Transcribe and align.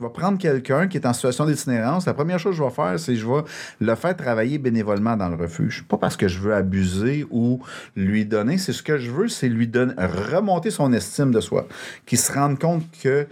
Je 0.00 0.06
vais 0.06 0.12
prendre 0.12 0.38
quelqu'un 0.38 0.88
qui 0.88 0.96
est 0.96 1.04
en 1.04 1.12
situation 1.12 1.44
d'itinérance. 1.44 2.06
La 2.06 2.14
première 2.14 2.38
chose 2.38 2.52
que 2.52 2.58
je 2.58 2.62
vais 2.62 2.70
faire, 2.70 2.98
c'est 2.98 3.12
que 3.12 3.18
je 3.18 3.26
vais 3.26 3.42
le 3.80 3.94
faire 3.96 4.16
travailler 4.16 4.56
bénévolement 4.56 5.14
dans 5.14 5.28
le 5.28 5.36
refuge. 5.36 5.84
Pas 5.86 5.98
parce 5.98 6.16
que 6.16 6.26
je 6.26 6.38
veux 6.38 6.54
abuser 6.54 7.26
ou 7.30 7.60
lui 7.96 8.24
donner. 8.24 8.56
C'est 8.56 8.72
ce 8.72 8.82
que 8.82 8.96
je 8.96 9.10
veux, 9.10 9.28
c'est 9.28 9.50
lui 9.50 9.68
donner, 9.68 9.92
remonter 9.98 10.70
son 10.70 10.94
estime 10.94 11.32
de 11.32 11.40
soi. 11.40 11.68
Qu'il 12.06 12.16
se 12.16 12.32
rende 12.32 12.58
compte 12.58 12.84
que 13.02 13.26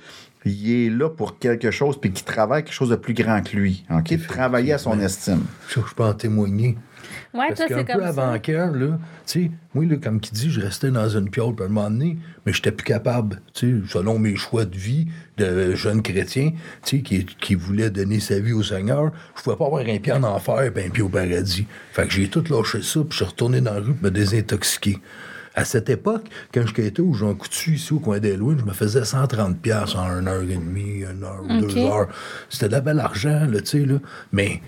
il 0.44 0.70
est 0.70 0.90
là 0.90 1.08
pour 1.08 1.38
quelque 1.38 1.70
chose, 1.70 1.98
puis 1.98 2.12
qu'il 2.12 2.26
travaille 2.26 2.64
quelque 2.64 2.74
chose 2.74 2.90
de 2.90 2.96
plus 2.96 3.14
grand 3.14 3.42
que 3.42 3.56
lui. 3.56 3.86
OK? 3.90 4.26
Travailler 4.26 4.74
à 4.74 4.78
son 4.78 5.00
estime. 5.00 5.44
Je, 5.68 5.80
je 5.80 5.94
peux 5.94 6.04
en 6.04 6.12
témoigner. 6.12 6.76
Ouais, 7.34 7.46
Parce 7.48 7.66
qu'un 7.66 7.84
peu 7.84 8.12
ça. 8.12 8.38
cœur, 8.38 8.72
là, 8.72 8.98
tu 9.26 9.44
sais, 9.44 9.50
moi, 9.74 9.84
là, 9.84 9.96
comme 9.96 10.20
qui 10.20 10.32
dit, 10.32 10.50
je 10.50 10.60
restais 10.60 10.90
dans 10.90 11.08
une 11.08 11.30
piole 11.30 11.54
à 11.60 11.64
un 11.64 11.68
moment 11.68 11.90
donné, 11.90 12.18
mais 12.46 12.52
j'étais 12.52 12.72
plus 12.72 12.84
capable, 12.84 13.40
tu 13.54 13.82
sais, 13.82 13.88
selon 13.92 14.18
mes 14.18 14.36
choix 14.36 14.64
de 14.64 14.76
vie 14.76 15.06
de 15.36 15.74
jeune 15.74 16.02
chrétien, 16.02 16.52
tu 16.84 16.96
sais, 16.98 17.02
qui, 17.02 17.24
qui 17.24 17.54
voulait 17.54 17.90
donner 17.90 18.20
sa 18.20 18.38
vie 18.40 18.52
au 18.52 18.62
Seigneur, 18.62 19.12
je 19.36 19.42
pouvais 19.42 19.56
pas 19.56 19.66
avoir 19.66 19.82
un 19.86 19.98
pied 19.98 20.12
en 20.12 20.22
enfer 20.24 20.62
et 20.76 20.86
un 20.86 20.90
pied 20.90 21.02
au 21.02 21.08
paradis. 21.08 21.66
Fait 21.92 22.06
que 22.06 22.12
j'ai 22.12 22.28
tout 22.28 22.44
lâché 22.50 22.82
ça, 22.82 23.00
puis 23.00 23.10
je 23.10 23.16
suis 23.16 23.24
retourné 23.24 23.60
dans 23.60 23.74
la 23.74 23.80
rue 23.80 23.94
pour 23.94 24.04
me 24.04 24.10
désintoxiquer. 24.10 24.98
À 25.54 25.64
cette 25.64 25.90
époque, 25.90 26.22
quand 26.54 26.64
je 26.64 26.72
quittais 26.72 27.00
au 27.02 27.12
Jean 27.14 27.34
Coutu, 27.34 27.74
ici 27.74 27.92
au 27.92 27.98
coin 27.98 28.20
d'Halloween, 28.20 28.58
je 28.60 28.64
me 28.64 28.72
faisais 28.72 29.04
130 29.04 29.58
pièces 29.58 29.96
en 29.96 30.06
une 30.20 30.28
heure 30.28 30.42
et 30.42 30.54
demie, 30.54 31.00
une 31.02 31.24
heure 31.24 31.42
ou 31.42 31.60
deux 31.60 31.76
heures. 31.78 32.06
C'était 32.48 32.68
de 32.68 32.72
la 32.72 32.80
belle 32.80 33.00
argent, 33.00 33.44
là, 33.50 33.60
tu 33.60 33.66
sais, 33.80 33.84
là. 33.84 33.96
Mais 34.30 34.60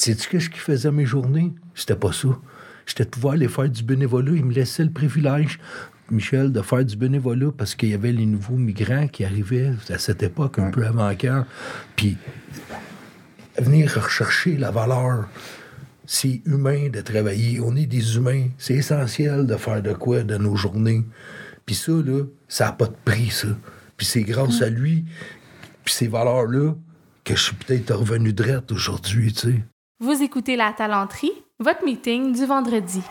Sais-tu 0.00 0.30
qu'est-ce 0.30 0.48
qui 0.48 0.58
faisait 0.58 0.90
mes 0.90 1.04
journées? 1.04 1.52
C'était 1.74 1.94
pas 1.94 2.10
ça. 2.10 2.28
C'était 2.86 3.04
de 3.04 3.10
pouvoir 3.10 3.34
aller 3.34 3.48
faire 3.48 3.68
du 3.68 3.82
bénévolat. 3.82 4.32
Il 4.32 4.46
me 4.46 4.54
laissait 4.54 4.82
le 4.82 4.90
privilège, 4.90 5.58
Michel, 6.10 6.52
de 6.52 6.62
faire 6.62 6.86
du 6.86 6.96
bénévolat 6.96 7.50
parce 7.54 7.74
qu'il 7.74 7.90
y 7.90 7.92
avait 7.92 8.10
les 8.10 8.24
nouveaux 8.24 8.56
migrants 8.56 9.08
qui 9.08 9.26
arrivaient 9.26 9.72
à 9.90 9.98
cette 9.98 10.22
époque, 10.22 10.58
un 10.58 10.70
peu 10.70 10.86
avant 10.86 11.14
cœur. 11.14 11.44
Puis 11.96 12.16
venir 13.58 13.92
rechercher 13.94 14.56
la 14.56 14.70
valeur. 14.70 15.28
C'est 16.06 16.40
humain 16.46 16.88
de 16.88 17.02
travailler. 17.02 17.60
On 17.60 17.76
est 17.76 17.84
des 17.84 18.16
humains. 18.16 18.48
C'est 18.56 18.76
essentiel 18.76 19.46
de 19.46 19.56
faire 19.56 19.82
de 19.82 19.92
quoi 19.92 20.22
de 20.22 20.38
nos 20.38 20.56
journées. 20.56 21.04
Puis 21.66 21.74
ça, 21.74 21.92
là, 21.92 22.24
ça 22.48 22.64
n'a 22.64 22.72
pas 22.72 22.86
de 22.86 22.96
prix, 23.04 23.28
ça. 23.28 23.48
Puis 23.98 24.06
c'est 24.06 24.22
grâce 24.22 24.62
à 24.62 24.70
lui, 24.70 25.04
puis 25.84 25.92
ces 25.92 26.08
valeurs-là, 26.08 26.72
que 27.22 27.36
je 27.36 27.42
suis 27.42 27.54
peut-être 27.54 27.94
revenu 27.94 28.32
drette 28.32 28.72
aujourd'hui, 28.72 29.34
tu 29.34 29.52
sais. 29.52 29.62
Vous 30.02 30.22
écoutez 30.22 30.56
La 30.56 30.72
Talenterie, 30.72 31.30
votre 31.58 31.84
meeting 31.84 32.32
du 32.32 32.46
vendredi. 32.46 33.02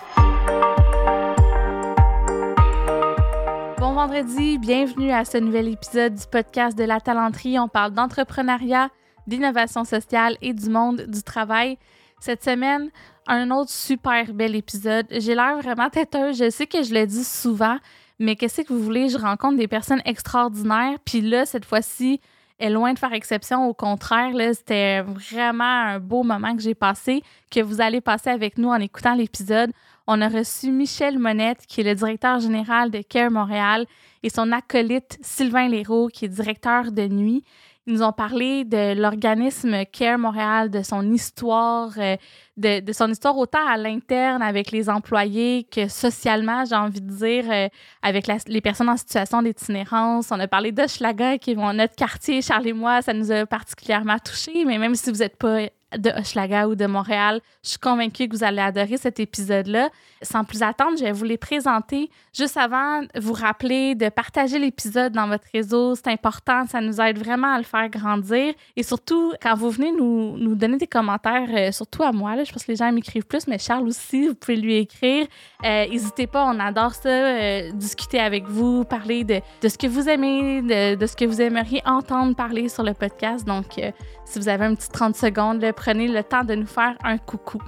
Bon 3.77 3.93
vendredi, 3.93 4.57
bienvenue 4.57 5.11
à 5.11 5.23
ce 5.23 5.37
nouvel 5.37 5.67
épisode 5.67 6.15
du 6.15 6.25
podcast 6.31 6.75
de 6.75 6.83
La 6.83 6.99
Talenterie. 6.99 7.59
On 7.59 7.67
parle 7.67 7.93
d'entrepreneuriat, 7.93 8.89
d'innovation 9.27 9.83
sociale 9.83 10.35
et 10.41 10.51
du 10.51 10.67
monde 10.71 11.01
du 11.01 11.21
travail. 11.21 11.77
Cette 12.19 12.43
semaine, 12.43 12.89
un 13.27 13.51
autre 13.51 13.69
super 13.69 14.33
bel 14.33 14.55
épisode. 14.55 15.05
J'ai 15.11 15.35
l'air 15.35 15.59
vraiment 15.61 15.91
têteuse. 15.91 16.39
Je 16.39 16.49
sais 16.49 16.65
que 16.65 16.81
je 16.81 16.95
le 16.95 17.05
dis 17.05 17.23
souvent, 17.23 17.77
mais 18.17 18.35
qu'est-ce 18.35 18.61
que 18.61 18.73
vous 18.73 18.81
voulez? 18.81 19.09
Je 19.09 19.19
rencontre 19.19 19.57
des 19.57 19.67
personnes 19.67 20.01
extraordinaires. 20.05 20.97
Puis 21.05 21.21
là, 21.21 21.45
cette 21.45 21.65
fois-ci, 21.65 22.19
est 22.59 22.69
loin 22.69 22.93
de 22.93 22.99
faire 22.99 23.13
exception. 23.13 23.67
Au 23.67 23.73
contraire, 23.73 24.31
c'était 24.53 25.01
vraiment 25.01 25.63
un 25.63 25.99
beau 25.99 26.23
moment 26.23 26.55
que 26.55 26.61
j'ai 26.61 26.75
passé, 26.75 27.23
que 27.49 27.61
vous 27.61 27.81
allez 27.81 28.01
passer 28.01 28.29
avec 28.29 28.57
nous 28.57 28.69
en 28.69 28.75
écoutant 28.75 29.15
l'épisode. 29.15 29.71
On 30.07 30.21
a 30.21 30.27
reçu 30.27 30.71
Michel 30.71 31.19
Monette, 31.19 31.65
qui 31.67 31.81
est 31.81 31.83
le 31.83 31.95
directeur 31.95 32.39
général 32.39 32.91
de 32.91 33.01
Care 33.01 33.31
Montréal, 33.31 33.85
et 34.23 34.29
son 34.29 34.51
acolyte 34.51 35.17
Sylvain 35.21 35.69
Léraud, 35.69 36.07
qui 36.07 36.25
est 36.25 36.29
directeur 36.29 36.91
de 36.91 37.07
nuit. 37.07 37.43
Ils 37.89 37.93
nous 37.95 38.03
ont 38.03 38.11
parlé 38.13 38.65
de 38.65 38.93
l'organisme 38.93 39.83
Care 39.91 40.19
Montréal, 40.19 40.69
de 40.69 40.83
son 40.83 41.11
histoire, 41.11 41.89
euh, 41.97 42.17
de, 42.55 42.93
son 42.93 43.09
histoire 43.09 43.35
autant 43.35 43.67
à 43.67 43.77
l'interne 43.77 44.43
avec 44.43 44.69
les 44.69 44.91
employés 44.91 45.63
que 45.63 45.87
socialement, 45.87 46.65
j'ai 46.65 46.75
envie 46.75 47.01
de 47.01 47.09
dire, 47.11 47.45
euh, 47.51 47.67
avec 48.03 48.27
les 48.47 48.61
personnes 48.61 48.89
en 48.89 48.97
situation 48.97 49.41
d'itinérance. 49.41 50.27
On 50.29 50.39
a 50.39 50.47
parlé 50.47 50.71
d'Hochelaga, 50.71 51.39
qui 51.39 51.53
est 51.53 51.55
mon- 51.55 51.73
notre 51.73 51.95
quartier, 51.95 52.43
Charles 52.43 52.67
et 52.67 52.73
moi, 52.73 53.01
ça 53.01 53.11
nous 53.11 53.31
a 53.31 53.47
particulièrement 53.47 54.19
touchés, 54.19 54.65
mais 54.65 54.77
même 54.77 54.93
si 54.93 55.09
vous 55.09 55.17
n'êtes 55.17 55.37
pas 55.37 55.61
de 55.97 56.09
Hochelaga 56.11 56.67
ou 56.67 56.75
de 56.75 56.85
Montréal, 56.85 57.41
je 57.63 57.69
suis 57.69 57.79
convaincue 57.79 58.27
que 58.27 58.35
vous 58.35 58.43
allez 58.43 58.61
adorer 58.61 58.97
cet 58.97 59.19
épisode-là. 59.19 59.89
Sans 60.21 60.43
plus 60.43 60.61
attendre, 60.61 60.97
je 60.97 61.03
vais 61.03 61.11
vous 61.11 61.23
les 61.23 61.37
présenter. 61.37 62.09
Juste 62.33 62.57
avant, 62.57 63.01
vous 63.19 63.33
rappeler 63.33 63.95
de 63.95 64.09
partager 64.09 64.59
l'épisode 64.59 65.13
dans 65.13 65.27
votre 65.27 65.45
réseau. 65.53 65.95
C'est 65.95 66.07
important, 66.07 66.65
ça 66.67 66.81
nous 66.81 66.99
aide 67.01 67.17
vraiment 67.17 67.53
à 67.53 67.57
le 67.57 67.63
faire 67.63 67.89
grandir. 67.89 68.53
Et 68.75 68.83
surtout, 68.83 69.33
quand 69.41 69.55
vous 69.55 69.69
venez 69.69 69.91
nous, 69.91 70.37
nous 70.37 70.55
donner 70.55 70.77
des 70.77 70.87
commentaires, 70.87 71.49
euh, 71.53 71.71
surtout 71.71 72.03
à 72.03 72.11
moi, 72.11 72.35
là, 72.35 72.43
je 72.43 72.51
pense 72.51 72.63
que 72.63 72.71
les 72.71 72.77
gens 72.77 72.91
m'écrivent 72.91 73.25
plus, 73.25 73.47
mais 73.47 73.57
Charles 73.57 73.87
aussi, 73.87 74.27
vous 74.27 74.35
pouvez 74.35 74.57
lui 74.57 74.75
écrire. 74.77 75.25
Euh, 75.65 75.87
N'hésitez 75.87 76.27
pas, 76.27 76.45
on 76.45 76.59
adore 76.59 76.93
ça, 76.93 77.09
euh, 77.09 77.71
discuter 77.71 78.19
avec 78.19 78.45
vous, 78.47 78.83
parler 78.83 79.23
de, 79.23 79.41
de 79.61 79.67
ce 79.67 79.77
que 79.77 79.87
vous 79.87 80.07
aimez, 80.07 80.61
de, 80.61 80.95
de 80.95 81.05
ce 81.07 81.15
que 81.15 81.25
vous 81.25 81.41
aimeriez 81.41 81.81
entendre 81.85 82.35
parler 82.35 82.69
sur 82.69 82.83
le 82.83 82.93
podcast. 82.93 83.45
Donc, 83.45 83.79
si 84.25 84.39
vous 84.39 84.47
avez 84.47 84.65
un 84.65 84.75
petit 84.75 84.89
30 84.89 85.15
secondes, 85.15 85.59
prenez 85.79 86.09
le 86.09 86.23
temps 86.23 86.43
de 86.43 86.55
nous 86.55 86.67
faire 86.67 86.95
un 87.03 87.17
coucou. 87.17 87.59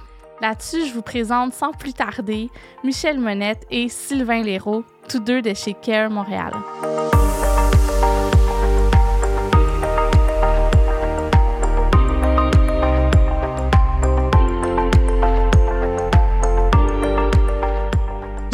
Là-dessus, 0.42 0.86
je 0.86 0.92
vous 0.92 1.02
présente 1.02 1.54
sans 1.54 1.72
plus 1.72 1.94
tarder 1.94 2.50
Michel 2.84 3.18
Monette 3.18 3.66
et 3.70 3.88
Sylvain 3.88 4.42
Léraud, 4.42 4.84
tous 5.08 5.20
deux 5.20 5.40
de 5.40 5.54
chez 5.54 5.72
Care 5.72 6.10
Montréal. 6.10 6.52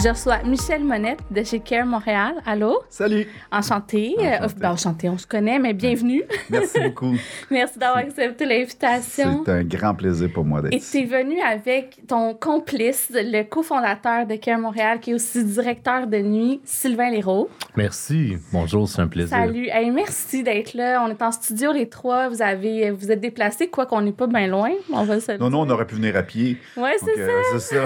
Je 0.01 0.09
reçois 0.11 0.39
Michel 0.45 0.85
Monette 0.85 1.19
de 1.29 1.43
chez 1.43 1.59
Care 1.59 1.85
Montréal. 1.85 2.35
Allô? 2.47 2.81
Salut! 2.89 3.27
Enchanté. 3.51 4.15
Enchanté. 4.17 4.45
Euh, 4.45 4.49
ben, 4.57 4.71
enchanté, 4.71 5.09
on 5.09 5.19
se 5.19 5.27
connaît, 5.27 5.59
mais 5.59 5.73
bienvenue. 5.75 6.23
Merci 6.51 6.79
beaucoup. 6.79 7.15
Merci 7.51 7.81
d'avoir 7.81 7.99
accepté 7.99 8.45
l'invitation. 8.47 9.43
C'est 9.45 9.51
un 9.51 9.65
grand 9.65 9.97
plaisir 9.97 10.31
pour 10.33 10.45
moi 10.45 10.63
d'être 10.63 10.73
Et 10.73 10.77
ici. 10.77 10.93
tu 10.93 10.99
es 11.15 11.19
venu 11.19 11.41
avec 11.41 11.99
ton 12.07 12.33
complice, 12.35 13.09
le 13.13 13.43
cofondateur 13.43 14.25
de 14.25 14.37
Care 14.37 14.61
Montréal, 14.61 15.01
qui 15.01 15.11
est 15.11 15.15
aussi 15.15 15.43
directeur 15.45 16.07
de 16.07 16.19
nuit, 16.19 16.61
Sylvain 16.65 17.11
Léraud. 17.11 17.49
Merci. 17.77 18.37
Bonjour, 18.53 18.89
c'est 18.89 19.03
un 19.03 19.09
plaisir. 19.09 19.37
Salut. 19.37 19.67
Hey, 19.69 19.91
merci 19.91 20.45
d'être 20.45 20.75
là. 20.75 21.03
On 21.05 21.11
est 21.11 21.23
en 21.23 21.33
studio 21.33 21.73
les 21.73 21.89
trois. 21.89 22.29
Vous 22.29 22.41
avez 22.41 22.93
vous 22.93 23.11
êtes 23.11 23.21
déplacés, 23.21 23.67
quoi 23.69 23.85
qu'on 23.87 24.03
n'est 24.03 24.13
pas 24.13 24.29
bien 24.29 24.47
loin. 24.47 24.71
On 24.93 25.03
va 25.03 25.19
se 25.19 25.33
le 25.33 25.39
Non, 25.39 25.51
non, 25.51 25.63
on 25.63 25.71
aurait 25.71 25.87
pu 25.89 25.97
venir 25.97 26.15
à 26.15 26.23
pied. 26.23 26.57
Ouais, 26.77 26.93
Donc, 27.01 27.11
c'est 27.17 27.17
ça. 27.17 27.31
euh, 27.33 27.43
c'est 27.59 27.75
ça. 27.75 27.85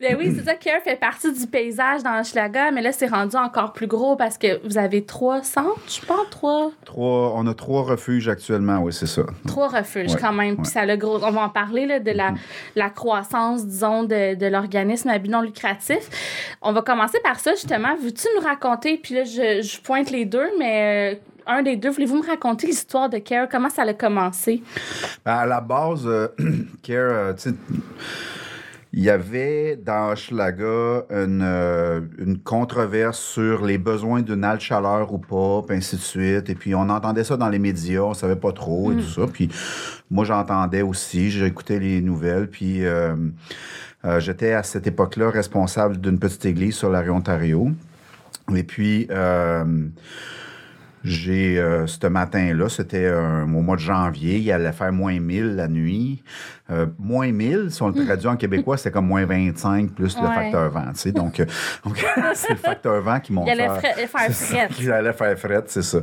Ben 0.00 0.16
oui, 0.18 0.32
c'est 0.36 0.44
ça. 0.44 0.54
Care 0.62 0.71
fait 0.80 0.96
partie 0.96 1.32
du 1.32 1.46
paysage 1.46 2.02
dans 2.02 2.20
Hochelaga, 2.20 2.70
mais 2.70 2.82
là, 2.82 2.92
c'est 2.92 3.06
rendu 3.06 3.36
encore 3.36 3.72
plus 3.72 3.86
gros 3.86 4.16
parce 4.16 4.38
que 4.38 4.64
vous 4.66 4.78
avez 4.78 5.04
trois 5.04 5.42
centres, 5.42 5.80
je 5.88 6.04
pense, 6.04 6.30
trois, 6.30 6.70
Trois, 6.84 7.32
on 7.36 7.46
a 7.46 7.54
trois 7.54 7.82
refuges 7.82 8.28
actuellement, 8.28 8.78
oui, 8.80 8.92
c'est 8.92 9.06
ça. 9.06 9.22
trois 9.46 9.68
refuges 9.68 10.12
Ouais, 10.12 10.20
quand 10.20 10.32
même. 10.32 10.56
Puis 10.56 10.66
ça 10.66 10.84
le 10.86 10.96
gros. 10.96 11.18
On 11.22 11.30
va 11.30 11.42
en 11.42 11.48
parler 11.48 11.86
là, 11.86 12.00
de 12.00 12.10
la, 12.10 12.34
la 12.76 12.90
croissance, 12.90 13.66
disons, 13.66 14.02
de, 14.04 14.34
de 14.34 14.46
l'organisme 14.46 15.08
à 15.08 15.18
but 15.18 15.30
non 15.30 15.40
lucratif. 15.42 16.56
On 16.62 16.72
va 16.72 16.82
commencer 16.82 17.18
par 17.22 17.38
ça, 17.40 17.52
justement. 17.52 17.94
Veux-tu 18.02 18.26
nous 18.36 18.42
raconter, 18.46 18.98
puis 18.98 19.14
là, 19.14 19.24
je, 19.24 19.62
je 19.62 19.80
pointe 19.80 20.10
les 20.10 20.24
deux, 20.24 20.48
mais 20.58 21.14
euh, 21.14 21.18
un 21.46 21.62
des 21.62 21.76
deux, 21.76 21.90
voulez-vous 21.90 22.22
me 22.22 22.26
raconter 22.26 22.66
l'histoire 22.68 23.08
de 23.08 23.18
Care? 23.18 23.48
Comment 23.50 23.70
ça 23.70 23.82
a 23.82 23.94
commencé? 23.94 24.62
Ben, 25.24 25.32
à 25.32 25.46
la 25.46 25.60
base, 25.60 26.02
euh, 26.06 26.28
Care, 26.82 27.10
euh, 27.10 27.32
tu 27.34 27.50
sais, 27.50 27.54
il 28.94 29.02
y 29.02 29.08
avait 29.08 29.76
dans 29.76 30.12
Hochelaga 30.12 31.06
une, 31.10 31.42
euh, 31.42 32.00
une 32.18 32.38
controverse 32.38 33.18
sur 33.18 33.64
les 33.64 33.78
besoins 33.78 34.20
d'une 34.20 34.44
halte 34.44 34.60
chaleur 34.60 35.14
ou 35.14 35.18
pas, 35.18 35.62
puis 35.66 35.76
ainsi 35.78 35.96
de 35.96 36.00
suite. 36.00 36.50
Et 36.50 36.54
puis, 36.54 36.74
on 36.74 36.88
entendait 36.90 37.24
ça 37.24 37.38
dans 37.38 37.48
les 37.48 37.58
médias, 37.58 38.02
on 38.02 38.14
savait 38.14 38.36
pas 38.36 38.52
trop 38.52 38.92
et 38.92 38.96
tout 38.96 39.08
ça. 39.08 39.22
Puis, 39.32 39.48
moi, 40.10 40.26
j'entendais 40.26 40.82
aussi, 40.82 41.30
j'écoutais 41.30 41.78
les 41.78 42.02
nouvelles. 42.02 42.48
Puis, 42.48 42.84
euh, 42.84 43.14
euh, 44.04 44.20
j'étais 44.20 44.52
à 44.52 44.62
cette 44.62 44.86
époque-là 44.86 45.30
responsable 45.30 45.98
d'une 45.98 46.18
petite 46.18 46.44
église 46.44 46.74
sur 46.74 46.90
la 46.90 47.00
rue 47.00 47.10
Ontario. 47.10 47.70
Et 48.54 48.62
puis, 48.62 49.06
euh, 49.10 49.64
j'ai, 51.04 51.58
euh, 51.58 51.86
ce 51.86 52.06
matin-là, 52.06 52.68
c'était 52.68 53.04
euh, 53.04 53.42
au 53.42 53.46
mois 53.46 53.76
de 53.76 53.80
janvier, 53.80 54.38
il 54.38 54.50
allait 54.52 54.72
faire 54.72 54.92
moins 54.92 55.18
1000 55.18 55.56
la 55.56 55.68
nuit. 55.68 56.22
Euh, 56.70 56.86
moins 56.98 57.30
1000, 57.30 57.66
si 57.70 57.82
on 57.82 57.88
le 57.88 58.04
traduit 58.06 58.28
en 58.28 58.36
québécois, 58.36 58.76
c'est 58.78 58.90
comme 58.90 59.06
moins 59.06 59.26
25 59.26 59.90
plus 59.90 60.16
le 60.16 60.26
facteur 60.26 60.70
vent, 60.70 60.86
tu 60.92 61.00
sais. 61.00 61.12
Donc, 61.12 61.40
euh, 61.40 61.44
donc, 61.84 62.02
c'est 62.34 62.50
le 62.50 62.56
facteur 62.56 63.02
vent 63.02 63.20
qui 63.20 63.32
monte. 63.32 63.48
Il 63.48 63.60
allait 63.60 63.80
faire- 63.80 64.08
fret. 64.08 64.68
qui 64.70 64.90
allait 64.90 65.12
faire 65.12 65.38
fret, 65.38 65.64
c'est 65.66 65.82
ça. 65.82 65.98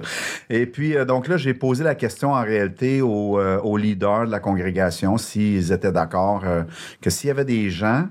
Et 0.50 0.66
puis, 0.66 0.96
euh, 0.96 1.06
donc 1.06 1.28
là, 1.28 1.38
j'ai 1.38 1.54
posé 1.54 1.84
la 1.84 1.96
question 1.96 2.34
en 2.34 2.44
réalité 2.44 3.02
aux, 3.02 3.40
euh, 3.40 3.58
aux 3.62 3.78
leaders 3.78 4.28
de 4.28 4.32
la 4.32 4.40
congrégation 4.40 5.18
s'ils 5.18 5.72
étaient 5.72 5.94
d'accord 5.94 6.44
euh, 6.46 6.64
que 7.02 7.10
s'il 7.10 7.30
y 7.30 7.32
avait 7.32 7.46
des 7.46 7.70
gens 7.70 8.08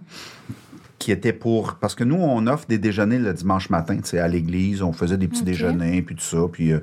qui 0.99 1.13
était 1.13 1.33
pour. 1.33 1.75
Parce 1.75 1.95
que 1.95 2.05
nous, 2.05 2.17
on 2.17 2.47
offre 2.47 2.67
des 2.69 2.79
déjeuners 2.79 3.19
le 3.19 3.33
dimanche 3.33 3.71
matin, 3.71 3.97
tu 3.97 4.05
sais, 4.05 4.19
à 4.19 4.29
l'église. 4.29 4.83
On 4.83 4.93
faisait 4.93 5.17
des 5.17 5.29
petits 5.29 5.45
déjeuners, 5.45 6.03
puis 6.03 6.15
tout 6.15 6.23
ça. 6.23 6.39
Puis 6.51 6.73
euh, 6.73 6.81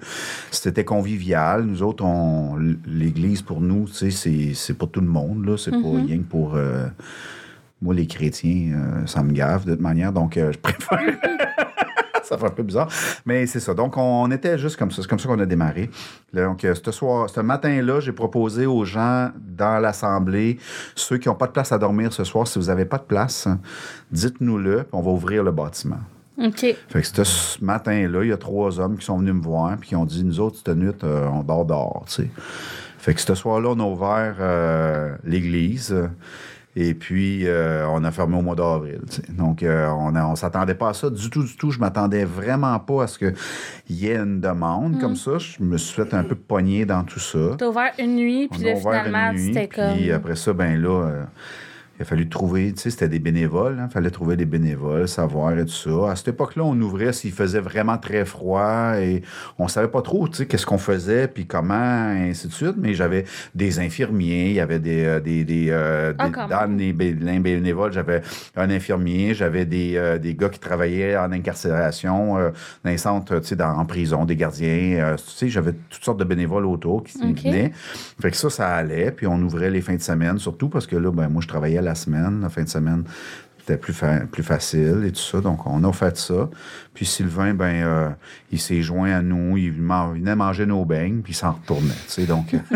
c'était 0.52 0.86
convivial. 0.86 1.64
Nous 1.66 1.84
autres, 1.84 2.04
on, 2.04 2.56
l'église, 2.86 3.42
pour 3.42 3.62
nous, 3.62 3.86
tu 3.88 3.94
sais, 3.94 4.12
c'est, 4.12 4.54
c'est 4.54 4.74
pour 4.74 4.90
tout 4.90 5.02
le 5.02 5.08
monde, 5.08 5.46
là. 5.46 5.58
C'est 5.58 5.72
pas 5.72 5.78
rien 5.78 6.18
que 6.18 6.24
pour. 6.24 6.56
euh, 6.56 6.88
moi, 7.82 7.94
les 7.94 8.08
chrétiens, 8.08 8.72
euh, 8.74 9.06
ça 9.06 9.22
me 9.22 9.34
gave 9.34 9.66
de 9.66 9.72
toute 9.72 9.82
manière, 9.82 10.14
donc 10.14 10.36
je 10.36 10.58
préfère. 10.58 11.00
ça 12.30 12.38
fait 12.38 12.46
un 12.46 12.52
peu 12.52 12.64
bizarre. 12.64 12.90
Mais 13.26 13.46
c'est 13.48 13.60
ça. 13.60 13.74
Donc, 13.74 13.98
on 13.98 14.30
était 14.32 14.58
juste 14.58 14.78
comme 14.78 14.92
ça. 14.92 15.02
C'est 15.02 15.08
comme 15.08 15.20
ça 15.20 15.28
qu'on 15.28 15.40
a 15.40 15.46
démarré. 15.46 15.90
Donc, 16.34 16.64
euh, 16.66 16.74
ce 16.76 16.92
soir, 16.92 17.30
ce 17.30 17.40
matin-là, 17.40 18.00
j'ai 18.00 18.12
proposé 18.12 18.66
aux 18.66 18.86
gens 18.86 19.30
dans 19.40 19.80
l'Assemblée, 19.80 20.58
ceux 20.96 21.18
qui 21.18 21.28
n'ont 21.30 21.36
pas 21.36 21.48
de 21.48 21.52
place 21.52 21.72
à 21.72 21.78
dormir 21.78 22.12
ce 22.14 22.24
soir, 22.24 22.48
si 22.48 22.60
vous 22.60 22.66
n'avez 22.66 22.86
pas 22.86 22.98
de 22.98 23.04
place, 23.04 23.48
dites-nous-le, 24.12 24.78
puis 24.78 24.90
on 24.94 25.02
va 25.02 25.12
ouvrir 25.12 25.44
le 25.44 25.52
bâtiment. 25.52 26.00
OK. 26.38 26.76
Fait 26.90 27.02
que 27.02 27.24
ce 27.24 27.64
matin-là, 27.64 28.24
il 28.24 28.30
y 28.30 28.34
a 28.34 28.38
trois 28.38 28.80
hommes 28.80 28.98
qui 28.98 29.06
sont 29.06 29.18
venus 29.18 29.36
me 29.36 29.42
voir, 29.42 29.78
puis 29.78 29.90
qui 29.90 29.96
ont 29.96 30.06
dit 30.06 30.24
Nous 30.24 30.40
autres, 30.40 30.58
cette 30.58 30.76
nuit, 30.76 30.92
euh, 31.04 31.28
on 31.28 31.44
dort 31.44 31.66
dehors, 31.66 32.04
tu 32.08 32.24
sais. 32.24 32.30
Fait 32.98 33.14
que 33.14 33.22
ce 33.22 33.36
soir-là, 33.36 33.70
on 33.70 33.80
a 33.80 33.84
ouvert 33.84 34.36
euh, 34.40 35.16
l'église. 35.24 35.96
Et 36.78 36.94
puis, 36.94 37.48
euh, 37.48 37.88
on 37.88 38.04
a 38.04 38.12
fermé 38.12 38.38
au 38.38 38.42
mois 38.42 38.56
d'avril. 38.56 39.00
Donc, 39.30 39.64
euh, 39.64 39.88
on 39.88 40.12
ne 40.12 40.20
on 40.20 40.36
s'attendait 40.36 40.76
pas 40.76 40.90
à 40.90 40.94
ça 40.94 41.10
du 41.10 41.30
tout, 41.30 41.44
du 41.44 41.56
tout. 41.56 41.72
Je 41.72 41.80
m'attendais 41.80 42.26
vraiment 42.26 42.78
pas 42.80 43.04
à 43.04 43.08
ce 43.08 43.18
qu'il 43.18 43.36
y 43.90 44.08
ait 44.08 44.18
une 44.18 44.42
demande 44.42 45.00
comme 45.00 45.16
ça. 45.16 45.38
Je 45.38 45.64
me 45.64 45.78
suis 45.78 45.96
fait 45.96 46.14
un 46.14 46.24
peu 46.24 46.36
pogner 46.36 46.86
dans 46.86 47.04
tout 47.04 47.20
ça. 47.20 47.56
T'as 47.58 47.68
ouvert 47.68 47.94
une 47.98 48.16
nuit, 48.18 48.50
puis 48.50 48.62
On 48.64 48.66
là, 48.66 48.76
finalement, 48.76 49.32
c'était 49.38 49.70
comme. 49.70 49.96
Puis 49.96 50.12
après 50.12 50.36
ça, 50.36 50.52
ben 50.52 50.82
là, 50.82 50.90
euh, 50.90 51.24
il 51.98 52.02
a 52.02 52.06
fallu 52.06 52.28
trouver, 52.28 52.74
tu 52.74 52.82
sais, 52.82 52.90
c'était 52.90 53.08
des 53.08 53.20
bénévoles. 53.20 53.82
Il 53.88 53.90
fallait 53.92 54.10
trouver 54.10 54.36
des 54.36 54.46
bénévoles, 54.46 55.08
savoir 55.08 55.58
et 55.58 55.66
tout 55.66 55.72
ça. 55.72 56.12
À 56.12 56.16
cette 56.18 56.28
époque-là, 56.30 56.64
on 56.64 56.80
ouvrait 56.82 57.14
s'il 57.14 57.32
faisait 57.32 57.62
vraiment 57.62 57.98
très 57.98 58.26
froid 58.26 58.96
et 59.00 59.22
on 59.58 59.70
savait 59.70 59.88
pas 59.88 60.02
trop, 60.02 60.28
tu 60.28 60.36
sais, 60.38 60.46
qu'est-ce 60.46 60.66
qu'on 60.66 60.78
faisait, 60.78 61.28
puis 61.30 61.46
comment, 61.46 62.12
et 62.12 62.32
ainsi 62.32 62.48
de 62.48 62.52
suite. 62.54 62.76
Mais 62.78 62.94
j'avais 62.94 63.24
des 63.54 63.80
infirmiers, 63.80 64.48
il 64.50 64.54
y 64.56 64.60
avait 64.60 64.80
des... 64.80 65.06
euh, 65.06 65.20
des, 65.22 65.46
des, 65.46 65.68
euh, 65.70 66.14
Ah, 66.18 66.28
des- 66.28 66.36
dans 66.50 66.78
les 66.78 66.92
bé- 66.92 67.14
les 67.18 67.40
bénévoles, 67.40 67.94
j'avais 67.94 68.22
un 68.58 68.70
infirmier, 68.70 69.34
j'avais 69.34 69.66
des, 69.66 69.94
euh, 69.96 70.18
des 70.18 70.36
gars 70.36 70.50
qui 70.50 70.60
travaillaient 70.60 71.16
en 71.18 71.32
incarcération, 71.32 72.38
euh, 72.38 72.50
dans 72.84 72.90
les 72.92 72.98
centres, 72.98 73.40
tu 73.40 73.48
sais, 73.48 73.56
dans- 73.56 73.78
en 73.78 73.86
prison, 73.86 74.26
des 74.26 74.36
gardiens. 74.36 75.16
tu 75.18 75.24
sais, 75.32 75.48
j'avais 75.50 75.72
toutes 75.90 76.04
sortes 76.04 76.20
de 76.20 76.24
bénévoles 76.26 76.66
autour 76.66 77.04
qui 77.04 77.18
Ok. 77.24 77.44
venaient. 77.44 77.72
Fait 78.22 78.32
que 78.32 78.38
ça, 78.38 78.50
ça 78.50 78.68
allait. 78.70 79.12
Puis 79.12 79.28
on 79.28 79.40
ouvrait 79.42 79.70
les 79.70 79.82
fins 79.82 79.96
de 79.96 80.02
semaine, 80.02 80.38
surtout 80.40 80.68
parce 80.70 80.88
que 80.88 80.96
là, 80.98 81.12
ben, 81.12 81.30
moi, 81.30 81.42
je 81.42 81.48
travaillais 81.48 81.82
la 81.86 81.96
semaine. 81.96 82.42
La 82.42 82.50
fin 82.50 82.64
de 82.64 82.70
semaine, 82.70 83.04
c'était 83.60 83.78
plus, 83.78 83.94
fa- 83.94 84.22
plus 84.32 84.44
facile 84.44 85.04
et 85.08 85.12
tout 85.12 85.20
ça. 85.22 85.42
Donc, 85.42 85.66
on 85.66 85.84
a 85.84 85.92
fait 85.94 86.18
ça. 86.18 86.50
Puis 86.94 87.06
Sylvain, 87.06 87.54
ben, 87.54 87.84
euh, 87.84 88.10
il 88.52 88.60
s'est 88.60 88.82
joint 88.82 89.12
à 89.12 89.22
nous. 89.22 89.58
Il 89.58 89.74
man- 89.82 90.12
il 90.16 90.20
venait 90.22 90.36
manger 90.36 90.66
nos 90.66 90.86
beignes, 90.86 91.22
puis 91.22 91.34
il 91.34 91.36
s'en 91.36 91.54
retournait. 91.54 91.94
Tu 92.08 92.12
sais, 92.12 92.26
donc, 92.26 92.54
euh, 92.54 92.58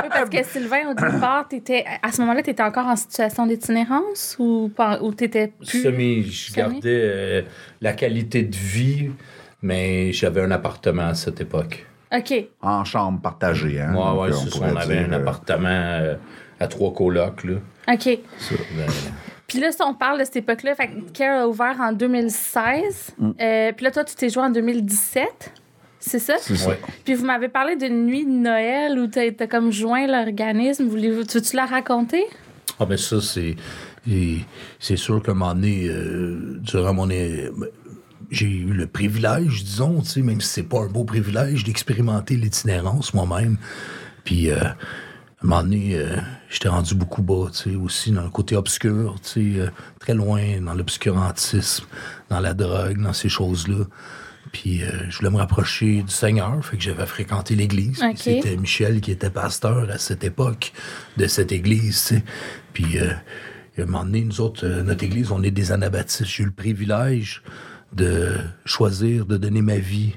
Oui, 0.00 0.08
parce 0.10 0.30
que 0.30 0.42
Sylvain, 0.44 0.90
au 0.90 0.94
départ, 0.94 1.48
t'étais, 1.48 1.84
à 2.02 2.12
ce 2.12 2.20
moment-là, 2.20 2.42
tu 2.42 2.50
étais 2.50 2.62
encore 2.62 2.86
en 2.86 2.94
situation 2.96 3.46
d'itinérance 3.46 4.36
ou, 4.38 4.70
ou 5.02 5.14
tu 5.14 5.24
étais 5.24 5.48
plus. 5.48 5.82
Semi, 5.82 6.22
je 6.22 6.52
Semi? 6.52 6.56
gardais 6.56 6.80
euh, 6.86 7.42
la 7.80 7.92
qualité 7.94 8.42
de 8.44 8.54
vie, 8.56 9.10
mais 9.60 10.12
j'avais 10.12 10.40
un 10.42 10.50
appartement 10.52 11.08
à 11.08 11.14
cette 11.14 11.40
époque. 11.40 11.84
OK. 12.16 12.32
en 12.62 12.84
chambre 12.86 13.20
partagée. 13.20 13.80
Hein? 13.82 13.94
Ouais, 13.94 14.28
euh, 14.28 14.32
c'est 14.32 14.50
ça, 14.50 14.60
on 14.62 14.76
avait 14.76 14.96
dire, 15.00 15.08
un 15.10 15.12
euh, 15.12 15.16
appartement 15.20 15.68
euh, 15.68 16.14
à 16.60 16.66
trois 16.68 16.94
colocs, 16.94 17.44
là. 17.44 17.54
OK. 17.90 18.18
Ça, 18.38 18.54
ben, 18.76 18.86
Puis 19.46 19.60
là, 19.60 19.72
si 19.72 19.82
on 19.82 19.94
parle 19.94 20.20
de 20.20 20.24
cette 20.24 20.36
époque-là, 20.36 20.74
fait 20.74 20.88
que 20.88 21.10
Care 21.12 21.42
a 21.42 21.48
ouvert 21.48 21.76
en 21.80 21.92
2016. 21.92 23.14
Mm. 23.18 23.30
Euh, 23.40 23.72
puis 23.72 23.84
là, 23.84 23.90
toi, 23.90 24.04
tu 24.04 24.14
t'es 24.14 24.28
joué 24.28 24.42
en 24.42 24.50
2017. 24.50 25.52
C'est 26.00 26.18
ça? 26.18 26.34
C'est 26.38 26.56
ça. 26.56 26.72
Puis 27.04 27.14
vous 27.14 27.24
m'avez 27.24 27.48
parlé 27.48 27.74
d'une 27.76 28.06
nuit 28.06 28.24
de 28.24 28.30
Noël 28.30 28.98
où 28.98 29.06
t'as 29.08 29.22
as 29.38 29.46
comme 29.46 29.72
joint 29.72 30.06
l'organisme. 30.06 30.86
Voulez-vous, 30.86 31.24
tu 31.24 31.38
veux-tu 31.38 31.56
la 31.56 31.66
raconter? 31.66 32.24
Ah, 32.78 32.86
ben 32.86 32.96
ça, 32.96 33.20
c'est. 33.20 33.56
et 34.08 34.36
C'est 34.78 34.96
sûr 34.96 35.20
qu'à 35.22 35.32
un 35.32 35.34
moment 35.34 35.54
donné, 35.54 35.88
euh, 35.88 36.58
durant 36.60 36.94
mon. 36.94 37.10
é- 37.10 37.50
J'ai 38.30 38.46
eu 38.46 38.72
le 38.72 38.86
privilège, 38.86 39.64
disons, 39.64 40.00
tu 40.02 40.08
sais, 40.08 40.22
même 40.22 40.40
si 40.40 40.48
c'est 40.48 40.62
pas 40.68 40.80
un 40.82 40.86
beau 40.88 41.02
privilège, 41.04 41.64
d'expérimenter 41.64 42.36
l'itinérance 42.36 43.12
moi-même. 43.14 43.56
Puis, 44.24 44.50
euh, 44.50 44.56
un 45.42 45.46
moment 45.46 45.62
donné, 45.62 45.96
euh, 45.96 46.16
j'étais 46.50 46.68
rendu 46.68 46.94
beaucoup 46.94 47.22
bas, 47.22 47.46
tu 47.52 47.70
sais, 47.70 47.76
aussi 47.76 48.10
dans 48.10 48.24
le 48.24 48.30
côté 48.30 48.56
obscur, 48.56 49.16
tu 49.22 49.54
sais, 49.54 49.60
euh, 49.60 49.70
très 50.00 50.14
loin 50.14 50.60
dans 50.60 50.74
l'obscurantisme, 50.74 51.84
dans 52.28 52.40
la 52.40 52.54
drogue, 52.54 53.00
dans 53.00 53.12
ces 53.12 53.28
choses-là. 53.28 53.84
Puis, 54.52 54.82
euh, 54.82 54.90
je 55.08 55.18
voulais 55.18 55.30
me 55.30 55.36
rapprocher 55.36 56.02
du 56.02 56.12
Seigneur, 56.12 56.64
fait 56.64 56.76
que 56.76 56.82
j'avais 56.82 57.06
fréquenté 57.06 57.54
l'église. 57.54 58.02
Ok. 58.02 58.16
C'était 58.16 58.56
Michel 58.56 59.00
qui 59.00 59.10
était 59.10 59.30
pasteur 59.30 59.88
à 59.90 59.98
cette 59.98 60.24
époque 60.24 60.72
de 61.16 61.26
cette 61.26 61.52
église, 61.52 62.02
tu 62.08 62.14
sais. 62.16 62.24
Puis, 62.72 62.98
euh, 62.98 63.12
à 63.78 63.82
un 63.82 63.86
moment 63.86 64.04
donné, 64.04 64.24
nous 64.24 64.40
autres, 64.40 64.66
euh, 64.66 64.82
notre 64.82 65.04
église, 65.04 65.30
on 65.30 65.42
est 65.42 65.50
des 65.50 65.72
anabaptistes. 65.72 66.24
J'ai 66.24 66.42
eu 66.42 66.46
le 66.46 66.52
privilège 66.52 67.42
de 67.92 68.36
choisir 68.64 69.26
de 69.26 69.36
donner 69.36 69.62
ma 69.62 69.78
vie 69.78 70.14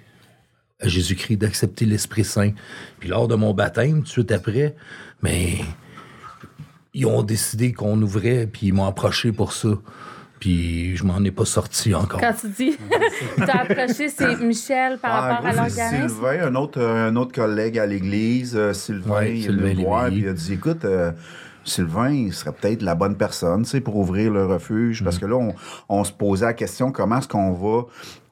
à 0.81 0.87
Jésus-Christ, 0.87 1.37
d'accepter 1.37 1.85
l'Esprit 1.85 2.23
Saint. 2.23 2.51
Puis 2.99 3.09
lors 3.09 3.27
de 3.27 3.35
mon 3.35 3.53
baptême, 3.53 3.99
tout 3.99 4.03
de 4.03 4.07
suite 4.09 4.31
après, 4.31 4.75
mais 5.21 5.59
ils 6.93 7.05
ont 7.05 7.23
décidé 7.23 7.71
qu'on 7.71 8.01
ouvrait, 8.01 8.47
puis 8.51 8.67
ils 8.67 8.73
m'ont 8.73 8.85
approché 8.85 9.31
pour 9.31 9.53
ça. 9.53 9.69
Puis 10.39 10.97
je 10.97 11.03
m'en 11.03 11.23
ai 11.23 11.29
pas 11.29 11.45
sorti 11.45 11.93
encore. 11.93 12.19
Quand 12.19 12.33
tu 12.33 12.49
dis, 12.49 12.77
t'as 13.37 13.61
approché, 13.61 14.09
c'est 14.09 14.39
Michel 14.39 14.97
par 14.97 15.23
rapport 15.23 15.45
à 15.45 15.53
gros, 15.53 15.69
c'est 15.69 15.81
l'organisme? 15.81 16.09
Sylvain, 16.09 16.47
un 16.47 16.55
autre, 16.55 16.81
un 16.81 17.15
autre 17.15 17.31
collègue 17.31 17.77
à 17.77 17.85
l'église, 17.85 18.55
euh, 18.55 18.73
Sylvain, 18.73 19.11
Ouais, 19.11 19.31
il 19.31 19.37
est 19.37 19.41
Sylvain 19.43 19.67
venu 19.67 19.75
me 19.75 19.83
voir, 19.83 20.07
puis 20.07 20.21
il 20.21 20.27
a 20.27 20.33
dit 20.33 20.53
Écoute, 20.53 20.83
euh, 20.83 21.11
Sylvain, 21.63 22.09
il 22.09 22.33
serait 22.33 22.53
peut-être 22.53 22.81
la 22.81 22.95
bonne 22.95 23.17
personne 23.17 23.63
tu 23.63 23.69
sais, 23.69 23.81
pour 23.81 23.97
ouvrir 23.97 24.31
le 24.31 24.47
refuge. 24.47 25.01
Mm. 25.01 25.05
Parce 25.05 25.19
que 25.19 25.27
là, 25.27 25.35
on, 25.35 25.53
on 25.89 26.03
se 26.03 26.11
posait 26.11 26.45
la 26.45 26.53
question 26.53 26.91
comment 26.91 27.19
est-ce 27.19 27.27
qu'on 27.27 27.51
va 27.53 27.83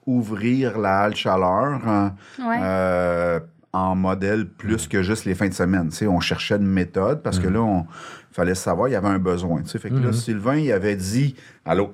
ouvrir 0.09 0.77
la 0.79 0.99
halle 1.01 1.15
chaleur 1.15 1.79
hein, 1.87 2.13
Ouais. 2.39 2.57
euh, 2.61 3.39
en 3.71 3.95
modèle 3.95 4.47
plus 4.47 4.87
que 4.87 5.03
juste 5.03 5.25
les 5.25 5.35
fins 5.35 5.47
de 5.47 5.53
semaine. 5.53 5.89
Tu 5.89 5.97
sais, 5.97 6.07
on 6.07 6.19
cherchait 6.19 6.55
une 6.55 6.65
méthode 6.67 7.21
parce 7.21 7.37
que 7.39 7.47
Mm. 7.47 7.53
là, 7.53 7.59
on 7.61 7.85
fallait 8.31 8.55
savoir, 8.55 8.87
il 8.87 8.93
y 8.93 8.95
avait 8.95 9.07
un 9.07 9.19
besoin. 9.19 9.61
tu 9.61 9.69
sais. 9.69 9.77
Fait 9.79 9.89
que 9.89 9.95
Mm-hmm. 9.95 10.03
là, 10.05 10.13
Sylvain, 10.13 10.55
il 10.57 10.71
avait 10.71 10.95
dit 10.95 11.35
Allô? 11.65 11.93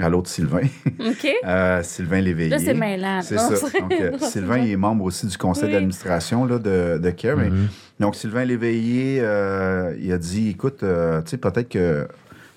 À 0.00 0.08
l'autre 0.08 0.30
Sylvain, 0.30 0.62
OK. 0.98 1.28
euh, 1.46 1.82
Sylvain 1.82 2.20
Léveillé. 2.22 2.48
Là, 2.50 2.58
c'est 2.58 2.74
mêlant. 2.74 3.20
C'est 3.22 3.38
ça. 3.38 3.50
Donc, 3.78 3.92
euh, 3.92 4.10
non, 4.20 4.26
Sylvain, 4.26 4.58
il 4.58 4.70
est 4.72 4.76
membre 4.76 5.04
aussi 5.04 5.26
du 5.26 5.36
conseil 5.36 5.66
Oui. 5.66 5.72
d'administration 5.74 6.44
là, 6.46 6.58
de, 6.58 6.98
de 6.98 7.10
CARE. 7.10 7.36
Mhm. 7.36 7.68
donc, 8.00 8.16
Sylvain 8.16 8.44
Léveillé, 8.44 9.18
euh, 9.20 9.94
il 10.00 10.10
a 10.10 10.18
dit 10.18 10.48
écoute, 10.48 10.82
euh, 10.82 11.20
tu 11.22 11.30
sais, 11.32 11.36
peut-être 11.36 11.68
que 11.68 12.08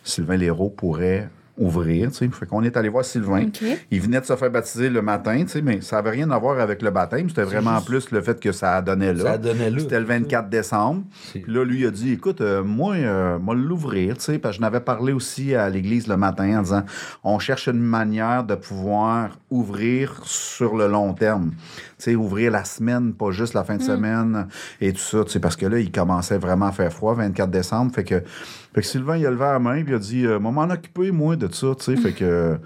Sylvain 0.04 0.38
Léraud 0.38 0.70
pourrait 0.70 1.28
ouvrir. 1.58 2.10
tu 2.12 2.18
sais. 2.18 2.30
Fait 2.30 2.46
qu'on 2.46 2.64
est 2.64 2.76
allé 2.78 2.90
voir 2.90 3.06
Sylvain. 3.06 3.46
Il 3.92 4.02
venait 4.02 4.20
de 4.20 4.26
se 4.26 4.36
faire 4.36 4.50
baptiser 4.52 4.90
le 4.90 5.02
matin, 5.02 5.38
tu 5.44 5.48
sais, 5.50 5.62
mais 5.62 5.82
ça 5.82 5.98
n'avait 5.98 6.10
rien 6.12 6.30
à 6.32 6.38
voir 6.38 6.60
avec 6.60 6.82
le 6.82 6.90
baptême. 6.92 7.30
C'était 7.30 7.44
vraiment 7.44 7.76
juste- 7.78 7.88
plus 7.88 8.12
le 8.12 8.22
fait 8.22 8.40
que 8.40 8.52
ça 8.52 8.82
donnait 8.82 9.14
là. 9.14 9.24
Ça 9.24 9.38
donnait 9.38 9.70
là. 9.70 9.80
C'était 9.80 10.00
le 10.00 10.06
24 10.06 10.50
décembre. 10.50 11.04
Puis 11.32 11.44
là, 11.48 11.64
lui, 11.64 11.82
il 11.82 11.88
a 11.88 11.92
dit 11.92 12.12
écoute, 12.14 12.42
euh, 12.42 12.64
moi, 12.64 12.96
euh, 12.96 13.40
moi, 13.40 13.56
l'ouvrir, 13.56 14.16
tu 14.18 14.24
sais, 14.24 14.40
parce 14.40 14.54
que 14.54 14.58
je 14.58 14.62
n'avais 14.62 14.80
parlé 14.82 15.14
aussi 15.14 15.56
à 15.56 15.70
l'église 15.70 16.08
le 16.08 16.18
matin 16.18 16.60
en 16.60 16.62
disant 16.62 16.84
on 17.24 17.40
cherche 17.40 17.68
une 17.68 17.80
manière 17.82 18.44
de 18.44 18.56
pouvoir 18.56 19.38
ouvrir 19.50 20.22
sur 20.26 20.76
le 20.76 20.88
long 20.88 21.14
terme. 21.14 21.52
Sais, 21.98 22.16
ouvrir 22.16 22.52
la 22.52 22.66
semaine, 22.66 23.14
pas 23.14 23.32
juste 23.32 23.54
la 23.54 23.64
fin 23.64 23.78
de 23.78 23.82
semaine 23.82 24.48
et 24.82 24.92
tout 24.92 25.00
ça, 25.00 25.24
tu 25.24 25.32
sais, 25.32 25.40
parce 25.40 25.56
que 25.56 25.66
là, 25.66 25.80
il 25.80 25.92
commençait 25.92 26.38
vraiment 26.38 26.66
à 26.66 26.72
faire 26.74 26.92
froid, 26.92 27.14
24 27.14 27.50
décembre. 27.50 27.94
Fait 27.94 28.04
que, 28.04 28.20
fait 28.20 28.82
que 28.82 28.86
Sylvain, 28.86 29.16
il 29.16 29.26
a 29.26 29.32
levé 29.32 29.46
la 29.46 29.60
main, 29.60 29.82
puis 29.82 29.94
il 29.94 29.96
a 29.96 30.00
dit 30.00 30.26
euh, 30.26 30.38
Moi, 30.38 30.52
m'en 30.52 30.74
occuper, 30.74 31.12
moi, 31.12 31.38
de 31.38 31.52
ça, 31.54 31.68
tu 31.78 31.84
sais. 31.84 31.96
fait 31.96 32.12
que. 32.12 32.58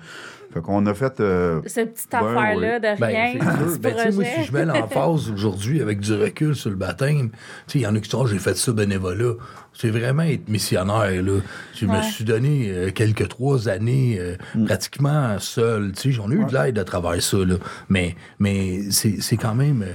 Fait 0.53 0.62
qu'on 0.62 0.86
a 0.88 0.94
fait. 0.96 1.20
euh, 1.20 1.62
Cette 1.68 1.94
petite 1.94 2.10
Ben 2.12 2.18
affaire-là 2.25 2.79
de 2.79 3.00
Ben, 3.00 3.06
rien. 3.08 3.34
Ben, 3.79 3.94
moi, 3.94 4.12
projet. 4.24 4.36
si 4.39 4.44
je 4.46 4.51
mets 4.51 4.65
l'emphase 4.65 5.29
aujourd'hui 5.34 5.79
avec 5.82 6.00
du 6.00 6.13
recul 6.15 6.56
sur 6.56 6.72
le 6.72 6.75
baptême, 6.75 7.29
tu 7.29 7.38
sais, 7.68 7.79
il 7.79 7.82
y 7.84 7.88
en 7.88 7.96
a 7.96 8.00
qui 8.00 8.10
disent, 8.10 8.20
Ah, 8.20 8.27
j'ai 8.27 8.39
fait 8.39 8.58
ça 8.58 8.72
bénévolat. 8.72 9.34
C'est 9.74 9.91
vraiment 9.91 10.24
être 10.24 10.50
missionnaire, 10.50 11.22
là. 11.22 11.39
Je 11.75 11.86
me 11.86 12.01
suis 12.01 12.24
donné 12.25 12.70
euh, 12.72 12.89
quelques 12.91 13.29
trois 13.29 13.70
années 13.70 14.18
euh, 14.20 14.36
pratiquement 14.65 15.38
seul. 15.39 15.91
Tu 15.94 16.01
sais, 16.01 16.12
j'en 16.12 16.32
ai 16.32 16.36
eu 16.36 16.46
de 16.46 16.53
l'aide 16.53 16.79
à 16.79 16.84
travers 16.84 17.22
ça, 17.22 17.38
là. 17.38 17.56
Mais, 17.88 18.15
mais 18.39 18.89
c'est 18.91 19.22
c'est 19.22 19.38
quand 19.38 19.53
même, 19.56 19.86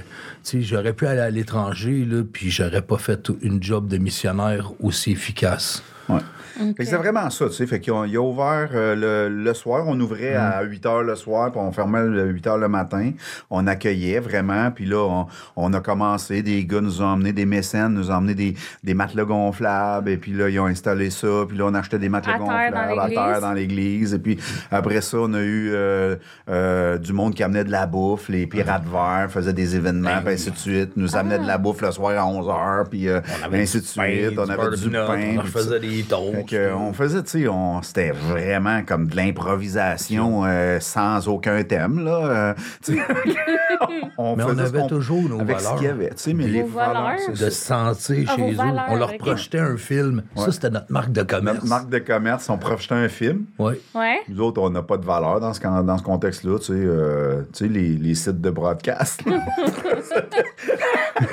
tu 0.43 0.51
sais, 0.51 0.61
j'aurais 0.61 0.93
pu 0.93 1.05
aller 1.05 1.19
à 1.19 1.29
l'étranger, 1.29 2.05
là, 2.05 2.23
puis 2.31 2.49
j'aurais 2.49 2.81
pas 2.81 2.97
fait 2.97 3.29
une 3.41 3.61
job 3.61 3.87
de 3.87 3.97
missionnaire 3.97 4.71
aussi 4.79 5.11
efficace. 5.11 5.83
Ouais. 6.07 6.19
Fait 6.55 6.73
que 6.73 6.85
c'est 6.85 6.95
vraiment 6.97 7.29
ça, 7.29 7.47
tu 7.47 7.53
sais. 7.53 7.67
Fait 7.67 7.79
qu'il 7.79 7.93
a, 7.93 8.05
il 8.05 8.15
a 8.15 8.21
ouvert 8.21 8.69
euh, 8.73 9.27
le, 9.29 9.43
le 9.43 9.53
soir, 9.53 9.83
on 9.87 9.99
ouvrait 9.99 10.35
à 10.35 10.61
8 10.63 10.85
h 10.85 11.01
le 11.01 11.15
soir, 11.15 11.51
puis 11.51 11.59
on 11.61 11.71
fermait 11.71 12.03
le 12.03 12.25
8 12.27 12.45
h 12.47 12.59
le 12.59 12.67
matin. 12.67 13.11
On 13.49 13.67
accueillait 13.67 14.19
vraiment, 14.19 14.71
puis 14.71 14.85
là, 14.85 15.05
on, 15.05 15.27
on 15.55 15.73
a 15.73 15.79
commencé. 15.79 16.41
Des 16.41 16.65
gars 16.65 16.81
nous 16.81 17.01
ont 17.01 17.05
emmené 17.05 17.33
des 17.33 17.45
mécènes, 17.45 17.93
nous 17.93 18.11
ont 18.11 18.15
emmené 18.15 18.35
des, 18.35 18.55
des 18.83 18.93
matelas 18.93 19.25
gonflables, 19.25 20.09
et 20.09 20.17
puis 20.17 20.31
là, 20.33 20.49
ils 20.49 20.59
ont 20.59 20.65
installé 20.65 21.09
ça, 21.09 21.45
puis 21.47 21.57
là, 21.57 21.65
on 21.65 21.73
achetait 21.73 21.99
des 21.99 22.09
matelas 22.09 22.35
À 22.35 22.37
gonflables 22.39 22.99
à 22.99 23.07
terre 23.09 23.41
dans 23.41 23.53
l'église. 23.53 24.13
Et 24.13 24.19
puis 24.19 24.37
après 24.71 25.01
ça, 25.01 25.17
on 25.19 25.33
a 25.33 25.41
eu 25.41 25.71
euh, 25.73 26.15
euh, 26.49 26.97
du 26.97 27.13
monde 27.13 27.33
qui 27.35 27.43
amenait 27.43 27.63
de 27.63 27.71
la 27.71 27.85
bouffe, 27.85 28.29
les 28.29 28.47
pirates 28.47 28.85
verts 28.87 29.27
faisaient 29.29 29.53
des 29.53 29.75
événements, 29.75 30.21
puis 30.23 30.33
ainsi 30.33 30.51
de 30.51 30.57
suite, 30.57 30.91
nous 30.95 31.15
amenaient 31.15 31.39
de 31.39 31.47
la 31.47 31.57
bouffe 31.57 31.81
le 31.81 31.91
soir 31.91 32.17
à 32.17 32.25
11 32.27 32.47
h, 32.47 32.89
puis 32.89 33.07
euh, 33.09 33.19
ainsi 33.51 33.79
de 33.81 33.85
suite. 33.85 34.37
On 34.37 34.49
avait 34.49 34.75
du 34.77 34.89
pain. 34.89 35.35
On 35.39 35.43
faisait 35.43 35.79
des 35.79 36.03
toasts. 36.03 36.44
Fait 36.49 36.55
que, 36.55 36.61
euh, 36.61 36.75
on 36.75 36.93
faisait, 36.93 37.23
tu 37.23 37.41
sais, 37.43 37.47
on- 37.47 37.81
c'était 37.81 38.11
vraiment 38.11 38.81
comme 38.83 39.07
de 39.07 39.15
l'improvisation 39.15 40.43
euh, 40.45 40.79
sans 40.79 41.27
aucun 41.27 41.63
thème, 41.63 42.03
là. 42.03 42.17
euh, 42.25 42.53
tu 42.83 42.95
sais. 42.95 43.01
on 44.17 44.35
Mais 44.35 44.43
on 44.43 44.55
ce 44.55 44.61
avait 44.61 44.87
toujours 44.87 45.29
nos 45.29 45.41
avec 45.41 45.59
ce 45.59 45.63
valeurs. 45.63 45.77
qu'il 45.79 45.87
y 45.87 45.91
avait, 45.91 46.09
tu 46.09 46.13
sais, 46.17 46.33
mais 46.33 46.47
les 46.47 46.63
valeurs. 46.63 47.15
de 47.29 47.49
sentir 47.49 48.25
Ah, 48.29 48.35
chez 48.35 48.51
eux. 48.51 48.55
valeurs, 48.55 48.85
On 48.89 48.95
leur 48.95 49.17
projetait 49.17 49.59
un 49.59 49.77
film. 49.77 50.23
Ça, 50.35 50.51
c'était 50.51 50.69
notre 50.69 50.91
marque 50.91 51.11
de 51.11 51.23
commerce. 51.23 51.55
Notre 51.57 51.67
marque 51.67 51.89
de 51.89 51.99
commerce, 51.99 52.49
on 52.49 52.57
projetait 52.57 52.95
un 52.95 53.09
film. 53.09 53.45
Oui. 53.59 53.73
Ouais. 53.93 54.19
Nous 54.29 54.39
autres, 54.41 54.61
on 54.61 54.69
n'a 54.69 54.81
pas 54.83 54.97
de 54.97 55.05
valeur 55.05 55.39
dans 55.39 55.53
ce, 55.53 55.59
dans 55.61 55.97
ce 55.97 56.03
contexte-là, 56.03 56.59
tu 56.59 56.65
sais, 56.65 56.73
euh, 56.75 57.41
tu 57.53 57.65
sais, 57.65 57.67
les, 57.67 57.89
les 57.89 58.15
sites 58.15 58.41
de 58.41 58.49
broadcast. 58.49 59.25
là. 59.25 59.39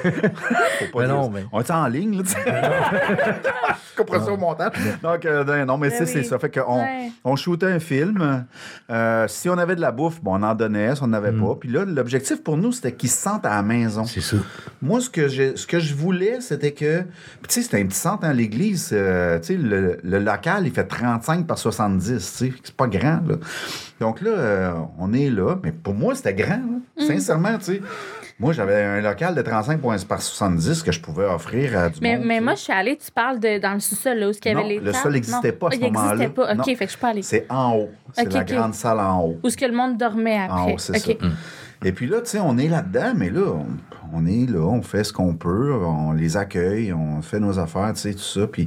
Faut 0.02 0.86
pas 0.92 1.00
Mais 1.00 1.08
non, 1.08 1.30
mais- 1.30 1.44
On 1.52 1.60
est 1.60 1.70
en 1.70 1.86
ligne, 1.86 2.16
là, 2.18 2.22
tu 2.22 2.30
sais. 2.30 2.38
Je 2.44 3.96
comprends 3.96 4.24
ça 4.24 4.32
au 4.32 4.36
montage. 4.36 4.72
Donc, 5.02 5.24
euh, 5.26 5.44
non, 5.44 5.66
non, 5.66 5.78
mais 5.78 5.90
Ben 5.90 6.06
c'est 6.06 6.22
ça. 6.22 6.38
Fait 6.38 6.50
qu'on 6.50 6.78
Ouais. 6.80 7.10
on 7.24 7.34
shootait 7.36 7.66
un 7.66 7.78
film. 7.80 8.44
Euh, 8.90 9.26
si 9.28 9.48
on 9.48 9.58
avait 9.58 9.74
de 9.76 9.80
la 9.80 9.90
bouffe, 9.92 10.22
bon, 10.22 10.38
on 10.38 10.42
en 10.42 10.54
donnait. 10.54 10.94
Si 10.94 11.02
on 11.02 11.08
n'avait 11.08 11.32
Mm. 11.32 11.40
pas. 11.40 11.54
Puis 11.60 11.68
là, 11.70 11.84
l'objectif 11.84 12.42
pour 12.42 12.56
nous, 12.56 12.72
c'était 12.72 12.92
qu'ils 12.92 13.10
se 13.10 13.18
sentent 13.18 13.44
à 13.46 13.50
la 13.56 13.62
maison. 13.62 14.04
C'est 14.04 14.20
ça. 14.20 14.36
Moi, 14.80 15.00
ce 15.00 15.10
que, 15.10 15.28
ce 15.28 15.66
que 15.66 15.80
je 15.80 15.94
voulais, 15.94 16.40
c'était 16.40 16.72
que. 16.72 17.00
Puis, 17.02 17.48
tu 17.48 17.54
sais, 17.54 17.62
c'était 17.62 17.80
un 17.80 17.86
petit 17.86 17.98
centre 17.98 18.20
dans 18.22 18.32
l'église. 18.36 18.90
euh, 18.92 19.38
tu 19.40 19.46
sais, 19.48 19.56
le, 19.56 19.98
le 20.02 20.18
local, 20.18 20.66
il 20.66 20.72
fait 20.72 20.84
35 20.84 21.46
par 21.46 21.58
70. 21.58 22.08
Tu 22.14 22.20
sais, 22.20 22.52
c'est 22.62 22.74
pas 22.76 22.86
grand, 22.86 23.20
là. 23.26 23.36
Donc 24.00 24.20
là, 24.20 24.30
euh, 24.30 24.72
on 24.98 25.12
est 25.12 25.30
là. 25.30 25.56
Mais 25.62 25.72
pour 25.72 25.94
moi, 25.94 26.14
c'était 26.14 26.34
grand, 26.34 26.60
là. 26.96 27.06
Sincèrement, 27.06 27.58
tu 27.58 27.64
sais. 27.64 27.82
Moi, 28.42 28.52
j'avais 28.52 28.82
un 28.82 29.00
local 29.00 29.36
de 29.36 29.40
35 29.42 29.80
par 30.08 30.20
70 30.20 30.82
que 30.82 30.90
je 30.90 31.00
pouvais 31.00 31.24
offrir 31.26 31.78
à 31.78 31.88
du 31.88 32.00
Mais, 32.02 32.16
monde. 32.16 32.26
mais 32.26 32.40
moi, 32.40 32.54
je 32.56 32.60
suis 32.62 32.72
allée, 32.72 32.96
tu 32.96 33.10
parles 33.12 33.38
de, 33.38 33.58
dans 33.60 33.72
le 33.74 33.78
sous-sol, 33.80 34.18
là, 34.18 34.28
où 34.28 34.32
il 34.32 34.44
y 34.44 34.48
avait 34.50 34.60
Non, 34.62 34.68
les 34.68 34.80
le 34.80 34.92
sol 34.92 35.12
n'existait 35.12 35.52
pas 35.52 35.68
à 35.68 35.70
ce 35.70 35.76
Ah, 35.76 35.78
il 35.86 35.92
moment-là. 35.92 36.08
n'existait 36.16 36.34
pas. 36.34 36.50
OK, 36.50 36.56
Non. 36.58 36.64
fait 36.64 36.74
que 36.74 36.84
je 36.84 36.90
suis 36.90 36.98
pas 36.98 37.08
allée. 37.08 37.22
C'est 37.22 37.46
en 37.48 37.74
haut. 37.76 37.90
C'est 38.12 38.32
la 38.32 38.42
grande 38.44 38.74
salle 38.74 38.98
en 38.98 39.20
haut. 39.22 39.38
Où 39.42 39.46
est-ce 39.46 39.56
que 39.56 39.64
le 39.64 39.72
monde 39.76 39.96
dormait 39.96 40.38
après? 40.38 40.60
En 40.60 40.70
haut, 40.72 40.78
c'est 40.78 40.96
OK. 40.96 41.18
ça. 41.20 41.28
Et 41.84 41.92
puis 41.92 42.06
là, 42.08 42.20
tu 42.20 42.30
sais, 42.30 42.40
on 42.40 42.58
est 42.58 42.68
là-dedans, 42.68 43.12
mais 43.16 43.30
là, 43.30 43.42
on, 43.54 43.66
on 44.12 44.26
est 44.26 44.50
là, 44.50 44.60
on 44.66 44.82
fait 44.82 45.04
ce 45.04 45.12
qu'on 45.12 45.34
peut, 45.34 45.72
on 45.74 46.12
les 46.12 46.36
accueille, 46.36 46.92
on 46.92 47.22
fait 47.22 47.40
nos 47.40 47.58
affaires, 47.60 47.92
tu 47.94 48.00
sais, 48.00 48.12
tout 48.12 48.18
ça. 48.20 48.46
Puis 48.46 48.66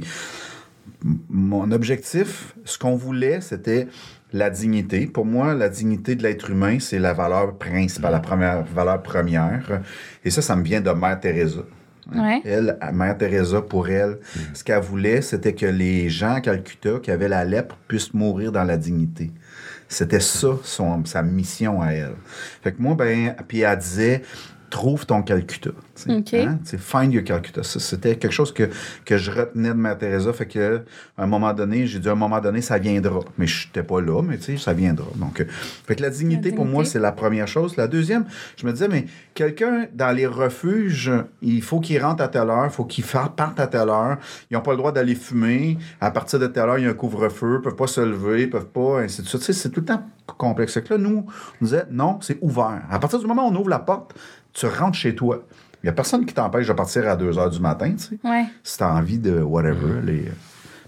mon 1.36 1.70
objectif, 1.70 2.54
ce 2.64 2.78
qu'on 2.78 2.96
voulait, 2.96 3.42
c'était 3.42 3.88
la 4.32 4.48
dignité. 4.48 5.06
Pour 5.06 5.26
moi, 5.26 5.52
la 5.52 5.68
dignité 5.68 6.14
de 6.14 6.22
l'être 6.22 6.48
humain, 6.48 6.78
c'est 6.80 6.98
la 6.98 7.12
valeur 7.12 7.58
principale, 7.58 8.12
la 8.12 8.20
première 8.20 8.64
valeur 8.64 9.02
première. 9.02 9.82
Et 10.24 10.30
ça, 10.30 10.40
ça 10.40 10.56
me 10.56 10.64
vient 10.64 10.80
de 10.80 10.90
Mère 10.90 11.20
Teresa. 11.20 11.60
Ouais. 12.14 12.40
Elle, 12.44 12.78
Mère 12.94 13.18
Teresa, 13.18 13.60
pour 13.60 13.88
elle, 13.88 14.18
ce 14.54 14.64
qu'elle 14.64 14.80
voulait, 14.80 15.20
c'était 15.20 15.52
que 15.52 15.66
les 15.66 16.08
gens 16.08 16.36
à 16.36 16.40
Calcutta 16.40 17.00
qui 17.02 17.10
avaient 17.10 17.28
la 17.28 17.44
lèpre 17.44 17.76
puissent 17.86 18.14
mourir 18.14 18.50
dans 18.50 18.64
la 18.64 18.78
dignité. 18.78 19.30
C'était 19.88 20.20
ça, 20.20 20.56
son, 20.62 21.04
sa 21.04 21.22
mission 21.22 21.82
à 21.82 21.90
elle. 21.90 22.14
Fait 22.62 22.72
que 22.72 22.80
moi, 22.80 22.94
ben, 22.94 23.34
puis 23.46 23.60
elle 23.60 23.78
disait, 23.78 24.22
trouve 24.70 25.06
ton 25.06 25.22
Calcutta. 25.22 25.70
tu 25.70 25.76
sais, 25.94 26.16
OK. 26.16 26.34
hein, 26.34 26.58
find 26.78 27.12
your 27.12 27.24
Calcutta. 27.24 27.62
C'était 27.62 28.16
quelque 28.16 28.32
chose 28.32 28.52
que, 28.52 28.68
que 29.04 29.16
je 29.16 29.30
retenais 29.30 29.70
de 29.70 29.74
Mère 29.74 29.98
Teresa. 29.98 30.32
Fait 30.32 30.46
que, 30.46 30.82
à 31.16 31.24
un 31.24 31.26
moment 31.26 31.52
donné, 31.52 31.86
j'ai 31.86 31.98
dit, 31.98 32.08
à 32.08 32.12
un 32.12 32.16
moment 32.16 32.40
donné, 32.40 32.60
ça 32.60 32.78
viendra. 32.78 33.20
Mais 33.38 33.46
je 33.46 33.66
n'étais 33.66 33.82
pas 33.82 34.00
là, 34.00 34.22
mais 34.22 34.38
ça 34.58 34.72
viendra. 34.72 35.06
Donc, 35.16 35.40
euh, 35.40 35.46
fait 35.86 35.96
que 35.96 36.02
la 36.02 36.10
dignité, 36.10 36.50
La 36.50 36.56
pour 36.56 36.64
moi, 36.66 36.84
c'est 36.84 36.98
la 36.98 37.12
première 37.12 37.48
chose. 37.48 37.76
La 37.76 37.88
deuxième, 37.88 38.24
je 38.56 38.66
me 38.66 38.72
disais, 38.72 38.88
mais 38.88 39.06
quelqu'un 39.34 39.86
dans 39.94 40.14
les 40.14 40.26
refuges, 40.26 41.12
il 41.42 41.62
faut 41.62 41.80
qu'il 41.80 42.02
rentre 42.02 42.22
à 42.22 42.28
telle 42.28 42.50
heure, 42.50 42.66
il 42.66 42.70
faut 42.70 42.84
qu'il 42.84 43.04
parte 43.04 43.60
à 43.60 43.66
telle 43.66 43.88
heure. 43.88 44.18
Ils 44.50 44.54
n'ont 44.54 44.62
pas 44.62 44.72
le 44.72 44.78
droit 44.78 44.92
d'aller 44.92 45.14
fumer. 45.14 45.78
À 46.00 46.10
partir 46.10 46.38
de 46.38 46.46
telle 46.46 46.68
heure, 46.68 46.78
il 46.78 46.84
y 46.84 46.86
a 46.86 46.90
un 46.90 46.94
couvre-feu, 46.94 47.46
ils 47.46 47.52
ne 47.54 47.58
peuvent 47.58 47.76
pas 47.76 47.86
se 47.86 48.00
lever, 48.00 48.42
ils 48.42 48.50
peuvent 48.50 48.66
pas, 48.66 49.00
ainsi 49.00 49.22
de 49.22 49.26
suite. 49.26 49.42
C'est 49.42 49.70
tout 49.70 49.80
le 49.80 49.86
temps 49.86 50.02
complexe. 50.36 50.74
Fait 50.74 50.82
que 50.82 50.94
là, 50.94 50.98
nous, 50.98 51.26
on 51.60 51.64
disait, 51.64 51.84
non, 51.90 52.18
c'est 52.20 52.38
ouvert. 52.40 52.82
À 52.90 52.98
partir 52.98 53.18
du 53.18 53.26
moment 53.26 53.48
où 53.48 53.52
on 53.52 53.56
ouvre 53.56 53.70
la 53.70 53.78
porte, 53.78 54.14
tu 54.58 54.66
rentres 54.66 54.96
chez 54.98 55.14
toi. 55.14 55.42
Il 55.82 55.86
n'y 55.86 55.90
a 55.90 55.92
personne 55.92 56.24
qui 56.26 56.34
t'empêche 56.34 56.66
de 56.66 56.72
partir 56.72 57.08
à 57.08 57.14
2 57.16 57.38
heures 57.38 57.50
du 57.50 57.60
matin, 57.60 57.92
tu 57.92 57.98
sais. 57.98 58.18
Ouais. 58.24 58.44
Si 58.62 58.78
tu 58.78 58.82
as 58.84 58.92
envie 58.94 59.18
de 59.18 59.40
whatever, 59.40 60.00
les... 60.04 60.24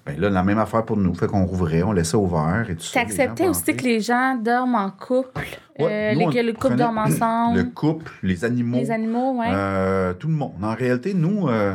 Ben 0.06 0.18
là, 0.18 0.30
la 0.30 0.42
même 0.42 0.58
affaire 0.58 0.84
pour 0.84 0.96
nous. 0.96 1.14
Fait 1.14 1.26
qu'on 1.26 1.44
rouvrait, 1.44 1.82
on 1.82 1.92
laissait 1.92 2.16
ouvert 2.16 2.64
et 2.70 2.74
tout 2.74 2.82
ça. 2.82 3.00
T'acceptais 3.00 3.46
aussi 3.46 3.76
que 3.76 3.84
les 3.84 4.00
gens 4.00 4.36
dorment 4.42 4.76
en 4.76 4.90
couple, 4.90 5.42
Ouais, 5.78 5.86
euh, 5.86 6.14
nous, 6.14 6.30
les, 6.30 6.36
que 6.40 6.46
le 6.46 6.52
couple 6.54 6.76
dorme 6.76 6.96
ensemble, 6.98 7.58
Le 7.58 7.64
couple, 7.64 8.10
les 8.22 8.42
animaux. 8.44 8.78
les 8.78 8.90
animaux, 8.90 9.38
ouais. 9.38 9.48
euh, 9.52 10.14
tout 10.14 10.28
le 10.28 10.32
monde. 10.34 10.54
En 10.62 10.74
réalité, 10.74 11.12
nous. 11.14 11.46
euh, 11.48 11.74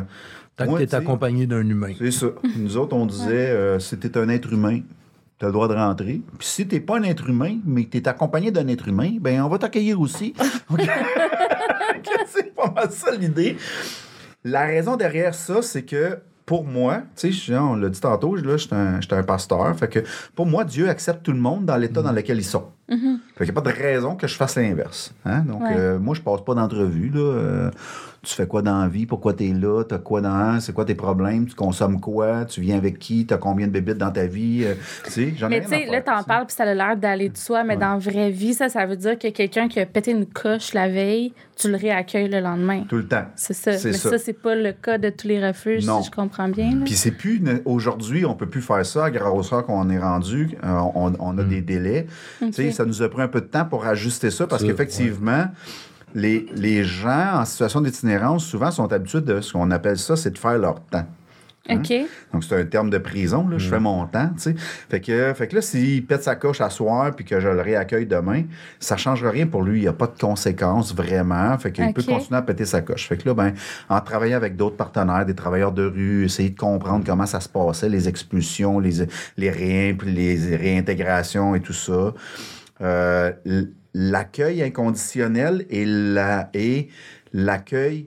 Tant 0.56 0.66
moi, 0.66 0.78
que 0.78 0.84
tu 0.84 0.88
t'es 0.90 0.96
accompagné 0.96 1.46
d'un 1.46 1.66
humain. 1.68 1.92
C'est 1.98 2.10
ça. 2.10 2.26
Nous 2.58 2.76
autres, 2.76 2.94
on 2.96 3.06
disait, 3.06 3.50
euh, 3.50 3.78
si 3.78 3.96
t'es 3.98 4.18
un 4.18 4.28
être 4.28 4.52
humain, 4.52 4.80
t'as 5.38 5.46
le 5.46 5.52
droit 5.52 5.68
de 5.68 5.74
rentrer. 5.74 6.20
Puis 6.38 6.46
si 6.48 6.66
t'es 6.68 6.80
pas 6.80 6.98
un 6.98 7.02
être 7.02 7.28
humain, 7.28 7.58
mais 7.64 7.84
que 7.84 7.90
t'es 7.98 8.08
accompagné 8.08 8.50
d'un 8.50 8.68
être 8.68 8.88
humain, 8.88 9.12
ben 9.20 9.42
on 9.42 9.48
va 9.48 9.58
t'accueillir 9.58 10.00
aussi. 10.00 10.34
OK? 10.70 10.80
c'est 12.26 12.54
pas 12.54 12.70
mal 12.70 12.90
ça 12.90 13.10
l'idée. 13.14 13.56
La 14.44 14.62
raison 14.66 14.96
derrière 14.96 15.34
ça, 15.34 15.62
c'est 15.62 15.82
que 15.84 16.18
pour 16.46 16.64
moi, 16.66 16.98
tu 17.16 17.32
sais, 17.32 17.32
je- 17.32 17.54
on 17.54 17.74
l'a 17.74 17.88
dit 17.88 18.00
tantôt, 18.00 18.34
là, 18.36 18.58
j'étais 18.58 18.74
un, 18.74 19.00
un 19.10 19.22
pasteur. 19.22 19.74
Fait 19.76 19.88
que 19.88 20.00
pour 20.34 20.44
moi, 20.44 20.64
Dieu 20.64 20.88
accepte 20.90 21.22
tout 21.22 21.32
le 21.32 21.38
monde 21.38 21.64
dans 21.64 21.76
l'état 21.76 22.02
dans 22.02 22.12
lequel 22.12 22.36
ils 22.38 22.44
sont. 22.44 22.66
Fait 22.88 22.96
qu'il 23.44 23.44
n'y 23.46 23.50
a 23.50 23.62
pas 23.62 23.72
de 23.72 23.74
raison 23.74 24.14
que 24.14 24.26
je 24.26 24.34
fasse 24.36 24.56
l'inverse. 24.56 25.14
Hein? 25.24 25.40
Donc, 25.40 25.62
Ouais. 25.62 25.74
euh, 25.74 25.98
moi, 25.98 26.14
je 26.14 26.20
passe 26.20 26.42
pas 26.44 26.54
d'entrevue. 26.54 27.08
Là. 27.08 27.20
Euh, 27.20 27.70
tu 28.24 28.34
fais 28.34 28.46
quoi 28.46 28.62
dans 28.62 28.80
la 28.82 28.88
vie? 28.88 29.06
Pourquoi 29.06 29.34
tu 29.34 29.48
es 29.48 29.52
là? 29.52 29.84
Tu 29.84 29.94
as 29.94 29.98
quoi 29.98 30.20
dans 30.20 30.58
C'est 30.60 30.72
quoi 30.72 30.84
tes 30.84 30.94
problèmes? 30.94 31.46
Tu 31.46 31.54
consommes 31.54 32.00
quoi? 32.00 32.44
Tu 32.44 32.60
viens 32.60 32.76
avec 32.76 32.98
qui? 32.98 33.26
Tu 33.26 33.34
as 33.34 33.38
combien 33.38 33.66
de 33.66 33.72
bébites 33.72 33.98
dans 33.98 34.10
ta 34.10 34.26
vie? 34.26 34.62
Euh, 34.64 34.74
tu 35.04 35.10
sais, 35.10 35.34
j'en 35.36 35.46
ai 35.46 35.50
Mais 35.50 35.58
rien 35.60 35.68
tu 35.68 35.74
à 35.74 35.78
sais, 35.78 35.90
là, 35.92 36.00
t'en 36.00 36.12
tu 36.14 36.18
sais. 36.20 36.24
parles, 36.26 36.46
puis 36.46 36.56
ça 36.56 36.64
a 36.64 36.74
l'air 36.74 36.96
d'aller 36.96 37.28
de 37.28 37.36
soi, 37.36 37.62
mais 37.64 37.76
dans 37.76 37.92
la 37.94 37.98
vraie 37.98 38.30
vie, 38.30 38.54
ça, 38.54 38.68
ça 38.68 38.84
veut 38.86 38.96
dire 38.96 39.18
que 39.18 39.28
quelqu'un 39.28 39.68
qui 39.68 39.78
a 39.80 39.86
pété 39.86 40.10
une 40.12 40.26
coche 40.26 40.72
la 40.74 40.88
veille, 40.88 41.32
tu 41.56 41.70
le 41.70 41.76
réaccueilles 41.76 42.28
le 42.28 42.40
lendemain. 42.40 42.82
Tout 42.88 42.96
le 42.96 43.06
temps. 43.06 43.26
C'est 43.36 43.52
ça. 43.54 43.72
C'est 43.78 43.88
Mais 43.90 43.96
ça. 43.96 44.10
ça, 44.10 44.18
c'est 44.18 44.32
pas 44.32 44.54
le 44.56 44.72
cas 44.72 44.98
de 44.98 45.10
tous 45.10 45.28
les 45.28 45.44
refuges, 45.46 45.86
Non. 45.86 46.02
si 46.02 46.06
je 46.10 46.10
comprends 46.16 46.48
bien. 46.48 46.80
Puis 46.84 46.94
c'est 46.94 47.12
plus 47.12 47.40
ne- 47.40 47.58
aujourd'hui, 47.64 48.24
on 48.24 48.34
peut 48.34 48.48
plus 48.48 48.62
faire 48.62 48.84
ça 48.84 49.04
à 49.04 49.10
grosseur 49.10 49.64
qu'on 49.64 49.88
est 49.90 49.98
rendu. 50.00 50.50
Euh, 50.64 50.78
on, 50.94 51.12
on 51.20 51.38
a 51.38 51.42
Mm. 51.44 51.48
des 51.48 51.60
délais. 51.60 52.06
Tu 52.40 52.52
sais, 52.52 52.70
ça 52.72 52.84
nous 52.84 53.02
a 53.02 53.08
pris 53.08 53.22
un 53.22 53.28
peu 53.28 53.40
de 53.40 53.46
temps 53.46 53.64
pour 53.64 53.86
ajuster 53.86 54.30
ça 54.30 54.46
parce 54.46 54.64
qu'effectivement, 54.64 55.44
les, 56.14 56.46
les 56.54 56.84
gens 56.84 57.40
en 57.40 57.44
situation 57.44 57.80
d'itinérance 57.80 58.44
souvent 58.44 58.70
sont 58.70 58.92
habitués 58.92 59.20
de 59.20 59.40
ce 59.40 59.52
qu'on 59.52 59.70
appelle 59.70 59.98
ça, 59.98 60.16
c'est 60.16 60.30
de 60.30 60.38
faire 60.38 60.58
leur 60.58 60.80
temps. 60.80 61.06
OK. 61.70 61.94
Donc, 62.34 62.44
c'est 62.44 62.60
un 62.60 62.66
terme 62.66 62.90
de 62.90 62.98
prison, 62.98 63.48
là. 63.48 63.56
Je 63.56 63.70
fais 63.70 63.80
mon 63.80 64.04
temps, 64.06 64.28
tu 64.36 64.42
sais. 64.42 64.54
Fait 64.90 65.00
que, 65.00 65.32
fait 65.32 65.48
que 65.48 65.54
là, 65.54 65.62
s'il 65.62 66.04
pète 66.04 66.22
sa 66.22 66.36
coche 66.36 66.60
à 66.60 66.68
soir 66.68 67.16
puis 67.16 67.24
que 67.24 67.40
je 67.40 67.48
le 67.48 67.62
réaccueille 67.62 68.04
demain, 68.04 68.42
ça 68.78 68.98
change 68.98 69.24
rien 69.24 69.46
pour 69.46 69.62
lui. 69.62 69.78
Il 69.78 69.80
n'y 69.80 69.88
a 69.88 69.94
pas 69.94 70.06
de 70.06 70.20
conséquences 70.20 70.94
vraiment. 70.94 71.56
Fait 71.56 71.72
qu'il 71.72 71.84
OK. 71.86 71.94
peut 71.94 72.02
continuer 72.02 72.36
à 72.36 72.42
péter 72.42 72.66
sa 72.66 72.82
coche. 72.82 73.08
Fait 73.08 73.16
que 73.16 73.26
là, 73.26 73.32
ben, 73.34 73.54
en 73.88 73.98
travaillant 74.02 74.36
avec 74.36 74.56
d'autres 74.56 74.76
partenaires, 74.76 75.24
des 75.24 75.34
travailleurs 75.34 75.72
de 75.72 75.86
rue, 75.86 76.26
essayer 76.26 76.50
de 76.50 76.58
comprendre 76.58 77.02
comment 77.06 77.24
ça 77.24 77.40
se 77.40 77.48
passait, 77.48 77.88
les 77.88 78.08
expulsions, 78.10 78.78
les, 78.78 79.06
les, 79.38 79.50
réin- 79.50 79.96
les 80.04 80.56
réintégrations 80.56 81.54
et 81.54 81.60
tout 81.60 81.72
ça. 81.72 82.12
Euh, 82.82 83.32
l'accueil 83.94 84.62
inconditionnel 84.62 85.64
et 85.70 85.84
la- 85.86 86.50
et 86.52 86.88
l'accueil 87.32 88.06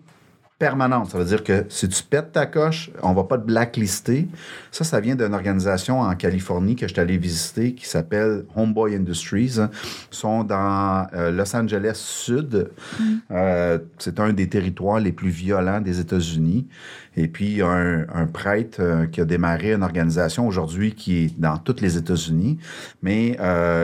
permanente. 0.60 1.12
Ça 1.12 1.20
veut 1.20 1.26
dire 1.26 1.44
que 1.44 1.66
si 1.70 1.88
tu 1.88 2.02
pètes 2.02 2.32
ta 2.32 2.48
coche, 2.48 2.90
on 3.04 3.14
va 3.14 3.26
pas 3.26 3.38
te 3.38 3.46
blacklister. 3.46 4.28
Ça, 4.72 4.84
ça 4.84 5.00
vient 5.00 5.16
d'une 5.16 5.36
organisation 5.36 6.00
en 6.00 6.16
Californie 6.16 6.76
que 6.76 6.88
je 6.88 6.94
suis 6.94 7.00
allé 7.00 7.20
visiter 7.20 7.76
qui 7.76 7.86
s'appelle 7.86 8.44
Homeboy 8.56 8.96
Industries. 8.96 9.58
Ils 9.60 9.70
sont 10.10 10.44
dans 10.44 11.06
euh, 11.14 11.30
Los 11.30 11.56
Angeles 11.56 12.02
Sud. 12.04 12.72
Euh, 13.30 13.78
c'est 14.00 14.20
un 14.20 14.34
des 14.34 14.50
territoires 14.50 15.00
les 15.00 15.12
plus 15.12 15.30
violents 15.30 15.80
des 15.80 16.00
États-Unis. 16.00 16.68
Et 17.16 17.28
puis, 17.28 17.46
il 17.46 17.58
y 17.58 17.62
a 17.62 17.68
un, 17.70 18.08
un 18.10 18.26
prêtre 18.26 18.80
euh, 18.82 19.06
qui 19.06 19.22
a 19.22 19.26
démarré 19.26 19.74
une 19.74 19.84
organisation 19.84 20.48
aujourd'hui 20.48 20.96
qui 20.96 21.26
est 21.26 21.40
dans 21.40 21.58
tous 21.60 21.82
les 21.82 21.98
États-Unis. 21.98 22.58
Mais 23.04 23.38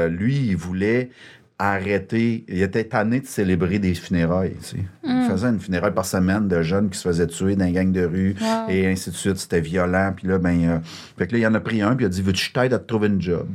lui, 0.09 0.47
il 0.47 0.57
voulait 0.57 1.11
arrêté, 1.59 2.45
il 2.47 2.61
était 2.61 2.83
tanné 2.83 3.19
de 3.19 3.25
célébrer 3.25 3.79
des 3.79 3.93
funérailles. 3.93 4.55
tu 4.61 4.77
sais. 4.77 4.83
Il 5.03 5.27
faisait 5.29 5.47
une 5.47 5.59
funéraille 5.59 5.93
par 5.93 6.05
semaine 6.05 6.47
de 6.47 6.61
jeunes 6.61 6.89
qui 6.89 6.97
se 6.97 7.07
faisaient 7.07 7.27
tuer 7.27 7.55
dans 7.55 7.65
les 7.65 7.71
gangs 7.71 7.91
de 7.91 8.05
rue 8.05 8.35
Wow. 8.41 8.69
et 8.69 8.87
ainsi 8.87 9.09
de 9.11 9.15
suite. 9.15 9.37
C'était 9.37 9.61
violent. 9.61 10.13
Puis 10.15 10.27
là, 10.27 10.37
ben, 10.37 10.63
euh, 10.63 10.79
fait 11.17 11.27
que 11.27 11.33
là, 11.33 11.37
il 11.39 11.47
en 11.47 11.53
a 11.53 11.59
pris 11.59 11.81
un, 11.81 11.95
puis 11.95 12.05
il 12.05 12.07
a 12.07 12.09
dit 12.09 12.21
Veux-tu 12.21 12.51
t'aide 12.51 12.73
à 12.73 12.79
te 12.79 12.85
trouver 12.85 13.07
une 13.07 13.21
job? 13.21 13.47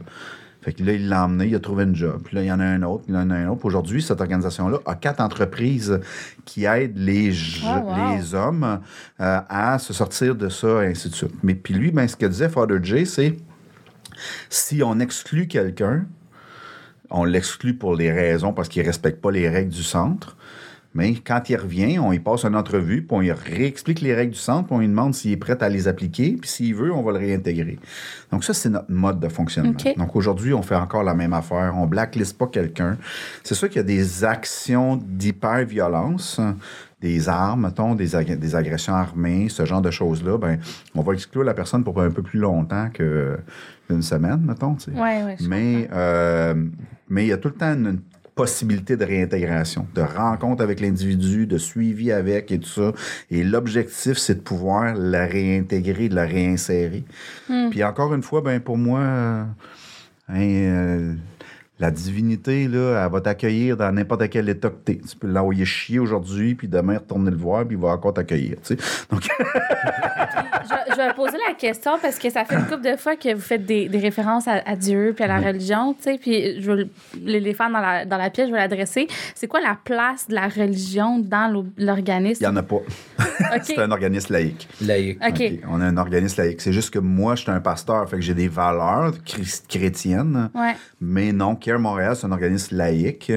Fait 0.60 0.72
que 0.72 0.82
là, 0.82 0.92
il 0.92 1.08
l'a 1.08 1.24
emmené, 1.24 1.46
il 1.46 1.54
a 1.54 1.60
trouvé 1.60 1.84
une 1.84 1.94
job. 1.94 2.20
Puis 2.24 2.36
là, 2.36 2.42
il 2.42 2.46
y 2.46 2.52
en 2.52 2.60
a 2.60 2.64
un 2.64 2.82
autre, 2.82 3.04
puis 3.04 3.12
il 3.12 3.16
y 3.16 3.18
en 3.18 3.30
a 3.30 3.34
un 3.34 3.48
autre. 3.48 3.64
Aujourd'hui, 3.64 4.02
cette 4.02 4.20
organisation-là 4.20 4.78
a 4.86 4.94
quatre 4.96 5.20
entreprises 5.20 6.00
qui 6.44 6.64
aident 6.64 6.98
les, 6.98 7.30
wow. 7.64 8.16
les 8.16 8.34
hommes 8.34 8.80
euh, 9.20 9.40
à 9.48 9.78
se 9.78 9.92
sortir 9.92 10.34
de 10.34 10.48
ça, 10.48 10.84
et 10.84 10.88
ainsi 10.88 11.08
de 11.10 11.14
suite. 11.14 11.34
Mais 11.42 11.54
puis 11.54 11.74
lui, 11.74 11.90
ben, 11.90 12.06
ce 12.08 12.16
que 12.16 12.26
disait 12.26 12.48
Father 12.48 12.78
J, 12.82 13.06
c'est 13.06 13.36
si 14.50 14.82
on 14.82 14.98
exclut 15.00 15.46
quelqu'un, 15.46 16.06
on 17.10 17.24
l'exclut 17.24 17.74
pour 17.74 17.94
les 17.94 18.12
raisons 18.12 18.52
parce 18.52 18.68
qu'il 18.68 18.82
ne 18.82 18.86
respecte 18.86 19.20
pas 19.20 19.30
les 19.30 19.48
règles 19.48 19.72
du 19.72 19.82
centre. 19.82 20.36
Mais 20.94 21.14
quand 21.14 21.48
il 21.50 21.56
revient, 21.56 21.98
on 21.98 22.12
y 22.12 22.18
passe 22.18 22.44
une 22.44 22.56
entrevue, 22.56 23.02
puis 23.02 23.16
on 23.16 23.22
y 23.22 23.30
réexplique 23.30 24.00
les 24.00 24.14
règles 24.14 24.32
du 24.32 24.38
centre, 24.38 24.66
puis 24.66 24.74
on 24.74 24.78
lui 24.78 24.88
demande 24.88 25.14
s'il 25.14 25.32
est 25.32 25.36
prêt 25.36 25.62
à 25.62 25.68
les 25.68 25.86
appliquer, 25.86 26.32
puis 26.40 26.48
s'il 26.48 26.74
veut, 26.74 26.92
on 26.92 27.02
va 27.02 27.12
le 27.12 27.18
réintégrer. 27.18 27.78
Donc 28.32 28.42
ça, 28.42 28.54
c'est 28.54 28.70
notre 28.70 28.90
mode 28.90 29.20
de 29.20 29.28
fonctionnement. 29.28 29.74
Donc 29.96 30.16
aujourd'hui, 30.16 30.54
on 30.54 30.62
fait 30.62 30.74
encore 30.74 31.02
la 31.02 31.14
même 31.14 31.34
affaire. 31.34 31.74
On 31.76 31.86
blacklist 31.86 32.36
pas 32.36 32.46
quelqu'un. 32.46 32.96
C'est 33.44 33.54
sûr 33.54 33.68
qu'il 33.68 33.76
y 33.76 33.80
a 33.80 33.84
des 33.84 34.24
actions 34.24 34.96
d'hyper-violence, 34.96 36.40
des 37.00 37.28
armes, 37.28 37.62
mettons, 37.62 37.94
des, 37.94 38.16
ag- 38.16 38.38
des 38.38 38.54
agressions 38.56 38.94
armées, 38.94 39.48
ce 39.48 39.64
genre 39.64 39.80
de 39.82 39.90
choses-là. 39.90 40.36
Ben, 40.38 40.58
on 40.94 41.02
va 41.02 41.12
exclure 41.14 41.44
la 41.44 41.54
personne 41.54 41.84
pour 41.84 42.00
un 42.00 42.10
peu 42.10 42.22
plus 42.22 42.40
longtemps 42.40 42.88
qu'une 42.92 44.02
semaine, 44.02 44.40
mettons. 44.44 44.74
tu 44.74 44.90
sais. 44.92 44.98
Ouais, 45.00 45.22
ouais, 45.24 45.36
Mais 45.48 45.88
euh, 45.92 46.54
mais 47.08 47.24
il 47.24 47.28
y 47.28 47.32
a 47.32 47.36
tout 47.38 47.48
le 47.48 47.54
temps 47.54 47.72
une, 47.74 47.86
une 47.86 48.00
possibilité 48.34 48.96
de 48.96 49.04
réintégration, 49.04 49.86
de 49.94 50.00
rencontre 50.00 50.62
avec 50.62 50.80
l'individu, 50.80 51.46
de 51.46 51.58
suivi 51.58 52.12
avec 52.12 52.52
et 52.52 52.58
tout 52.60 52.68
ça. 52.68 52.92
Et 53.30 53.42
l'objectif, 53.42 54.16
c'est 54.18 54.36
de 54.36 54.40
pouvoir 54.40 54.94
la 54.94 55.26
réintégrer, 55.26 56.08
de 56.08 56.14
la 56.14 56.24
réinsérer. 56.24 57.04
Puis 57.70 57.82
encore 57.82 58.14
une 58.14 58.22
fois, 58.22 58.40
ben 58.40 58.60
pour 58.60 58.76
moi, 58.78 59.00
euh, 59.00 59.44
hein, 60.28 60.40
euh, 60.40 61.14
la 61.80 61.90
divinité, 61.90 62.66
là, 62.68 63.04
elle 63.04 63.12
va 63.12 63.20
t'accueillir 63.20 63.76
dans 63.76 63.92
n'importe 63.92 64.28
quel 64.30 64.48
état 64.48 64.68
que 64.70 64.74
t'es. 64.84 64.96
Tu 65.08 65.16
peux 65.16 65.28
l'envoyer 65.28 65.64
chier 65.64 65.98
aujourd'hui, 65.98 66.54
puis 66.54 66.66
demain 66.68 66.98
retourner 66.98 67.30
le 67.30 67.36
voir, 67.36 67.64
puis 67.64 67.76
il 67.76 67.80
va 67.80 67.88
encore 67.90 68.14
t'accueillir. 68.14 68.56
tu 68.64 68.76
sais. 68.76 69.06
Donc, 69.10 69.22
je, 69.42 70.92
je 70.92 70.96
vais 70.96 71.14
poser 71.14 71.38
la 71.48 71.54
question 71.54 71.92
parce 72.00 72.18
que 72.18 72.30
ça 72.30 72.44
fait 72.44 72.56
une 72.56 72.66
couple 72.66 72.82
de 72.90 72.96
fois 72.96 73.16
que 73.16 73.32
vous 73.34 73.40
faites 73.40 73.64
des, 73.64 73.88
des 73.88 73.98
références 73.98 74.48
à, 74.48 74.62
à 74.66 74.76
Dieu 74.76 75.12
puis 75.14 75.24
à 75.24 75.28
la 75.28 75.38
religion, 75.40 75.94
tu 75.94 76.02
sais, 76.02 76.18
puis 76.18 76.60
je 76.60 76.70
veux 76.72 76.88
faire 77.54 77.70
dans 77.70 77.80
la, 77.80 78.04
dans 78.04 78.16
la 78.18 78.30
pièce, 78.30 78.48
je 78.48 78.52
vais 78.52 78.58
l'adresser. 78.58 79.06
C'est 79.34 79.46
quoi 79.46 79.60
la 79.60 79.76
place 79.82 80.26
de 80.28 80.34
la 80.34 80.48
religion 80.48 81.18
dans 81.18 81.50
l'o- 81.52 81.66
il 81.78 81.86
l'organisme? 81.86 82.42
n'y 82.42 82.48
en 82.48 82.56
a 82.56 82.62
pas. 82.62 82.76
OK. 83.20 83.62
C'est 83.62 83.78
un 83.78 83.90
organisme 83.90 84.32
laïque. 84.32 84.68
Laïque. 84.82 85.18
OK. 85.24 85.32
OK. 85.40 85.52
On 85.70 85.80
a 85.80 85.84
un 85.86 85.96
organisme 85.96 86.42
laïque. 86.42 86.60
C'est 86.60 86.72
juste 86.72 86.90
que 86.92 86.98
moi, 86.98 87.34
je 87.36 87.42
suis 87.42 87.50
un 87.50 87.60
pasteur, 87.60 88.08
fait 88.08 88.16
que 88.16 88.22
j'ai 88.22 88.34
des 88.34 88.48
valeurs 88.48 89.12
chrétiennes. 89.68 90.50
Ouais. 90.54 90.74
Mais 91.00 91.32
non, 91.32 91.54
Care 91.68 91.78
Montréal, 91.78 92.16
c'est 92.16 92.26
un 92.26 92.32
organisme 92.32 92.76
laïque 92.76 93.30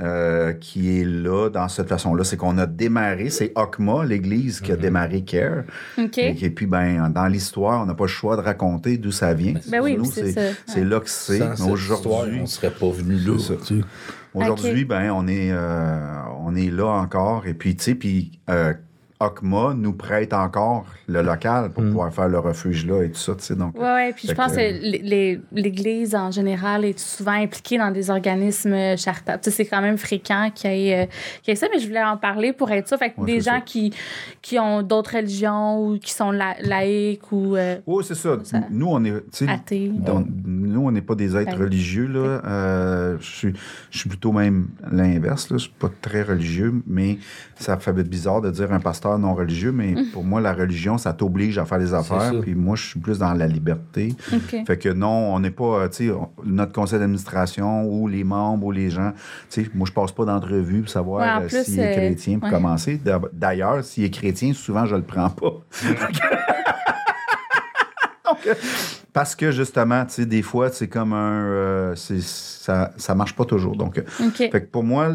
euh, 0.00 0.52
qui 0.54 1.00
est 1.00 1.04
là 1.04 1.48
dans 1.50 1.68
cette 1.68 1.88
façon-là. 1.88 2.24
C'est 2.24 2.36
qu'on 2.36 2.58
a 2.58 2.66
démarré, 2.66 3.30
c'est 3.30 3.52
OCMA, 3.54 4.04
l'église, 4.04 4.60
qui 4.60 4.72
a 4.72 4.76
démarré 4.76 5.22
Care. 5.22 5.62
OK. 5.96 6.18
Et, 6.18 6.36
et 6.44 6.50
puis, 6.50 6.66
ben, 6.66 7.08
dans 7.10 7.28
l'histoire, 7.28 7.82
on 7.82 7.86
n'a 7.86 7.94
pas 7.94 8.04
le 8.04 8.08
choix 8.08 8.36
de 8.36 8.40
raconter 8.40 8.98
d'où 8.98 9.12
ça 9.12 9.34
vient. 9.34 9.54
Ben 9.68 9.80
oui, 9.80 9.96
Nous, 9.96 10.04
c'est 10.06 10.32
c'est 10.32 10.52
ça. 10.52 10.56
c'est 10.66 10.84
là 10.84 10.98
que 10.98 11.08
c'est. 11.08 11.40
Aujourd'hui, 11.62 12.40
on 12.42 12.46
serait 12.46 12.72
pas 12.72 12.90
venu 12.90 13.14
là. 13.14 13.36
Aujourd'hui, 14.34 14.84
ben, 14.84 15.12
on 15.12 15.28
est, 15.28 15.52
euh, 15.52 15.96
on 16.40 16.56
est 16.56 16.70
là 16.70 16.88
encore. 16.88 17.46
Et 17.46 17.54
puis, 17.54 17.76
tu 17.76 17.84
sais, 17.84 17.94
puis 17.94 18.32
euh, 18.50 18.74
OCMA 19.18 19.74
nous 19.74 19.92
prête 19.92 20.32
encore 20.34 20.84
le 21.06 21.22
local 21.22 21.70
pour 21.70 21.82
pouvoir 21.84 22.12
faire 22.12 22.28
le 22.28 22.38
refuge 22.38 22.86
là 22.86 23.02
et 23.02 23.10
tout 23.10 23.18
ça, 23.18 23.34
tu 23.34 23.44
sais. 23.44 23.54
Donc, 23.56 23.74
Ouais, 23.78 23.82
ouais. 23.84 24.12
Puis 24.14 24.28
je 24.28 24.34
pense 24.34 24.52
que- 24.52 24.56
que 24.56 24.82
les- 24.82 24.98
les- 24.98 25.40
l'Église, 25.52 26.14
en 26.14 26.30
général, 26.30 26.84
est 26.84 26.98
souvent 26.98 27.32
impliquée 27.32 27.78
dans 27.78 27.90
des 27.90 28.10
organismes 28.10 28.74
sais, 29.44 29.50
c'est 29.50 29.64
quand 29.66 29.80
même 29.80 29.96
fréquent 29.98 30.50
qu'il 30.54 30.70
y, 30.72 30.88
ait, 30.90 31.04
euh, 31.04 31.06
qu'il 31.42 31.52
y 31.52 31.56
ait 31.56 31.56
ça, 31.56 31.66
mais 31.72 31.78
je 31.80 31.86
voulais 31.86 32.02
en 32.04 32.16
parler 32.16 32.52
pour 32.52 32.70
être 32.70 32.88
ça. 32.88 32.98
Fait 32.98 33.10
que 33.10 33.20
Ouais, 33.20 33.26
des 33.26 33.40
gens 33.40 33.52
ça. 33.56 33.60
qui, 33.60 33.92
qui 34.42 34.58
ont 34.58 34.82
d'autres 34.82 35.16
religions 35.16 35.82
ou 35.82 35.98
qui 35.98 36.12
sont 36.12 36.30
la- 36.30 36.56
laïcs 36.60 37.32
ou 37.32 37.56
euh, 37.56 37.76
Oui, 37.86 38.04
c'est 38.06 38.14
ça. 38.14 38.36
Ça- 38.44 38.60
Nous, 38.70 38.86
on 38.88 39.02
est. 39.04 39.12
tu 39.32 39.46
sais, 39.46 39.48
athées. 39.48 39.90
dans- 39.94 40.24
nous, 40.44 40.80
on 40.86 40.90
n'est 40.90 41.00
pas 41.02 41.14
des 41.14 41.36
êtres 41.36 41.56
Ben, 41.56 41.62
religieux. 41.64 42.06
Là. 42.06 42.42
Euh, 42.44 43.16
je, 43.20 43.30
suis, 43.30 43.52
je 43.90 43.98
suis 43.98 44.08
plutôt 44.08 44.32
même 44.32 44.68
l'inverse. 44.92 45.50
là. 45.50 45.56
Je 45.56 45.62
suis 45.64 45.72
pas 45.78 45.90
très 46.02 46.22
religieux, 46.22 46.74
mais 46.86 47.18
ça 47.54 47.76
fait 47.78 47.92
bizarre 48.08 48.40
de 48.40 48.50
dire 48.50 48.72
un 48.72 48.80
pasteur 48.80 49.05
non 49.18 49.34
religieux. 49.34 49.72
Mais 49.72 49.94
pour 50.12 50.24
moi, 50.24 50.40
la 50.40 50.52
religion, 50.52 50.98
ça 50.98 51.12
t'oblige 51.12 51.58
à 51.58 51.64
faire 51.64 51.78
des 51.78 51.94
affaires. 51.94 52.32
Puis 52.40 52.54
moi, 52.54 52.76
je 52.76 52.86
suis 52.86 53.00
plus 53.00 53.18
dans 53.18 53.32
la 53.34 53.46
liberté. 53.46 54.14
Fait 54.66 54.76
que 54.78 54.88
non, 54.88 55.34
on 55.34 55.40
n'est 55.40 55.50
pas, 55.50 55.88
tu 55.88 56.08
sais, 56.08 56.14
notre 56.44 56.72
conseil 56.72 56.98
d'administration 56.98 57.84
ou 57.84 58.08
les 58.08 58.24
membres 58.24 58.66
ou 58.66 58.72
les 58.72 58.90
gens, 58.90 59.12
tu 59.50 59.62
sais, 59.64 59.70
moi, 59.74 59.86
je 59.86 59.92
passe 59.92 60.12
pas 60.12 60.24
d'entrevue 60.24 60.82
pour 60.82 60.90
savoir 60.90 61.40
Ouais, 61.40 61.44
euh, 61.44 61.48
s'il 61.64 61.80
est 61.80 61.90
euh, 61.90 61.92
chrétien 61.92 62.38
pour 62.38 62.48
ouais. 62.48 62.54
commencer. 62.54 63.00
D'ailleurs, 63.32 63.82
s'il 63.84 64.04
est 64.04 64.10
chrétien, 64.10 64.52
souvent, 64.52 64.86
je 64.86 64.96
le 64.96 65.02
prends 65.02 65.30
pas. 65.30 65.52
Donc, 68.24 68.46
euh, 68.46 68.54
parce 69.16 69.34
que 69.34 69.50
justement, 69.50 70.04
tu 70.04 70.12
sais, 70.12 70.26
des 70.26 70.42
fois, 70.42 70.68
c'est 70.70 70.88
comme 70.88 71.14
un. 71.14 71.46
euh, 71.46 71.94
ça, 71.96 72.92
ça 72.98 73.14
marche 73.14 73.34
pas 73.34 73.46
toujours. 73.46 73.74
Donc, 73.74 73.96
euh, 73.96 74.02
OK. 74.26 74.36
fait 74.36 74.50
que 74.50 74.66
pour 74.66 74.84
moi, 74.84 75.08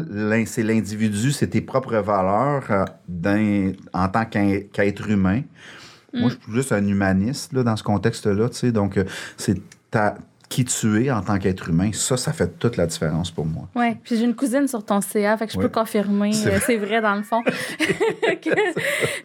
c'est 0.46 0.64
l'individu, 0.64 1.30
c'est 1.30 1.46
tes 1.46 1.60
propres 1.60 1.94
valeurs 1.98 2.64
euh, 2.70 3.72
en 3.92 4.08
tant 4.08 4.24
qu'être 4.24 5.08
humain. 5.08 5.42
Moi, 6.12 6.30
je 6.30 6.34
suis 6.34 6.52
juste 6.52 6.72
un 6.72 6.84
humaniste 6.84 7.52
là, 7.52 7.62
dans 7.62 7.76
ce 7.76 7.84
contexte-là, 7.84 8.48
tu 8.48 8.56
sais. 8.56 8.72
Donc, 8.72 8.98
c'est 9.36 9.62
ta- 9.88 10.16
qui 10.52 10.64
tu 10.66 11.02
es 11.06 11.10
en 11.10 11.22
tant 11.22 11.38
qu'être 11.38 11.70
humain. 11.70 11.90
Ça, 11.94 12.18
ça 12.18 12.32
fait 12.34 12.58
toute 12.58 12.76
la 12.76 12.84
différence 12.86 13.30
pour 13.30 13.46
moi. 13.46 13.68
Ouais, 13.74 13.96
puis 14.04 14.18
j'ai 14.18 14.24
une 14.24 14.34
cousine 14.34 14.68
sur 14.68 14.84
ton 14.84 15.00
CA, 15.00 15.36
fait 15.38 15.46
que 15.46 15.52
je 15.52 15.56
Ouais. 15.58 15.64
peux 15.64 15.70
confirmer, 15.70 16.32
C'est 16.34 16.52
euh, 16.52 16.58
c'est 16.66 16.76
vrai 16.76 17.00
dans 17.00 17.14
le 17.14 17.22
fond. 17.22 17.42
Que- 18.42 18.50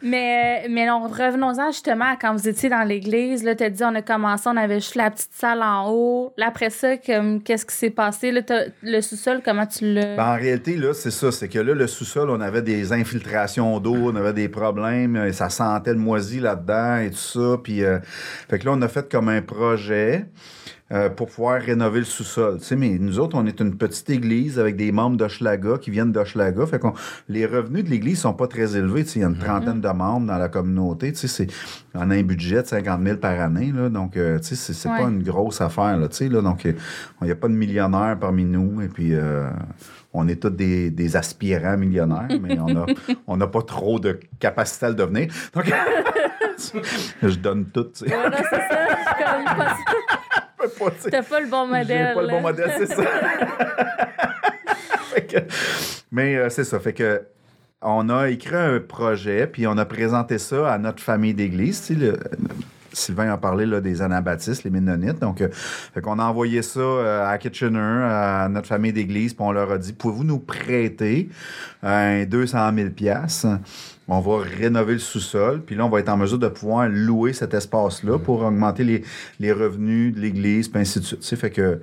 mais 0.01 0.63
euh, 0.65 0.67
mais 0.69 0.85
non, 0.85 1.07
revenons-en 1.07 1.71
justement 1.71 2.05
à 2.13 2.15
quand 2.15 2.33
vous 2.33 2.47
étiez 2.47 2.69
dans 2.69 2.83
l'église, 2.87 3.43
là, 3.43 3.55
t'as 3.55 3.69
dit 3.69 3.83
on 3.83 3.93
a 3.95 4.01
commencé, 4.01 4.43
on 4.47 4.55
avait 4.57 4.79
juste 4.79 4.95
la 4.95 5.09
petite 5.11 5.31
salle 5.33 5.61
en 5.61 5.89
haut. 5.91 6.33
Là, 6.37 6.47
après 6.47 6.69
ça, 6.69 6.97
comme 6.97 7.41
qu'est-ce 7.41 7.65
qui 7.65 7.75
s'est 7.75 7.89
passé? 7.89 8.31
Là, 8.31 8.41
le 8.83 9.01
sous-sol, 9.01 9.41
comment 9.43 9.65
tu 9.65 9.93
l'as? 9.93 10.15
Ben, 10.15 10.33
en 10.33 10.35
réalité, 10.35 10.77
là, 10.77 10.93
c'est 10.93 11.11
ça. 11.11 11.31
C'est 11.31 11.49
que 11.49 11.59
là, 11.59 11.73
le 11.73 11.87
sous-sol, 11.87 12.29
on 12.29 12.39
avait 12.41 12.61
des 12.61 12.93
infiltrations 12.93 13.79
d'eau, 13.79 13.95
on 13.95 14.15
avait 14.15 14.33
des 14.33 14.49
problèmes, 14.49 15.15
et 15.17 15.33
ça 15.33 15.49
sentait 15.49 15.93
le 15.93 15.99
moisi 15.99 16.39
là-dedans 16.39 16.97
et 16.97 17.09
tout 17.11 17.17
ça. 17.17 17.57
Puis, 17.63 17.83
euh, 17.83 17.99
fait 18.49 18.59
que 18.59 18.65
là, 18.65 18.71
on 18.75 18.81
a 18.81 18.87
fait 18.87 19.09
comme 19.11 19.29
un 19.29 19.41
projet 19.41 20.25
euh, 20.91 21.09
pour 21.09 21.27
pouvoir 21.27 21.61
rénover 21.61 21.99
le 21.99 22.05
sous-sol. 22.05 22.59
Tu 22.59 22.65
sais, 22.65 22.75
mais 22.77 22.97
nous 22.99 23.19
autres, 23.19 23.35
on 23.37 23.45
est 23.45 23.59
une 23.59 23.75
petite 23.75 24.09
église 24.09 24.57
avec 24.57 24.75
des 24.77 24.91
membres 24.93 25.17
d'Hochelaga 25.17 25.77
qui 25.79 25.91
viennent 25.91 26.11
d'Hochelaga. 26.13 26.65
Fait 26.65 26.79
qu'on 26.79 26.93
les 27.27 27.45
revenus 27.45 27.83
de 27.83 27.89
l'église 27.89 28.19
sont 28.21 28.33
pas 28.33 28.47
très 28.47 28.77
élevés. 28.77 29.03
Tu 29.03 29.09
sais, 29.11 29.19
il 29.19 29.21
y 29.23 29.25
a 29.25 29.27
une 29.27 29.37
trentaine 29.37 29.81
de 29.81 29.89
membres 29.89 30.27
dans 30.27 30.37
la 30.37 30.47
communauté. 30.49 31.11
Tu 31.11 31.19
sais, 31.19 31.27
c'est, 31.27 31.47
on 31.93 32.09
a 32.09 32.15
un 32.15 32.23
budget 32.23 32.61
de 32.61 32.67
50 32.67 33.01
000 33.03 33.17
par 33.17 33.39
année. 33.39 33.73
Là, 33.75 33.89
donc, 33.89 34.15
euh, 34.15 34.39
tu 34.39 34.45
sais, 34.49 34.55
c'est, 34.55 34.73
c'est 34.73 34.87
Ouais. 34.89 34.99
pas 34.99 35.09
une 35.09 35.23
grosse 35.23 35.59
affaire. 35.59 35.97
Là, 35.97 36.07
tu 36.07 36.15
sais, 36.15 36.29
là, 36.29 36.41
donc, 36.41 36.65
euh, 36.65 36.71
il 37.21 37.25
n'y 37.25 37.31
a 37.31 37.35
pas 37.35 37.49
de 37.49 37.53
millionnaires 37.53 38.17
parmi 38.19 38.45
nous. 38.45 38.81
Et 38.81 38.87
puis, 38.87 39.13
euh, 39.13 39.49
on 40.13 40.27
est 40.29 40.41
tous 40.41 40.49
des, 40.49 40.89
des 40.89 41.15
aspirants 41.17 41.77
millionnaires, 41.77 42.27
mais 42.41 42.57
on 42.59 42.75
a- 42.77 42.85
on 43.27 43.35
n'a 43.35 43.47
pas 43.47 43.61
trop 43.61 43.99
de 43.99 44.17
capacité 44.39 44.85
à 44.85 44.89
le 44.89 44.95
devenir. 44.95 45.27
Donc, 45.53 45.65
je 47.23 47.35
donne 47.35 47.65
tout. 47.65 47.87
C'est 47.93 48.07
ça. 48.09 48.15
je 48.29 49.55
pas- 49.57 49.77
pas. 50.67 50.91
T'as 51.09 51.23
pas 51.23 51.39
le 51.39 51.47
bon 51.47 51.67
modèle. 51.67 52.13
pas 52.13 52.21
le 52.21 52.27
bon 52.27 52.41
modèle, 52.41 52.71
c'est 52.77 52.87
ça. 52.87 53.03
Que- 55.27 55.39
mais 56.11 56.35
euh, 56.37 56.49
c'est 56.49 56.63
ça. 56.63 56.79
Fait 56.79 56.93
que 56.93 57.23
on 57.81 58.07
a 58.09 58.29
écrit 58.29 58.55
un 58.55 58.79
projet, 58.79 59.47
puis 59.47 59.67
on 59.67 59.77
a 59.77 59.85
présenté 59.85 60.37
ça 60.37 60.71
à 60.71 60.77
notre 60.77 61.01
famille 61.01 61.33
d'église. 61.33 61.91
Sylvain 62.93 63.31
a 63.31 63.37
parlé 63.37 63.65
là, 63.65 63.81
des 63.81 64.01
Anabaptistes, 64.01 64.63
les 64.63 64.69
Ménonites. 64.71 65.19
Donc, 65.19 65.41
euh, 65.41 65.49
fait 65.51 66.01
qu'on 66.01 66.17
a 66.19 66.23
envoyé 66.23 66.61
ça 66.61 66.79
euh, 66.79 67.27
à 67.27 67.37
Kitchener, 67.37 67.79
à 67.79 68.47
notre 68.49 68.67
famille 68.67 68.93
d'église, 68.93 69.33
puis 69.33 69.43
on 69.45 69.51
leur 69.51 69.71
a 69.71 69.77
dit 69.77 69.93
Pouvez-vous 69.93 70.23
nous 70.23 70.39
prêter 70.39 71.29
un 71.83 72.25
200 72.25 72.71
000 72.75 72.89
On 74.09 74.19
va 74.21 74.37
rénover 74.39 74.93
le 74.93 74.99
sous-sol, 74.99 75.61
puis 75.65 75.75
là, 75.75 75.85
on 75.85 75.89
va 75.89 75.99
être 75.99 76.09
en 76.09 76.15
mesure 76.17 76.39
de 76.39 76.47
pouvoir 76.47 76.87
louer 76.89 77.33
cet 77.33 77.53
espace-là 77.53 78.17
pour 78.17 78.41
augmenter 78.41 78.83
les, 78.85 79.03
les 79.39 79.51
revenus 79.51 80.15
de 80.15 80.19
l'église, 80.21 80.69
puis 80.69 80.79
ainsi 80.81 80.99
de 80.99 81.05
suite. 81.05 81.19
Tu 81.19 81.25
sais, 81.27 81.35
fait 81.35 81.49
que. 81.51 81.79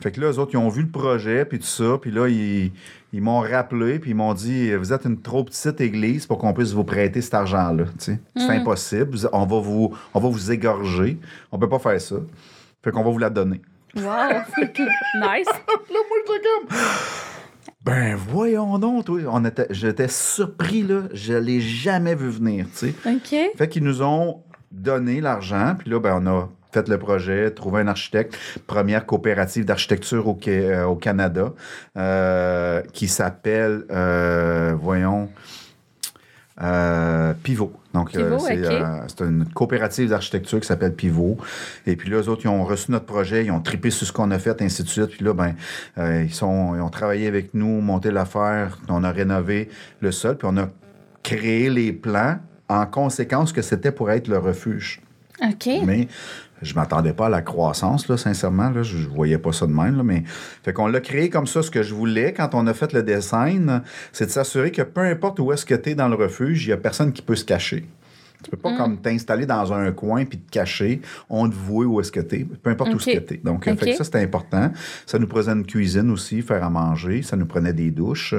Fait 0.00 0.10
que 0.10 0.20
là, 0.20 0.30
eux 0.30 0.38
autres, 0.38 0.50
ils 0.52 0.56
ont 0.58 0.68
vu 0.68 0.82
le 0.82 0.88
projet, 0.88 1.44
puis 1.46 1.58
tout 1.60 1.64
ça, 1.66 1.96
puis 2.02 2.10
là, 2.10 2.28
ils, 2.28 2.72
ils 3.14 3.22
m'ont 3.22 3.40
rappelé, 3.40 3.98
puis 4.00 4.10
ils 4.10 4.14
m'ont 4.16 4.34
dit 4.34 4.74
Vous 4.74 4.92
êtes 4.92 5.04
une 5.06 5.22
trop 5.22 5.44
petite 5.44 5.80
église 5.80 6.26
pour 6.26 6.36
qu'on 6.38 6.52
puisse 6.52 6.72
vous 6.72 6.84
prêter 6.84 7.22
cet 7.22 7.32
argent-là. 7.34 7.84
tu 7.98 8.04
sais. 8.04 8.18
C'est 8.36 8.50
impossible. 8.50 9.16
Vous- 9.16 9.26
On 9.32 9.46
va, 9.46 9.60
vous, 9.60 9.94
on 10.12 10.20
va 10.20 10.28
vous 10.28 10.50
égorger. 10.52 11.18
On 11.52 11.58
peut 11.58 11.68
pas 11.68 11.78
faire 11.78 12.00
ça. 12.00 12.16
Fait 12.82 12.90
qu'on 12.90 13.04
va 13.04 13.10
vous 13.10 13.18
la 13.18 13.30
donner. 13.30 13.62
Wow. 13.96 14.02
nice. 14.58 15.46
Là, 15.46 16.00
moi, 16.10 16.18
comme 16.26 16.76
Ben 17.84 18.16
voyons 18.16 18.78
donc, 18.78 19.04
toi. 19.04 19.20
On 19.28 19.44
était, 19.44 19.66
j'étais 19.70 20.08
surpris, 20.08 20.82
là. 20.82 21.02
Je 21.12 21.34
l'ai 21.34 21.60
jamais 21.60 22.14
vu 22.14 22.30
venir, 22.30 22.66
tu 22.72 22.92
sais. 22.92 22.94
OK. 23.06 23.56
Fait 23.56 23.68
qu'ils 23.68 23.84
nous 23.84 24.02
ont 24.02 24.42
donné 24.72 25.20
l'argent, 25.20 25.74
puis 25.78 25.90
là, 25.90 26.00
ben, 26.00 26.18
on 26.22 26.26
a 26.26 26.48
fait 26.72 26.88
le 26.88 26.98
projet, 26.98 27.50
trouvé 27.50 27.82
un 27.82 27.88
architecte, 27.88 28.36
première 28.66 29.06
coopérative 29.06 29.64
d'architecture 29.64 30.26
au, 30.26 30.38
euh, 30.48 30.84
au 30.84 30.96
Canada, 30.96 31.52
euh, 31.96 32.82
qui 32.92 33.06
s'appelle, 33.06 33.84
euh, 33.90 34.74
voyons, 34.80 35.28
euh, 36.62 37.32
Pivot. 37.42 37.72
Donc, 37.92 38.14
euh, 38.14 38.38
c'est 38.38 38.64
euh, 38.64 39.00
c'est 39.08 39.24
une 39.24 39.44
coopérative 39.46 40.10
d'architecture 40.10 40.60
qui 40.60 40.66
s'appelle 40.66 40.94
Pivot. 40.94 41.36
Et 41.86 41.96
puis 41.96 42.10
là, 42.10 42.18
eux 42.18 42.28
autres, 42.28 42.42
ils 42.44 42.48
ont 42.48 42.64
reçu 42.64 42.92
notre 42.92 43.06
projet, 43.06 43.44
ils 43.44 43.50
ont 43.50 43.60
trippé 43.60 43.90
sur 43.90 44.06
ce 44.06 44.12
qu'on 44.12 44.30
a 44.30 44.38
fait, 44.38 44.62
ainsi 44.62 44.82
de 44.82 44.88
suite. 44.88 45.08
Puis 45.08 45.24
là, 45.24 45.32
ben, 45.32 45.54
ils, 45.96 46.32
sont, 46.32 46.74
ils 46.74 46.80
ont 46.80 46.90
travaillé 46.90 47.26
avec 47.26 47.54
nous, 47.54 47.80
monté 47.80 48.10
l'affaire, 48.10 48.78
on 48.88 49.02
a 49.04 49.10
rénové 49.10 49.68
le 50.00 50.12
sol, 50.12 50.36
puis 50.36 50.48
on 50.50 50.56
a 50.56 50.68
créé 51.22 51.70
les 51.70 51.92
plans 51.92 52.38
en 52.68 52.86
conséquence 52.86 53.52
que 53.52 53.62
c'était 53.62 53.92
pour 53.92 54.10
être 54.10 54.28
le 54.28 54.38
refuge. 54.38 55.00
Mais 55.86 56.08
je 56.62 56.74
m'attendais 56.74 57.12
pas 57.12 57.26
à 57.26 57.28
la 57.28 57.42
croissance, 57.42 58.08
là, 58.08 58.16
sincèrement. 58.16 58.70
Là, 58.70 58.82
je, 58.82 58.96
je 58.96 59.08
voyais 59.08 59.38
pas 59.38 59.52
ça 59.52 59.66
de 59.66 59.72
même. 59.72 59.96
Là, 59.96 60.02
mais 60.02 60.22
fait 60.62 60.72
qu'on 60.72 60.86
l'a 60.86 61.00
créé 61.00 61.28
comme 61.30 61.46
ça. 61.46 61.62
Ce 61.62 61.70
que 61.70 61.82
je 61.82 61.94
voulais 61.94 62.32
quand 62.32 62.54
on 62.54 62.66
a 62.66 62.74
fait 62.74 62.92
le 62.92 63.02
design, 63.02 63.82
c'est 64.12 64.26
de 64.26 64.30
s'assurer 64.30 64.70
que 64.70 64.82
peu 64.82 65.02
importe 65.02 65.38
où 65.40 65.52
est-ce 65.52 65.66
que 65.66 65.74
tu 65.74 65.90
es 65.90 65.94
dans 65.94 66.08
le 66.08 66.14
refuge, 66.16 66.66
il 66.66 66.70
y 66.70 66.72
a 66.72 66.76
personne 66.76 67.12
qui 67.12 67.22
peut 67.22 67.36
se 67.36 67.44
cacher. 67.44 67.84
Tu 68.42 68.50
peux 68.50 68.56
pas 68.58 68.72
Mm. 68.72 68.76
comme 68.76 68.96
t'installer 68.98 69.46
dans 69.46 69.72
un 69.72 69.90
coin 69.92 70.26
puis 70.26 70.36
te 70.38 70.50
cacher. 70.50 71.00
On 71.30 71.48
te 71.48 71.54
voit 71.54 71.86
où 71.86 71.98
est-ce 72.00 72.12
que 72.12 72.20
tu 72.20 72.36
es, 72.40 72.44
peu 72.44 72.68
importe 72.68 72.92
où 72.92 72.98
est-ce 72.98 73.18
que 73.18 73.26
tu 73.26 73.34
es. 73.34 73.36
Donc, 73.38 73.66
euh, 73.66 73.74
fait 73.76 73.92
que 73.92 73.96
ça, 73.96 74.04
c'était 74.04 74.18
important. 74.22 74.70
Ça 75.06 75.18
nous 75.18 75.26
prenait 75.26 75.52
une 75.52 75.64
cuisine 75.64 76.10
aussi, 76.10 76.42
faire 76.42 76.62
à 76.62 76.68
manger. 76.68 77.22
Ça 77.22 77.36
nous 77.36 77.46
prenait 77.46 77.72
des 77.72 77.90
douches. 77.90 78.34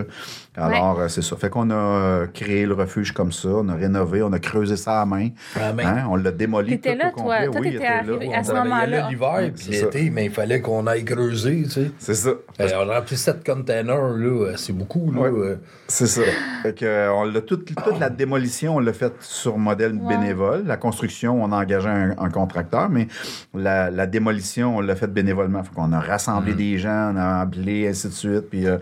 Alors, 0.58 1.00
euh, 1.00 1.08
c'est 1.08 1.22
ça. 1.22 1.36
Fait 1.36 1.50
qu'on 1.50 1.70
a 1.70 1.74
euh, 1.76 2.28
créé 2.34 2.66
le 2.66 2.74
refuge 2.74 3.12
comme 3.12 3.32
ça. 3.32 3.50
On 3.50 3.70
a 3.70 3.76
rénové, 3.76 4.24
on 4.24 4.32
a 4.34 4.40
creusé 4.40 4.76
ça 4.78 5.02
à 5.02 5.06
main. 5.06 5.30
Hein? 5.60 6.06
On 6.10 6.16
l'a 6.16 6.32
démoli 6.32 6.72
T'étais 6.80 6.96
là, 6.96 7.12
toi. 7.12 7.46
Toi, 7.46 7.56
oui, 7.60 7.68
il 7.68 7.72
t'étais 7.74 7.76
était 7.76 7.86
arrivé 7.86 8.28
là. 8.30 8.38
à 8.40 8.44
ce 8.44 8.54
moment-là. 8.54 8.86
là 8.88 9.10
l'hiver, 9.10 9.52
puis 9.56 9.68
l'été, 9.72 10.10
mais 10.10 10.26
il 10.26 10.32
fallait 10.32 10.62
qu'on 10.62 10.88
aille 10.88 11.04
creuser, 11.06 11.64
tu 11.64 11.70
sais. 11.70 11.92
C'est 12.00 12.16
ça. 12.16 12.30
Euh, 12.30 12.70
on 12.86 12.90
a 12.90 13.00
rempli 13.00 13.18
7 13.18 13.46
containers, 13.46 14.10
là, 14.18 14.54
c'est 14.56 14.74
beaucoup, 14.74 15.12
là. 15.12 15.22
Ouais. 15.22 15.30
euh. 15.40 15.56
C'est 15.88 16.08
ça. 16.08 16.22
Fait 16.64 16.74
que, 16.74 16.86
euh, 16.86 17.14
on 17.14 17.26
l'a 17.26 17.42
toute, 17.42 17.66
toute 17.76 18.00
la 18.00 18.10
démolition, 18.10 18.78
on 18.78 18.80
l'a 18.80 18.94
faite 18.94 19.16
sur 19.22 19.58
modèle 19.58 19.94
Ouais. 19.96 20.18
bénévole. 20.18 20.64
La 20.66 20.78
construction, 20.78 21.44
on 21.44 21.52
a 21.52 21.58
engagé 21.62 21.88
un, 21.90 22.16
un 22.18 22.30
contracteur, 22.30 22.90
mais 22.90 23.08
la, 23.54 23.92
la 23.92 24.08
démolition, 24.08 24.78
on 24.78 24.82
l'a 24.82 24.96
faite 24.96 25.14
bénévolement. 25.14 25.64
Fait 25.64 25.74
qu'on 25.76 25.92
a 25.94 26.00
rassemblé 26.00 26.54
des 26.54 26.78
gens, 26.78 27.12
on 27.14 27.18
a 27.18 27.44
emballé, 27.44 27.88
ainsi 27.88 28.08
de 28.08 28.14
suite. 28.14 28.50
Puis, 28.50 28.66
euh, 28.68 28.78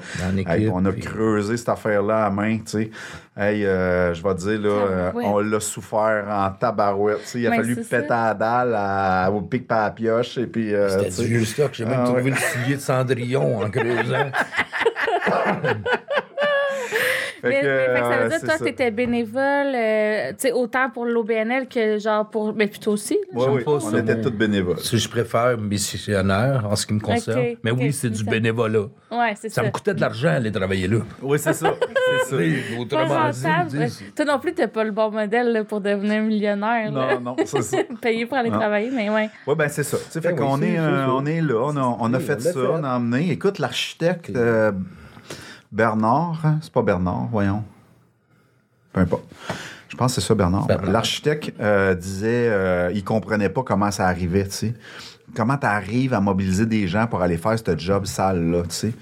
on 0.72 0.86
a 0.86 0.92
puis- 0.92 1.02
creusé 1.02 1.58
cette 1.66 1.70
affaire-là 1.70 2.26
à 2.26 2.30
main, 2.30 2.58
tu 2.58 2.64
sais. 2.66 2.90
Hey, 3.38 3.66
euh, 3.66 4.14
je 4.14 4.22
vais 4.22 4.36
te 4.36 4.40
dire, 4.42 4.60
là, 4.62 4.70
euh, 4.70 5.06
Tabarouette. 5.08 5.28
on 5.28 5.40
l'a 5.40 5.60
souffert 5.60 6.26
en 6.30 6.50
tabarouette. 6.52 7.22
tu 7.24 7.28
sais. 7.28 7.40
Il 7.40 7.48
a 7.48 7.50
Ouais, 7.52 7.56
fallu 7.58 7.76
péter 7.78 8.08
ça. 8.08 8.28
la 8.28 8.34
dalle 8.34 8.76
à- 8.78 9.32
au 9.32 9.42
pic 9.42 9.68
par 9.68 9.84
la 9.86 9.92
pioche. 9.92 10.38
Et 10.38 10.46
puis, 10.48 10.74
euh, 10.74 10.90
C'était 10.90 11.24
du 11.24 11.28
vieux 11.38 11.46
stock. 11.46 11.72
J'ai 11.74 11.86
même 11.86 12.00
Ah, 12.02 12.06
trouvé 12.06 12.22
ouais. 12.24 12.30
le 12.30 12.36
soulier 12.36 12.76
de 12.76 12.82
Cendrillon 12.82 13.62
en 13.64 13.70
creusant. 13.70 14.30
Mais, 17.50 17.62
que, 17.62 17.66
mais 17.66 17.96
fait 17.96 18.00
que 18.02 18.06
ça 18.08 18.12
euh, 18.14 18.24
veut 18.24 18.30
dire, 18.30 18.38
c'est 18.40 18.46
toi, 18.48 18.58
ça. 18.58 18.64
t'étais 18.66 18.92
bénévole, 18.92 19.74
euh, 19.76 20.30
tu 20.32 20.36
sais, 20.40 20.52
autant 20.52 20.90
pour 20.90 21.06
l'OBNL 21.06 21.68
que 21.68 21.98
genre 22.00 22.30
pour. 22.30 22.54
Mais 22.56 22.68
plutôt 22.68 22.92
aussi. 22.94 23.18
là. 23.34 23.40
Ouais, 23.42 23.48
oui, 23.50 23.64
pas 23.64 23.72
on 23.72 23.80
ça, 23.80 24.00
était 24.00 24.22
tous 24.22 24.32
bénévoles. 24.32 24.80
Si 24.80 24.98
je 24.98 25.10
préfère 25.10 25.58
missionnaire 25.58 26.66
en 26.70 26.76
ce 26.76 26.86
qui 26.86 26.94
me 26.94 27.00
concerne. 27.00 27.56
Mais 27.64 27.72
oui, 27.72 27.92
c'est 27.94 28.10
du 28.10 28.24
bénévolat. 28.24 28.88
Ouais, 29.12 29.34
c'est 29.36 29.50
ça. 29.50 29.62
Ça 29.62 29.64
me 29.68 29.72
coûtait 29.72 29.94
de 29.94 30.02
l'argent 30.02 30.30
aller 30.30 30.52
travailler 30.52 30.88
là. 30.88 31.00
Oui, 31.22 31.38
c'est 31.40 31.54
ça. 31.54 31.74
c'est 32.30 32.30
ça. 32.38 32.80
Autrement 32.80 33.30
dit, 33.30 34.12
Toi 34.16 34.26
non 34.26 34.40
plus, 34.40 34.54
t'es 34.54 34.68
pas 34.68 34.84
le 34.84 34.92
bon 34.92 35.12
modèle 35.12 35.52
là, 35.52 35.64
pour 35.64 35.82
devenir 35.82 36.22
millionnaire. 36.24 36.92
là. 36.92 37.16
Non, 37.16 37.20
non, 37.22 37.36
c'est 37.46 37.62
ça. 37.62 37.78
Payé 38.02 38.26
pour 38.26 38.38
aller 38.38 38.50
Non. 38.50 38.60
travailler, 38.60 38.90
mais 38.92 39.10
ouais. 39.10 39.30
Oui, 39.48 39.56
ben 39.56 39.68
c'est 39.70 39.84
ça. 39.84 39.98
Tu 39.98 40.04
sais, 40.12 40.22
fait 40.22 40.30
Ben 40.30 40.38
qu'on 40.38 40.60
oui, 40.60 40.66
est, 40.68 40.72
c'est- 40.76 40.80
euh, 40.80 41.08
on 41.10 41.26
est 41.26 41.42
là, 41.42 41.56
on 41.64 41.78
a, 41.78 41.98
on 42.00 42.14
a 42.14 42.18
Oui, 42.18 42.24
fait 42.24 42.42
ça, 42.42 42.60
on 42.72 42.84
a 42.84 42.96
emmené. 42.98 43.32
Écoute, 43.32 43.60
l'architecte 43.60 44.32
euh, 44.36 44.72
Bernard, 45.74 46.40
hein, 46.46 46.60
c'est 46.62 46.72
pas 46.72 46.84
Bernard, 46.84 47.28
voyons. 47.32 47.64
Peu 48.94 49.02
importe. 49.02 49.24
Je 49.90 49.98
pense 49.98 50.16
que 50.16 50.22
c'est 50.22 50.28
ça, 50.28 50.36
Bernard. 50.36 50.68
Bernard. 50.68 50.92
L'architecte 50.92 51.52
euh, 51.60 51.96
disait, 51.96 52.48
euh, 52.50 52.92
il 52.94 53.04
comprenait 53.04 53.50
pas 53.50 53.64
comment 53.64 53.90
ça 53.92 54.08
arrivait, 54.08 54.46
tu 54.46 54.52
sais. 54.52 54.74
Comment 55.36 55.58
tu 55.58 55.66
arrives 55.66 56.14
à 56.14 56.20
mobiliser 56.22 56.68
des 56.68 56.88
gens 56.88 57.08
pour 57.08 57.22
aller 57.24 57.38
faire 57.38 57.58
ce 57.58 57.76
job 57.78 58.06
sale-là, 58.06 58.64
tu 58.64 58.70
sais? 58.76 58.94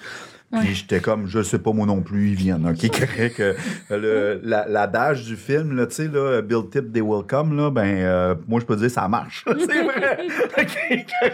Puis 0.59 0.75
j'étais 0.75 0.99
comme, 0.99 1.27
je 1.27 1.43
sais 1.43 1.59
pas 1.59 1.71
moi 1.71 1.85
non 1.85 2.01
plus, 2.01 2.29
ils 2.29 2.35
viennent. 2.35 2.67
OK, 2.67 2.89
correct. 2.91 3.35
que 3.37 3.55
le, 3.89 4.39
la- 4.43 4.67
L'adage 4.67 5.23
du 5.25 5.35
film, 5.37 5.75
là, 5.75 5.87
tu 5.87 5.95
sais, 5.95 6.07
là, 6.09 6.41
Bill 6.41 6.69
Tip, 6.69 6.91
they 6.91 7.01
will 7.01 7.23
come, 7.25 7.55
là, 7.55 7.69
ben, 7.69 7.83
euh, 7.99 8.35
moi, 8.49 8.59
je 8.61 8.65
peux 8.65 8.75
dire, 8.77 8.91
ça 8.91 9.07
marche. 9.09 9.45
c'est 9.59 9.83
vrai. 9.83 10.19
OK, 10.57 11.05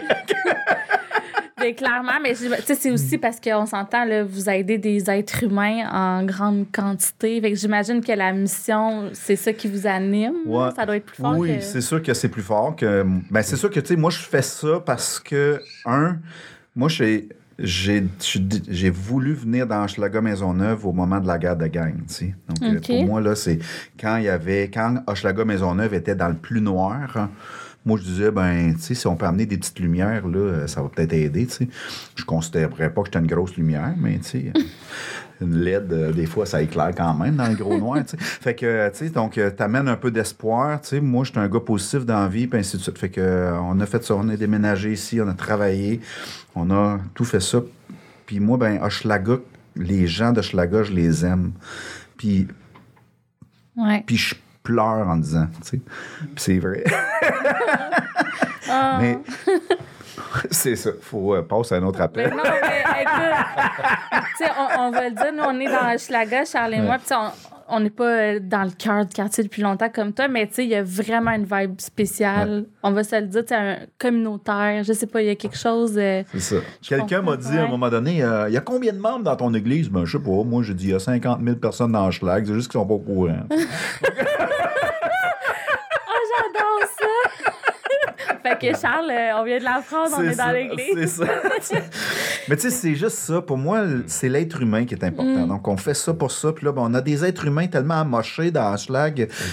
Mais 1.60 1.74
clairement, 1.74 2.18
mais 2.22 2.34
c'est 2.34 2.90
aussi 2.90 3.18
parce 3.18 3.40
qu'on 3.40 3.66
s'entend, 3.66 4.04
là, 4.04 4.24
vous 4.24 4.48
aidez 4.48 4.78
des 4.78 5.10
êtres 5.10 5.42
humains 5.44 5.88
en 5.92 6.24
grande 6.24 6.66
quantité. 6.72 7.40
Fait 7.40 7.50
que 7.52 7.56
j'imagine 7.58 8.02
que 8.02 8.12
la 8.12 8.32
mission, 8.32 9.10
c'est 9.12 9.36
ça 9.36 9.52
qui 9.52 9.68
vous 9.68 9.86
anime. 9.86 10.34
Ouais. 10.46 10.70
Ça 10.76 10.86
doit 10.86 10.96
être 10.96 11.06
plus 11.06 11.16
fort 11.22 11.36
Oui, 11.36 11.56
que... 11.56 11.62
c'est 11.62 11.80
sûr 11.80 12.02
que 12.02 12.14
c'est 12.14 12.28
plus 12.28 12.42
fort 12.42 12.76
que. 12.76 13.04
Ben, 13.30 13.42
c'est 13.42 13.56
sûr 13.56 13.70
que, 13.70 13.80
tu 13.80 13.88
sais, 13.88 13.96
moi, 13.96 14.10
je 14.10 14.18
fais 14.18 14.42
ça 14.42 14.80
parce 14.84 15.18
que, 15.20 15.60
un, 15.84 16.18
moi, 16.74 16.88
j'ai. 16.88 17.28
J'ai 17.60 18.04
j'ai- 18.68 18.88
voulu 18.90 19.32
venir 19.34 19.66
dans 19.66 19.82
Hochelaga 19.82 20.20
Maisonneuve 20.20 20.86
au 20.86 20.92
moment 20.92 21.18
de 21.18 21.26
la 21.26 21.38
guerre 21.38 21.56
de 21.56 21.66
gang, 21.66 21.92
tu 22.06 22.14
sais. 22.14 22.34
Donc, 22.48 22.62
euh, 22.62 22.78
pour 22.80 23.04
moi, 23.04 23.20
là, 23.20 23.34
c'est 23.34 23.58
quand 23.98 24.18
il 24.18 24.26
y 24.26 24.28
avait... 24.28 24.70
Quand 24.72 25.02
Hochelaga 25.08 25.44
Maisonneuve 25.44 25.92
était 25.94 26.14
dans 26.14 26.28
le 26.28 26.36
plus 26.36 26.60
noir, 26.60 27.28
moi, 27.88 27.98
je 27.98 28.04
disais, 28.04 28.30
ben, 28.30 28.74
tu 28.74 28.80
sais, 28.80 28.94
si 28.94 29.06
on 29.06 29.16
peut 29.16 29.26
amener 29.26 29.46
des 29.46 29.56
petites 29.58 29.80
lumières, 29.80 30.28
là, 30.28 30.38
euh, 30.38 30.66
ça 30.66 30.82
va 30.82 30.88
peut-être 30.90 31.12
aider, 31.14 31.46
tu 31.46 31.52
sais. 31.54 31.68
Je 32.16 32.24
considérerais 32.24 32.90
pas 32.92 33.00
que 33.02 33.06
j'étais 33.08 33.18
une 33.18 33.26
grosse 33.26 33.56
lumière, 33.56 33.94
mais, 33.98 34.18
tu 34.18 34.24
sais... 34.24 34.52
euh, 34.56 34.60
Une 35.40 35.54
LED, 35.60 35.92
euh, 35.92 36.12
des 36.12 36.26
fois, 36.26 36.46
ça 36.46 36.60
éclaire 36.60 36.90
quand 36.96 37.14
même 37.14 37.36
dans 37.36 37.46
le 37.48 37.54
gros 37.54 37.78
noir. 37.84 38.04
tu 38.04 38.10
sais. 38.10 38.16
Fait 38.18 38.54
que, 38.54 38.88
tu 38.90 38.96
sais, 38.98 39.08
donc, 39.10 39.40
t'amènes 39.56 39.88
un 39.88 39.96
peu 39.96 40.10
d'espoir. 40.10 40.80
Tu 40.80 40.88
sais, 40.88 41.00
moi, 41.00 41.24
j'étais 41.24 41.38
un 41.38 41.48
gars 41.48 41.60
positif 41.60 42.04
dans 42.04 42.20
la 42.20 42.28
vie, 42.28 42.46
puis 42.46 42.58
ainsi 42.60 42.76
de 42.76 42.82
suite. 42.82 42.98
Fait 42.98 43.08
que, 43.08 43.52
on 43.62 43.78
a 43.80 43.86
fait 43.86 44.04
ça, 44.04 44.14
on 44.16 44.28
a 44.28 44.36
déménagé 44.36 44.92
ici, 44.92 45.20
on 45.20 45.28
a 45.28 45.34
travaillé, 45.34 46.00
on 46.54 46.70
a 46.70 46.98
tout 47.14 47.24
fait 47.24 47.40
ça. 47.40 47.62
Puis 48.26 48.40
moi, 48.40 48.58
ben, 48.58 48.80
Hochelaga, 48.82 49.38
les 49.76 50.06
gens 50.06 50.32
d'Hochelaga, 50.32 50.82
je 50.82 50.92
les 50.92 51.24
aime. 51.24 51.52
Puis, 52.16 52.48
Ouais. 53.76 54.02
puis 54.04 54.16
je 54.16 54.34
pleure 54.72 55.08
en 55.08 55.16
disant, 55.16 55.46
tu 55.62 55.68
sais. 55.68 55.80
Puis 56.18 56.28
c'est 56.36 56.58
vrai. 56.58 56.84
Ah. 58.70 58.98
Mais 59.00 59.18
c'est 60.50 60.76
ça. 60.76 60.90
Faut 61.00 61.34
euh, 61.34 61.40
passer 61.40 61.74
à 61.76 61.78
un 61.78 61.82
autre 61.84 62.02
appel. 62.02 62.28
Ben 62.28 62.36
non, 62.36 62.42
mais 62.44 62.84
écoute, 63.00 64.50
on, 64.58 64.80
on 64.82 64.90
va 64.90 65.08
le 65.08 65.14
dire, 65.14 65.32
nous, 65.34 65.42
on 65.42 65.58
est 65.58 65.68
dans 65.72 65.96
Schlaga, 65.98 66.44
Charles 66.44 66.74
et 66.74 66.80
moi, 66.82 66.98
puis 66.98 67.16
on- 67.16 67.57
on 67.70 67.80
n'est 67.80 67.90
pas 67.90 68.04
euh, 68.34 68.40
dans 68.42 68.62
le 68.64 68.70
cœur 68.70 69.04
du 69.04 69.14
quartier 69.14 69.44
depuis 69.44 69.62
longtemps 69.62 69.88
comme 69.94 70.12
toi, 70.12 70.26
mais 70.28 70.46
tu 70.46 70.54
sais, 70.54 70.64
il 70.64 70.70
y 70.70 70.74
a 70.74 70.82
vraiment 70.82 71.32
une 71.32 71.44
vibe 71.44 71.80
spéciale. 71.80 72.64
On 72.82 72.92
va 72.92 73.04
se 73.04 73.16
le 73.20 73.26
dire, 73.26 73.42
tu 73.42 73.48
sais, 73.48 73.54
un 73.56 73.76
communautaire, 73.98 74.82
je 74.84 74.92
sais 74.92 75.06
pas, 75.06 75.20
il 75.22 75.26
y 75.28 75.30
a 75.30 75.34
quelque 75.34 75.56
chose. 75.56 75.94
euh, 75.98 76.22
C'est 76.32 76.40
ça. 76.40 76.56
Quelqu'un 76.82 77.22
m'a 77.22 77.36
dit 77.36 77.56
à 77.58 77.64
un 77.64 77.68
moment 77.68 77.88
donné, 77.90 78.22
euh, 78.22 78.48
il 78.48 78.54
y 78.54 78.56
a 78.56 78.60
combien 78.60 78.92
de 78.92 78.98
membres 78.98 79.24
dans 79.24 79.36
ton 79.36 79.52
église? 79.54 79.88
Ben, 79.90 80.04
je 80.04 80.16
sais 80.18 80.22
pas. 80.24 80.30
Moi, 80.44 80.62
j'ai 80.62 80.74
dit, 80.74 80.84
il 80.86 80.90
y 80.90 80.94
a 80.94 80.98
50 80.98 81.40
000 81.44 81.56
personnes 81.56 81.92
dans 81.92 82.10
Schlag. 82.10 82.46
C'est 82.46 82.54
juste 82.54 82.70
qu'ils 82.70 82.80
sont 82.80 82.86
pas 82.86 82.94
au 82.94 82.98
courant. 82.98 83.36
Oh, 86.10 86.20
j'adore 86.30 86.90
ça! 86.98 88.27
fait 88.42 88.58
que 88.58 88.78
Charles, 88.78 89.10
euh, 89.10 89.40
on 89.40 89.44
vient 89.44 89.58
de 89.58 89.64
la 89.64 89.82
France, 89.82 90.10
on 90.16 90.22
est, 90.22 90.32
ça, 90.32 90.46
dans 90.46 90.52
l'église. 90.52 90.94
C'est 90.94 91.06
ça. 91.06 91.26
Mais 92.48 92.56
tu 92.56 92.62
sais, 92.62 92.70
c'est 92.70 92.94
juste 92.94 93.18
ça. 93.18 93.42
Pour 93.42 93.58
moi, 93.58 93.82
c'est 94.06 94.28
l'être 94.28 94.60
humain 94.62 94.84
qui 94.84 94.94
est 94.94 95.04
important. 95.04 95.44
Mm. 95.44 95.48
Donc, 95.48 95.68
on 95.68 95.76
fait 95.76 95.94
ça 95.94 96.14
pour 96.14 96.30
ça. 96.30 96.52
Puis 96.52 96.64
là, 96.64 96.72
ben, 96.72 96.82
on 96.84 96.94
a 96.94 97.00
des 97.00 97.24
êtres 97.24 97.46
humains 97.46 97.66
tellement 97.66 98.00
amochés 98.00 98.50
dans 98.50 98.74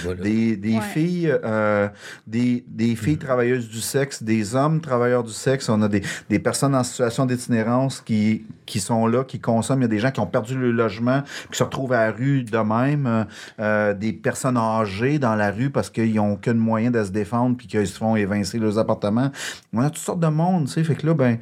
voilà. 0.04 0.22
Des, 0.22 0.56
des 0.56 0.76
Ouais. 0.76 0.80
filles, 0.80 1.34
euh, 1.44 1.88
des, 2.26 2.64
des 2.66 2.96
filles 2.96 3.18
travailleuses 3.18 3.68
du 3.68 3.80
sexe, 3.80 4.22
des 4.22 4.54
hommes 4.54 4.80
travailleurs 4.80 5.22
du 5.22 5.32
sexe. 5.32 5.68
On 5.68 5.80
a 5.82 5.88
des, 5.88 6.02
des 6.28 6.38
personnes 6.38 6.74
en 6.74 6.84
situation 6.84 7.26
d'itinérance 7.26 8.00
qui, 8.00 8.44
qui 8.66 8.80
sont 8.80 9.06
là, 9.06 9.24
qui 9.24 9.40
consomment. 9.40 9.80
Il 9.80 9.84
y 9.84 9.86
a 9.86 9.88
des 9.88 9.98
gens 9.98 10.10
qui 10.10 10.20
ont 10.20 10.26
perdu 10.26 10.56
le 10.56 10.72
logement, 10.72 11.22
qui 11.50 11.58
se 11.58 11.62
retrouvent 11.62 11.92
à 11.92 12.06
la 12.06 12.12
rue 12.12 12.42
de 12.42 12.58
même. 12.58 13.06
Euh, 13.06 13.24
euh, 13.60 13.94
des 13.94 14.12
personnes 14.12 14.56
âgées 14.56 15.18
dans 15.18 15.34
la 15.34 15.50
rue 15.50 15.70
parce 15.70 15.90
qu'ils 15.90 16.14
n'ont 16.14 16.32
aucun 16.32 16.54
moyen 16.54 16.90
de 16.90 17.02
se 17.02 17.10
défendre 17.10 17.56
puis 17.56 17.66
qu'ils 17.66 17.86
se 17.86 17.98
font 17.98 18.16
évincer 18.16 18.58
leurs 18.58 18.75
appartements. 18.78 19.30
On 19.72 19.80
a 19.80 19.90
toutes 19.90 19.98
sortes 19.98 20.20
de 20.20 20.28
monde, 20.28 20.66
tu 20.66 20.72
sais. 20.72 20.84
Fait 20.84 20.94
que 20.94 21.06
là, 21.06 21.14
ben, 21.14 21.38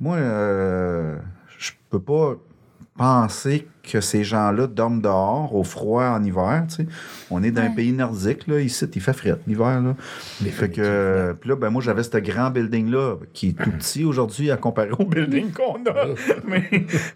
moi, 0.00 0.16
euh, 0.16 1.18
je 1.58 1.72
peux 1.90 2.00
pas 2.00 2.34
penser 2.96 3.68
que 3.82 4.00
ces 4.00 4.22
gens-là 4.24 4.66
dorment 4.68 5.00
dehors 5.02 5.54
au 5.54 5.64
froid 5.64 6.04
en 6.04 6.22
hiver. 6.22 6.64
Tu 6.68 6.74
sais. 6.76 6.86
On 7.30 7.42
est 7.42 7.50
dans 7.50 7.62
un 7.62 7.68
Ouais. 7.68 7.74
pays 7.74 7.92
nordique, 7.92 8.46
là, 8.46 8.60
ici, 8.60 8.86
il 8.94 9.00
fait 9.00 9.12
frais 9.12 9.34
l'hiver. 9.46 9.80
Là. 9.80 9.94
Fait 10.50 10.70
que, 10.70 11.32
puis 11.40 11.50
là, 11.50 11.56
ben, 11.56 11.70
moi, 11.70 11.82
j'avais 11.82 12.02
ce 12.02 12.16
grand 12.18 12.50
building-là, 12.50 13.16
qui 13.32 13.48
est 13.50 13.52
tout 13.64 13.70
petit 13.72 14.04
aujourd'hui 14.04 14.50
à 14.50 14.56
comparer 14.56 14.90
au 14.98 15.04
building 15.04 15.50
qu'on 15.52 15.76
a. 15.90 16.06
mais 16.46 16.62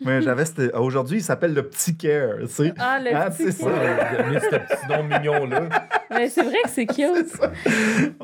mais 0.05 0.23
j'avais 0.23 0.45
cette- 0.45 0.75
Aujourd'hui, 0.75 1.19
il 1.19 1.23
s'appelle 1.23 1.55
le 1.55 1.63
Petit 1.63 1.97
Care. 1.97 2.39
Tu 2.41 2.47
sais. 2.49 2.75
Ah, 2.79 2.99
le 3.03 3.11
Ah, 3.15 3.31
petit 3.31 3.45
c'est 3.45 3.53
ça. 3.53 3.71
Care. 3.71 4.27
Mais 4.31 4.41
ce 4.41 4.47
petit 4.49 4.89
nom 4.89 5.03
mignon-là. 5.05 5.69
Mais 6.11 6.29
c'est 6.29 6.43
vrai 6.43 6.57
que 6.65 6.71
c'est 6.71 6.87
cute. 6.87 6.97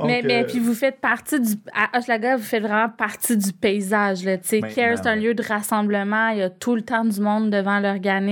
mais, 0.04 0.22
Donc, 0.22 0.24
mais 0.24 0.42
euh, 0.42 0.46
puis 0.46 0.58
vous 0.58 0.74
faites 0.74 1.00
partie 1.00 1.40
du. 1.40 1.52
À 1.74 1.96
Hochelaga, 1.98 2.36
vous 2.36 2.42
faites 2.42 2.62
vraiment 2.62 2.88
partie 2.88 3.36
du 3.36 3.52
paysage. 3.52 4.24
Là, 4.24 4.38
tu 4.38 4.48
sais. 4.48 4.60
Maintenant, 4.60 4.74
Care, 4.74 4.98
c'est 4.98 5.06
un 5.08 5.14
ouais. 5.14 5.20
lieu 5.20 5.34
de 5.34 5.42
rassemblement. 5.42 6.28
Il 6.30 6.38
y 6.38 6.42
a 6.42 6.50
tout 6.50 6.74
le 6.74 6.82
temps 6.82 7.04
du 7.04 7.20
monde 7.20 7.50
devant 7.50 7.78
l'organisme. 7.78 8.31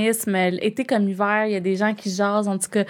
Été 0.62 0.84
comme 0.84 1.08
hiver, 1.08 1.46
il 1.46 1.52
y 1.52 1.56
a 1.56 1.60
des 1.60 1.76
gens 1.76 1.94
qui 1.94 2.10
jasent, 2.10 2.48
en 2.48 2.58
tout 2.58 2.68
cas. 2.70 2.84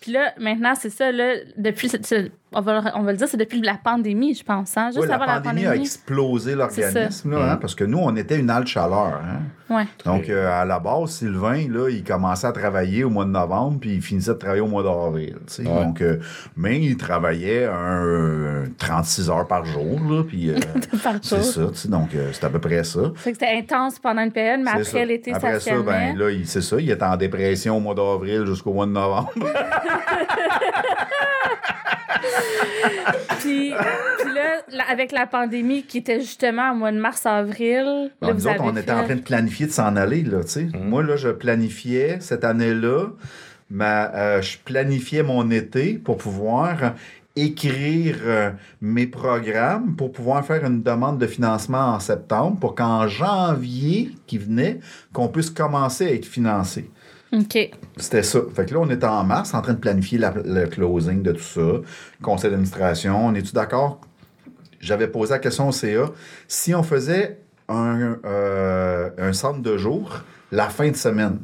Puis 0.00 0.12
là, 0.12 0.32
maintenant, 0.38 0.74
c'est 0.74 0.90
ça. 0.90 1.12
Là, 1.12 1.34
depuis. 1.56 1.88
c'est- 1.88 2.04
c'est- 2.04 2.30
on, 2.52 2.60
va, 2.60 2.92
on 2.96 3.02
va 3.02 3.12
le 3.12 3.18
dire, 3.18 3.28
c'est 3.28 3.36
depuis 3.36 3.60
la 3.60 3.74
pandémie, 3.82 4.34
je 4.34 4.44
pense. 4.44 4.76
Hein? 4.76 4.90
Juste 4.94 5.06
ouais, 5.06 5.10
avant 5.12 5.26
la 5.26 5.40
pandémie, 5.40 5.66
a 5.66 5.76
explosé 5.76 6.54
l'organisme, 6.54 7.32
là, 7.32 7.52
hein, 7.52 7.56
parce 7.56 7.74
que 7.74 7.84
nous, 7.84 7.98
on 7.98 8.14
était 8.16 8.38
une 8.38 8.48
halte 8.50 8.68
chaleur. 8.68 9.20
Hein. 9.22 9.40
Ouais. 9.68 9.84
Donc, 10.04 10.28
euh, 10.28 10.48
à 10.48 10.64
la 10.64 10.78
base, 10.78 11.10
Sylvain, 11.10 11.66
là, 11.68 11.88
il 11.90 12.04
commençait 12.04 12.46
à 12.46 12.52
travailler 12.52 13.02
au 13.02 13.10
mois 13.10 13.24
de 13.24 13.30
novembre, 13.30 13.78
puis 13.80 13.94
il 13.96 14.00
finissait 14.02 14.30
de 14.32 14.38
travailler 14.38 14.60
au 14.62 14.68
mois 14.68 14.84
d'avril. 14.84 15.36
Ouais. 15.58 15.64
Donc, 15.64 16.00
euh, 16.02 16.18
mais 16.56 16.80
il 16.80 16.96
travaillait 16.96 17.66
un, 17.66 18.04
euh, 18.04 18.66
36 18.78 19.28
heures 19.28 19.48
par 19.48 19.64
jour, 19.64 19.98
là, 20.08 20.22
puis 20.22 20.50
euh, 20.50 20.58
Par 21.02 21.14
c'est 21.20 21.42
ça, 21.42 21.66
tu 21.72 21.74
sais, 21.74 21.88
donc 21.88 22.14
euh, 22.14 22.30
c'est 22.32 22.44
à 22.44 22.48
peu 22.48 22.60
près 22.60 22.84
ça. 22.84 23.00
Fait 23.16 23.32
que 23.32 23.38
c'était 23.40 23.56
intense 23.58 23.98
pendant 23.98 24.22
une 24.22 24.30
période, 24.30 24.60
mais 24.62 24.70
après 24.70 24.84
ça. 24.84 25.04
l'été, 25.04 25.32
ça 25.32 25.38
Après 25.38 25.58
ça, 25.58 25.70
calmait. 25.72 26.12
ben, 26.14 26.16
là, 26.18 26.30
il- 26.30 26.46
c'est 26.46 26.60
ça, 26.62 26.76
il 26.78 26.88
était 26.88 27.04
en 27.04 27.16
dépression 27.16 27.76
au 27.76 27.80
mois 27.80 27.94
d'avril 27.96 28.46
jusqu'au 28.46 28.72
mois 28.72 28.86
de 28.86 28.92
novembre. 28.92 29.32
Puis, 33.40 33.72
puis 34.18 34.34
là, 34.34 34.62
là, 34.72 34.84
avec 34.90 35.12
la 35.12 35.26
pandémie 35.26 35.82
qui 35.82 35.98
était 35.98 36.20
justement 36.20 36.72
au 36.72 36.74
mois 36.74 36.92
de 36.92 36.98
mars-avril, 36.98 38.10
nous 38.22 38.46
autres, 38.46 38.60
on 38.60 38.76
était 38.76 38.92
en 38.92 39.04
train 39.04 39.16
de 39.16 39.20
planifier 39.20 39.66
de 39.66 39.72
s'en 39.72 39.96
aller, 39.96 40.22
là, 40.22 40.42
tu 40.42 40.50
sais. 40.50 40.68
Moi, 40.74 41.02
là, 41.02 41.16
je 41.16 41.28
planifiais 41.28 42.18
cette 42.20 42.44
année-là, 42.44 43.08
ma, 43.70 44.14
euh, 44.14 44.42
je 44.42 44.58
planifiais 44.58 45.22
mon 45.22 45.50
été 45.50 45.94
pour 45.94 46.16
pouvoir 46.16 46.94
écrire 47.36 48.16
euh, 48.24 48.50
mes 48.80 49.06
programmes, 49.06 49.94
pour 49.94 50.10
pouvoir 50.10 50.44
faire 50.44 50.64
une 50.64 50.82
demande 50.82 51.18
de 51.18 51.26
financement 51.26 51.94
en 51.94 52.00
septembre, 52.00 52.58
pour 52.58 52.74
qu'en 52.74 53.06
janvier 53.08 54.10
qui 54.26 54.38
venait, 54.38 54.80
qu'on 55.12 55.28
puisse 55.28 55.50
commencer 55.50 56.06
à 56.06 56.12
être 56.12 56.24
financé. 56.24 56.90
OK. 57.32 57.70
C'était 57.96 58.22
ça. 58.22 58.38
Fait 58.54 58.66
que 58.66 58.74
là, 58.74 58.80
on 58.80 58.88
était 58.90 59.06
en 59.06 59.24
mars 59.24 59.52
en 59.54 59.60
train 59.62 59.72
de 59.74 59.78
planifier 59.78 60.18
la- 60.18 60.32
le 60.44 60.66
closing 60.66 61.22
de 61.22 61.32
tout 61.32 61.40
ça, 61.42 61.60
conseil 62.22 62.50
d'administration. 62.50 63.26
On 63.26 63.34
est-tu 63.34 63.52
d'accord? 63.52 64.00
J'avais 64.80 65.08
posé 65.08 65.32
la 65.32 65.38
question 65.40 65.68
au 65.68 65.72
CA. 65.72 66.10
Si 66.46 66.74
on 66.74 66.82
faisait 66.82 67.40
un, 67.68 68.16
euh, 68.24 69.10
un 69.18 69.32
centre 69.32 69.60
de 69.60 69.76
jour 69.76 70.22
la 70.52 70.68
fin 70.68 70.88
de 70.90 70.96
semaine, 70.96 71.38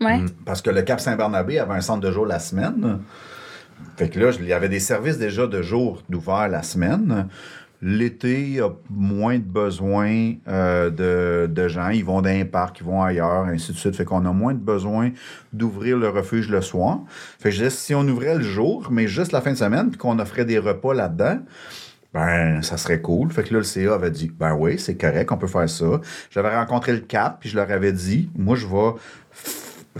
Ouais. 0.00 0.20
parce 0.44 0.60
que 0.62 0.70
le 0.70 0.82
Cap 0.82 1.00
Saint-Barnabé 1.00 1.58
avait 1.58 1.74
un 1.74 1.80
centre 1.80 2.00
de 2.00 2.10
jour 2.10 2.26
la 2.26 2.38
semaine. 2.40 2.98
Fait 3.96 4.08
que 4.08 4.18
là, 4.18 4.32
il 4.38 4.46
y 4.46 4.52
avait 4.52 4.68
des 4.68 4.80
services 4.80 5.18
déjà 5.18 5.46
de 5.46 5.62
jour 5.62 6.02
d'ouvert 6.08 6.48
la 6.48 6.62
semaine. 6.64 7.28
L'été, 7.80 8.42
il 8.42 8.54
y 8.54 8.60
a 8.60 8.70
moins 8.90 9.38
de 9.38 9.44
besoin 9.44 10.34
euh, 10.48 10.90
de, 10.90 11.46
de 11.46 11.68
gens. 11.68 11.90
Ils 11.90 12.04
vont 12.04 12.20
dans 12.20 12.28
un 12.28 12.44
parc, 12.44 12.80
ils 12.80 12.86
vont 12.86 13.02
ailleurs, 13.02 13.44
ainsi 13.44 13.72
de 13.72 13.76
suite. 13.76 13.94
Fait 13.94 14.04
qu'on 14.04 14.24
a 14.26 14.32
moins 14.32 14.52
de 14.52 14.58
besoin 14.58 15.10
d'ouvrir 15.52 15.96
le 15.96 16.08
refuge 16.08 16.48
le 16.48 16.60
soir. 16.60 17.00
Fait 17.38 17.50
que 17.50 17.54
je 17.54 17.58
disais, 17.58 17.70
si 17.70 17.94
on 17.94 18.02
ouvrait 18.08 18.34
le 18.34 18.42
jour, 18.42 18.88
mais 18.90 19.06
juste 19.06 19.30
la 19.30 19.40
fin 19.40 19.52
de 19.52 19.56
semaine, 19.56 19.90
puis 19.90 19.98
qu'on 19.98 20.18
offrait 20.18 20.44
des 20.44 20.58
repas 20.58 20.92
là-dedans, 20.92 21.38
ben, 22.12 22.62
ça 22.62 22.76
serait 22.78 23.00
cool. 23.00 23.30
Fait 23.30 23.44
que 23.44 23.52
là, 23.52 23.58
le 23.58 23.64
CA 23.64 23.94
avait 23.94 24.10
dit, 24.10 24.30
ben 24.36 24.54
oui, 24.54 24.78
c'est 24.78 24.96
correct, 24.96 25.30
on 25.30 25.36
peut 25.36 25.46
faire 25.46 25.68
ça. 25.68 26.00
J'avais 26.30 26.54
rencontré 26.56 26.92
le 26.92 27.00
CAP, 27.00 27.40
puis 27.40 27.48
je 27.48 27.56
leur 27.56 27.70
avais 27.70 27.92
dit, 27.92 28.28
moi, 28.36 28.56
je 28.56 28.66
vais, 28.66 28.94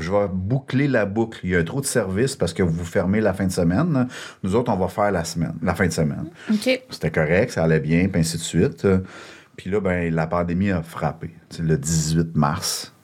je 0.03 0.11
vais 0.11 0.29
boucler 0.33 0.89
la 0.89 1.07
boucle. 1.07 1.41
Il 1.45 1.51
y 1.51 1.57
a 1.57 1.65
trop 1.65 1.81
de 1.81 1.87
services 1.87 2.37
parce 2.37 2.53
que 2.53 2.63
vous 2.63 2.85
fermez 2.85 3.21
la 3.21 3.33
fin 3.33 3.47
de 3.47 3.53
semaine. 3.53 4.09
Nous 4.43 4.55
autres, 4.55 4.73
on 4.73 4.77
va 4.77 4.89
faire 4.89 5.11
la 5.11 5.25
semaine, 5.25 5.55
la 5.63 5.75
fin 5.75 5.87
de 5.87 5.93
semaine. 5.93 6.27
OK. 6.51 6.83
C'était 6.91 7.11
correct, 7.11 7.51
ça 7.51 7.65
allait 7.65 7.81
bien, 7.81 8.09
puis 8.09 8.21
ainsi 8.21 8.37
de 8.37 8.43
suite. 8.43 8.87
Puis 9.57 9.71
là, 9.71 9.81
ben, 9.81 10.15
la 10.15 10.27
pandémie 10.27 10.71
a 10.71 10.83
frappé. 10.83 11.35
Sais, 11.51 11.63
le 11.63 11.77
18 11.77 12.37
mars, 12.37 12.95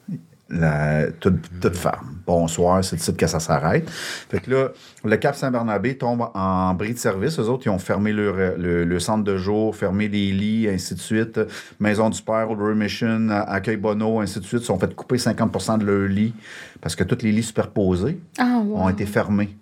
la, 0.50 1.10
tout, 1.20 1.34
tout 1.60 1.72
ferme. 1.72 2.16
Bonsoir, 2.26 2.84
c'est 2.84 2.96
le 2.96 3.00
site 3.02 3.16
que 3.16 3.26
ça 3.26 3.40
s'arrête. 3.40 3.88
Fait 3.90 4.40
que 4.40 4.50
là, 4.50 4.68
le 5.04 5.16
Cap 5.16 5.34
Saint-Barnabé 5.34 5.96
tombe 5.96 6.28
en 6.34 6.74
bris 6.74 6.92
de 6.94 6.98
service. 6.98 7.38
Eux 7.38 7.48
autres, 7.48 7.62
ils 7.66 7.70
ont 7.70 7.78
fermé 7.78 8.12
leur- 8.12 8.56
le, 8.58 8.84
le 8.84 9.00
centre 9.00 9.24
de 9.24 9.36
jour, 9.36 9.74
fermé 9.74 10.08
les 10.08 10.32
lits, 10.32 10.68
ainsi 10.68 10.94
de 10.94 11.00
suite. 11.00 11.40
Maison 11.80 12.10
du 12.10 12.20
Père, 12.22 12.50
Old 12.50 12.60
Remission, 12.60 13.28
Accueil 13.30 13.76
Bono, 13.76 14.20
ainsi 14.20 14.38
de 14.40 14.44
suite, 14.44 14.60
se 14.60 14.66
sont 14.66 14.78
fait 14.78 14.94
couper 14.94 15.18
50 15.18 15.80
de 15.80 15.84
leurs 15.86 16.08
lits 16.08 16.34
parce 16.80 16.94
que 16.96 17.04
tous 17.04 17.22
les 17.24 17.32
lits 17.32 17.42
superposés 17.42 18.18
Ah, 18.38 18.60
wow. 18.64 18.76
ont 18.78 18.88
été 18.88 19.06
fermés. 19.06 19.56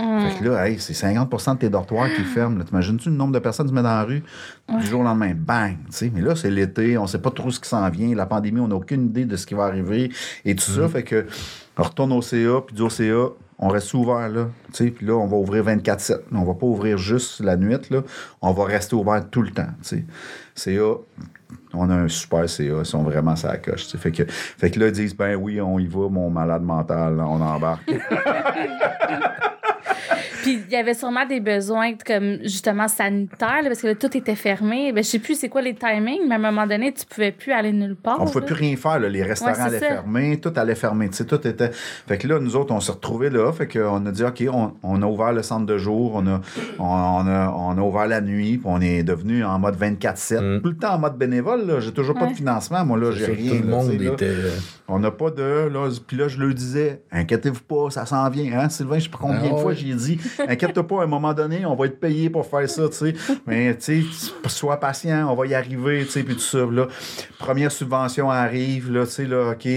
Fait 0.00 0.38
que 0.38 0.48
là, 0.48 0.66
hey, 0.68 0.78
c'est 0.78 0.94
50 0.94 1.30
de 1.30 1.58
tes 1.58 1.68
dortoirs 1.68 2.08
qui 2.14 2.22
ferment. 2.22 2.58
là. 2.58 2.64
T'imagines-tu 2.64 3.10
le 3.10 3.16
nombre 3.16 3.32
de 3.32 3.38
personnes 3.38 3.66
qui 3.66 3.70
se 3.70 3.74
mettent 3.74 3.84
dans 3.84 3.90
la 3.90 4.04
rue 4.04 4.22
du 4.78 4.86
jour 4.86 5.00
au 5.00 5.04
lendemain? 5.04 5.32
Bang! 5.36 5.76
tu. 5.96 6.10
Mais 6.14 6.20
là, 6.22 6.34
c'est 6.34 6.50
l'été, 6.50 6.96
on 6.96 7.06
sait 7.06 7.20
pas 7.20 7.30
trop 7.30 7.50
ce 7.50 7.60
qui 7.60 7.68
s'en 7.68 7.88
vient. 7.90 8.14
La 8.14 8.26
pandémie, 8.26 8.60
on 8.60 8.68
n'a 8.68 8.76
aucune 8.76 9.06
idée 9.06 9.24
de 9.24 9.36
ce 9.36 9.46
qui 9.46 9.54
va 9.54 9.64
arriver 9.64 10.10
et 10.44 10.54
tout 10.54 10.70
ça. 10.70 10.88
Fait 10.88 11.02
que 11.02 11.26
on 11.76 11.82
retourne 11.82 12.12
au 12.12 12.20
CA, 12.20 12.60
puis 12.66 12.76
du 12.76 12.90
CA, 12.90 13.28
on 13.58 13.68
reste 13.68 13.94
ouvert 13.94 14.28
là. 14.28 14.48
tu. 14.72 14.90
Puis 14.90 15.06
là, 15.06 15.14
on 15.14 15.26
va 15.26 15.36
ouvrir 15.36 15.64
24-7. 15.64 16.20
On 16.32 16.44
va 16.44 16.54
pas 16.54 16.66
ouvrir 16.66 16.98
juste 16.98 17.40
la 17.40 17.56
nuit, 17.56 17.76
là. 17.90 18.02
On 18.42 18.52
va 18.52 18.64
rester 18.64 18.94
ouvert 18.94 19.22
tout 19.30 19.42
le 19.42 19.50
temps. 19.50 19.68
tu 19.82 20.04
sais. 20.54 20.76
CA, 20.76 20.94
on 21.72 21.88
a 21.88 21.94
un 21.94 22.08
super 22.08 22.48
CA, 22.48 22.64
ils 22.64 22.84
sont 22.84 23.02
vraiment 23.02 23.36
ça 23.36 23.56
coche. 23.56 23.84
tu 23.84 23.90
sais. 23.90 23.98
Fait 23.98 24.12
que, 24.12 24.24
fait 24.28 24.70
que 24.70 24.78
là, 24.80 24.86
ils 24.88 24.92
disent, 24.92 25.16
ben 25.16 25.36
oui, 25.36 25.60
on 25.60 25.78
y 25.78 25.86
va, 25.86 26.08
mon 26.08 26.28
malade 26.30 26.62
mental, 26.62 27.16
là, 27.16 27.26
on 27.26 27.40
embarque. 27.40 27.90
Puis 30.42 30.60
il 30.66 30.72
y 30.72 30.76
avait 30.76 30.94
sûrement 30.94 31.26
des 31.26 31.40
besoins 31.40 31.92
comme 32.06 32.38
justement 32.42 32.88
sanitaires, 32.88 33.62
là, 33.62 33.68
parce 33.68 33.80
que 33.82 33.88
là, 33.88 33.94
tout 33.94 34.16
était 34.16 34.34
fermé. 34.34 34.92
Ben, 34.92 35.02
je 35.04 35.08
sais 35.08 35.18
plus 35.18 35.34
c'est 35.38 35.48
quoi 35.48 35.62
les 35.62 35.74
timings, 35.74 36.22
mais 36.28 36.34
à 36.34 36.38
un 36.38 36.50
moment 36.50 36.66
donné, 36.66 36.92
tu 36.92 37.04
pouvais 37.06 37.32
plus 37.32 37.52
aller 37.52 37.72
nulle 37.72 37.96
part. 37.96 38.18
On 38.20 38.24
ne 38.24 38.28
pouvait 38.28 38.40
là. 38.40 38.46
plus 38.46 38.54
rien 38.54 38.76
faire. 38.76 38.98
là. 39.00 39.08
Les 39.08 39.22
restaurants 39.22 39.52
Ouais, 39.52 39.60
allaient 39.60 39.78
ça. 39.80 39.86
fermer, 39.88 40.38
tout 40.40 40.52
allait 40.56 40.74
fermer. 40.74 41.08
Tout 41.10 41.46
était. 41.46 41.70
Fait 41.72 42.18
que 42.18 42.26
là, 42.28 42.38
nous 42.40 42.56
autres, 42.56 42.72
on 42.74 42.80
s'est 42.80 42.92
retrouvés 42.92 43.30
là. 43.30 43.52
Fait 43.52 43.66
qu'on 43.68 44.04
a 44.06 44.10
dit, 44.10 44.24
OK, 44.24 44.44
on, 44.52 44.72
on 44.82 45.02
a 45.02 45.06
ouvert 45.06 45.32
le 45.32 45.42
centre 45.42 45.66
de 45.66 45.78
jour, 45.78 46.12
on 46.14 46.26
a, 46.26 46.40
on, 46.78 46.84
on 46.84 47.26
a, 47.26 47.48
on 47.56 47.76
a 47.78 47.80
ouvert 47.80 48.06
la 48.06 48.20
nuit, 48.20 48.58
puis 48.58 48.66
on 48.66 48.80
est 48.80 49.02
devenu 49.02 49.44
en 49.44 49.58
mode 49.58 49.76
24-7. 49.76 50.40
Mm. 50.40 50.62
Tout 50.62 50.68
le 50.70 50.76
temps 50.76 50.94
en 50.94 50.98
mode 50.98 51.16
bénévole. 51.18 51.66
là. 51.66 51.80
J'ai 51.80 51.92
toujours 51.92 52.14
pas 52.14 52.24
Ouais. 52.26 52.30
de 52.32 52.36
financement. 52.36 52.84
Moi, 52.84 52.98
là, 52.98 53.10
j'ai 53.12 53.26
rien. 53.26 53.56
Tout 53.56 53.62
le 53.64 53.68
monde 53.68 53.90
était. 53.92 54.26
euh, 54.26 54.50
On 54.88 54.98
n'a 54.98 55.10
pas 55.10 55.30
de. 55.30 55.68
Là, 55.68 55.88
puis 56.06 56.16
là, 56.16 56.28
je 56.28 56.38
le 56.38 56.52
disais, 56.54 57.02
inquiétez-vous 57.12 57.62
pas, 57.62 57.90
ça 57.90 58.06
s'en 58.06 58.28
vient. 58.30 58.58
Hein, 58.58 58.68
Sylvain, 58.68 58.98
je 58.98 59.04
sais 59.04 59.08
pas 59.10 59.18
combien 59.20 59.40
Ah 59.44 59.48
de 59.48 59.48
fois 59.56 59.64
ouais. 59.66 59.74
j'ai 59.74 59.94
dit, 59.94 60.18
inquiète-toi 60.48 60.86
pas, 60.86 61.00
à 61.00 61.04
un 61.04 61.06
moment 61.06 61.32
donné, 61.34 61.64
on 61.66 61.74
va 61.74 61.86
être 61.86 62.00
payé 62.00 62.30
pour 62.30 62.46
faire 62.46 62.68
ça, 62.68 62.88
tu 62.88 62.94
sais. 62.96 63.14
Mais, 63.46 63.76
tu 63.76 64.02
sais, 64.02 64.28
sois 64.48 64.78
patient, 64.78 65.28
on 65.30 65.34
va 65.34 65.46
y 65.46 65.54
arriver, 65.54 66.04
tu 66.04 66.10
sais, 66.12 66.22
puis 66.22 66.34
tout 66.34 66.40
ça. 66.40 66.58
Là, 66.70 66.86
première 67.38 67.72
subvention 67.72 68.30
arrive, 68.30 68.92
là, 68.92 69.04
tu 69.06 69.12
sais, 69.12 69.24
là, 69.26 69.50
OK, 69.52 69.68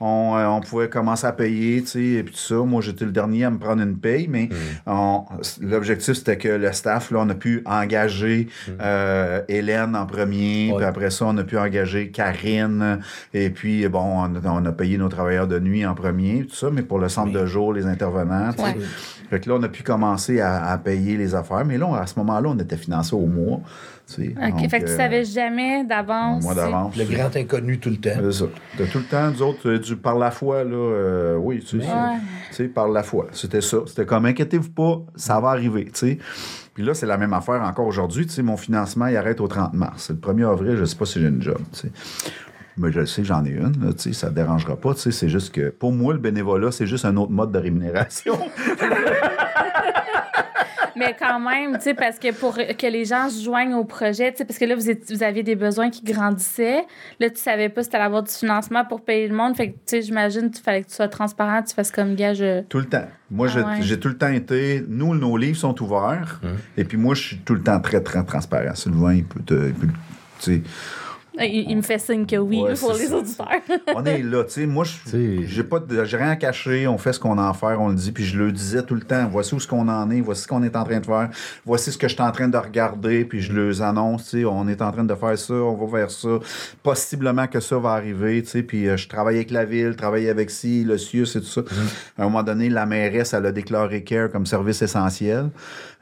on, 0.00 0.34
euh, 0.36 0.46
on 0.46 0.60
pouvait 0.60 0.88
commencer 0.88 1.26
à 1.26 1.32
payer, 1.32 1.82
tu 1.82 1.86
sais, 1.88 2.02
et 2.02 2.22
puis 2.22 2.32
tout 2.34 2.40
ça. 2.40 2.54
Moi, 2.56 2.80
j'étais 2.82 3.04
le 3.04 3.12
dernier 3.12 3.44
à 3.44 3.50
me 3.50 3.58
prendre 3.58 3.82
une 3.82 3.96
paye, 3.98 4.28
mais 4.28 4.48
on- 4.86 5.24
l'objectif, 5.60 6.14
c'était 6.14 6.36
que 6.38 6.48
le 6.48 6.72
staff, 6.72 7.10
là, 7.10 7.18
on 7.20 7.28
a 7.28 7.34
pu 7.34 7.62
engager 7.66 8.48
euh, 8.80 9.42
Hélène 9.48 9.96
en 9.96 10.06
premier, 10.06 10.70
Ouais. 10.70 10.76
puis 10.78 10.84
après 10.86 11.10
ça, 11.10 11.26
on 11.26 11.36
a 11.38 11.44
pu 11.44 11.58
engager 11.58 12.10
Karine, 12.10 13.00
et 13.34 13.50
puis, 13.50 13.86
bon, 13.88 14.00
on 14.00 14.34
a, 14.36 14.40
on 14.50 14.64
a 14.64 14.72
payé 14.72 14.98
nos 14.98 15.08
travailleurs 15.08 15.46
de 15.48 15.58
nuit 15.58 15.84
en 15.86 15.94
premier, 15.94 16.46
tout 16.48 16.54
ça, 16.56 16.68
mais 16.72 16.82
pour 16.82 16.98
le 16.98 17.08
centre 17.08 17.32
de 17.32 17.46
jour, 17.46 17.72
les 17.72 17.86
intervenants, 17.86 18.52
tu 18.52 18.58
sais. 18.58 18.62
Ouais. 18.64 18.76
Fait 19.30 19.38
que 19.38 19.48
là, 19.48 19.56
on 19.60 19.62
a 19.62 19.68
pu 19.68 19.82
commencer 19.84 19.99
à, 20.04 20.70
à 20.72 20.78
payer 20.78 21.16
les 21.16 21.34
affaires, 21.34 21.64
mais 21.64 21.78
là, 21.78 21.86
on- 21.86 21.94
à 21.94 22.06
ce 22.06 22.18
moment-là, 22.18 22.48
on 22.50 22.58
était 22.58 22.76
financé 22.76 23.14
au 23.14 23.26
mois, 23.26 23.60
tu 24.06 24.14
sais. 24.14 24.34
OK. 24.36 24.50
Donc, 24.50 24.70
fait 24.70 24.80
que 24.80 24.86
tu 24.86 24.92
euh, 24.92 24.96
savais 24.96 25.24
jamais 25.24 25.82
au 25.82 25.86
d'avance. 25.86 26.42
mois 26.42 26.54
d'avance. 26.54 26.96
Le 26.96 27.04
grand 27.04 27.34
inconnu 27.36 27.78
tout 27.78 27.90
le 27.90 27.96
temps. 27.96 28.10
C'est 28.20 28.32
ça. 28.32 28.44
De 28.78 28.84
tout 28.86 28.98
le 28.98 29.04
temps, 29.04 29.30
nous 29.30 29.42
autres, 29.42 29.68
euh, 29.68 29.78
du, 29.78 29.96
par 29.96 30.16
la 30.18 30.30
foi, 30.30 30.64
là, 30.64 30.70
euh, 30.76 31.36
oui, 31.36 31.60
tu 31.60 31.80
sais, 31.80 31.86
Ouais. 31.86 32.16
tu 32.50 32.54
sais, 32.56 32.64
par 32.68 32.88
la 32.88 33.02
foi. 33.02 33.26
C'était 33.32 33.60
ça. 33.60 33.78
C'était 33.86 34.06
comme, 34.06 34.26
inquiétez-vous 34.26 34.70
pas, 34.70 35.00
ça 35.16 35.38
va 35.40 35.48
arriver, 35.50 35.84
tu 35.86 35.90
sais. 35.94 36.18
Puis 36.74 36.84
là, 36.84 36.94
c'est 36.94 37.06
la 37.06 37.18
même 37.18 37.32
affaire 37.32 37.60
encore 37.62 37.86
aujourd'hui, 37.86 38.26
tu 38.26 38.32
sais, 38.32 38.42
mon 38.42 38.56
financement, 38.56 39.06
il 39.06 39.16
arrête 39.16 39.40
au 39.40 39.48
30 39.48 39.74
mars. 39.74 40.10
Le 40.10 40.16
1er 40.16 40.50
avril, 40.50 40.76
je 40.78 40.84
sais 40.84 40.96
pas 40.96 41.04
si 41.04 41.20
j'ai 41.20 41.26
une 41.28 41.42
job, 41.42 41.58
tu 41.72 41.80
sais. 41.80 41.92
Mais 42.76 42.90
je 42.92 43.00
le 43.00 43.06
sais, 43.06 43.24
j'en 43.24 43.44
ai 43.44 43.50
une, 43.50 43.84
là, 43.84 43.92
tu 43.92 43.98
sais, 43.98 44.12
ça 44.14 44.30
ne 44.30 44.34
dérangera 44.34 44.76
pas, 44.76 44.94
tu 44.94 45.00
sais, 45.00 45.10
c'est 45.10 45.28
juste 45.28 45.52
que, 45.52 45.68
pour 45.70 45.92
moi, 45.92 46.14
le 46.14 46.20
bénévolat, 46.20 46.70
c'est 46.70 46.86
juste 46.86 47.04
un 47.04 47.16
autre 47.16 47.32
mode 47.32 47.52
de 47.52 47.58
rémunération. 47.58 48.38
Mais 51.00 51.16
quand 51.18 51.40
même, 51.40 51.74
tu 51.78 51.82
sais, 51.82 51.94
parce 51.94 52.18
que 52.18 52.32
pour 52.32 52.56
que 52.56 52.86
les 52.86 53.04
gens 53.04 53.28
se 53.28 53.42
joignent 53.42 53.74
au 53.74 53.84
projet, 53.84 54.30
tu 54.32 54.38
sais, 54.38 54.44
parce 54.44 54.58
que 54.58 54.64
là, 54.64 54.74
vous, 54.74 54.88
êtes- 54.88 55.10
vous 55.12 55.22
aviez 55.22 55.42
des 55.42 55.56
besoins 55.56 55.90
qui 55.90 56.02
grandissaient. 56.02 56.84
Là, 57.18 57.30
tu 57.30 57.40
savais 57.40 57.68
pas 57.68 57.82
si 57.82 57.88
tu 57.90 57.96
allais 57.96 58.04
avoir 58.04 58.22
du 58.22 58.30
financement 58.32 58.84
pour 58.84 59.00
payer 59.04 59.26
le 59.28 59.34
monde. 59.34 59.56
Fait 59.56 59.68
que, 59.70 59.72
tu 59.74 59.80
sais, 59.86 60.02
j'imagine 60.02 60.50
qu'il 60.50 60.62
fallait 60.62 60.82
que 60.82 60.88
tu 60.88 60.94
sois 60.94 61.08
transparent, 61.08 61.62
tu 61.62 61.74
fasses 61.74 61.90
comme 61.90 62.14
gage. 62.14 62.44
Tout 62.68 62.78
le 62.78 62.86
temps. 62.86 63.06
Moi, 63.30 63.46
Ah 63.50 63.52
j'ai 63.54 63.60
ouais. 63.62 63.82
j'ai 63.82 63.98
tout 64.00 64.08
le 64.08 64.16
temps 64.18 64.32
été. 64.32 64.84
Nous, 64.88 65.14
nos 65.14 65.36
livres 65.36 65.56
sont 65.58 65.80
ouverts. 65.82 66.40
Et 66.76 66.84
puis 66.84 66.96
moi, 66.98 67.14
je 67.14 67.20
suis 67.22 67.38
tout 67.38 67.54
le 67.54 67.62
temps 67.62 67.80
très, 67.80 68.00
très 68.02 68.24
transparent. 68.24 68.74
Sylvain, 68.74 69.14
il 69.14 69.24
peut 69.24 69.40
te. 69.40 69.54
il 69.68 69.74
peut- 69.74 69.86
tu 70.40 70.54
sais, 70.54 70.62
Il, 71.40 71.70
il 71.70 71.76
me 71.76 71.82
fait 71.82 71.98
signe 71.98 72.26
que 72.26 72.36
oui 72.36 72.60
Ouais, 72.62 72.74
pour 72.74 72.92
les 72.92 73.06
ça. 73.06 73.16
auditeurs. 73.16 73.48
on 73.94 74.04
est 74.04 74.22
là, 74.22 74.44
tu 74.44 74.50
sais. 74.52 74.66
Moi, 74.66 74.84
j'ai 75.12 75.64
pas 75.64 75.78
de- 75.80 76.04
j'ai 76.04 76.16
rien 76.16 76.30
à 76.30 76.36
cacher. 76.36 76.86
On 76.86 76.98
fait 76.98 77.12
ce 77.12 77.20
qu'on 77.20 77.38
a 77.38 77.48
à 77.48 77.52
faire, 77.54 77.80
on 77.80 77.88
le 77.88 77.94
dit. 77.94 78.12
Puis 78.12 78.24
je 78.24 78.38
le 78.38 78.52
disais 78.52 78.82
tout 78.82 78.94
le 78.94 79.00
temps. 79.02 79.26
Voici 79.30 79.54
où 79.54 79.60
ce 79.60 79.66
qu'on 79.66 79.88
en 79.88 80.10
est. 80.10 80.20
Voici 80.20 80.42
ce 80.42 80.48
qu'on 80.48 80.62
est 80.62 80.76
en 80.76 80.84
train 80.84 81.00
de 81.00 81.06
faire. 81.06 81.28
Voici 81.64 81.92
ce 81.92 81.98
que 81.98 82.08
je 82.08 82.14
suis 82.14 82.22
en 82.22 82.30
train 82.32 82.48
de 82.48 82.56
regarder. 82.56 83.24
Puis 83.24 83.40
je 83.40 83.52
les 83.52 83.82
annonce, 83.82 84.24
tu 84.30 84.40
sais. 84.40 84.44
On 84.44 84.68
est 84.68 84.82
en 84.82 84.92
train 84.92 85.04
de 85.04 85.14
faire 85.14 85.38
ça. 85.38 85.54
On 85.54 85.74
va 85.86 85.98
vers 85.98 86.10
ça. 86.10 86.28
Possiblement 86.82 87.46
que 87.46 87.60
ça 87.60 87.78
va 87.78 87.90
arriver, 87.90 88.42
tu 88.42 88.48
sais. 88.50 88.62
Puis 88.62 88.88
euh, 88.88 88.96
je 88.96 89.08
travaille 89.08 89.36
avec 89.36 89.50
la 89.50 89.64
ville, 89.64 89.96
travaille 89.96 90.28
avec 90.28 90.50
ci, 90.50 90.84
le 90.84 90.98
CIUS 90.98 91.24
et 91.36 91.40
tout 91.40 91.46
ça. 91.46 91.62
À 92.18 92.22
un 92.22 92.24
moment 92.24 92.42
donné, 92.42 92.68
la 92.68 92.86
mairesse, 92.86 93.32
elle 93.34 93.46
a 93.46 93.52
déclaré 93.52 94.02
CARE 94.04 94.30
comme 94.30 94.46
service 94.46 94.82
essentiel 94.82 95.50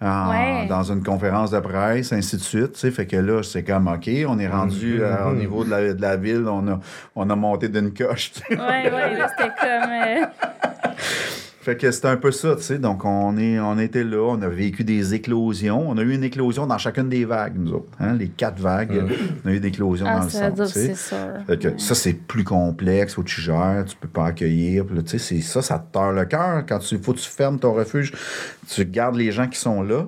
Ouais. 0.00 0.66
dans 0.68 0.84
une 0.84 1.02
conférence 1.02 1.50
de 1.50 1.58
presse, 1.58 2.12
ainsi 2.12 2.36
de 2.36 2.40
suite. 2.40 2.72
tu 2.74 2.78
sais. 2.78 2.90
Fait 2.92 3.06
que 3.06 3.16
là, 3.16 3.42
c'est 3.42 3.64
comme, 3.64 3.88
OK, 3.88 4.08
on 4.28 4.38
est 4.38 4.46
rendu 4.46 4.98
euh, 5.02 5.27
au 5.30 5.34
niveau 5.34 5.64
de 5.64 5.70
la, 5.70 5.94
de 5.94 6.00
la 6.02 6.16
ville. 6.16 6.44
On 6.46 6.66
a, 6.68 6.80
on 7.16 7.28
a 7.30 7.36
monté 7.36 7.68
d'une 7.68 7.92
coche, 7.92 8.32
ouais, 8.50 8.56
ouais, 8.56 9.16
là, 9.16 9.28
c'était 9.36 9.50
comme. 9.60 9.90
euh, 9.90 10.26
Fait 11.60 11.76
que 11.76 11.90
c'était 11.90 12.08
un 12.08 12.16
peu 12.16 12.30
ça, 12.30 12.56
tu 12.56 12.62
sais. 12.62 12.78
Donc, 12.78 13.04
on, 13.04 13.36
est, 13.36 13.58
on 13.60 13.78
était 13.78 14.04
là, 14.04 14.22
on 14.30 14.40
a 14.40 14.48
vécu 14.48 14.84
des 14.84 15.12
éclosions. 15.12 15.84
On 15.86 15.98
a 15.98 16.02
eu 16.02 16.14
une 16.14 16.24
éclosion 16.24 16.66
dans 16.66 16.78
chacune 16.78 17.10
des 17.10 17.26
vagues, 17.26 17.54
nous 17.58 17.72
autres. 17.74 17.90
hein. 18.00 18.14
Les 18.14 18.28
quatre 18.28 18.58
vagues, 18.58 19.04
on 19.44 19.48
a 19.48 19.52
eu 19.52 19.60
des 19.60 19.68
éclosions 19.68 20.06
Ah, 20.08 20.18
dans 20.20 20.24
le 20.24 20.30
ça 20.30 20.38
centre, 20.48 20.54
dire, 20.54 20.66
tu 20.66 20.72
sais. 20.72 20.86
c'est 20.94 20.94
sûr. 20.94 21.16
Fait 21.46 21.58
que 21.60 21.78
ça, 21.78 21.94
c'est 21.94 22.14
plus 22.14 22.44
complexe, 22.44 23.12
faut 23.14 23.22
que 23.22 23.28
tu 23.28 23.42
gères, 23.42 23.84
tu 23.86 23.96
peux 23.96 24.08
pas 24.08 24.26
accueillir. 24.26 24.86
Puis 24.86 24.96
là, 24.96 25.02
tu 25.02 25.10
sais, 25.10 25.18
c'est 25.18 25.42
ça, 25.42 25.60
ça 25.60 25.78
te 25.78 25.92
tord 25.92 26.12
le 26.12 26.24
cœur. 26.24 26.64
Quand 26.66 26.78
il 26.90 26.98
faut 27.00 27.12
que 27.12 27.18
tu 27.18 27.28
fermes 27.28 27.58
ton 27.58 27.74
refuge, 27.74 28.12
tu 28.66 28.86
gardes 28.86 29.16
les 29.16 29.30
gens 29.30 29.46
qui 29.48 29.58
sont 29.58 29.82
là. 29.82 30.06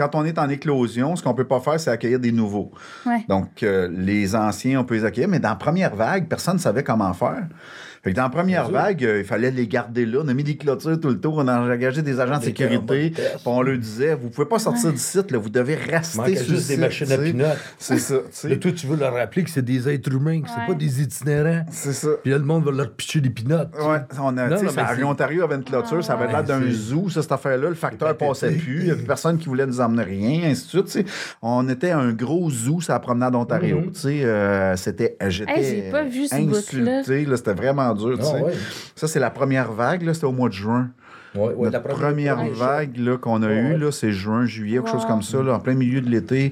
Quand 0.00 0.14
on 0.14 0.24
est 0.24 0.38
en 0.38 0.48
éclosion, 0.48 1.14
ce 1.14 1.22
qu'on 1.22 1.34
peut 1.34 1.46
pas 1.46 1.60
faire, 1.60 1.78
c'est 1.78 1.90
accueillir 1.90 2.18
des 2.18 2.32
nouveaux. 2.32 2.72
Ouais. 3.04 3.22
Donc, 3.28 3.62
euh, 3.62 3.86
les 3.92 4.34
anciens, 4.34 4.80
on 4.80 4.84
peut 4.84 4.94
les 4.94 5.04
accueillir, 5.04 5.28
mais 5.28 5.40
dans 5.40 5.50
la 5.50 5.56
première 5.56 5.94
vague, 5.94 6.26
personne 6.26 6.54
ne 6.54 6.58
savait 6.58 6.82
comment 6.82 7.12
faire. 7.12 7.46
Fait 8.02 8.12
que 8.12 8.16
dans 8.16 8.22
la 8.22 8.30
première 8.30 8.68
vague, 8.70 9.04
euh, 9.04 9.18
il 9.18 9.24
fallait 9.26 9.50
les 9.50 9.66
garder 9.66 10.06
là. 10.06 10.20
On 10.24 10.28
a 10.28 10.32
mis 10.34 10.42
des 10.44 10.56
clôtures 10.56 10.98
tout 10.98 11.08
le 11.08 11.20
tour. 11.20 11.34
On 11.36 11.48
a 11.48 11.60
engagé 11.60 12.00
des 12.00 12.18
agents 12.18 12.36
de 12.36 12.40
Des 12.40 12.46
sécurité. 12.46 13.10
Puis 13.10 13.22
on 13.44 13.60
leur 13.60 13.76
disait, 13.76 14.14
vous 14.14 14.30
pouvez 14.30 14.46
pas 14.48 14.58
sortir 14.58 14.90
du 14.90 14.98
site, 14.98 15.30
là, 15.30 15.38
vous 15.38 15.50
devez 15.50 15.74
rester 15.74 16.16
manque 16.18 16.28
sur 16.30 16.48
le 16.50 16.56
juste 16.56 16.68
des 16.68 16.76
machines 16.78 17.12
à 17.12 17.18
pinottes. 17.18 17.58
C'est 17.78 17.98
ça. 17.98 18.14
Là, 18.44 18.56
toi, 18.56 18.72
tu 18.72 18.86
veux 18.86 18.96
leur 18.96 19.12
rappeler 19.14 19.44
que 19.44 19.50
c'est 19.50 19.64
des 19.64 19.88
êtres 19.88 20.10
humains, 20.12 20.40
que 20.40 20.46
Ouais. 20.46 20.52
c'est 20.60 20.66
pas 20.72 20.78
des 20.78 21.02
itinérants. 21.02 21.64
C'est 21.70 21.92
ça. 21.92 22.08
Puis 22.22 22.30
là, 22.30 22.38
le 22.38 22.44
monde 22.44 22.64
va 22.64 22.70
leur 22.72 22.90
pitcher 22.92 23.20
des 23.20 23.28
pinottes. 23.30 23.68
Ouais, 23.78 23.98
on 24.18 24.36
a, 24.38 24.48
Non, 24.48 24.56
tu 24.56 24.60
sais, 24.60 24.64
non, 24.66 24.70
ça, 24.72 25.06
Ontario 25.06 25.44
avait 25.44 25.56
une 25.56 25.64
clôture, 25.64 26.02
ça 26.02 26.14
avait 26.14 26.26
l'air 26.28 26.42
d'un 26.44 26.62
zoo, 26.70 27.08
ça, 27.10 27.20
cette 27.22 27.32
affaire-là. 27.32 27.68
Le 27.68 27.74
facteur 27.74 28.16
passait 28.16 28.52
plus, 28.52 28.78
il 28.80 28.84
n'y 28.84 28.90
avait 28.92 29.02
personne 29.02 29.36
qui 29.38 29.46
voulait 29.48 29.66
nous 29.66 29.80
emmener 29.80 30.04
rien, 30.04 30.50
ainsi 30.50 30.64
de 30.64 30.68
suite. 30.70 30.84
tu 30.86 30.90
sais. 30.92 31.04
On 31.42 31.68
était 31.68 31.90
un 31.90 32.12
gros 32.12 32.48
zoo, 32.50 32.80
ça 32.80 32.98
promenade 32.98 33.32
d'Ontario. 33.34 33.82
Tu 33.92 34.00
sais, 34.00 34.24
euh, 34.24 34.74
c'était, 34.76 35.16
j'étais 35.28 35.50
Hey, 35.52 35.64
j'ai 35.84 35.90
pas 35.90 36.04
vu 36.04 36.26
ce 36.26 36.34
bout-là. 36.36 36.98
insulté, 37.00 37.24
là, 37.26 37.36
c'était 37.36 37.52
vraiment 37.54 37.89
dur. 37.94 38.18
Ah. 38.20 38.50
Ça, 38.94 39.08
c'est 39.08 39.20
la 39.20 39.30
première 39.30 39.72
vague, 39.72 40.02
là, 40.02 40.14
c'était 40.14 40.26
au 40.26 40.32
mois 40.32 40.48
de 40.48 40.54
juin. 40.54 40.90
Ouais, 41.34 41.54
ouais, 41.54 41.70
Notre 41.70 41.82
première, 41.88 42.40
ouais. 42.40 42.50
vague 42.50 42.96
là, 42.96 43.16
qu'on 43.16 43.42
a 43.42 43.46
Ouais, 43.46 43.76
eue, 43.76 43.92
c'est 43.92 44.10
juin, 44.12 44.46
juillet, 44.46 44.78
quelque 44.78 44.90
chose 44.90 45.06
comme 45.06 45.22
ça, 45.22 45.42
là, 45.42 45.54
en 45.54 45.60
plein 45.60 45.74
milieu 45.74 46.00
de 46.00 46.10
l'été. 46.10 46.50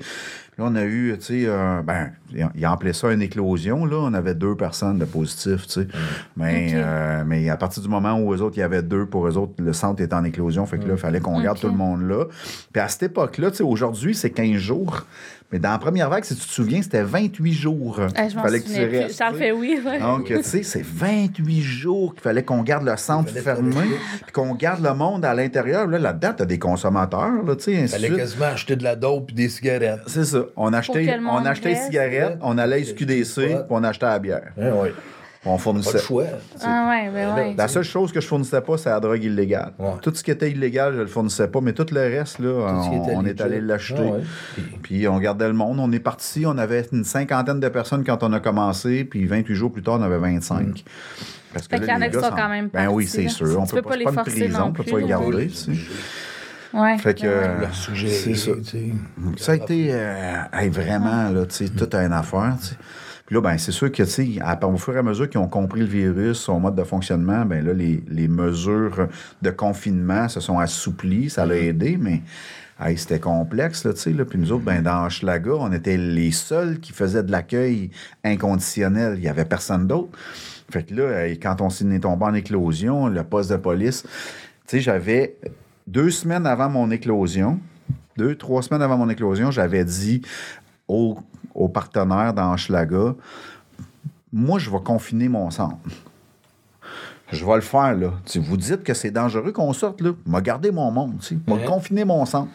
Là, 0.57 0.65
on 0.69 0.75
a 0.77 0.85
eu, 0.85 1.17
tu 1.19 1.25
sais, 1.25 1.43
euh, 1.47 1.83
ben, 1.83 2.13
il 2.33 2.65
appelait 2.65 2.93
ça 2.93 3.13
une 3.13 3.23
éclosion, 3.23 3.85
là. 3.85 3.97
On 4.01 4.15
avait 4.15 4.35
deux 4.35 4.55
personnes 4.57 4.99
de 4.99 5.05
positifs, 5.05 5.67
tu 5.67 5.73
sais. 5.83 5.89
Mais, 6.37 6.69
Ok. 6.69 6.75
euh, 6.75 7.25
mais 7.27 7.49
à 7.49 7.57
partir 7.57 7.83
du 7.83 7.89
moment 7.89 8.19
où 8.21 8.33
eux 8.35 8.41
autres, 8.43 8.57
il 8.57 8.61
y 8.61 8.65
avait 8.65 8.83
deux, 8.83 9.07
pour 9.07 9.27
eux 9.27 9.37
autres, 9.37 9.55
le 9.59 9.73
centre 9.73 10.03
était 10.03 10.15
en 10.15 10.25
éclosion. 10.25 10.67
Fait 10.67 10.79
que 10.79 10.87
là, 10.87 10.95
il 10.95 10.99
fallait 10.99 11.21
qu'on 11.21 11.41
garde 11.41 11.59
tout 11.59 11.69
le 11.69 11.75
monde 11.75 12.03
là. 12.09 12.25
Puis 12.73 12.81
à 12.83 12.89
cette 12.89 13.05
époque-là, 13.05 13.51
tu 13.51 13.59
sais, 13.59 13.63
aujourd'hui, 13.63 14.15
c'est 14.15 14.31
15 14.31 14.57
jours. 14.57 15.05
Mais 15.51 15.59
dans 15.59 15.71
la 15.71 15.79
première 15.79 16.11
vague, 16.11 16.25
si 16.25 16.37
tu 16.37 16.47
te 16.47 16.53
souviens, 16.53 16.83
c'était 16.83 17.03
28 17.03 17.53
jours. 17.55 17.99
Ah, 18.15 18.29
je 18.29 18.37
m'en 18.37 18.43
fallait 18.43 18.61
que 18.61 18.67
tu 18.67 18.75
restes, 18.85 19.23
oui. 19.57 19.81
ouais. 19.83 19.99
Donc, 19.99 20.27
tu 20.27 20.43
sais, 20.43 20.63
c'est 20.63 20.85
28 20.85 21.63
jours 21.63 22.13
qu'il 22.13 22.21
fallait 22.21 22.43
qu'on 22.43 22.63
garde 22.63 22.85
le 22.85 22.95
centre 22.99 23.33
fermé, 23.33 23.73
puis 24.25 24.33
qu'on 24.33 24.55
garde 24.55 24.85
le 24.85 24.93
monde 24.93 25.25
à 25.25 25.33
l'intérieur. 25.33 25.87
Là, 25.87 25.99
là-dedans, 25.99 26.35
t'as 26.37 26.45
des 26.45 26.59
consommateurs, 26.59 27.43
là, 27.47 27.57
tu 27.57 27.65
sais, 27.65 27.83
de 27.83 27.87
fallait 27.87 28.11
quasiment 28.11 28.45
acheter 28.45 28.77
de 28.77 28.85
la 28.85 28.95
dope 28.95 29.31
et 29.31 29.35
des 29.35 29.49
cigarettes. 29.49 30.01
C'est 30.07 30.25
ça. 30.27 30.45
On 30.55 30.71
achetait, 30.75 31.19
on 31.19 31.47
achetait 31.47 31.69
reste? 31.71 31.93
On 32.43 32.59
allait 32.59 32.77
à 32.77 32.85
SQDC, 32.85 33.35
puis 33.47 33.57
on 33.71 33.85
achetait 33.85 34.07
la 34.07 34.19
bière. 34.19 34.53
Hein, 34.61 34.73
ouais. 34.73 34.93
On 35.45 35.53
Pas 35.53 35.63
fournissait. 35.63 35.93
de 35.95 35.99
choix. 35.99 36.25
Ah 36.63 36.89
ouais, 36.91 37.11
ben 37.15 37.35
ouais. 37.35 37.55
La 37.57 37.69
seule 37.69 37.85
chose 37.85 38.11
que 38.11 38.21
je 38.21 38.27
fournissais 38.27 38.61
pas, 38.61 38.77
c'est 38.77 38.91
la 38.91 38.99
drogue 38.99 39.23
illégale. 39.23 39.73
Ouais. 39.79 39.93
Tout 40.03 40.13
ce 40.13 40.25
qui 40.25 40.33
était 40.33 40.51
illégal, 40.51 40.95
je 40.95 41.01
le 41.01 41.07
fournissais 41.07 41.47
pas, 41.47 41.61
mais 41.61 41.73
tout 41.73 41.87
le 41.93 42.01
reste, 42.01 42.41
là, 42.41 42.83
on, 43.15 43.25
est 43.25 43.41
allé 43.41 43.61
l'acheter. 43.61 44.01
Ah 44.01 44.13
ouais. 44.15 44.21
Puis- 44.55 44.63
Puis 44.83 45.09
on 45.09 45.19
gardait 45.19 45.47
le 45.47 45.55
monde. 45.55 45.79
On 45.79 45.93
est 45.93 46.01
parti, 46.01 46.45
on 46.45 46.59
avait 46.59 46.87
une 46.93 47.05
cinquantaine 47.05 47.61
de 47.61 47.69
personnes 47.69 48.05
quand 48.05 48.23
on 48.25 48.33
a 48.33 48.41
commencé, 48.41 49.05
puis 49.05 49.27
28 49.27 49.55
jours 49.55 49.73
plus 49.73 49.83
tard, 49.83 49.95
on 50.01 50.03
avait 50.03 50.19
25. 50.19 50.85
Parce 51.53 51.67
Fait 51.67 51.79
qu'il 51.79 51.89
y 51.89 51.93
en 51.93 51.99
les 51.99 52.05
a 52.05 52.09
qui 52.09 52.15
sont 52.21 52.31
quand 52.37 52.49
même 52.49 52.69
Ben 52.73 52.89
oui, 52.89 53.07
c'est 53.07 53.29
sûr. 53.29 53.61
On 53.61 53.67
peut 53.67 53.81
pas, 53.81 53.97
les 53.97 54.05
une 54.05 54.13
forcer 54.13 54.31
prison, 54.33 54.59
non 54.59 54.65
on 54.67 54.73
peut 54.73 54.83
plus, 54.83 54.93
pas 54.93 54.99
les 54.99 55.07
garder. 55.07 55.51
Ouais. 56.75 56.99
Fait 56.99 57.15
que, 57.15 57.27
euh, 57.27 57.67
c'est 57.73 58.35
ça. 58.35 58.53
Ça 59.37 59.53
a 59.53 59.55
été 59.55 59.89
euh, 59.91 60.35
hey, 60.53 60.69
vraiment, 60.69 61.31
là, 61.31 61.47
tu 61.47 61.67
sais, 61.67 61.69
toute 61.69 61.95
une 61.95 62.13
affaire, 62.13 62.57
tu 62.61 62.69
sais. 62.69 62.77
Puis 63.27 63.35
là, 63.35 63.43
ben, 63.43 63.59
c'est 63.59 63.73
sûr 63.73 63.93
que, 63.93 64.03
tu 64.03 64.09
sais, 64.09 64.39
au 64.63 64.77
fur 64.79 64.97
et 64.97 64.99
à 64.99 65.03
mesure 65.03 65.29
qu'ils 65.29 65.41
ont 65.41 65.49
compris 65.49 65.81
le 65.81 65.87
virus, 65.87 66.39
son 66.39 66.61
mode 66.61 66.77
de 66.77 66.85
fonctionnement, 66.85 67.45
ben 67.45 67.63
là, 67.63 67.75
les, 67.75 68.03
les 68.09 68.27
mesures 68.27 69.09
de 69.43 69.51
confinement 69.51 70.29
se 70.31 70.41
sont 70.41 70.59
assouplies, 70.59 71.29
ça 71.29 71.45
l'a 71.45 71.57
aidé, 71.57 71.99
mais 72.01 72.23
hey, 72.81 72.97
c'était 72.97 73.19
complexe, 73.19 73.85
là, 73.85 73.93
tu 73.93 74.01
sais. 74.01 74.13
Là. 74.13 74.25
Puis 74.25 74.39
nous 74.39 74.51
autres, 74.53 74.65
ben, 74.65 74.83
dans 74.83 75.05
Hochelaga, 75.05 75.53
on 75.53 75.73
était 75.73 75.99
les 75.99 76.33
seuls 76.33 76.81
qui 76.81 76.93
faisaient 76.93 77.23
de 77.23 77.31
l'accueil 77.31 77.91
inconditionnel. 78.25 79.15
Il 79.17 79.21
n'y 79.21 79.29
avait 79.29 79.45
personne 79.45 79.87
d'autre. 79.87 80.17
Fait 80.71 80.83
que 80.83 80.95
là, 80.95 81.29
quand 81.43 81.61
on 81.61 81.71
s'est 81.71 81.99
tombé 81.99 82.25
en 82.25 82.35
éclosion, 82.35 83.09
le 83.09 83.25
poste 83.25 83.51
de 83.51 83.57
police, 83.57 84.05
tu 84.05 84.11
sais, 84.67 84.81
j'avais 84.81 85.37
deux 85.89 86.11
semaines 86.11 86.47
avant 86.47 86.69
mon 86.69 86.91
éclosion, 86.91 87.59
deux, 88.17 88.35
trois 88.37 88.63
semaines 88.63 88.83
avant 88.83 88.99
mon 88.99 89.09
éclosion, 89.09 89.51
j'avais 89.51 89.85
dit 89.85 90.21
aux, 90.87 91.17
aux 91.55 91.69
partenaires 91.69 92.35
dans 92.35 92.53
Hochelaga, 92.53 93.15
moi, 94.33 94.59
je 94.59 94.69
vais 94.71 94.81
confiner 94.85 95.29
mon 95.29 95.51
centre. 95.51 95.79
Je 97.33 97.45
vais 97.45 97.55
le 97.57 97.61
faire, 97.63 97.95
là. 97.95 98.13
Vous 98.37 98.57
dites 98.57 98.83
que 98.83 98.93
c'est 98.95 99.11
dangereux 99.11 99.53
qu'on 99.53 99.73
sorte, 99.75 100.01
là, 100.01 100.13
m'a 100.27 100.41
gardé 100.43 100.71
mon 100.71 100.91
monde, 100.91 101.19
tu. 101.21 101.39
M'a 101.47 101.55
Ouais. 101.57 101.65
confiner 101.65 102.05
mon 102.05 102.25
centre. 102.27 102.51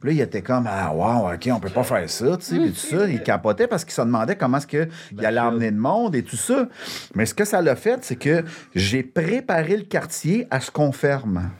Puis 0.00 0.10
là, 0.10 0.12
il 0.12 0.20
était 0.20 0.40
comme, 0.42 0.66
ah, 0.66 0.92
wow, 0.94 1.32
OK, 1.32 1.48
on 1.52 1.60
peut 1.60 1.68
pas 1.70 1.82
faire 1.84 2.08
ça, 2.08 2.36
tu 2.38 2.44
sais. 2.44 2.56
Puis 2.58 2.70
tout 2.72 2.96
ça, 2.96 3.06
il 3.08 3.22
capotait 3.22 3.66
parce 3.66 3.84
qu'il 3.84 3.92
se 3.94 4.00
demandait 4.02 4.36
comment 4.36 4.58
est-ce 4.58 4.66
qu'il 4.66 5.24
allait 5.24 5.40
emmener 5.40 5.70
le 5.70 5.76
monde 5.78 6.14
et 6.14 6.22
tout 6.22 6.36
ça. 6.36 6.68
Mais 7.14 7.24
ce 7.26 7.34
que 7.34 7.44
ça 7.44 7.60
l'a 7.62 7.76
fait, 7.76 8.02
c'est 8.02 8.16
que 8.16 8.44
j'ai 8.74 9.02
préparé 9.02 9.76
le 9.76 9.84
quartier 9.84 10.46
à 10.50 10.60
ce 10.60 10.70
qu'on 10.70 10.92
ferme. 10.92 11.50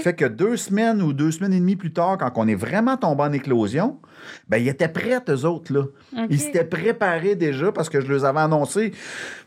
Fait 0.00 0.14
que 0.14 0.24
deux 0.24 0.56
semaines 0.56 1.02
ou 1.02 1.12
deux 1.12 1.30
semaines 1.30 1.52
et 1.52 1.60
demie 1.60 1.76
plus 1.76 1.92
tard, 1.92 2.16
quand 2.18 2.32
on 2.36 2.48
est 2.48 2.54
vraiment 2.54 2.96
tombé 2.96 3.24
en 3.24 3.32
éclosion, 3.32 3.98
ben 4.48 4.58
ils 4.58 4.68
étaient 4.68 4.88
prêts, 4.88 5.18
eux 5.28 5.44
autres, 5.44 5.72
là. 5.72 5.84
Ils 6.28 6.40
s'étaient 6.40 6.64
préparés 6.64 7.34
déjà 7.34 7.72
parce 7.72 7.88
que 7.88 8.00
je 8.00 8.12
les 8.12 8.24
avais 8.24 8.40
annoncés. 8.40 8.92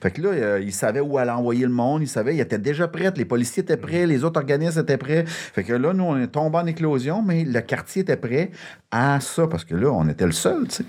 Fait 0.02 0.12
que 0.12 0.22
là, 0.22 0.30
euh, 0.30 0.62
ils 0.62 0.74
savaient 0.74 1.00
où 1.00 1.18
aller 1.18 1.32
envoyer 1.32 1.66
le 1.66 1.72
monde, 1.72 2.02
ils 2.02 2.08
savaient, 2.08 2.36
ils 2.36 2.42
étaient 2.42 2.58
déjà 2.58 2.88
prêts, 2.88 3.12
les 3.16 3.26
policiers 3.26 3.64
étaient 3.64 3.78
prêts, 3.78 4.06
les 4.06 4.24
autres 4.24 4.40
organismes 4.40 4.82
étaient 4.82 4.98
prêts. 4.98 5.26
Fait 5.28 5.64
que 5.64 5.74
là, 5.74 5.94
nous, 5.94 6.04
on 6.04 6.18
est 6.18 6.28
tombé 6.28 6.58
en 6.58 6.66
éclosion, 6.66 7.22
mais 7.22 7.44
le 7.44 7.62
quartier 7.62 8.02
était 8.02 8.18
prêt 8.18 8.52
à 8.92 9.20
ça 9.20 9.48
parce 9.48 9.66
que 9.66 9.76
là, 9.76 9.90
on 9.92 10.08
était 10.08 10.26
le 10.26 10.32
seul, 10.32 10.68
tu 10.68 10.76
sais. 10.76 10.86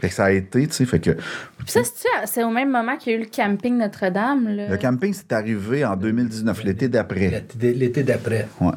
Fait 0.00 0.08
que 0.08 0.14
ça 0.14 0.26
a 0.26 0.30
été, 0.30 0.66
tu 0.66 0.72
sais, 0.72 0.84
fait 0.84 1.00
que 1.00 1.10
Puis 1.10 1.66
ça, 1.66 1.80
c'est 2.24 2.44
au 2.44 2.50
même 2.50 2.70
moment 2.70 2.96
qu'il 2.96 3.12
y 3.12 3.16
a 3.16 3.18
eu 3.18 3.22
le 3.22 3.28
camping 3.34 3.76
Notre-Dame. 3.76 4.48
là? 4.48 4.68
le 4.68 4.76
camping, 4.76 5.12
c'est 5.12 5.32
arrivé 5.32 5.84
en 5.84 5.96
2019, 5.96 6.64
l'été 6.64 6.88
d'après. 6.88 7.28
L'été 7.28 7.74
l'été 7.74 8.02
d'après. 8.02 8.48
Ouais. 8.60 8.72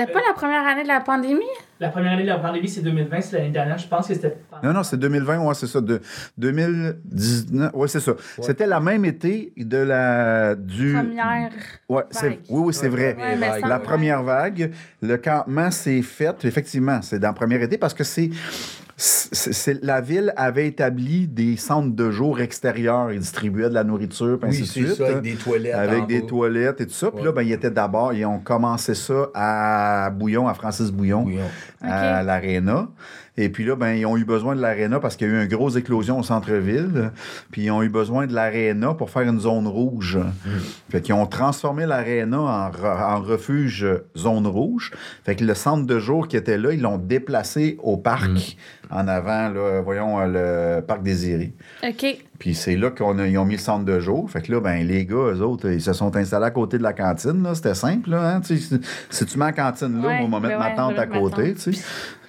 C'était 0.00 0.12
pas 0.12 0.20
la 0.26 0.34
première 0.34 0.66
année 0.66 0.82
de 0.82 0.88
la 0.88 1.00
pandémie? 1.00 1.40
La 1.78 1.88
première 1.88 2.12
année 2.12 2.22
de 2.22 2.28
la 2.28 2.38
pandémie, 2.38 2.68
c'est 2.68 2.82
2020, 2.82 3.20
c'est 3.20 3.36
l'année 3.38 3.50
dernière. 3.50 3.78
Je 3.78 3.86
pense 3.86 4.08
que 4.08 4.14
c'était. 4.14 4.36
Non, 4.62 4.72
non, 4.72 4.82
c'est 4.82 4.96
2020, 4.96 5.40
ouais, 5.40 5.54
c'est 5.54 5.66
ça. 5.66 5.80
De 5.80 6.00
2019, 6.38 7.74
ouais, 7.74 7.88
c'est 7.88 8.00
ça. 8.00 8.12
C'était 8.40 8.66
la 8.66 8.80
même 8.80 9.04
été 9.04 9.52
de 9.56 9.78
la 9.78 10.54
du. 10.54 10.94
Première. 10.94 11.50
Ouais, 11.88 12.02
vague. 12.10 12.38
oui, 12.48 12.62
oui, 12.66 12.74
c'est 12.74 12.88
vrai. 12.88 13.16
Ouais, 13.16 13.60
la 13.60 13.78
première 13.78 14.22
vague, 14.22 14.72
le 15.02 15.16
campement 15.16 15.70
s'est 15.70 16.02
fait, 16.02 16.44
effectivement, 16.44 17.00
c'est 17.02 17.18
dans 17.18 17.28
la 17.28 17.34
première 17.34 17.62
été 17.62 17.78
parce 17.78 17.94
que 17.94 18.04
c'est. 18.04 18.30
La 19.82 20.00
ville 20.00 20.32
avait 20.36 20.66
établi 20.66 21.26
des 21.26 21.56
centres 21.56 21.94
de 21.94 22.10
jour 22.10 22.40
extérieurs. 22.40 23.12
Ils 23.12 23.20
distribuaient 23.20 23.68
de 23.68 23.74
la 23.74 23.84
nourriture, 23.84 24.38
puis 24.38 24.50
ainsi 24.50 24.60
Oui, 24.62 24.62
de 24.62 24.66
c'est 24.72 24.80
suite. 24.94 24.94
ça, 24.96 25.06
avec 25.06 25.22
des 25.22 25.34
toilettes. 25.34 25.74
Avec 25.74 26.06
des 26.06 26.20
bas. 26.20 26.26
toilettes 26.26 26.80
et 26.80 26.86
tout 26.86 26.92
ça. 26.92 27.10
Puis 27.10 27.24
là, 27.24 27.32
ben, 27.32 27.42
ils 27.42 27.52
étaient 27.52 27.70
d'abord, 27.70 28.12
ils 28.12 28.26
ont 28.26 28.38
commencé 28.40 28.94
ça 28.94 29.28
à 29.34 30.10
Bouillon, 30.10 30.48
à 30.48 30.54
Francis 30.54 30.90
Bouillon, 30.90 31.22
Bouillon. 31.22 31.44
à 31.82 32.20
Ok. 32.20 32.26
l'Arena. 32.26 32.88
Et 33.36 33.48
puis 33.48 33.64
là, 33.64 33.74
ben, 33.74 33.92
ils 33.94 34.04
ont 34.04 34.18
eu 34.18 34.24
besoin 34.26 34.54
de 34.54 34.60
l'Arena 34.60 35.00
parce 35.00 35.16
qu'il 35.16 35.26
y 35.28 35.30
a 35.30 35.34
eu 35.34 35.42
une 35.42 35.48
grosse 35.48 35.76
éclosion 35.76 36.18
au 36.18 36.22
centre-ville. 36.22 37.10
Puis 37.50 37.62
ils 37.62 37.70
ont 37.70 37.82
eu 37.82 37.88
besoin 37.88 38.26
de 38.26 38.34
l'Arena 38.34 38.92
pour 38.92 39.08
faire 39.08 39.22
une 39.22 39.40
zone 39.40 39.66
rouge. 39.66 40.18
Fait 40.90 41.00
qu'ils 41.00 41.14
ont 41.14 41.26
transformé 41.26 41.86
l'Arena 41.86 42.38
en, 42.38 42.70
re- 42.70 43.14
en 43.16 43.20
refuge 43.22 43.86
zone 44.14 44.46
rouge. 44.46 44.90
Fait 45.24 45.36
que 45.36 45.44
le 45.44 45.54
centre 45.54 45.86
de 45.86 45.98
jour 45.98 46.28
qui 46.28 46.36
était 46.36 46.58
là, 46.58 46.72
ils 46.72 46.82
l'ont 46.82 46.98
déplacé 46.98 47.78
au 47.82 47.96
parc 47.96 48.58
en 48.90 49.06
avant, 49.08 49.48
là, 49.48 49.80
voyons, 49.82 50.18
euh, 50.20 50.76
le 50.78 50.82
parc 50.84 51.02
Désiré. 51.02 51.52
OK. 51.86 52.18
Puis 52.38 52.54
c'est 52.54 52.76
là 52.76 52.90
qu'ils 52.90 53.38
ont 53.38 53.44
mis 53.44 53.54
le 53.54 53.60
centre 53.60 53.84
de 53.84 54.00
jour. 54.00 54.30
Fait 54.30 54.40
que 54.42 54.50
là, 54.52 54.60
ben, 54.60 54.86
les 54.86 55.04
gars, 55.06 55.14
eux 55.34 55.40
autres, 55.42 55.68
ils 55.70 55.80
se 55.82 55.92
sont 55.92 56.16
installés 56.16 56.46
à 56.46 56.50
côté 56.50 56.78
de 56.78 56.82
la 56.82 56.92
cantine. 56.92 57.42
là. 57.42 57.54
C'était 57.54 57.74
simple. 57.74 58.10
Là, 58.10 58.36
hein, 58.36 58.40
si- 58.42 58.80
tu 59.26 59.38
mets 59.38 59.44
la 59.46 59.52
cantine 59.52 60.00
là, 60.00 60.08
Ouais, 60.08 60.18
moi, 60.20 60.26
on 60.26 60.40
va 60.40 60.48
mettre 60.48 60.58
ben 60.60 60.70
ma 60.70 60.76
tente 60.76 60.90
je 60.92 60.96
vais 60.96 61.02
à 61.02 61.06
mettre 61.06 61.12
ma 61.12 61.20
côté. 61.30 61.54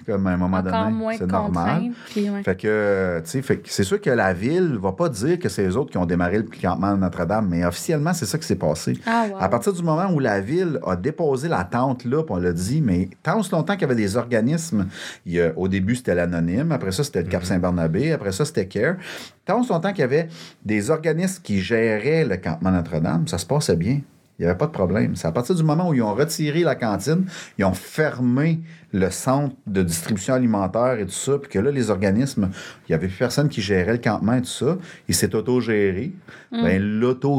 Comme 0.06 0.26
à 0.26 0.30
un 0.30 0.36
moment 0.36 0.56
Encore 0.58 0.86
donné, 0.90 1.16
c'est 1.18 1.26
normal. 1.26 1.82
ouais. 2.16 2.42
Fait 2.42 2.56
que, 2.56 3.22
tu 3.24 3.42
sais, 3.42 3.62
c'est 3.66 3.84
sûr 3.84 4.00
que 4.00 4.10
la 4.10 4.32
ville 4.32 4.76
va 4.80 4.92
pas 4.92 5.08
dire 5.08 5.38
que 5.38 5.48
c'est 5.48 5.66
eux 5.66 5.76
autres 5.76 5.90
qui 5.90 5.98
ont 5.98 6.06
démarré 6.06 6.38
le 6.38 6.44
campement 6.60 6.92
de 6.94 6.98
Notre-Dame, 7.00 7.46
mais 7.48 7.64
officiellement, 7.64 8.12
c'est 8.12 8.26
ça 8.26 8.36
qui 8.38 8.46
s'est 8.46 8.56
passé. 8.56 8.98
Ah, 9.06 9.26
wow. 9.30 9.36
À 9.40 9.48
partir 9.48 9.72
du 9.72 9.82
moment 9.82 10.10
où 10.12 10.18
la 10.18 10.40
ville 10.40 10.80
a 10.86 10.96
déposé 10.96 11.48
la 11.48 11.64
tente 11.64 12.04
là, 12.04 12.22
puis 12.22 12.34
on 12.34 12.38
l'a 12.38 12.52
dit, 12.52 12.80
mais 12.82 13.08
tant 13.22 13.38
aussi 13.40 13.52
longtemps 13.52 13.74
qu'il 13.74 13.82
y 13.82 13.84
avait 13.84 13.94
des 13.94 14.16
organismes, 14.16 14.86
il 15.26 15.32
y 15.34 15.40
a- 15.40 15.52
au 15.56 15.68
début 15.68 15.94
c'était 15.96 16.14
l'Anonyme, 16.14 16.72
après 16.72 16.92
ça 16.92 17.04
c'était 17.04 17.22
le 17.22 17.28
Cap 17.28 17.44
Saint-Barnabé, 17.44 18.12
après 18.12 18.32
ça 18.32 18.44
c'était 18.44 18.66
CARE. 18.66 18.96
Tant 19.44 19.60
aussi 19.60 19.70
longtemps 19.70 19.90
qu'il 19.90 20.00
y 20.00 20.04
avait 20.04 20.28
des 20.64 20.90
organismes 20.90 21.42
qui 21.42 21.60
géraient 21.60 22.24
le 22.24 22.36
campement 22.36 22.70
Notre-Dame, 22.70 23.28
ça 23.28 23.38
se 23.38 23.46
passait 23.46 23.76
bien. 23.76 24.00
Il 24.38 24.46
n'y 24.46 24.48
avait 24.48 24.58
pas 24.58 24.66
de 24.66 24.72
problème. 24.72 25.14
C'est 25.14 25.28
à 25.28 25.32
partir 25.32 25.54
du 25.54 25.62
moment 25.62 25.88
où 25.90 25.94
ils 25.94 26.02
ont 26.02 26.14
retiré 26.14 26.62
la 26.64 26.74
cantine, 26.74 27.26
ils 27.58 27.64
ont 27.64 27.74
fermé 27.74 28.60
le 28.92 29.10
centre 29.10 29.54
de 29.66 29.82
distribution 29.82 30.34
alimentaire 30.34 30.98
et 30.98 31.06
tout 31.06 31.12
ça, 31.12 31.38
puis 31.38 31.50
que 31.50 31.58
là, 31.58 31.70
les 31.70 31.90
organismes, 31.90 32.50
il 32.88 32.92
n'y 32.92 32.94
avait 32.94 33.08
plus 33.08 33.16
personne 33.16 33.48
qui 33.48 33.62
gérait 33.62 33.92
le 33.92 33.98
campement 33.98 34.34
et 34.34 34.42
tout 34.42 34.48
ça. 34.48 34.76
Il 35.08 35.14
s'est 35.14 35.34
autogéré. 35.34 36.12
Ben, 36.52 36.82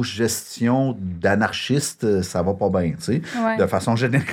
l'autogestion 0.03 0.97
d'anarchistes, 0.99 2.21
ça 2.23 2.41
va 2.41 2.53
pas 2.53 2.69
bien, 2.69 2.91
tu 2.97 3.03
sais, 3.03 3.21
Ouais. 3.43 3.57
de 3.57 3.65
façon 3.67 3.95
générale. 3.95 4.25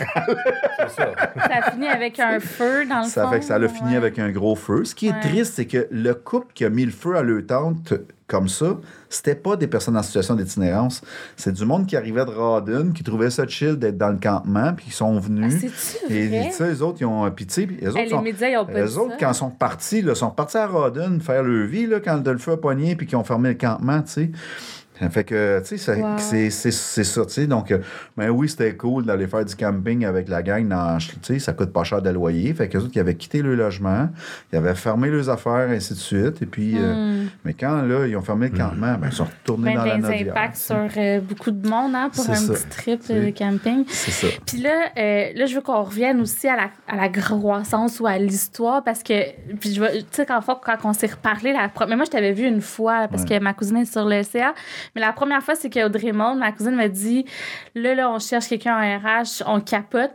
C'est 0.78 0.88
ça. 0.96 1.10
Ça 1.50 1.70
finit 1.72 1.88
avec 1.88 2.18
un 2.18 2.40
feu, 2.40 2.86
dans 2.86 3.00
le 3.02 3.04
Ça 3.08 3.24
fond. 3.24 3.30
fait 3.32 3.40
que 3.40 3.44
ça 3.44 3.58
l'a 3.58 3.68
fini 3.68 3.96
avec 3.96 4.18
un 4.18 4.30
gros 4.30 4.54
feu. 4.56 4.84
Ce 4.84 4.94
qui 4.94 5.08
est 5.08 5.12
Ouais. 5.12 5.20
triste, 5.20 5.54
c'est 5.56 5.66
que 5.66 5.86
le 5.90 6.14
couple 6.14 6.52
qui 6.54 6.64
a 6.64 6.70
mis 6.70 6.84
le 6.84 6.90
feu 6.90 7.16
à 7.16 7.22
leur 7.22 7.44
tente 7.46 7.92
comme 8.30 8.48
ça, 8.48 8.78
c'était 9.08 9.34
pas 9.34 9.56
des 9.56 9.66
personnes 9.66 9.96
en 9.96 10.02
situation 10.04 10.36
d'itinérance. 10.36 11.02
C'est 11.36 11.52
du 11.52 11.64
monde 11.66 11.86
qui 11.86 11.96
arrivait 11.96 12.24
de 12.24 12.30
Rawdon, 12.30 12.92
qui 12.94 13.02
trouvait 13.02 13.28
ça 13.30 13.46
chill 13.46 13.76
d'être 13.76 13.98
dans 13.98 14.10
le 14.10 14.18
campement, 14.18 14.72
puis 14.72 14.86
qui 14.86 14.92
sont 14.92 15.16
Ah, 15.16 15.20
venus. 15.20 15.54
C'est-tu 15.60 16.14
et 16.14 16.48
tu 16.50 16.52
sais, 16.56 16.68
les 16.68 16.80
autres, 16.82 16.98
ils 17.00 17.06
ont. 17.06 17.28
Tu 17.30 17.44
sais, 17.48 17.66
les 17.66 17.88
autres, 17.88 17.98
Hey, 17.98 18.08
les 18.08 18.18
médias, 18.20 18.48
ils 18.48 18.56
ont 18.56 18.64
pas 18.66 18.72
les 18.72 18.96
autres, 18.96 19.10
ça. 19.10 19.16
quand 19.18 19.32
ils 19.32 19.34
sont 19.34 19.50
partis, 19.50 20.00
là, 20.02 20.14
sont 20.14 20.30
partis 20.30 20.56
à 20.58 20.66
Rawdon 20.66 21.18
faire 21.20 21.42
leur 21.42 21.66
vie 21.66 21.86
là, 21.86 21.98
quand 22.00 22.24
le 22.24 22.38
feu 22.38 22.52
a 22.52 22.56
pogné 22.56 22.94
puis 22.94 23.06
qu'ils 23.08 23.18
ont 23.18 23.24
fermé 23.24 23.48
le 23.50 23.54
campement, 23.56 24.00
tu 24.02 24.10
sais. 24.12 24.30
Ça 25.00 25.08
Fait 25.10 25.24
que, 25.24 25.60
tu 25.60 25.66
sais, 25.66 25.76
ça- 25.78 25.96
Wow. 25.96 26.18
c'est 26.18 26.50
c'est- 26.50 26.70
c'est 26.70 27.04
ça, 27.04 27.24
tu 27.24 27.32
sais. 27.32 27.46
Donc, 27.46 27.70
euh, 27.72 27.78
ben 28.16 28.28
oui, 28.30 28.48
c'était 28.48 28.76
cool 28.76 29.04
d'aller 29.06 29.26
faire 29.26 29.44
du 29.44 29.56
camping 29.56 30.04
avec 30.04 30.28
la 30.28 30.42
gang. 30.42 30.68
dans- 30.68 30.98
Tu 30.98 31.14
sais, 31.22 31.38
ça 31.38 31.52
coûte 31.54 31.72
pas 31.72 31.84
cher 31.84 32.02
de 32.02 32.10
loyer. 32.10 32.52
Fait 32.54 32.68
que 32.68 32.76
les 32.78 32.84
autres, 32.84 32.92
ils 32.94 33.00
avaient 33.00 33.14
quitté 33.14 33.40
le 33.42 33.54
logement, 33.54 34.08
ils 34.52 34.56
avaient 34.58 34.74
fermé 34.74 35.08
leurs 35.08 35.28
affaires, 35.30 35.68
ainsi 35.70 35.94
de 35.94 35.98
suite. 35.98 36.42
Et 36.42 36.46
puis, 36.46 36.74
euh, 36.76 37.24
mais 37.44 37.54
quand, 37.54 37.82
là, 37.82 38.06
ils 38.06 38.16
ont 38.16 38.20
fermé 38.22 38.48
le 38.50 38.56
campement, 38.58 38.94
ben, 38.98 39.08
ils 39.10 39.12
sont 39.12 39.24
retournés 39.24 39.72
Ben, 39.74 39.78
dans 39.78 39.84
la 39.86 39.96
des 39.98 40.28
impacts 40.30 40.56
sur 40.56 40.76
euh, 40.96 41.20
beaucoup 41.20 41.50
de 41.50 41.66
monde 41.68 41.94
hein, 41.94 42.10
pour 42.14 42.24
C'est 42.24 42.32
un 42.32 42.34
ça. 42.34 42.52
petit 42.52 42.66
trip 42.68 43.00
C'est- 43.02 43.20
de 43.20 43.30
camping. 43.36 43.84
C'est 43.88 44.10
ça. 44.10 44.26
Puis 44.46 44.58
là, 44.58 44.70
euh, 44.98 45.26
là, 45.34 45.46
je 45.46 45.54
veux 45.54 45.60
qu'on 45.62 45.82
revienne 45.82 46.20
aussi 46.20 46.46
à 46.48 46.56
la, 46.56 46.70
à 46.88 46.96
la 46.96 47.08
croissance 47.08 48.00
ou 48.00 48.06
à 48.06 48.18
l'histoire 48.18 48.84
parce 48.84 49.02
que, 49.02 49.14
puis 49.58 49.72
je 49.74 49.82
tu 50.00 50.04
sais, 50.12 50.26
quand, 50.26 50.40
quand 50.42 50.76
on 50.84 50.92
s'est 50.92 51.06
reparlé, 51.06 51.52
la 51.52 51.70
mais 51.88 51.96
moi, 51.96 52.04
je 52.04 52.10
t'avais 52.10 52.32
vu 52.32 52.44
une 52.46 52.60
fois 52.60 53.08
parce 53.08 53.22
Ouais. 53.22 53.38
que 53.38 53.42
ma 53.44 53.54
cousine 53.54 53.78
est 53.78 53.90
sur 53.90 54.04
le 54.04 54.22
CA, 54.22 54.52
mais 54.94 55.00
la 55.00 55.12
première 55.12 55.42
fois, 55.42 55.54
c'est 55.54 55.70
qu'Audrey 55.70 56.12
Monde, 56.12 56.38
ma 56.38 56.52
cousine 56.52 56.74
m'a 56.74 56.88
dit 56.88 57.24
là, 57.74 57.94
là, 57.94 58.10
on 58.10 58.18
cherche 58.18 58.48
quelqu'un 58.48 58.74
en 58.76 58.98
RH, 58.98 59.42
on 59.46 59.60
capote. 59.60 60.12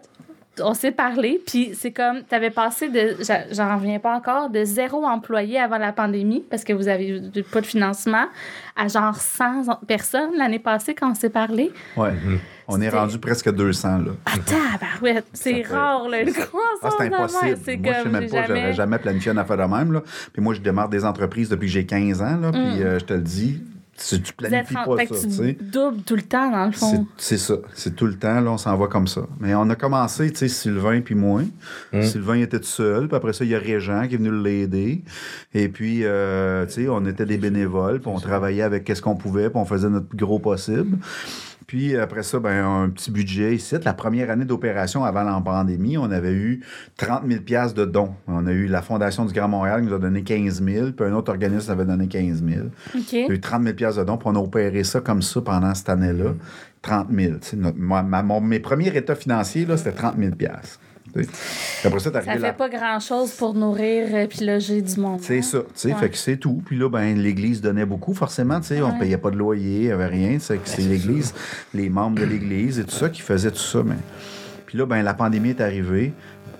On 0.64 0.74
s'est 0.74 0.94
parlé, 0.94 1.42
puis 1.46 1.72
c'est 1.78 1.92
comme, 1.92 2.22
tu 2.30 2.34
avais 2.34 2.50
passé 2.50 2.88
de, 2.88 3.18
j'en 3.52 3.76
reviens 3.76 4.00
pas 4.00 4.16
encore, 4.16 4.50
de 4.50 4.64
zéro 4.64 5.06
employé 5.06 5.60
avant 5.60 5.78
la 5.78 5.92
pandémie, 5.92 6.46
parce 6.50 6.64
que 6.64 6.72
vous 6.72 6.88
avez 6.88 7.22
pas 7.52 7.60
de 7.60 7.66
financement, 7.66 8.28
à 8.78 8.88
genre 8.88 9.18
100 9.18 9.82
personnes 9.86 10.30
l'année 10.38 10.60
passée 10.60 10.96
quand 10.96 11.12
on 11.12 11.14
s'est 11.14 11.30
parlé. 11.30 11.74
Ouais. 11.98 12.14
On 12.70 12.80
est 12.80 12.88
rendu 12.88 13.20
presque 13.20 13.54
200, 13.54 13.98
là. 13.98 14.12
Ah, 14.26 14.32
tabarouette! 14.46 15.26
C'est 15.34 15.62
fait- 15.62 15.74
rare, 15.76 16.08
là, 16.08 16.22
une 16.22 16.32
croissance 16.32 16.54
Ah, 16.84 16.90
c'est 16.98 17.14
impossible. 17.14 17.58
C'est 17.62 17.76
Moi, 17.78 17.92
je 17.92 17.98
sais 17.98 18.04
comme, 18.04 18.12
même 18.14 18.30
pas, 18.30 18.38
j'aurais 18.38 18.48
jamais... 18.48 18.74
jamais 18.74 19.00
planifié 19.00 19.32
une 19.34 19.38
affaire 19.40 19.58
de 19.58 19.64
même. 19.64 19.92
Là. 19.92 20.04
Puis 20.32 20.42
moi, 20.42 20.54
je 20.54 20.62
démarre 20.62 20.88
des 20.88 21.04
entreprises 21.04 21.50
depuis 21.50 21.66
que 21.68 21.74
j'ai 21.74 21.86
15 21.86 22.22
ans. 22.22 22.38
Là, 22.38 22.52
Puis 22.52 22.82
euh, 22.82 22.98
je 22.98 23.04
te 23.04 23.14
le 23.14 23.20
dis, 23.20 23.62
tu, 23.98 24.22
tu 24.22 24.34
planifies 24.34 24.76
en- 24.78 24.84
pas 24.96 24.98
fait 25.06 25.14
ça. 25.16 25.28
que 25.28 25.52
tu 25.52 25.64
doubles 25.64 26.02
tout 26.04 26.16
le 26.16 26.22
temps, 26.22 26.52
dans 26.52 26.66
le 26.66 26.74
C'est 26.74 26.80
fond. 26.80 27.08
c'est 27.18 27.38
ça. 27.38 27.56
C'est 27.74 27.96
tout 27.96 28.06
le 28.06 28.16
temps, 28.16 28.42
là, 28.42 28.52
on 28.52 28.58
s'en 28.58 28.76
va 28.78 28.88
comme 28.88 29.08
ça. 29.08 29.22
Mais 29.40 29.56
on 29.56 29.70
a 29.70 29.76
commencé, 29.76 30.30
tu 30.32 30.38
sais, 30.38 30.48
Sylvain 30.48 31.02
puis 31.02 31.16
moi. 31.16 31.42
Sylvain 32.02 32.36
était 32.36 32.60
tout 32.60 32.66
seul, 32.66 33.08
puis 33.08 33.16
après 33.16 33.34
ça, 33.34 33.46
il 33.46 33.52
y 33.52 33.56
a 33.56 33.60
Régent 33.60 34.08
qui 34.08 34.16
est 34.16 34.18
venu 34.18 34.32
l'aider. 34.44 35.04
Et 35.54 35.70
puis, 35.70 36.02
euh, 36.04 36.66
tu 36.66 36.74
sais, 36.74 36.90
on 36.90 37.06
était 37.06 37.26
des 37.26 37.38
bénévoles, 37.38 38.00
puis 38.02 38.12
on 38.14 38.20
travaillait 38.20 38.64
avec 38.64 38.84
qu'est-ce 38.84 39.02
qu'on 39.02 39.16
pouvait, 39.16 39.50
puis 39.50 39.60
on 39.60 39.66
faisait 39.66 39.90
notre 39.90 40.08
plus 40.08 40.18
gros 40.18 40.40
possible. 40.40 40.98
Puis 41.68 41.96
après 41.98 42.22
ça, 42.22 42.40
ben, 42.40 42.64
un 42.64 42.90
petit 42.90 43.10
budget 43.10 43.56
ici. 43.56 43.76
La 43.84 43.94
première 43.94 44.30
année 44.30 44.46
d'opération 44.46 45.04
avant 45.04 45.24
la 45.24 45.42
pandémie, 45.42 45.98
on 45.98 46.12
avait 46.12 46.32
eu 46.34 46.64
30 46.98 47.24
000 47.28 47.42
piastres 47.42 47.74
de 47.76 47.86
dons. 47.86 48.14
On 48.28 48.46
a 48.46 48.52
eu 48.52 48.68
la 48.68 48.82
Fondation 48.84 49.26
du 49.26 49.34
Grand 49.34 49.48
Montréal 49.48 49.82
qui 49.82 49.88
nous 49.88 49.94
a 49.96 50.00
donné 50.00 50.22
15 50.24 50.64
000, 50.64 50.92
puis 50.92 51.08
un 51.08 51.14
autre 51.14 51.32
organisme 51.32 51.72
avait 51.72 51.86
donné 51.86 52.08
15 52.08 52.44
000. 52.44 52.68
OK. 52.96 53.14
Il 53.14 53.20
y 53.20 53.24
a 53.24 53.28
eu 53.34 53.40
30 53.40 53.64
000 53.64 53.76
piastres 53.76 54.00
de 54.02 54.06
dons, 54.06 54.18
puis 54.18 54.30
on 54.32 54.36
a 54.36 54.40
opéré 54.40 54.84
ça 54.84 55.02
comme 55.02 55.22
ça 55.24 55.42
pendant 55.42 55.74
cette 55.74 55.90
année-là. 55.90 56.34
30 56.84 57.08
000. 57.12 57.34
Tu 57.42 57.48
sais, 57.50 57.58
notre- 57.58 57.78
ma- 57.80 58.04
mon- 58.22 58.42
mes 58.42 58.60
premiers 58.60 58.96
états 58.96 59.16
financiers, 59.16 59.66
là, 59.66 59.76
c'était 59.76 59.94
30 59.94 60.18
000 60.20 60.32
Après 61.84 62.00
ça, 62.00 62.12
fait 62.22 62.40
là. 62.40 62.54
pas 62.54 62.70
grand-chose 62.70 63.32
pour 63.32 63.54
nourrir 63.54 64.14
et 64.16 64.28
puis 64.28 64.46
loger 64.46 64.82
du 64.82 65.00
monde. 65.00 65.20
C'est 65.22 65.38
hein? 65.40 65.42
ça, 65.42 65.60
tu 65.60 65.66
sais, 65.76 65.94
Ouais. 65.94 66.00
fait 66.00 66.10
que 66.10 66.18
c'est 66.18 66.38
tout. 66.38 66.62
Puis 66.66 66.78
là, 66.78 66.90
ben, 66.90 67.18
l'Église 67.18 67.62
donnait 67.62 67.86
beaucoup, 67.86 68.14
forcément, 68.14 68.60
tu 68.60 68.68
sais, 68.68 68.82
on 68.82 68.92
Ouais. 68.92 69.00
payait 69.00 69.18
pas 69.18 69.32
de 69.32 69.38
loyer, 69.38 69.78
il 69.80 69.84
y 69.86 69.92
avait 69.92 70.08
rien, 70.08 70.38
c'est 70.40 70.58
que 70.58 70.68
c'est 70.68 70.82
l'Église, 70.82 71.34
les 71.74 71.90
membres 71.90 72.20
de 72.20 72.26
l'Église 72.26 72.80
et 72.80 72.84
tout 72.84 72.92
ça 72.96 73.10
qui 73.10 73.22
faisaient 73.22 73.52
tout 73.52 73.58
ça, 73.58 73.82
mais... 73.86 73.96
Puis 74.66 74.78
là, 74.78 74.86
ben, 74.86 75.02
la 75.04 75.14
pandémie 75.14 75.50
est 75.52 75.62
arrivée, 75.62 76.12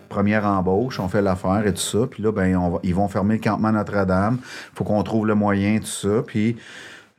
première 0.10 0.46
embauche, 0.46 1.00
on 1.00 1.08
fait 1.10 1.22
l'affaire 1.22 1.64
et 1.66 1.74
tout 1.74 1.82
ça, 1.82 2.00
puis 2.10 2.24
là, 2.24 2.32
ben, 2.32 2.56
on 2.56 2.70
va- 2.70 2.80
ils 2.84 2.96
vont 2.96 3.08
fermer 3.08 3.36
le 3.36 3.42
campement 3.42 3.72
Notre-Dame, 3.72 4.38
faut 4.74 4.84
qu'on 4.84 5.02
trouve 5.04 5.26
le 5.28 5.36
moyen, 5.36 5.80
tout 5.80 5.86
ça, 5.88 6.22
puis 6.26 6.56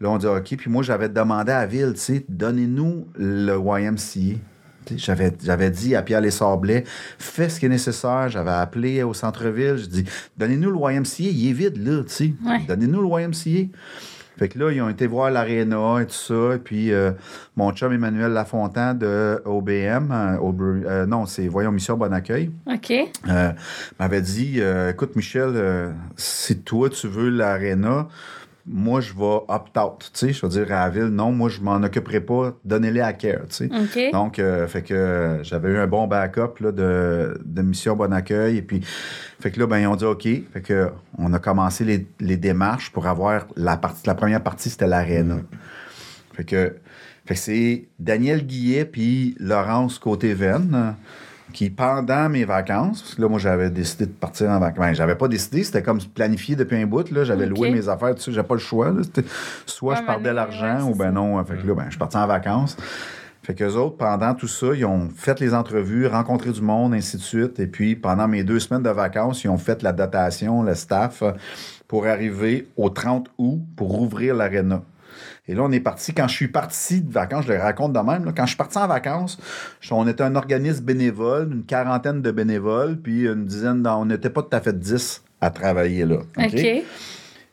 là, 0.00 0.08
on 0.10 0.16
dit 0.16 0.26
OK, 0.26 0.56
puis 0.56 0.70
moi, 0.70 0.82
j'avais 0.82 1.08
demandé 1.08 1.52
à 1.52 1.60
la 1.60 1.66
ville, 1.66 1.92
tu 1.94 2.00
sais, 2.00 2.24
donnez-nous 2.28 3.08
le 3.18 3.56
YMCA. 3.58 4.38
J'avais, 4.96 5.32
j'avais 5.42 5.70
dit 5.70 5.96
à 5.96 6.02
Pierre 6.02 6.20
Les 6.20 6.30
Sablés, 6.30 6.84
fais 7.18 7.48
ce 7.48 7.58
qui 7.58 7.66
est 7.66 7.70
nécessaire. 7.70 8.28
J'avais 8.28 8.50
appelé 8.50 9.02
au 9.02 9.14
centre-ville. 9.14 9.76
Je 9.78 9.86
dis, 9.86 10.04
donnez-nous 10.36 10.70
le 10.70 10.92
YMCA. 10.94 11.24
Il 11.24 11.48
est 11.50 11.52
vide, 11.52 11.76
là, 11.86 12.02
tu 12.04 12.12
sais. 12.12 12.34
Ouais. 12.44 12.60
Donnez-nous 12.68 13.02
le 13.02 13.22
YMCA. 13.22 13.72
Fait 14.38 14.48
que 14.50 14.58
là, 14.58 14.70
ils 14.70 14.82
ont 14.82 14.90
été 14.90 15.06
voir 15.06 15.30
l'aréna 15.30 16.02
et 16.02 16.06
tout 16.06 16.12
ça. 16.12 16.54
Et 16.56 16.58
puis, 16.58 16.92
euh, 16.92 17.12
mon 17.56 17.72
chum 17.72 17.90
Emmanuel 17.92 18.32
Lafontaine 18.32 18.98
de 18.98 19.40
OBM, 19.46 20.12
euh, 20.12 20.36
euh, 20.86 21.06
non, 21.06 21.24
c'est 21.24 21.48
Voyons 21.48 21.72
Mission 21.72 21.96
Bon 21.96 22.12
Accueil, 22.12 22.50
OK. 22.66 22.92
euh, 23.28 23.52
m'avait 23.98 24.20
dit 24.20 24.60
Écoute, 24.90 25.16
Michel, 25.16 25.94
si 26.16 26.58
toi, 26.58 26.90
tu 26.90 27.08
veux 27.08 27.30
l'aréna, 27.30 28.08
moi, 28.68 29.00
je 29.00 29.12
vais 29.12 29.40
opt-out. 29.48 30.10
Tu 30.12 30.18
sais, 30.18 30.32
je 30.32 30.42
vais 30.42 30.48
dire 30.48 30.72
à 30.72 30.86
la 30.86 30.90
ville 30.90 31.04
Non, 31.04 31.30
moi, 31.30 31.48
je 31.48 31.60
m'en 31.60 31.76
occuperai 31.76 32.20
pas. 32.20 32.56
Donnez-les 32.64 33.00
à 33.00 33.12
Care. 33.12 33.46
Tu 33.48 33.68
sais. 33.68 33.70
OK. 33.72 34.12
Donc, 34.12 34.38
euh, 34.38 34.66
fait 34.66 34.82
que 34.82 34.92
euh, 34.92 35.42
j'avais 35.44 35.70
eu 35.70 35.78
un 35.78 35.86
bon 35.86 36.08
backup 36.08 36.58
là, 36.60 36.72
de, 36.72 37.40
de 37.44 37.62
mission 37.62 37.94
Bon 37.94 38.12
Accueil. 38.12 38.56
Et 38.56 38.62
puis, 38.62 38.80
fait 38.82 39.52
que 39.52 39.60
là, 39.60 39.66
ben, 39.68 39.78
ils 39.78 39.86
ont 39.86 39.94
dit 39.94 40.04
OK. 40.04 40.22
Fait 40.22 40.62
que 40.62 40.90
on 41.16 41.32
a 41.32 41.38
commencé 41.38 41.84
les, 41.84 42.06
les 42.18 42.36
démarches 42.36 42.90
pour 42.90 43.06
avoir 43.06 43.46
la 43.56 43.76
partie. 43.76 44.04
La 44.06 44.16
première 44.16 44.42
partie, 44.42 44.68
c'était 44.68 44.88
l'aréna. 44.88 45.36
Fait 46.34 46.44
que, 46.44 46.76
fait 47.24 47.34
que 47.34 47.40
c'est 47.40 47.88
Daniel 48.00 48.44
Guillet 48.44 48.84
puis 48.84 49.36
Laurence 49.38 49.98
Côté-Veine 49.98 50.72
euh, 50.74 50.90
qui, 51.56 51.70
pendant 51.70 52.28
mes 52.28 52.44
vacances, 52.44 53.00
parce 53.00 53.14
que 53.14 53.22
là, 53.22 53.28
moi, 53.30 53.38
j'avais 53.38 53.70
décidé 53.70 54.04
de 54.04 54.12
partir 54.12 54.50
en 54.50 54.58
vacances. 54.58 54.78
Ben, 54.78 54.94
j'avais 54.94 55.14
pas 55.14 55.26
décidé, 55.26 55.64
c'était 55.64 55.82
comme 55.82 55.98
planifié 56.02 56.54
depuis 56.54 56.76
un 56.76 56.86
bout. 56.86 57.10
Là, 57.10 57.24
j'avais 57.24 57.46
loué 57.46 57.70
mes 57.70 57.88
affaires, 57.88 58.14
tu 58.14 58.20
sais, 58.20 58.32
j'avais 58.32 58.46
pas 58.46 58.56
le 58.56 58.60
choix. 58.60 58.90
Là. 58.90 59.00
Soit 59.64 59.94
Ouais, 59.94 60.00
je 60.00 60.06
perdais 60.06 60.34
l'argent 60.34 60.84
ouais, 60.84 60.92
ou 60.92 60.94
ben 60.94 61.12
non. 61.12 61.42
Fait 61.46 61.56
que 61.56 61.66
là, 61.66 61.72
ben, 61.72 61.84
je 61.86 61.90
suis 61.90 61.98
parti 61.98 62.18
en 62.18 62.26
vacances. 62.26 62.76
Fait 63.42 63.54
qu'eux 63.54 63.72
autres, 63.72 63.96
pendant 63.96 64.34
tout 64.34 64.48
ça, 64.48 64.66
ils 64.74 64.84
ont 64.84 65.08
fait 65.16 65.40
les 65.40 65.54
entrevues, 65.54 66.06
rencontré 66.06 66.50
du 66.50 66.60
monde, 66.60 66.92
ainsi 66.92 67.16
de 67.16 67.22
suite. 67.22 67.58
Et 67.58 67.66
puis, 67.66 67.96
pendant 67.96 68.28
mes 68.28 68.44
deux 68.44 68.60
semaines 68.60 68.82
de 68.82 68.90
vacances, 68.90 69.42
ils 69.42 69.48
ont 69.48 69.56
fait 69.56 69.82
la 69.82 69.92
dotation, 69.92 70.62
le 70.62 70.74
staff, 70.74 71.22
pour 71.88 72.06
arriver 72.06 72.68
au 72.76 72.90
30 72.90 73.30
août 73.38 73.62
pour 73.76 73.92
rouvrir 73.92 74.34
l'aréna. 74.34 74.82
Et 75.48 75.54
là, 75.54 75.62
on 75.62 75.70
est 75.70 75.80
parti. 75.80 76.12
Quand 76.12 76.26
je 76.26 76.34
suis 76.34 76.48
parti 76.48 77.00
de 77.02 77.12
vacances, 77.12 77.44
je 77.46 77.52
le 77.52 77.58
raconte 77.60 77.92
de 77.92 78.00
même. 78.00 78.24
là, 78.24 78.32
quand 78.36 78.44
je 78.44 78.50
suis 78.50 78.56
parti 78.56 78.78
en 78.78 78.88
vacances, 78.88 79.38
on 79.90 80.06
était 80.08 80.24
un 80.24 80.34
organisme 80.34 80.84
bénévole, 80.84 81.52
une 81.52 81.64
quarantaine 81.64 82.20
de 82.20 82.30
bénévoles, 82.32 82.96
puis 82.96 83.26
une 83.26 83.46
dizaine, 83.46 83.86
on 83.86 84.06
n'était 84.06 84.30
pas 84.30 84.42
tout 84.42 84.56
à 84.56 84.60
fait 84.60 84.76
10 84.78 85.22
à 85.40 85.50
travailler 85.50 86.04
là. 86.04 86.16
OK? 86.38 86.84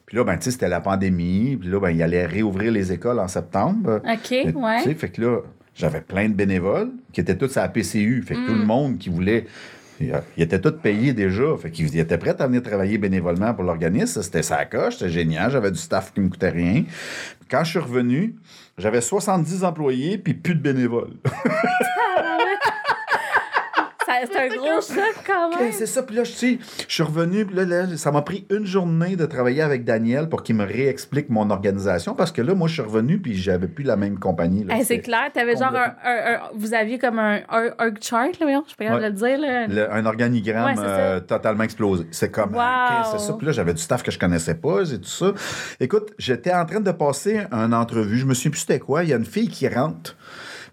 Puis 0.05 0.17
là, 0.17 0.23
ben, 0.23 0.37
tu 0.37 0.43
sais, 0.45 0.51
c'était 0.51 0.69
la 0.69 0.81
pandémie. 0.81 1.55
Puis 1.57 1.69
là, 1.69 1.79
ben, 1.79 1.89
il 1.91 2.01
allait 2.01 2.25
réouvrir 2.25 2.71
les 2.71 2.91
écoles 2.91 3.19
en 3.19 3.27
septembre. 3.27 4.01
OK, 4.03 4.31
Mais, 4.31 4.53
ouais. 4.53 4.77
tu 4.83 4.89
sais, 4.89 4.95
fait 4.95 5.09
que 5.09 5.21
là, 5.21 5.39
j'avais 5.75 6.01
plein 6.01 6.29
de 6.29 6.33
bénévoles 6.33 6.91
qui 7.11 7.21
étaient 7.21 7.37
tous 7.37 7.57
à 7.57 7.61
la 7.61 7.69
PCU. 7.69 8.23
Fait 8.25 8.35
que 8.35 8.39
Mm. 8.39 8.45
tout 8.47 8.53
le 8.53 8.65
monde 8.65 8.97
qui 8.97 9.09
voulait. 9.09 9.45
Ils 9.99 10.13
ils 10.37 10.43
étaient 10.43 10.59
tous 10.59 10.71
payés 10.71 11.13
déjà. 11.13 11.55
Fait 11.61 11.71
qu'ils 11.71 11.97
étaient 11.97 12.17
prêts 12.17 12.35
à 12.39 12.47
venir 12.47 12.61
travailler 12.61 12.97
bénévolement 12.97 13.53
pour 13.53 13.63
l'organisme. 13.63 14.21
C'était 14.21 14.43
sa 14.43 14.65
coche, 14.65 14.97
c'était 14.97 15.11
génial. 15.11 15.51
J'avais 15.51 15.71
du 15.71 15.79
staff 15.79 16.13
qui 16.13 16.21
me 16.21 16.29
coûtait 16.29 16.49
rien. 16.49 16.83
Quand 17.49 17.63
je 17.63 17.71
suis 17.71 17.79
revenu, 17.79 18.35
j'avais 18.77 19.01
70 19.01 19.63
employés 19.63 20.17
puis 20.17 20.33
plus 20.33 20.55
de 20.55 20.61
bénévoles. 20.61 21.13
Ça- 24.21 24.27
C'est 24.31 24.39
un 24.39 24.47
gros 24.57 24.81
choc 24.81 25.23
quand 25.25 25.57
même. 25.59 25.71
c'est 25.71 25.85
ça. 25.85 26.03
Puis 26.03 26.15
là, 26.15 26.23
je 26.23 26.31
sais, 26.31 26.59
je 26.87 26.93
suis 26.93 27.03
revenu. 27.03 27.45
Là, 27.53 27.65
là, 27.65 27.97
ça 27.97 28.11
m'a 28.11 28.21
pris 28.21 28.45
une 28.49 28.65
journée 28.65 29.15
de 29.15 29.25
travailler 29.25 29.61
avec 29.61 29.83
Daniel 29.83 30.29
pour 30.29 30.43
qu'il 30.43 30.55
me 30.55 30.65
réexplique 30.65 31.29
mon 31.29 31.49
organisation. 31.49 32.13
Parce 32.15 32.31
que 32.31 32.41
là, 32.41 32.53
moi, 32.53 32.67
je 32.67 32.73
suis 32.73 32.81
revenu 32.81 33.19
puis 33.19 33.35
j'avais 33.35 33.67
plus 33.67 33.83
la 33.83 33.95
même 33.95 34.19
compagnie. 34.19 34.65
Hey, 34.69 34.83
c'est 34.85 34.99
clair, 34.99 35.29
t'avais 35.33 35.53
genre 35.55 35.63
un, 35.75 35.89
complètement- 35.89 35.93
un- 36.05 36.33
un- 36.35 36.39
Vous 36.55 36.73
aviez 36.73 36.99
comme 36.99 37.19
un, 37.19 37.39
org 37.49 37.97
chart, 38.01 38.27
là, 38.39 38.45
voyons, 38.45 38.63
je 38.65 38.69
suis 38.69 38.77
pas 38.77 38.85
capable 38.85 39.01
Ouais. 39.03 39.09
le 39.09 39.15
dire, 39.15 39.37
là. 39.39 39.67
Le- 39.67 39.91
un 39.93 40.05
organigramme 40.05 40.77
Ouais, 40.77 40.83
euh, 40.85 41.19
totalement 41.19 41.63
explosé. 41.63 42.05
C'est 42.11 42.29
comme, 42.31 42.53
Wow. 42.53 42.59
OK, 42.61 43.05
c'est 43.13 43.19
ça. 43.19 43.33
Puis 43.33 43.45
là, 43.47 43.51
j'avais 43.51 43.73
du 43.73 43.81
staff 43.81 44.03
que 44.03 44.11
je 44.11 44.19
connaissais 44.19 44.55
pas, 44.55 44.81
et 44.83 44.97
tout 44.99 45.03
ça. 45.07 45.33
Écoute, 45.79 46.11
j'étais 46.17 46.53
en 46.53 46.65
train 46.65 46.79
de 46.79 46.91
passer 46.91 47.41
une 47.51 47.73
entrevue. 47.73 48.17
Je 48.17 48.25
me 48.25 48.33
souviens 48.33 48.51
plus 48.51 48.59
c'était 48.61 48.79
quoi? 48.79 49.03
Il 49.03 49.09
y 49.09 49.13
a 49.13 49.17
une 49.17 49.25
fille 49.25 49.49
qui 49.49 49.67
rentre. 49.67 50.15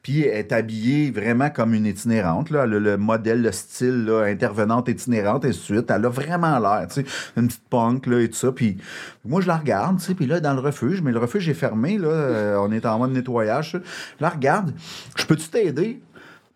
Puis 0.03 0.23
elle 0.23 0.39
est 0.39 0.53
habillée 0.53 1.11
vraiment 1.11 1.51
comme 1.51 1.75
une 1.75 1.87
itinérante. 1.87 2.51
Là. 2.51 2.67
Le 2.67 2.97
modèle, 2.97 3.43
le 3.43 3.53
style, 3.53 4.05
là, 4.05 4.25
intervenante 4.25 4.89
itinérante, 4.89 5.45
et 5.45 5.53
suite. 5.53 5.91
Elle 5.91 6.07
a 6.07 6.09
vraiment 6.09 6.59
l'air, 6.59 6.87
tu 6.89 7.03
sais, 7.03 7.07
une 7.37 7.49
petite 7.49 7.69
punk, 7.69 8.07
là, 8.07 8.21
et 8.21 8.29
tout 8.29 8.37
ça. 8.37 8.53
Puis 8.53 8.79
moi, 9.25 9.41
je 9.41 9.47
la 9.47 9.57
regarde, 9.57 9.99
tu 9.99 10.07
sais, 10.07 10.15
puis 10.15 10.27
là, 10.27 10.41
dans 10.41 10.55
le 10.55 10.61
refuge, 10.61 11.03
mais 11.03 11.13
le 11.13 11.19
refuge 11.19 11.49
est 11.49 11.55
fermé, 11.55 11.99
là, 11.99 12.09
euh, 12.09 12.57
on 12.59 12.73
est 12.73 12.87
en 12.87 12.99
mode 12.99 13.13
nettoyage. 13.13 13.73
Je 13.73 14.23
la 14.23 14.31
regarde, 14.31 14.73
je 15.17 15.25
peux-tu 15.25 15.49
t'aider? 15.49 16.01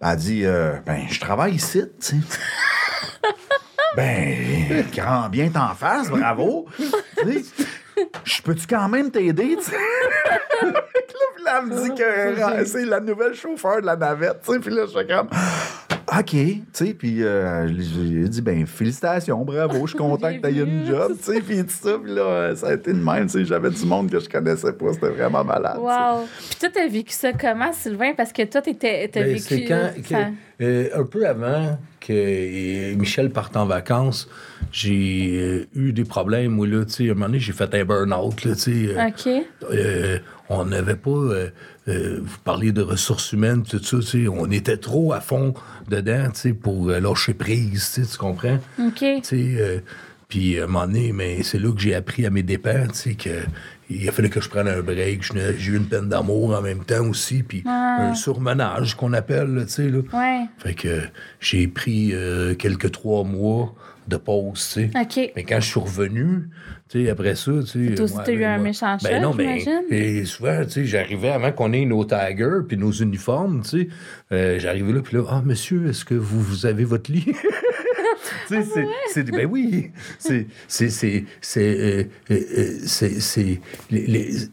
Elle 0.01 0.16
dit, 0.16 0.45
euh, 0.45 0.74
ben, 0.84 1.03
je 1.09 1.20
travaille 1.20 1.55
ici, 1.55 1.82
tu 2.01 2.07
sais. 2.07 2.16
Ben, 3.97 4.84
grand 4.92 5.28
bien 5.28 5.51
t'en 5.51 5.72
face, 5.72 6.11
bravo. 6.11 6.66
Je 8.24 8.42
peux-tu 8.42 8.66
quand 8.66 8.88
même 8.88 9.12
t'aider, 9.12 9.57
tu 10.61 10.66
là, 10.66 10.82
puis 11.34 11.44
là, 11.44 11.61
elle 11.62 11.66
me 11.68 11.82
dit 11.84 11.94
que 11.94 12.64
c'est 12.66 12.84
la 12.84 13.00
nouvelle 13.00 13.34
chauffeur 13.34 13.80
de 13.80 13.86
la 13.86 13.96
navette, 13.96 14.40
tu 14.44 14.52
sais. 14.52 14.59
Puis 14.61 14.74
là, 14.74 14.82
je 14.86 14.96
suis 14.98 15.07
comme, 15.07 15.28
OK, 16.18 16.30
tu 16.30 16.62
sais. 16.72 16.94
Puis 16.94 17.22
euh, 17.24 17.66
j'ai 17.68 18.28
dit, 18.28 18.42
ben, 18.42 18.66
félicitations, 18.66 19.44
bravo, 19.44 19.86
je 19.86 19.90
suis 19.90 19.98
content 19.98 20.32
que 20.34 20.40
t'aies 20.40 20.52
une 20.52 20.86
job, 20.86 21.12
tu 21.18 21.32
sais. 21.32 21.40
Puis 21.40 21.59
tout 21.64 21.70
ça, 21.70 21.98
puis 22.02 22.12
là, 22.14 22.55
ça 22.55 22.68
a 22.68 22.74
été 22.74 22.92
de 22.92 22.98
même, 23.02 23.26
tu 23.26 23.38
sais. 23.38 23.44
J'avais 23.44 23.70
du 23.70 23.84
monde 23.86 24.11
que 24.11 24.18
je 24.20 24.28
connaissais 24.28 24.72
pas, 24.72 24.92
c'était 24.92 25.09
vraiment 25.09 25.44
malade. 25.44 25.74
tu. 25.76 25.80
Wow. 25.80 26.26
Puis 26.50 26.59
toi, 26.61 26.68
t'as 26.72 26.88
vécu 26.88 27.12
ça 27.12 27.32
comment, 27.32 27.72
Sylvain? 27.72 28.12
Parce 28.16 28.32
que 28.32 28.42
toi, 28.44 28.61
t'étais- 28.62 29.09
t'as 29.09 29.20
Ben, 29.20 29.28
vécu. 29.30 29.40
c'est 29.42 29.64
quand, 29.64 29.90
ça- 30.09 30.24
que- 30.59 30.64
euh, 30.64 30.88
un 30.94 31.05
peu 31.05 31.26
avant 31.26 31.78
que 32.00 32.12
euh, 32.12 32.94
Michel 32.96 33.30
parte 33.30 33.57
en 33.57 33.66
vacances, 33.66 34.28
j'ai 34.70 35.38
euh, 35.40 35.66
eu 35.74 35.92
des 35.92 36.05
problèmes. 36.05 36.52
Moi, 36.52 36.66
là, 36.66 36.84
tu 36.84 36.92
sais, 36.92 37.09
à 37.09 37.12
un 37.12 37.14
moment 37.14 37.26
donné, 37.26 37.38
j'ai 37.38 37.52
fait 37.52 37.72
un 37.74 37.84
burn-out, 37.84 38.44
là, 38.44 38.55
tu 38.55 38.61
sais. 38.61 38.94
euh, 38.96 39.09
OK. 39.09 39.46
On 40.49 40.64
n'avait 40.64 40.97
pas. 40.97 41.11
euh, 41.11 41.49
euh, 41.88 42.20
vous 42.22 42.38
parliez 42.45 42.72
de 42.72 42.82
ressources 42.82 43.32
humaines, 43.32 43.62
tout 43.62 43.82
ça, 43.82 43.99
tu 43.99 44.03
sais. 44.24 44.28
On 44.28 44.51
était 44.51 44.76
trop 44.78 45.12
à 45.12 45.20
fond 45.20 45.55
dedans, 45.88 46.28
tu 46.32 46.40
sais, 46.40 46.53
pour 46.53 46.88
euh, 46.88 47.01
lâcher 47.01 47.34
prise, 47.34 47.90
tu 47.95 48.05
sais, 48.05 48.11
tu 48.11 48.16
comprends? 48.18 48.59
OK. 48.78 48.99
Tu 48.99 49.20
sais, 49.22 49.82
puis 50.28 50.59
à 50.59 50.64
un 50.64 50.66
moment 50.66 50.86
donné, 50.86 51.12
mais 51.12 51.42
c'est 51.42 51.59
là 51.59 51.70
que 51.72 51.80
j'ai 51.80 51.95
appris 51.95 52.24
à 52.26 52.30
mes 52.30 52.42
dépens, 52.42 52.88
tu 52.88 52.95
sais, 52.95 53.14
que 53.14 53.30
il 53.90 54.09
a 54.09 54.12
fallu 54.12 54.30
que 54.30 54.40
je 54.40 54.49
prenne 54.49 54.66
un 54.66 54.80
break. 54.80 55.22
J'ai 55.59 55.72
eu 55.72 55.76
une 55.76 55.84
peine 55.86 56.09
d'amour 56.09 56.57
en 56.57 56.62
même 56.62 56.82
temps 56.84 57.07
aussi, 57.07 57.42
puis 57.42 57.62
un 57.66 58.14
surmenage 58.14 58.95
qu'on 58.97 59.12
appelle, 59.12 59.55
là, 59.55 59.64
tu 59.66 59.72
sais, 59.72 59.88
là. 59.90 59.99
Ouais. 60.12 60.47
Fait 60.59 60.72
que 60.74 61.03
j'ai 61.40 61.68
pris 61.68 62.12
euh, 62.14 62.55
quelques 62.55 62.90
trois 62.92 63.24
mois 63.24 63.74
de 64.07 64.16
pause, 64.16 64.68
tu 64.74 64.90
sais. 64.90 64.90
OK. 65.00 65.32
Mais 65.36 65.44
quand 65.44 65.61
je 65.61 65.66
suis 65.70 65.80
revenu, 65.80 66.50
tu 66.88 67.05
sais, 67.05 67.11
après 67.11 67.34
ça, 67.34 67.52
tu 67.70 67.96
sais. 67.96 68.05
T'as 68.24 68.32
eu 68.32 68.38
ben, 68.38 68.50
un 68.50 68.59
méchant 68.59 68.96
ben 69.02 69.22
non, 69.22 69.32
mais 69.34 69.61
j'imagine? 69.61 69.82
et 69.90 70.24
souvent, 70.24 70.64
tu 70.64 70.70
sais, 70.70 70.84
j'arrivais 70.84 71.30
avant 71.30 71.52
qu'on 71.52 71.72
ait 71.72 71.84
nos 71.84 72.05
taggers 72.05 72.61
puis 72.68 72.76
nos 72.76 72.92
uniformes, 72.92 73.62
tu 73.62 73.68
sais. 73.68 73.88
euh, 74.32 74.59
j'arrivais 74.59 74.92
là, 74.92 75.00
puis 75.00 75.16
là, 75.16 75.24
ah, 75.30 75.42
monsieur, 75.44 75.88
est-ce 75.88 76.05
que 76.05 76.14
vous, 76.14 76.40
vous 76.40 76.66
avez 76.66 76.84
votre 76.84 77.11
lit? 77.11 77.24
tu 78.48 78.55
sais, 78.55 78.62
c'est, 78.62 78.86
c'est- 79.09 79.30
ben 79.30 79.46
oui, 79.50 79.90
c'est, 80.18 80.46
c'est, 80.68 80.90
c'est, 80.90 81.24
c'est, 81.40 81.78
euh, 81.80 82.05
euh, 82.30 82.78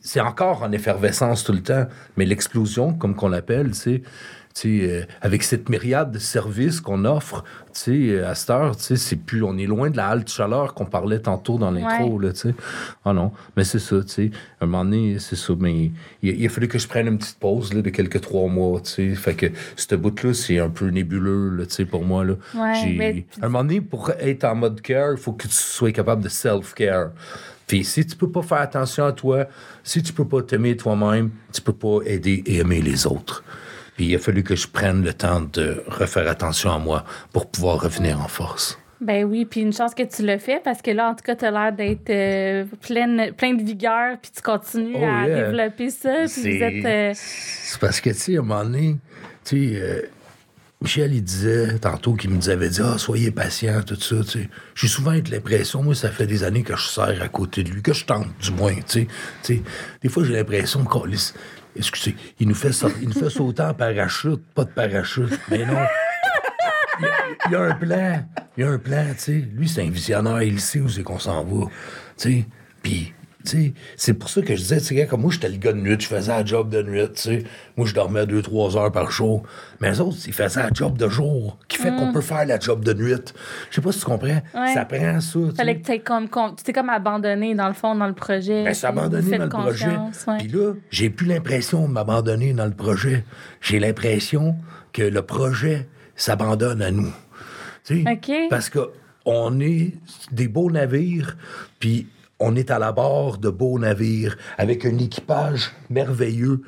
c'est, 0.02 0.22
encore 0.22 0.64
en 0.64 0.72
effervescence 0.72 1.44
tout 1.44 1.54
le 1.54 1.62
temps, 1.62 1.86
mais 2.18 2.26
l'explosion, 2.26 2.94
comme 2.94 3.16
qu'on 3.16 3.30
l'appelle, 3.30 3.72
tu 3.72 3.78
sais, 3.78 4.02
euh, 4.66 5.04
avec 5.22 5.44
cette 5.44 5.70
myriade 5.70 6.12
de 6.12 6.20
services 6.20 6.82
qu'on 6.82 7.06
offre, 7.06 7.44
euh, 7.88 8.30
à 8.30 8.36
cette 8.36 8.50
heure, 8.50 8.76
c'est 8.78 9.16
plus, 9.16 9.44
on 9.44 9.58
est 9.58 9.66
loin 9.66 9.90
de 9.90 9.98
la 9.98 10.08
halte 10.10 10.30
chaleur 10.30 10.74
qu'on 10.74 10.86
parlait 10.86 11.20
tantôt 11.20 11.58
dans 11.58 11.72
l'intro, 11.72 12.20
sais. 12.34 12.54
Ah 13.06 13.14
non, 13.14 13.32
mais 13.56 13.64
c'est 13.64 13.80
ça, 13.80 14.04
tu. 14.04 14.32
À 14.60 14.66
un 14.66 14.68
moment 14.68 14.84
donné, 14.84 15.18
c'est 15.20 15.36
ça, 15.36 15.54
mais 15.60 15.74
il, 15.84 15.94
il 16.22 16.46
a 16.46 16.50
fallu 16.50 16.68
que 16.68 16.78
je 16.80 16.88
prenne 16.88 17.08
une 17.08 17.18
petite 17.18 17.40
pause, 17.40 17.74
là, 17.74 17.82
de 17.82 17.90
quelques 17.90 18.22
trois 18.22 18.48
mois, 18.50 18.82
tu. 18.82 19.16
Fait 19.16 19.34
que 19.36 19.48
ce 19.76 19.96
bout-là, 19.96 20.34
c'est 20.34 20.60
un 20.60 20.70
peu 20.70 20.88
nébuleux, 20.90 21.50
là, 21.50 21.64
pour 21.90 22.04
moi, 22.04 22.24
là. 22.26 22.34
Ouais, 22.56 22.74
mais- 22.98 23.26
À 23.42 23.46
un 23.46 23.50
moment 23.50 23.64
donné, 23.64 23.82
pour 23.82 24.12
être 24.20 24.44
en 24.44 24.56
mode 24.56 24.82
care, 24.82 25.12
il 25.14 25.18
faut 25.18 25.34
que 25.34 25.48
tu 25.48 25.54
sois 25.54 25.92
capable 25.92 26.24
de 26.24 26.30
self-care. 26.30 27.12
Puis 27.68 27.86
si 27.86 28.06
tu 28.06 28.18
peux 28.18 28.30
pas 28.30 28.42
faire 28.42 28.58
attention 28.60 29.06
à 29.06 29.14
toi, 29.14 29.46
si 29.82 30.04
tu 30.04 30.12
peux 30.12 30.28
pas 30.28 30.42
t'aimer 30.42 30.76
toi-même, 30.76 31.30
tu 31.54 31.62
peux 31.62 31.72
pas 31.72 32.00
aider 32.06 32.44
et 32.46 32.58
aimer 32.58 32.82
les 32.82 33.08
autres. 33.08 33.46
Puis 33.96 34.06
il 34.08 34.16
a 34.16 34.20
fallu 34.20 34.44
que 34.44 34.56
je 34.56 34.68
prenne 34.68 35.04
le 35.04 35.14
temps 35.14 35.42
de 35.42 35.84
refaire 35.88 36.28
attention 36.30 36.72
à 36.72 36.80
moi 36.80 37.04
pour 37.34 37.50
pouvoir 37.50 37.82
revenir 37.82 38.20
en 38.22 38.28
force. 38.28 38.78
Ben 39.02 39.24
oui, 39.26 39.46
puis 39.46 39.62
une 39.62 39.74
chance 39.74 39.96
que 39.96 40.04
tu 40.04 40.24
le 40.24 40.38
fais 40.38 40.62
parce 40.64 40.82
que 40.84 40.92
là, 40.92 41.10
en 41.10 41.16
tout 41.16 41.24
cas, 41.24 41.36
t'as 41.36 41.50
l'air 41.50 41.74
d'être 41.74 42.10
euh, 42.12 42.66
pleine, 42.82 43.32
plein 43.34 43.56
de 43.56 43.64
vigueur, 43.64 44.18
puis 44.22 44.30
tu 44.36 44.44
continues 44.44 44.94
Oh, 44.96 45.04
à 45.04 45.28
yeah. 45.28 45.44
développer 45.52 45.90
ça, 45.90 46.28
C'est- 46.28 46.86
euh, 46.86 47.12
C'est 47.16 47.80
parce 47.80 48.00
que, 48.00 48.12
tu 48.12 48.16
sais, 48.16 48.36
à 48.38 48.40
un 48.42 48.44
moment 48.44 48.64
donné, 48.64 48.98
tu 49.44 49.74
sais, 49.74 49.82
euh, 49.82 50.02
Michel, 50.84 51.14
il 51.16 51.24
disait 51.24 51.80
tantôt 51.80 52.14
qu'il 52.14 52.30
me 52.30 52.38
disait, 52.38 52.54
avait 52.54 52.70
dit, 52.70 52.82
ah, 52.84 52.98
soyez 53.00 53.32
patient, 53.32 53.82
tout 53.82 53.96
ça, 54.00 54.18
tu 54.24 54.42
sais. 54.44 54.50
J'ai 54.76 54.88
souvent 54.88 55.14
eu 55.14 55.22
l'impression, 55.32 55.82
moi, 55.82 55.96
ça 55.96 56.10
fait 56.10 56.28
des 56.28 56.44
années 56.44 56.62
que 56.64 56.76
je 56.76 56.88
sers 56.88 57.22
à 57.24 57.28
côté 57.28 57.64
de 57.64 57.72
lui, 57.72 57.82
que 57.82 57.94
je 57.94 58.06
tente, 58.06 58.28
du 58.40 58.52
moins, 58.52 58.74
tu 58.76 58.82
sais. 58.88 59.08
Tu 59.44 59.56
sais, 59.58 59.62
des 60.04 60.10
fois, 60.10 60.24
j'ai 60.24 60.34
l'impression 60.34 60.84
qu'on 60.84 61.06
Excusez, 61.76 62.16
il 62.40 62.48
nous, 62.48 62.56
fait 62.56 62.72
il 63.02 63.08
nous 63.08 63.14
fait 63.14 63.30
sauter 63.30 63.64
en 63.64 63.74
parachute, 63.74 64.42
pas 64.54 64.66
de 64.66 64.70
parachute. 64.72 65.40
Mais 65.50 65.66
non. 65.66 65.80
Il 67.00 67.06
y, 67.06 67.08
a, 67.08 67.12
il 67.48 67.52
y 67.52 67.56
a 67.56 67.62
un 67.62 67.76
plan. 67.76 68.26
Il 68.58 68.64
y 68.64 68.68
a 68.68 68.70
un 68.70 68.78
plan, 68.78 69.06
tu 69.14 69.20
sais. 69.20 69.48
Lui, 69.56 69.68
c'est 69.68 69.82
un 69.82 69.90
visionnaire, 69.90 70.42
il 70.44 70.60
sait 70.60 70.80
où 70.80 70.90
c'est 70.90 71.04
qu'on 71.04 71.20
s'en 71.20 71.44
va. 71.44 71.66
Tu 71.66 71.72
sais. 72.18 72.46
Puis, 72.84 73.14
c'est 73.96 74.14
pour 74.14 74.30
ça 74.30 74.42
que 74.42 74.56
je 74.56 74.62
disais, 74.62 74.80
tu 74.80 74.96
sais, 74.96 75.06
comme 75.08 75.22
moi, 75.22 75.32
j'étais 75.32 75.50
le 75.50 75.58
gars 75.58 75.74
de 75.74 75.78
nuit, 75.80 75.96
je 76.00 76.08
faisais 76.08 76.32
la 76.32 76.46
job 76.46 76.70
de 76.70 76.82
nuit, 76.82 77.08
tu 77.16 77.22
sais. 77.22 77.44
Moi, 77.78 77.88
je 77.88 77.94
dormais 77.94 78.26
deux, 78.26 78.42
trois 78.42 78.76
heures 78.78 78.92
par 78.92 79.12
jour. 79.12 79.44
Mais 79.80 79.90
les 79.92 80.02
autres, 80.02 80.18
ils 80.28 80.34
faisaient 80.34 80.62
la 80.62 80.70
job 80.74 80.98
de 80.98 81.08
jour, 81.10 81.58
qui 81.68 81.78
fait 81.78 81.90
qu'on 81.96 82.12
peut 82.12 82.22
faire 82.22 82.46
la 82.46 82.60
job 82.60 82.84
de 82.84 82.94
nuit. 82.94 83.16
Je 83.70 83.76
sais 83.76 83.82
pas 83.82 83.92
si 83.92 84.00
tu 84.00 84.06
comprends. 84.06 84.28
Ouais. 84.28 84.74
Ça 84.74 84.86
prend 84.86 85.20
ça, 85.20 85.40
tu 85.40 85.46
sais. 85.50 85.56
Fallait 85.56 85.80
que 85.80 85.86
t'aies 85.86 86.00
comme, 86.00 86.30
com- 86.30 86.54
tu 86.58 86.64
t'es 86.64 86.74
comme 86.74 86.90
abandonné, 86.90 87.56
dans 87.56 87.68
le 87.68 87.74
fond, 87.74 87.96
dans 87.96 88.08
le 88.08 88.14
projet. 88.14 88.64
Ben, 88.64 88.74
c'est 88.74 88.88
abandonné 88.88 89.38
dans 89.38 89.44
le 89.46 89.50
projet. 89.50 89.88
ouais. 89.88 90.38
Puis 90.40 90.48
là, 90.50 90.74
j'ai 90.90 91.10
plus 91.10 91.26
l'impression 91.28 91.88
de 91.88 91.92
m'abandonner 91.94 92.54
dans 92.54 92.66
le 92.66 92.72
projet. 92.72 93.24
J'ai 93.62 93.80
l'impression 93.80 94.56
que 94.94 95.02
le 95.04 95.22
projet 95.22 95.88
s'abandonne 96.16 96.82
à 96.82 96.92
nous. 96.92 97.12
Tu 97.84 98.04
sais. 98.04 98.48
Parce 98.50 98.70
que 98.70 98.92
on 99.26 99.60
est 99.60 99.94
des 100.32 100.48
beaux 100.48 100.72
navires, 100.72 101.38
puis 101.80 102.08
on 102.42 102.56
est 102.56 102.72
à 102.72 102.80
la 102.80 102.92
barre 102.92 103.38
de 103.38 103.50
beaux 103.50 103.80
navires 103.80 104.36
avec 104.58 104.86
un 104.86 104.98
équipage 104.98 105.72
merveilleux. 105.90 106.62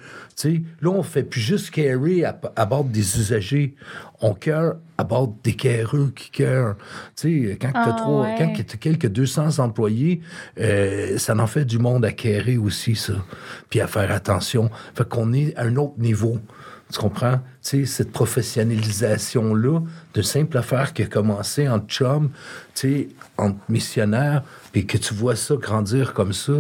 Là, 0.81 0.89
on 0.89 1.03
fait 1.03 1.23
plus 1.23 1.41
juste 1.41 1.69
carrer 1.71 2.23
à, 2.25 2.39
à 2.55 2.65
bord 2.65 2.83
des 2.85 3.19
usagers. 3.19 3.75
On 4.21 4.33
cœur 4.33 4.77
à 4.97 5.03
bord 5.03 5.35
des 5.43 5.53
carreux 5.53 6.11
qui 6.15 6.31
cœurent. 6.31 6.75
Quand 7.21 7.27
tu 7.27 7.57
Ah, 7.73 7.89
as 7.89 7.93
trois, 7.93 8.23
ouais. 8.23 8.53
quelques 8.79 9.07
200 9.07 9.59
employés, 9.59 10.21
euh, 10.59 11.17
ça 11.17 11.35
en 11.35 11.47
fait 11.47 11.65
du 11.65 11.77
monde 11.77 12.05
à 12.05 12.11
carrer 12.11 12.57
aussi, 12.57 12.95
ça. 12.95 13.13
Puis 13.69 13.79
à 13.81 13.87
faire 13.87 14.11
attention. 14.11 14.69
Fait 14.95 15.07
qu'on 15.07 15.33
est 15.33 15.55
à 15.55 15.63
un 15.63 15.75
autre 15.75 15.99
niveau. 15.99 16.39
Tu 16.93 16.99
comprends? 16.99 17.37
Tu 17.37 17.41
sais, 17.61 17.85
cette 17.85 18.11
professionnalisation-là, 18.11 19.79
de 20.13 20.21
simple 20.21 20.55
affaire 20.59 20.93
qui 20.93 21.01
a 21.01 21.07
commencé 21.07 21.67
en 21.67 21.79
chum, 21.79 22.29
tu 22.75 22.81
sais, 22.81 23.07
en 23.39 23.55
missionnaire, 23.67 24.43
et 24.75 24.85
que 24.85 24.99
tu 24.99 25.15
vois 25.15 25.35
ça 25.35 25.55
grandir 25.55 26.13
comme 26.13 26.33
ça, 26.33 26.53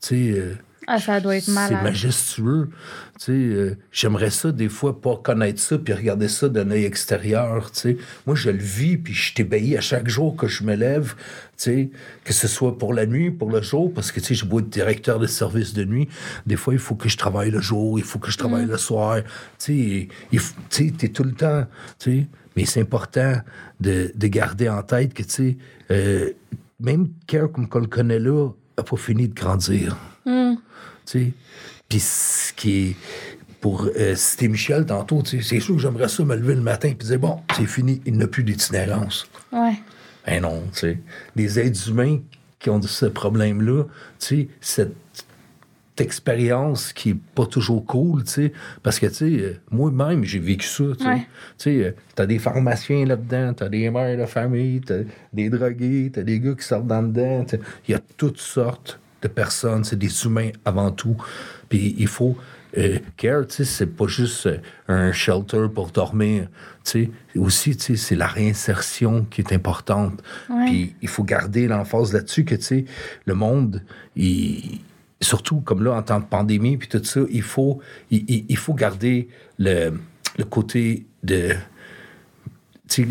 tu 0.00 0.34
sais. 0.34 0.56
Ah, 0.88 1.00
ça 1.00 1.20
doit 1.20 1.36
être 1.36 1.44
c'est 1.44 1.52
malade. 1.52 1.82
majestueux. 1.82 2.70
Tu 3.18 3.24
sais, 3.24 3.32
euh, 3.32 3.76
j'aimerais 3.90 4.30
ça, 4.30 4.52
des 4.52 4.68
fois, 4.68 5.00
pas 5.00 5.16
connaître 5.16 5.60
ça, 5.60 5.78
puis 5.78 5.92
regarder 5.92 6.28
ça 6.28 6.48
d'un 6.48 6.70
œil 6.70 6.84
extérieur. 6.84 7.72
Tu 7.72 7.80
sais. 7.80 7.96
Moi, 8.26 8.36
je 8.36 8.50
le 8.50 8.58
vis, 8.62 8.96
puis 8.96 9.12
je 9.12 9.34
t'ébahis 9.34 9.76
à 9.76 9.80
chaque 9.80 10.08
jour 10.08 10.36
que 10.36 10.46
je 10.46 10.62
me 10.62 10.74
lève, 10.76 11.14
tu 11.16 11.22
sais, 11.56 11.90
que 12.24 12.32
ce 12.32 12.46
soit 12.46 12.78
pour 12.78 12.94
la 12.94 13.06
nuit, 13.06 13.30
pour 13.30 13.50
le 13.50 13.62
jour, 13.62 13.92
parce 13.92 14.12
que, 14.12 14.20
tu 14.20 14.26
sais, 14.26 14.34
j'ai 14.34 14.46
beau 14.46 14.60
être 14.60 14.68
directeur 14.68 15.18
de 15.18 15.26
service 15.26 15.72
de 15.74 15.84
nuit. 15.84 16.08
Des 16.46 16.56
fois, 16.56 16.72
il 16.72 16.78
faut 16.78 16.94
que 16.94 17.08
je 17.08 17.16
travaille 17.16 17.50
le 17.50 17.60
jour, 17.60 17.98
il 17.98 18.04
faut 18.04 18.18
que 18.18 18.30
je 18.30 18.38
travaille 18.38 18.66
le 18.66 18.76
soir. 18.76 19.18
Tu 19.58 20.08
sais, 20.70 20.90
t'es 20.96 21.08
tout 21.08 21.24
le 21.24 21.32
temps, 21.32 21.66
tu 21.98 22.20
sais. 22.20 22.26
Mais 22.56 22.64
c'est 22.64 22.80
important 22.80 23.40
de, 23.80 24.12
de 24.14 24.26
garder 24.28 24.68
en 24.68 24.82
tête 24.82 25.12
que, 25.12 25.22
tu 25.22 25.30
sais, 25.30 25.56
euh, 25.90 26.30
même 26.80 27.08
quelqu'un 27.26 27.48
comme 27.48 27.68
qu'on 27.68 27.80
le 27.80 27.86
connaît 27.86 28.18
là, 28.18 28.50
a 28.76 28.82
pas 28.82 28.96
fini 28.96 29.28
de 29.28 29.34
grandir. 29.34 29.96
Tu 30.24 30.30
sais. 31.06 31.32
Puis 31.88 32.00
ce 32.00 32.52
qui 32.52 32.78
est. 32.78 32.96
Pour 33.60 33.88
euh, 33.96 34.14
citer 34.14 34.46
Michel 34.46 34.86
tantôt, 34.86 35.24
c'est 35.24 35.40
sûr 35.40 35.74
que 35.74 35.80
j'aimerais 35.80 36.08
ça 36.08 36.22
me 36.24 36.36
lever 36.36 36.54
le 36.54 36.60
matin 36.60 36.88
et 36.88 36.94
dire 36.94 37.18
bon, 37.18 37.40
c'est 37.56 37.66
fini, 37.66 38.00
il 38.06 38.16
n'a 38.16 38.28
plus 38.28 38.44
d'itinérance. 38.44 39.26
Ouais. 39.50 39.72
Ben 40.26 40.42
non, 40.42 40.62
tu 40.72 40.80
sais. 40.80 40.98
Les 41.34 41.58
êtres 41.58 41.88
humains 41.88 42.20
qui 42.58 42.70
ont 42.70 42.80
ce 42.82 43.06
problème-là, 43.06 43.84
tu 44.18 44.26
sais, 44.26 44.48
cette 44.60 44.94
expérience 45.98 46.92
qui 46.92 47.10
est 47.10 47.18
pas 47.34 47.46
toujours 47.46 47.84
cool, 47.86 48.24
tu 48.24 48.30
sais, 48.30 48.52
parce 48.82 48.98
que, 48.98 49.06
tu 49.06 49.14
sais, 49.14 49.42
euh, 49.42 49.56
moi-même, 49.70 50.24
j'ai 50.24 50.38
vécu 50.38 50.66
ça, 50.66 50.84
tu 50.98 51.04
sais. 51.04 51.10
Ouais. 51.10 51.18
Tu 51.18 51.26
sais, 51.58 51.84
euh, 51.84 51.90
t'as 52.14 52.26
des 52.26 52.38
pharmaciens 52.38 53.06
là-dedans, 53.06 53.54
t'as 53.54 53.68
des 53.68 53.88
mères 53.90 54.18
de 54.18 54.26
famille, 54.26 54.80
t'as 54.80 55.00
des 55.32 55.48
drogués, 55.48 56.10
t'as 56.12 56.22
des 56.22 56.38
gars 56.40 56.54
qui 56.54 56.64
sortent 56.64 56.86
dans 56.86 57.02
dedans, 57.02 57.44
tu 57.44 57.56
sais. 57.56 57.62
Il 57.88 57.92
y 57.92 57.94
a 57.94 58.00
toutes 58.16 58.38
sortes 58.38 59.00
de 59.28 59.32
personnes, 59.32 59.84
c'est 59.84 59.98
des 59.98 60.24
humains 60.24 60.50
avant 60.64 60.90
tout. 60.90 61.16
Puis 61.68 61.94
il 61.98 62.08
faut... 62.08 62.36
euh, 62.78 62.98
care, 63.16 63.46
tu 63.46 63.54
sais, 63.56 63.64
c'est 63.64 63.86
pas 63.86 64.06
juste 64.06 64.46
euh, 64.46 64.58
un 64.88 65.10
shelter 65.12 65.66
pour 65.74 65.90
dormir, 65.92 66.48
tu 66.84 66.90
sais. 66.90 67.10
Aussi, 67.38 67.74
tu 67.76 67.82
sais, 67.82 67.96
c'est 67.96 68.16
la 68.16 68.26
réinsertion 68.26 69.24
qui 69.30 69.40
est 69.40 69.52
importante. 69.52 70.22
Ouais. 70.50 70.66
Puis 70.66 70.94
il 71.00 71.08
faut 71.08 71.24
garder 71.24 71.68
l'emphase 71.68 72.12
là-dessus 72.12 72.44
que, 72.44 72.54
tu 72.54 72.62
sais, 72.62 72.84
le 73.24 73.34
monde, 73.34 73.82
il 74.14 74.80
surtout 75.22 75.60
comme 75.62 75.82
là 75.82 75.92
en 75.94 76.02
temps 76.02 76.20
de 76.20 76.26
pandémie 76.26 76.76
puis 76.76 76.88
tout 76.88 77.02
ça, 77.02 77.20
il 77.30 77.40
faut 77.40 77.80
il, 78.10 78.24
il- 78.28 78.44
il 78.50 78.56
faut 78.58 78.74
garder 78.74 79.28
le, 79.58 79.98
le 80.36 80.44
côté 80.44 81.06
de 81.22 81.54
tu 82.88 83.02
sais, 83.04 83.08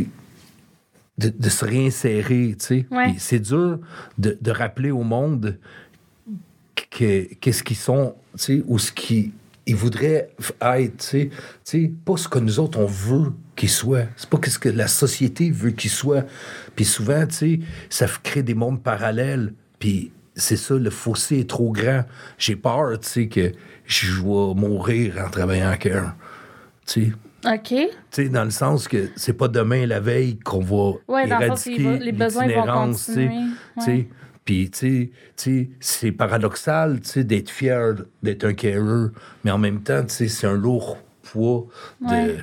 de, 1.18 1.34
de 1.38 1.50
se 1.50 1.66
réinsérer, 1.66 2.56
tu 2.60 2.66
sais. 2.66 2.86
Ouais. 2.92 3.16
C'est 3.18 3.40
dur 3.40 3.80
de, 4.18 4.38
de 4.40 4.52
rappeler 4.52 4.92
au 4.92 5.02
monde 5.04 5.58
que 6.98 7.34
qu'est-ce 7.36 7.64
qu'ils 7.64 7.78
sont, 7.78 8.16
tu 8.38 8.44
sais, 8.44 8.64
ou 8.68 8.80
ce 8.80 8.92
qu'ils 8.92 9.32
ils 9.68 9.76
voudraient 9.76 10.30
être, 10.62 10.98
tu 10.98 11.32
sais. 11.64 11.92
Pas 12.06 12.18
ce 12.18 12.28
que 12.28 12.40
nous 12.40 12.60
autres 12.60 12.80
on 12.80 12.86
veut 12.86 13.34
qu'ils 13.56 13.70
soient. 13.70 14.06
C'est 14.16 14.30
pas 14.30 14.38
ce 14.48 14.60
que 14.60 14.70
la 14.70 14.88
société 14.88 15.50
veut 15.50 15.72
qu'ils 15.72 15.90
soient. 15.90 16.24
Puis 16.76 16.86
souvent, 16.86 17.26
tu 17.26 17.34
sais, 17.34 17.60
ça 17.90 18.06
crée 18.24 18.44
des 18.44 18.54
mondes 18.54 18.82
parallèles. 18.82 19.54
Puis 19.80 20.12
c'est 20.36 20.58
ça, 20.58 20.76
le 20.76 20.90
fossé 20.90 21.40
est 21.40 21.50
trop 21.50 21.72
grand. 21.72 22.06
J'ai 22.38 22.56
peur, 22.56 23.00
tu 23.00 23.10
sais, 23.10 23.28
que 23.28 23.52
je 23.86 24.22
vais 24.22 24.54
mourir 24.54 25.16
en 25.26 25.30
travaillant 25.30 25.70
à 25.70 25.78
cœur. 25.78 26.14
Tu 26.86 27.06
sais. 27.06 27.12
OK. 27.54 27.68
Tu 27.70 27.90
sais, 28.12 28.30
dans 28.30 28.44
le 28.44 28.52
sens 28.52 28.88
que 28.88 29.10
c'est 29.16 29.34
pas 29.34 29.48
demain 29.48 29.86
la 29.86 30.00
veille 30.00 30.38
qu'on 30.38 30.62
va 30.62 30.98
Ouais, 31.08 31.28
éradiquer 31.28 32.00
les 32.00 32.12
besoins 32.12 32.48
vont 32.48 32.66
continuer. 32.66 33.30
Tu 33.80 33.84
sais. 33.84 34.08
Puis, 34.46 34.70
tu 34.70 35.12
sais, 35.36 35.70
c'est 35.80 36.12
paradoxal, 36.12 37.02
tu 37.02 37.10
sais, 37.10 37.24
d'être 37.24 37.50
fier 37.50 37.96
d'être 38.22 38.44
un 38.46 38.54
carer, 38.54 39.08
mais 39.44 39.50
en 39.52 39.58
même 39.58 39.82
temps, 39.82 40.04
tu 40.04 40.14
sais, 40.14 40.28
c'est 40.28 40.46
un 40.48 40.54
lourd 40.54 40.98
poids 41.24 41.66
de 42.02 42.14
Ouais. 42.14 42.38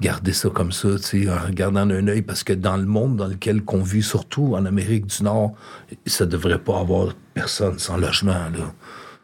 garder 0.00 0.32
ça 0.32 0.50
comme 0.50 0.72
ça, 0.72 0.88
tu 0.96 1.22
sais, 1.24 1.30
en 1.30 1.38
regardant 1.38 1.86
d'un 1.86 2.08
œil, 2.08 2.22
parce 2.22 2.42
que 2.42 2.52
dans 2.52 2.76
le 2.76 2.84
monde 2.86 3.16
dans 3.16 3.28
lequel 3.28 3.62
qu'on 3.62 3.82
vit, 3.84 4.02
surtout 4.02 4.56
en 4.56 4.66
Amérique 4.66 5.06
du 5.06 5.22
Nord, 5.22 5.52
ça 6.06 6.26
devrait 6.26 6.58
pas 6.58 6.80
avoir 6.80 7.14
personne 7.34 7.78
sans 7.78 7.96
logement, 7.98 8.32
là. 8.52 8.74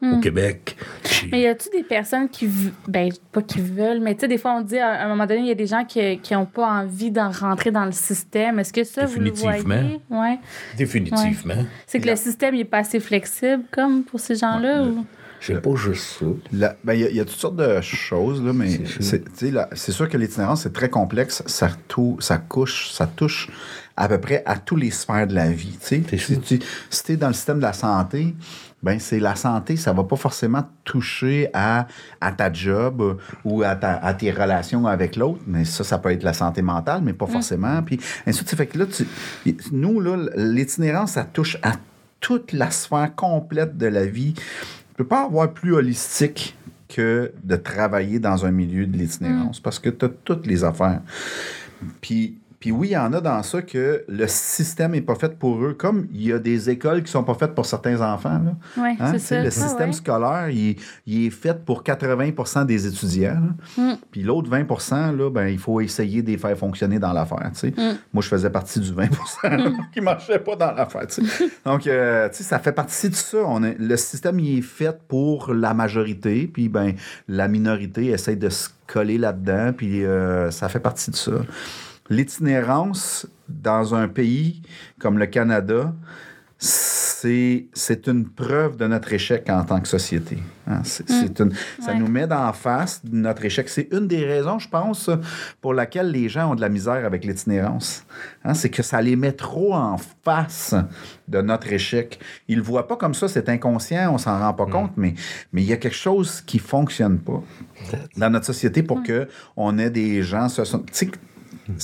Au 0.02 0.18
Québec. 0.20 0.76
Hmm. 1.22 1.26
Mais 1.32 1.40
y 1.42 1.46
a-tu 1.46 1.68
des 1.70 1.82
personnes 1.82 2.28
qui. 2.30 2.48
Ben, 2.88 3.10
pas 3.32 3.42
qui 3.42 3.60
veulent, 3.60 4.00
mais 4.00 4.14
tu 4.14 4.20
sais, 4.20 4.28
des 4.28 4.38
fois, 4.38 4.52
on 4.54 4.62
dit 4.62 4.78
à 4.78 5.04
un 5.04 5.08
moment 5.08 5.26
donné, 5.26 5.40
il 5.40 5.46
y 5.46 5.50
a 5.50 5.54
des 5.54 5.66
gens 5.66 5.84
qui 5.84 6.18
n'ont 6.32 6.46
pas 6.46 6.66
envie 6.66 7.10
d'en 7.10 7.30
rentrer 7.30 7.70
dans 7.70 7.84
le 7.84 7.92
système. 7.92 8.58
Est-ce 8.58 8.72
que 8.72 8.84
ça, 8.84 9.04
vous 9.04 9.20
le 9.20 9.30
voyez? 9.30 10.00
Ouais. 10.08 10.38
Définitivement. 10.78 11.66
C'est 11.86 12.00
que 12.00 12.08
le 12.08 12.16
système, 12.16 12.54
il 12.54 12.60
est 12.60 12.64
pas 12.64 12.78
assez 12.78 13.00
flexible, 13.00 13.64
comme 13.70 14.02
pour 14.04 14.20
ces 14.20 14.34
gens-là? 14.36 14.82
ou... 14.84 15.04
C'est 15.42 15.60
pas 15.62 15.74
juste 15.74 16.18
ça. 16.18 16.26
La- 16.52 16.76
ben, 16.84 16.92
Il 16.94 17.00
y, 17.00 17.04
a- 17.04 17.08
il 17.10 17.16
y 17.16 17.20
a 17.20 17.24
toutes 17.24 17.34
sortes 17.38 17.56
de 17.56 17.80
choses, 17.80 18.44
là, 18.44 18.52
mais 18.52 18.68
C'est 18.70 18.86
sûr. 18.86 19.02
c'est 19.02 19.24
tu 19.24 19.30
sais, 19.46 19.50
là, 19.50 19.68
c'est 19.72 19.92
sûr 19.92 20.06
que 20.08 20.18
l'itinérance, 20.18 20.62
c'est 20.64 20.72
très 20.72 20.90
complexe. 20.90 21.42
Ça, 21.46 21.70
tou- 21.88 22.18
ça, 22.20 22.36
couche, 22.36 22.90
ça 22.90 23.06
touche 23.06 23.48
à 23.96 24.06
peu 24.08 24.18
près 24.18 24.42
à 24.44 24.58
tous 24.58 24.76
les 24.76 24.90
sphères 24.90 25.26
de 25.26 25.34
la 25.34 25.50
vie. 25.50 25.78
sais. 25.80 26.02
Si 26.18 26.38
tu 26.40 26.60
si 26.90 27.12
es 27.12 27.16
dans 27.16 27.28
le 27.28 27.32
système 27.34 27.56
de 27.56 27.62
la 27.62 27.72
santé, 27.72 28.34
ben 28.82 28.98
c'est 28.98 29.20
la 29.20 29.36
santé, 29.36 29.76
ça 29.76 29.92
va 29.92 30.04
pas 30.04 30.16
forcément 30.16 30.64
toucher 30.84 31.48
à, 31.52 31.86
à 32.20 32.32
ta 32.32 32.50
job 32.52 33.18
ou 33.44 33.62
à, 33.62 33.76
ta- 33.76 33.96
à 33.98 34.14
tes 34.14 34.30
relations 34.30 34.86
avec 34.86 35.16
l'autre, 35.16 35.40
mais 35.46 35.64
ça, 35.66 35.84
ça 35.84 35.98
peut 35.98 36.10
être 36.10 36.22
la 36.22 36.32
santé 36.32 36.62
mentale, 36.62 37.02
mais 37.02 37.12
pas 37.12 37.26
forcément. 37.26 37.82
Puis, 37.82 37.98
ainsi 38.26 38.42
de 38.42 38.48
suite. 38.48 38.56
Fait 38.58 38.66
que 38.66 38.78
là, 38.78 38.86
tu- 38.86 39.06
nous, 39.72 40.00
là, 40.00 40.16
l'itinérance, 40.36 41.12
ça 41.12 41.24
touche 41.24 41.58
à 41.62 41.72
toute 42.20 42.52
la 42.52 42.70
sphère 42.70 43.14
complète 43.14 43.76
de 43.76 43.86
la 43.86 44.06
vie. 44.06 44.32
Tu 44.34 44.42
peux 44.96 45.06
pas 45.06 45.24
avoir 45.24 45.52
plus 45.52 45.74
holistique 45.74 46.56
que 46.88 47.32
de 47.44 47.56
travailler 47.56 48.18
dans 48.18 48.44
un 48.44 48.50
milieu 48.50 48.86
de 48.86 48.96
l'itinérance 48.96 49.60
parce 49.60 49.78
que 49.78 49.88
tu 49.90 50.06
as 50.06 50.10
toutes 50.24 50.46
les 50.46 50.64
affaires. 50.64 51.00
Puis, 52.00 52.38
puis 52.60 52.70
oui, 52.70 52.88
il 52.88 52.92
y 52.92 52.96
en 52.96 53.12
a 53.14 53.20
dans 53.22 53.42
ça 53.42 53.62
que 53.62 54.04
le 54.06 54.26
système 54.28 54.92
n'est 54.92 55.00
pas 55.00 55.14
fait 55.14 55.36
pour 55.38 55.64
eux, 55.64 55.72
comme 55.72 56.06
il 56.12 56.26
y 56.26 56.32
a 56.32 56.38
des 56.38 56.68
écoles 56.70 57.02
qui 57.02 57.10
sont 57.10 57.24
pas 57.24 57.32
faites 57.34 57.54
pour 57.54 57.64
certains 57.66 58.00
enfants. 58.02 58.40
Oui, 58.76 58.90
Hein, 59.00 59.12
c'est 59.12 59.18
ça. 59.18 59.40
Le 59.40 59.46
Ah, 59.46 59.50
système 59.50 59.88
ouais. 59.88 59.92
scolaire, 59.94 60.48
il, 60.50 60.76
il 61.06 61.26
est 61.26 61.30
fait 61.30 61.64
pour 61.64 61.82
80% 61.82 62.66
des 62.66 62.86
étudiants. 62.86 63.40
Mm. 63.78 63.92
Puis 64.10 64.22
l'autre 64.22 64.50
20% 64.50 65.16
là, 65.16 65.30
ben, 65.30 65.46
il 65.48 65.58
faut 65.58 65.80
essayer 65.80 66.20
de 66.22 66.30
les 66.30 66.36
faire 66.38 66.56
fonctionner 66.58 66.98
dans 66.98 67.12
l'affaire. 67.14 67.50
tu 67.54 67.60
sais. 67.60 67.68
Mm. 67.70 67.96
Moi, 68.12 68.22
je 68.22 68.28
faisais 68.28 68.50
partie 68.50 68.78
du 68.78 68.92
20 68.92 69.08
là, 69.44 69.70
qui 69.92 70.00
ne 70.00 70.04
marchait 70.04 70.38
pas 70.38 70.54
dans 70.54 70.72
l'affaire. 70.72 71.06
Donc, 71.64 71.86
euh, 71.86 72.28
tu 72.28 72.36
sais, 72.36 72.42
ça 72.44 72.58
fait 72.58 72.72
partie 72.72 73.08
de 73.08 73.14
ça. 73.14 73.38
On 73.46 73.62
est- 73.64 73.76
le 73.78 73.96
système, 73.96 74.38
il 74.38 74.58
est 74.58 74.62
fait 74.62 74.98
pour 75.08 75.54
la 75.54 75.72
majorité, 75.72 76.46
puis 76.52 76.68
ben, 76.68 76.92
la 77.26 77.48
minorité 77.48 78.08
essaie 78.08 78.36
de 78.36 78.50
se 78.50 78.68
coller 78.86 79.16
là-dedans, 79.18 79.72
puis 79.74 80.04
euh, 80.04 80.50
ça 80.50 80.68
fait 80.68 80.80
partie 80.80 81.10
de 81.10 81.16
ça. 81.16 81.32
L'itinérance 82.10 83.26
dans 83.48 83.94
un 83.94 84.08
pays 84.08 84.62
comme 84.98 85.16
le 85.18 85.26
Canada, 85.26 85.94
c'est 86.58 87.66
c'est 87.72 88.06
une 88.08 88.28
preuve 88.28 88.76
de 88.76 88.86
notre 88.86 89.12
échec 89.12 89.48
en 89.48 89.64
tant 89.64 89.80
que 89.80 89.88
société. 89.88 90.38
hein. 90.66 90.82
Une- 90.82 91.52
Ça 91.80 91.92
Ouais. 91.92 91.98
nous 91.98 92.08
met 92.08 92.30
en 92.32 92.52
face 92.52 93.04
de 93.04 93.14
notre 93.16 93.44
échec. 93.44 93.68
C'est 93.68 93.88
une 93.92 94.08
des 94.08 94.24
raisons, 94.24 94.58
je 94.58 94.68
pense, 94.68 95.10
pour 95.60 95.72
laquelle 95.74 96.10
les 96.10 96.28
gens 96.30 96.52
ont 96.52 96.54
de 96.54 96.60
la 96.62 96.68
misère 96.70 97.04
avec 97.04 97.24
l'itinérance. 97.24 98.04
Hein, 98.44 98.54
c'est 98.54 98.70
que 98.70 98.82
ça 98.82 99.00
les 99.02 99.16
met 99.16 99.32
trop 99.32 99.74
en 99.74 99.96
face 100.24 100.74
de 101.28 101.40
notre 101.42 101.70
échec. 101.72 102.18
Ils 102.48 102.56
le 102.56 102.62
voient 102.62 102.88
pas 102.88 102.96
comme 102.96 103.14
ça, 103.14 103.28
c'est 103.28 103.48
inconscient, 103.50 104.12
on 104.14 104.18
s'en 104.18 104.38
rend 104.38 104.54
pas 104.54 104.66
compte, 104.66 104.92
mais 104.96 105.14
mais 105.52 105.62
il 105.62 105.68
y 105.68 105.72
a 105.72 105.76
quelque 105.76 105.96
chose 106.08 106.40
qui 106.40 106.58
fonctionne 106.58 107.18
pas 107.18 107.42
dans 108.16 108.30
notre 108.30 108.46
société 108.46 108.82
pour 108.82 109.02
que 109.02 109.28
on 109.56 109.78
ait 109.78 109.90
des 109.90 110.22
gens... 110.22 110.48
se- 110.48 110.62
tu 110.62 110.66
sais, 110.66 110.76
c'est 110.92 111.10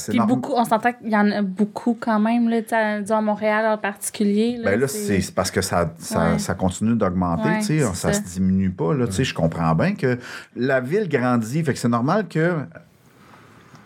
Puis 0.08 0.18
beaucoup, 0.20 0.52
on 0.54 0.64
s'entend 0.64 0.92
qu'il 0.92 1.10
y 1.10 1.16
en 1.16 1.30
a 1.30 1.42
beaucoup 1.42 1.96
quand 1.98 2.18
même, 2.20 2.48
là, 2.48 2.62
tu 2.62 2.68
sais, 2.70 3.00
disons 3.02 3.16
à 3.16 3.20
Montréal 3.20 3.66
en 3.66 3.78
particulier. 3.78 4.60
Ben 4.64 4.78
là, 4.80 4.88
c'est 4.88 5.34
parce 5.34 5.50
que 5.50 5.60
ça, 5.62 5.92
ça, 5.98 6.32
Ouais. 6.32 6.38
ça 6.38 6.54
continue 6.54 6.94
d'augmenter, 6.96 7.48
Ouais, 7.48 7.58
tu 7.60 7.78
sais, 7.78 7.80
ça, 7.80 7.94
ça. 7.94 8.12
se 8.12 8.20
diminue 8.22 8.70
pas, 8.70 8.94
là, 8.94 9.06
tu 9.06 9.12
sais, 9.12 9.24
je 9.24 9.34
comprends 9.34 9.74
bien 9.74 9.94
que 9.94 10.18
la 10.54 10.80
ville 10.80 11.08
grandit, 11.08 11.62
fait 11.62 11.72
que 11.72 11.78
c'est 11.78 11.88
normal 11.88 12.26
que 12.28 12.54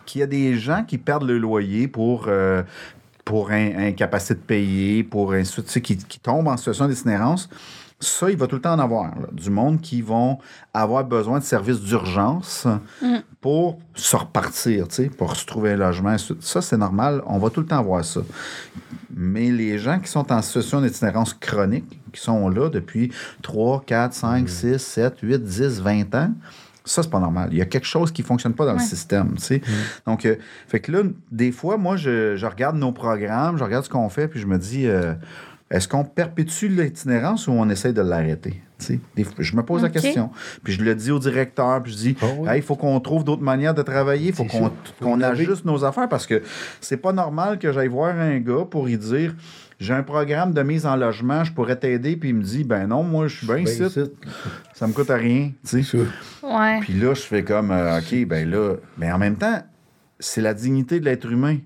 qu'il 0.07 0.21
y 0.21 0.25
a 0.25 0.27
des 0.27 0.57
gens 0.57 0.83
qui 0.83 0.99
perdent 0.99 1.23
le 1.27 1.39
loyer 1.39 1.87
pour, 1.87 2.25
euh, 2.27 2.63
pour 3.25 3.53
in- 3.53 3.79
incapacité 3.89 4.35
de 4.35 4.41
payer, 4.41 5.05
pour 5.05 5.33
tu 5.33 5.45
sais, 5.45 5.81
qui, 5.81 5.97
qui 5.97 6.19
tombent 6.19 6.49
en 6.49 6.57
situation 6.57 6.89
d'itinérance. 6.89 7.49
Ça, 8.01 8.31
il 8.31 8.37
va 8.37 8.47
tout 8.47 8.57
le 8.57 8.63
temps 8.63 8.73
en 8.73 8.79
avoir. 8.79 9.07
là. 9.19 9.27
Du 9.33 9.51
monde 9.51 9.81
qui 9.81 10.01
vont 10.01 10.39
avoir 10.73 11.05
besoin 11.05 11.39
de 11.39 11.45
services 11.45 11.81
d'urgence 11.81 12.67
pour 13.43 13.79
se 13.95 14.17
repartir, 14.17 14.89
tu 14.89 14.95
sais, 14.95 15.09
pour 15.11 15.37
se 15.37 15.45
trouver 15.45 15.73
un 15.73 15.77
logement. 15.77 16.17
Ça, 16.41 16.63
c'est 16.63 16.79
normal. 16.79 17.23
On 17.27 17.39
va 17.39 17.51
tout 17.51 17.61
le 17.61 17.67
temps 17.67 17.79
avoir 17.79 18.03
ça. 18.05 18.21
Mais 19.15 19.51
les 19.51 19.79
gens 19.79 19.99
qui 19.99 20.09
sont 20.09 20.33
en 20.33 20.41
situation 20.41 20.81
d'itinérance 20.81 21.35
chronique, 21.35 22.01
qui 22.13 22.21
sont 22.21 22.49
là 22.49 22.71
depuis 22.71 23.13
3, 23.43 23.83
4, 23.87 24.15
5, 24.15 24.49
6, 24.49 24.79
7, 24.79 25.19
8, 25.23 25.43
10, 25.43 25.81
20 25.83 26.15
ans, 26.15 26.33
Ça, 26.87 27.03
c'est 27.03 27.11
pas 27.11 27.21
normal. 27.21 27.51
Il 27.53 27.59
y 27.59 27.63
a 27.63 27.67
quelque 27.67 27.87
chose 27.87 28.11
qui 28.11 28.23
fonctionne 28.23 28.55
pas 28.55 28.65
dans 28.65 28.73
le 28.73 28.79
système, 28.81 29.35
tu 29.37 29.43
sais. 29.45 29.61
Donc, 30.07 30.25
euh, 30.25 30.37
fait 30.67 30.81
que 30.81 30.91
là, 30.91 31.03
des 31.31 31.53
fois, 31.53 31.77
moi, 31.77 31.97
je, 31.97 32.37
je 32.37 32.47
regarde 32.47 32.77
nos 32.77 32.91
programmes, 32.93 33.59
je 33.59 33.65
regarde 33.65 33.85
ce 33.85 33.91
qu'on 33.91 34.09
fait, 34.09 34.27
puis 34.29 34.41
je 34.41 34.47
me 34.47 34.57
dis, 34.59 34.87
euh, 34.87 35.13
est-ce 35.71 35.87
qu'on 35.87 36.05
perpétue 36.05 36.67
l'itinérance 36.67 37.47
ou 37.47 37.53
on 37.53 37.69
essaie 37.69 37.93
de 37.93 38.03
l'arrêter? 38.03 38.61
Je 39.39 39.57
me 39.57 39.63
pose 39.63 39.83
la 39.83 39.89
question. 39.89 40.31
Puis 40.65 40.73
je 40.73 40.83
le 40.83 40.95
dis 40.95 41.11
au 41.11 41.19
directeur, 41.19 41.83
puis 41.83 41.93
je 41.93 41.97
dis, 41.97 42.17
Ah 42.21 42.27
oui. 42.39 42.49
Hey, 42.49 42.59
il 42.59 42.63
faut 42.63 42.77
qu'on 42.77 42.99
trouve 42.99 43.25
d'autres 43.25 43.43
manières 43.43 43.75
de 43.75 43.83
travailler, 43.83 44.29
il 44.29 44.35
faut 44.35 44.47
qu'on 45.01 45.21
ajuste 45.21 45.65
nos 45.65 45.85
affaires 45.85 46.09
parce 46.09 46.27
que 46.27 46.43
c'est 46.81 46.97
pas 46.97 47.13
normal 47.13 47.59
que 47.59 47.73
j'aille 47.73 47.89
voir 47.89 48.19
un 48.19 48.39
gars 48.39 48.65
pour 48.69 48.87
lui 48.87 48.97
dire 48.99 49.35
j'ai 49.79 49.95
un 49.95 50.03
programme 50.03 50.53
de 50.53 50.63
mise 50.63 50.85
en 50.85 50.95
logement, 50.95 51.43
je 51.43 51.53
pourrais 51.53 51.77
t'aider, 51.77 52.17
puis 52.17 52.31
il 52.31 52.35
me 52.35 52.43
dit 52.43 52.65
ben 52.65 52.87
non, 52.87 53.03
moi 53.03 53.29
je 53.29 53.39
suis 53.39 53.47
bien 53.47 53.63
Ben, 53.63 53.67
ici, 53.67 53.83
ça 54.75 54.87
me 54.87 54.93
coûte 54.93 55.09
à 55.11 55.17
rien, 55.17 55.53
tu 55.67 55.83
sais. 55.83 55.99
Ça. 56.43 56.47
Ouais. 56.47 56.81
Puis 56.81 56.95
là, 56.95 57.15
je 57.15 57.23
fais 57.23 57.43
comme 57.43 57.71
euh, 57.71 57.99
OK, 57.99 58.27
ben 58.27 58.51
là, 58.51 58.75
mais 58.99 59.11
en 59.11 59.19
même 59.19 59.37
temps, 59.37 59.63
c'est 60.21 60.41
la 60.41 60.55
dignité 60.55 61.01
de 61.01 61.07
l'être 61.07 61.31
humain. 61.31 61.59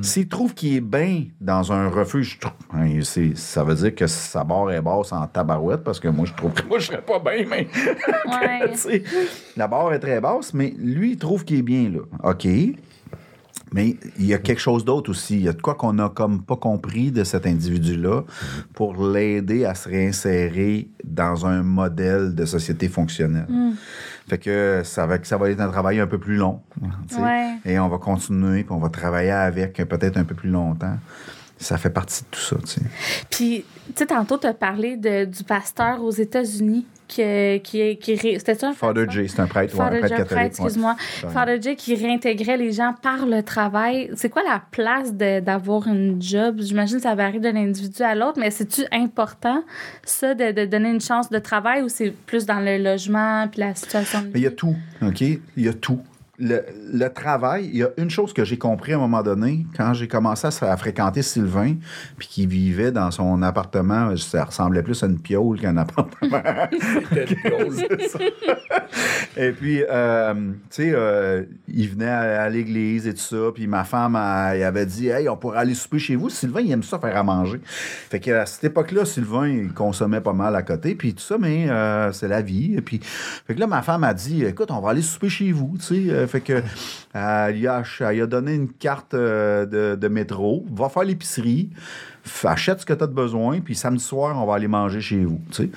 S'il 0.00 0.28
trouve 0.28 0.54
qu'il 0.54 0.74
est 0.76 0.80
bien 0.80 1.24
dans 1.40 1.72
un 1.72 1.88
refuge, 1.88 2.38
hein, 2.72 3.00
ça 3.34 3.62
veut 3.62 3.74
dire 3.74 3.94
que 3.94 4.06
sa 4.06 4.42
barre 4.42 4.70
est 4.70 4.80
basse 4.80 5.12
en 5.12 5.26
tabarouette 5.26 5.84
parce 5.84 6.00
que 6.00 6.08
moi, 6.08 6.24
je 6.24 6.32
trouve 6.32 6.52
que 6.54 6.66
moi, 6.66 6.78
je 6.78 6.86
serais 6.86 7.02
pas 7.02 7.18
bien, 7.18 7.44
mais. 7.48 7.68
Ouais. 8.26 9.02
La 9.56 9.68
barre 9.68 9.92
est 9.92 9.98
très 9.98 10.20
basse, 10.20 10.54
mais 10.54 10.72
lui, 10.78 11.12
il 11.12 11.18
trouve 11.18 11.44
qu'il 11.44 11.58
est 11.58 11.62
bien 11.62 11.90
là. 11.90 12.30
OK. 12.30 12.46
Mais 13.76 13.96
il 14.18 14.26
y 14.26 14.34
a 14.34 14.38
quelque 14.38 14.58
chose 14.58 14.84
d'autre 14.84 15.10
aussi. 15.10 15.36
Il 15.36 15.42
y 15.42 15.48
a 15.48 15.52
de 15.52 15.60
quoi 15.60 15.74
qu'on 15.74 15.98
a 15.98 16.08
comme 16.08 16.42
pas 16.42 16.56
compris 16.56 17.12
de 17.12 17.24
cet 17.24 17.46
individu-là 17.46 18.22
pour 18.74 19.06
l'aider 19.06 19.64
à 19.64 19.74
se 19.74 19.88
réinsérer 19.88 20.88
dans 21.04 21.46
un 21.46 21.62
modèle 21.62 22.34
de 22.34 22.44
société 22.44 22.88
fonctionnelle. 22.88 23.46
Fait 24.28 24.38
que 24.38 24.80
ça 24.82 25.06
va, 25.06 25.22
ça 25.22 25.36
va 25.36 25.50
être 25.50 25.60
un 25.60 25.68
travail 25.68 26.00
un 26.00 26.06
peu 26.06 26.18
plus 26.18 26.36
long. 26.36 26.60
Ouais. 27.18 27.58
Et 27.64 27.78
on 27.78 27.88
va 27.88 27.98
continuer, 27.98 28.64
puis 28.64 28.72
on 28.72 28.78
va 28.78 28.88
travailler 28.88 29.30
avec 29.30 29.76
peut-être 29.76 30.16
un 30.16 30.24
peu 30.24 30.34
plus 30.34 30.50
longtemps. 30.50 30.96
Ça 31.58 31.78
fait 31.78 31.90
partie 31.90 32.22
de 32.22 32.28
tout 32.30 32.40
ça. 32.40 32.56
Puis, 33.30 33.64
tu 33.86 33.92
sais, 33.94 34.06
tantôt, 34.06 34.36
tu 34.36 34.46
as 34.46 34.52
parlé 34.52 34.96
de, 34.96 35.24
du 35.24 35.44
pasteur 35.44 36.02
aux 36.02 36.10
États-Unis 36.10 36.86
qui, 37.08 37.60
qui, 37.62 37.96
qui 37.98 38.14
ré- 38.16 38.38
C'était 38.38 38.54
ça 38.54 38.68
un 38.68 38.72
Father? 38.72 39.06
J, 39.08 39.28
c'est 39.28 39.40
un 39.40 39.46
prêtre, 39.46 39.74
ouais, 39.74 39.80
un 39.80 39.84
Father 39.84 39.98
prêtre 40.00 40.14
J, 40.16 40.22
catholique. 40.22 40.36
prêtre, 40.52 40.56
excuse-moi. 40.64 40.96
Ouais. 41.24 41.30
Father 41.30 41.62
J 41.62 41.76
qui 41.76 41.94
réintégrait 41.94 42.56
les 42.56 42.72
gens 42.72 42.94
par 43.00 43.26
le 43.26 43.42
travail. 43.42 44.10
C'est 44.14 44.28
quoi 44.30 44.42
la 44.42 44.62
place 44.70 45.14
de- 45.14 45.40
d'avoir 45.40 45.86
une 45.88 46.20
job? 46.20 46.56
J'imagine 46.60 46.96
que 46.96 47.02
ça 47.02 47.14
varie 47.14 47.40
d'un 47.40 47.56
individu 47.56 48.02
à 48.02 48.14
l'autre, 48.14 48.38
mais 48.38 48.50
c'est-tu 48.50 48.82
important, 48.92 49.62
ça, 50.04 50.34
de, 50.34 50.52
de 50.52 50.64
donner 50.66 50.90
une 50.90 51.00
chance 51.00 51.30
de 51.30 51.38
travail 51.38 51.82
ou 51.82 51.88
c'est 51.88 52.10
plus 52.10 52.46
dans 52.46 52.60
le 52.60 52.78
logement 52.78 53.46
puis 53.50 53.60
la 53.60 53.74
situation 53.74 54.22
de 54.22 54.30
il 54.34 54.40
y 54.42 54.46
a 54.46 54.50
tout, 54.50 54.74
OK? 55.02 55.20
Il 55.20 55.40
y 55.56 55.68
a 55.68 55.72
tout. 55.74 56.00
Le, 56.38 56.62
le 56.92 57.08
travail, 57.08 57.68
il 57.72 57.76
y 57.76 57.82
a 57.82 57.90
une 57.96 58.10
chose 58.10 58.32
que 58.32 58.44
j'ai 58.44 58.58
compris 58.58 58.92
à 58.92 58.96
un 58.96 59.00
moment 59.00 59.22
donné, 59.22 59.66
quand 59.76 59.94
j'ai 59.94 60.08
commencé 60.08 60.46
à, 60.46 60.72
à 60.72 60.76
fréquenter 60.76 61.22
Sylvain, 61.22 61.76
puis 62.16 62.28
qu'il 62.28 62.48
vivait 62.48 62.92
dans 62.92 63.10
son 63.10 63.42
appartement, 63.42 64.14
ça 64.16 64.44
ressemblait 64.44 64.82
plus 64.82 65.02
à 65.02 65.06
une 65.06 65.18
piole 65.18 65.60
qu'un 65.60 65.76
appartement. 65.76 66.42
Et 69.36 69.52
puis, 69.52 69.82
euh, 69.88 70.34
tu 70.34 70.50
sais, 70.70 70.92
euh, 70.94 71.42
il 71.68 71.88
venait 71.90 72.08
à, 72.08 72.42
à 72.42 72.48
l'église 72.48 73.06
et 73.06 73.12
tout 73.12 73.20
ça, 73.20 73.50
puis 73.54 73.66
ma 73.66 73.84
femme, 73.84 74.16
elle, 74.16 74.56
elle 74.58 74.62
avait 74.62 74.86
dit, 74.86 75.08
hey, 75.08 75.28
on 75.28 75.36
pourrait 75.36 75.58
aller 75.58 75.74
souper 75.74 75.98
chez 75.98 76.16
vous. 76.16 76.30
Sylvain, 76.30 76.60
il 76.60 76.72
aime 76.72 76.82
ça 76.82 76.98
faire 76.98 77.16
à 77.16 77.22
manger. 77.22 77.60
Fait 77.64 78.18
qu'à 78.20 78.46
cette 78.46 78.64
époque-là, 78.64 79.04
Sylvain, 79.04 79.48
il 79.48 79.72
consommait 79.72 80.22
pas 80.22 80.32
mal 80.32 80.56
à 80.56 80.62
côté, 80.62 80.94
puis 80.94 81.14
tout 81.14 81.22
ça, 81.22 81.36
mais 81.38 81.68
euh, 81.68 82.12
c'est 82.12 82.28
la 82.28 82.40
vie. 82.40 82.74
Et 82.76 82.80
puis, 82.80 83.00
fait 83.02 83.54
que 83.54 83.60
là, 83.60 83.66
ma 83.66 83.82
femme 83.82 84.04
a 84.04 84.14
dit, 84.14 84.44
écoute, 84.44 84.70
on 84.70 84.80
va 84.80 84.90
aller 84.90 85.02
souper 85.02 85.28
chez 85.28 85.52
vous, 85.52 85.76
tu 85.78 86.08
sais. 86.08 86.25
Euh, 86.26 86.28
fait 86.28 86.40
que, 86.40 86.52
euh, 87.14 87.46
elle, 87.48 87.56
lui 87.56 87.66
a, 87.66 87.82
elle 88.00 88.22
a 88.22 88.26
donné 88.26 88.54
une 88.54 88.68
carte 88.72 89.14
euh, 89.14 89.64
de, 89.66 89.94
de 89.96 90.08
métro, 90.08 90.66
va 90.74 90.88
faire 90.88 91.04
l'épicerie, 91.04 91.70
achète 92.44 92.80
ce 92.80 92.86
que 92.86 92.92
tu 92.92 93.04
as 93.04 93.06
de 93.06 93.14
besoin, 93.14 93.60
puis 93.60 93.74
samedi 93.74 94.02
soir, 94.02 94.36
on 94.42 94.46
va 94.46 94.54
aller 94.56 94.68
manger 94.68 95.00
chez 95.00 95.24
vous, 95.24 95.40
tu 95.50 95.64
sais. 95.64 95.70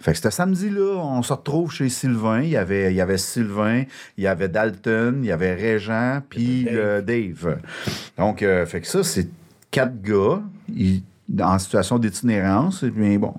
Fait 0.00 0.12
que 0.12 0.18
ce 0.18 0.30
samedi-là, 0.30 0.96
on 0.96 1.22
se 1.22 1.32
retrouve 1.32 1.72
chez 1.72 1.88
Sylvain. 1.88 2.40
Il 2.42 2.50
y 2.50 2.56
avait, 2.56 2.92
il 2.92 2.96
y 2.96 3.00
avait 3.00 3.18
Sylvain, 3.18 3.82
il 4.16 4.24
y 4.24 4.26
avait 4.28 4.48
Dalton, 4.48 5.18
il 5.22 5.26
y 5.26 5.32
avait 5.32 5.54
Régent, 5.54 6.20
puis 6.28 6.64
Dave. 6.64 6.74
euh, 6.76 7.02
Dave. 7.02 7.58
Donc, 8.16 8.42
euh, 8.42 8.64
fait 8.64 8.80
que 8.80 8.86
ça, 8.86 9.02
c'est 9.02 9.28
quatre 9.70 10.00
gars. 10.00 10.40
Ils- 10.74 11.02
en 11.40 11.58
situation 11.58 11.98
d'itinérance, 11.98 12.82
mais 12.94 13.18
bon, 13.18 13.34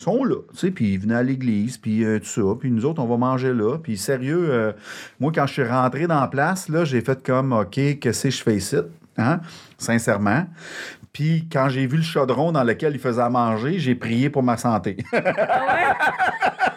ils 0.00 0.04
sont 0.04 0.24
là, 0.24 0.36
tu 0.52 0.58
sais, 0.58 0.70
puis 0.70 0.94
ils 0.94 0.98
venaient 0.98 1.16
à 1.16 1.22
l'église, 1.22 1.76
puis 1.76 2.04
euh, 2.04 2.18
tout 2.18 2.26
ça, 2.26 2.42
puis 2.58 2.70
nous 2.70 2.84
autres, 2.86 3.02
on 3.02 3.06
va 3.06 3.16
manger 3.16 3.52
là, 3.52 3.76
puis 3.78 3.96
sérieux, 3.96 4.48
euh, 4.50 4.72
moi, 5.20 5.32
quand 5.34 5.46
je 5.46 5.52
suis 5.52 5.64
rentré 5.64 6.06
dans 6.06 6.20
la 6.20 6.28
place, 6.28 6.68
là, 6.68 6.84
j'ai 6.84 7.00
fait 7.00 7.22
comme, 7.22 7.52
OK, 7.52 7.98
qu'est-ce 8.00 8.22
que 8.24 8.30
je 8.30 8.42
fais 8.42 8.56
ici, 8.56 8.76
hein, 9.18 9.40
sincèrement, 9.76 10.46
puis 11.12 11.46
quand 11.50 11.68
j'ai 11.68 11.86
vu 11.86 11.98
le 11.98 12.02
chaudron 12.02 12.52
dans 12.52 12.64
lequel 12.64 12.94
il 12.94 13.00
faisait 13.00 13.22
à 13.22 13.30
manger, 13.30 13.78
j'ai 13.78 13.94
prié 13.94 14.30
pour 14.30 14.42
ma 14.42 14.56
santé. 14.56 14.96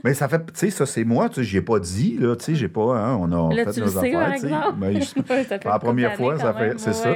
Mais 0.04 0.14
ça 0.14 0.28
fait, 0.28 0.38
tu 0.38 0.52
sais, 0.54 0.70
ça 0.70 0.86
c'est 0.86 1.04
moi, 1.04 1.28
tu 1.28 1.36
sais, 1.36 1.44
j'y 1.44 1.56
ai 1.58 1.62
pas 1.62 1.78
dit, 1.78 2.16
là, 2.18 2.34
tu 2.36 2.44
sais, 2.46 2.54
j'ai 2.54 2.68
pas, 2.68 2.96
hein, 2.98 3.16
on 3.20 3.30
a 3.32 3.54
Là, 3.54 3.64
fait 3.66 3.72
tu 3.72 3.80
nos 3.80 3.86
sais, 3.88 3.98
affaires, 3.98 4.32
tu 4.34 4.40
sais. 4.40 4.48
Ben, 4.76 4.92
je- 4.94 4.98
Ouais, 4.98 5.44
ça 5.48 5.58
fait 5.58 5.64
la 5.68 5.78
première 5.78 6.10
fois, 6.16 6.38
ça 6.38 6.54
fait, 6.54 6.78
c'est 6.78 6.92
ça. 6.94 7.12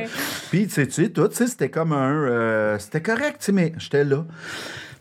Puis, 0.51 0.67
tu 0.67 0.71
sais, 0.75 0.87
tu 0.87 0.93
sais, 1.05 1.09
tout, 1.09 1.29
tu 1.29 1.37
sais, 1.37 1.47
c'était 1.47 1.71
comme 1.71 1.93
un, 1.93 2.13
euh, 2.25 2.79
c'était 2.79 3.01
correct, 3.03 3.37
tu 3.41 3.47
sais, 3.47 3.53
mais 3.53 3.73
j'étais 3.79 4.05
là. 4.05 4.25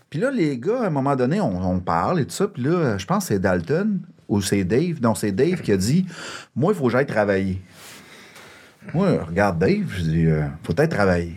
Puis 0.09 0.19
là, 0.19 0.29
les 0.31 0.57
gars, 0.59 0.81
à 0.83 0.87
un 0.87 0.89
moment 0.91 1.15
donné, 1.15 1.41
on, 1.41 1.61
on 1.71 1.79
parle 1.79 2.19
et 2.19 2.25
tout 2.25 2.31
ça, 2.31 2.47
puis 2.47 2.63
là, 2.63 2.97
je 2.97 3.05
pense 3.05 3.23
que 3.25 3.33
c'est 3.33 3.39
Dalton 3.39 3.99
ou 4.29 4.41
c'est 4.41 4.63
Dave, 4.63 5.01
non, 5.01 5.15
c'est 5.15 5.31
Dave 5.31 5.61
qui 5.61 5.71
a 5.71 5.77
dit, 5.77 6.05
moi, 6.55 6.71
il 6.73 6.77
faut 6.77 6.85
que 6.85 6.91
j'aille 6.91 7.05
travailler. 7.07 7.61
Moi, 8.93 9.23
regarde 9.27 9.59
Dave, 9.59 9.85
je 9.97 10.01
dis, 10.03 10.25
euh, 10.27 10.43
faut 10.63 10.73
peut-être 10.73 10.91
travailler. 10.91 11.35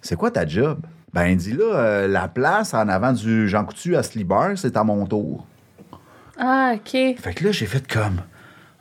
C'est 0.00 0.16
quoi 0.16 0.30
ta 0.30 0.46
job? 0.46 0.80
Ben, 1.14 1.26
il 1.28 1.36
dit 1.36 1.52
là, 1.52 1.64
euh, 1.64 2.08
la 2.08 2.26
place 2.28 2.74
en 2.74 2.88
avant 2.88 3.12
du 3.12 3.48
Jean 3.48 3.64
Coutu 3.64 3.94
à 3.96 4.02
Sliber, 4.02 4.54
c'est 4.56 4.76
à 4.76 4.82
mon 4.84 5.06
tour. 5.06 5.46
Ah, 6.36 6.72
OK. 6.74 6.90
Fait 6.90 7.34
que 7.34 7.44
là, 7.44 7.52
j'ai 7.52 7.66
fait 7.66 7.86
comme. 7.90 8.20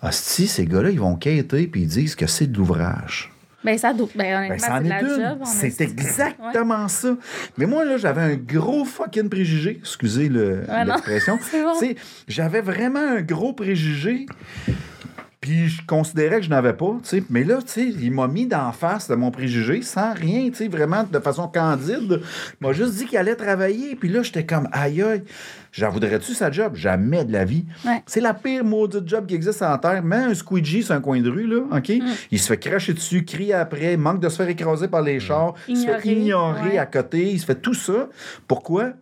Hostie, 0.01 0.47
ces 0.47 0.65
gars-là, 0.65 0.89
ils 0.89 0.99
vont 0.99 1.15
quêter 1.15 1.67
puis 1.67 1.83
ils 1.83 1.87
disent 1.87 2.15
que 2.15 2.25
c'est 2.27 2.47
de 2.51 2.57
l'ouvrage. 2.57 3.31
Ben, 3.63 3.77
ça 3.77 3.93
doit. 3.93 4.09
Ben, 4.15 4.49
Ben, 4.49 4.57
c'est 4.59 4.83
de 4.83 4.89
la 4.89 4.99
est 4.99 5.01
une. 5.03 5.07
job. 5.23 5.37
on 5.41 5.45
C'est 5.45 5.79
exactement 5.79 6.87
ça. 6.89 7.15
Mais 7.57 7.65
moi, 7.65 7.85
là, 7.85 7.95
j'avais 7.97 8.21
un 8.21 8.35
gros 8.35 8.83
fucking 8.83 9.29
préjugé. 9.29 9.77
Excusez 9.79 10.27
le- 10.27 10.65
Ouais, 10.67 10.83
non. 10.85 10.93
l'expression. 10.95 11.39
Bon. 11.53 11.79
Sais, 11.79 11.95
J'avais 12.27 12.59
vraiment 12.61 12.99
un 12.99 13.21
gros 13.21 13.53
préjugé. 13.53 14.25
Puis 15.43 15.67
je 15.67 15.85
considérais 15.85 16.37
que 16.37 16.45
je 16.45 16.49
n'avais 16.49 16.71
pas, 16.71 16.95
tu 17.03 17.09
sais. 17.09 17.23
Mais 17.29 17.43
là, 17.43 17.57
tu 17.57 17.67
sais, 17.67 17.85
il 17.85 18.13
m'a 18.13 18.29
mis 18.29 18.45
d'en 18.45 18.71
face 18.71 19.09
de 19.09 19.15
mon 19.15 19.29
préjugé 19.29 19.81
sans 19.81 20.13
rien, 20.13 20.47
tu 20.47 20.55
sais, 20.55 20.67
vraiment 20.69 21.03
de 21.03 21.19
façon 21.19 21.49
candide. 21.49 22.21
Il 22.61 22.65
m'a 22.65 22.71
juste 22.71 22.93
dit 22.95 23.05
qu'il 23.07 23.17
allait 23.17 23.35
travailler. 23.35 23.97
Puis 23.97 24.07
là, 24.07 24.23
j'étais 24.23 24.45
comme, 24.45 24.69
aïe, 24.71 25.01
aïe, 25.01 25.21
j'en 25.73 25.89
voudrais-tu 25.89 26.33
sa 26.33 26.49
job? 26.49 26.75
Jamais 26.75 27.25
de 27.25 27.33
la 27.33 27.43
vie. 27.43 27.65
Ouais. 27.85 28.01
C'est 28.05 28.21
la 28.21 28.33
pire 28.33 28.63
maudite 28.63 29.05
job 29.05 29.25
qui 29.25 29.35
existe 29.35 29.61
en 29.63 29.77
terre. 29.77 30.01
Mets 30.01 30.15
un 30.15 30.33
squeegee 30.33 30.81
sur 30.81 30.95
un 30.95 31.01
coin 31.01 31.19
de 31.19 31.29
rue, 31.29 31.45
là, 31.45 31.65
OK? 31.75 31.89
Mm. 31.89 32.05
Il 32.31 32.39
se 32.39 32.47
fait 32.47 32.57
cracher 32.57 32.93
dessus, 32.93 33.25
crie 33.25 33.51
après, 33.51 33.97
manque 33.97 34.21
de 34.21 34.29
se 34.29 34.37
faire 34.37 34.47
écraser 34.47 34.87
par 34.87 35.01
les 35.01 35.19
chars, 35.19 35.55
il 35.67 35.75
se 35.75 35.85
fait 35.85 36.07
Ignorer, 36.07 36.21
ignorer 36.21 36.69
ouais. 36.69 36.77
à 36.77 36.85
côté, 36.85 37.31
il 37.31 37.39
se 37.39 37.45
fait 37.45 37.55
tout 37.55 37.73
ça. 37.73 38.07
Pourquoi? 38.47 38.93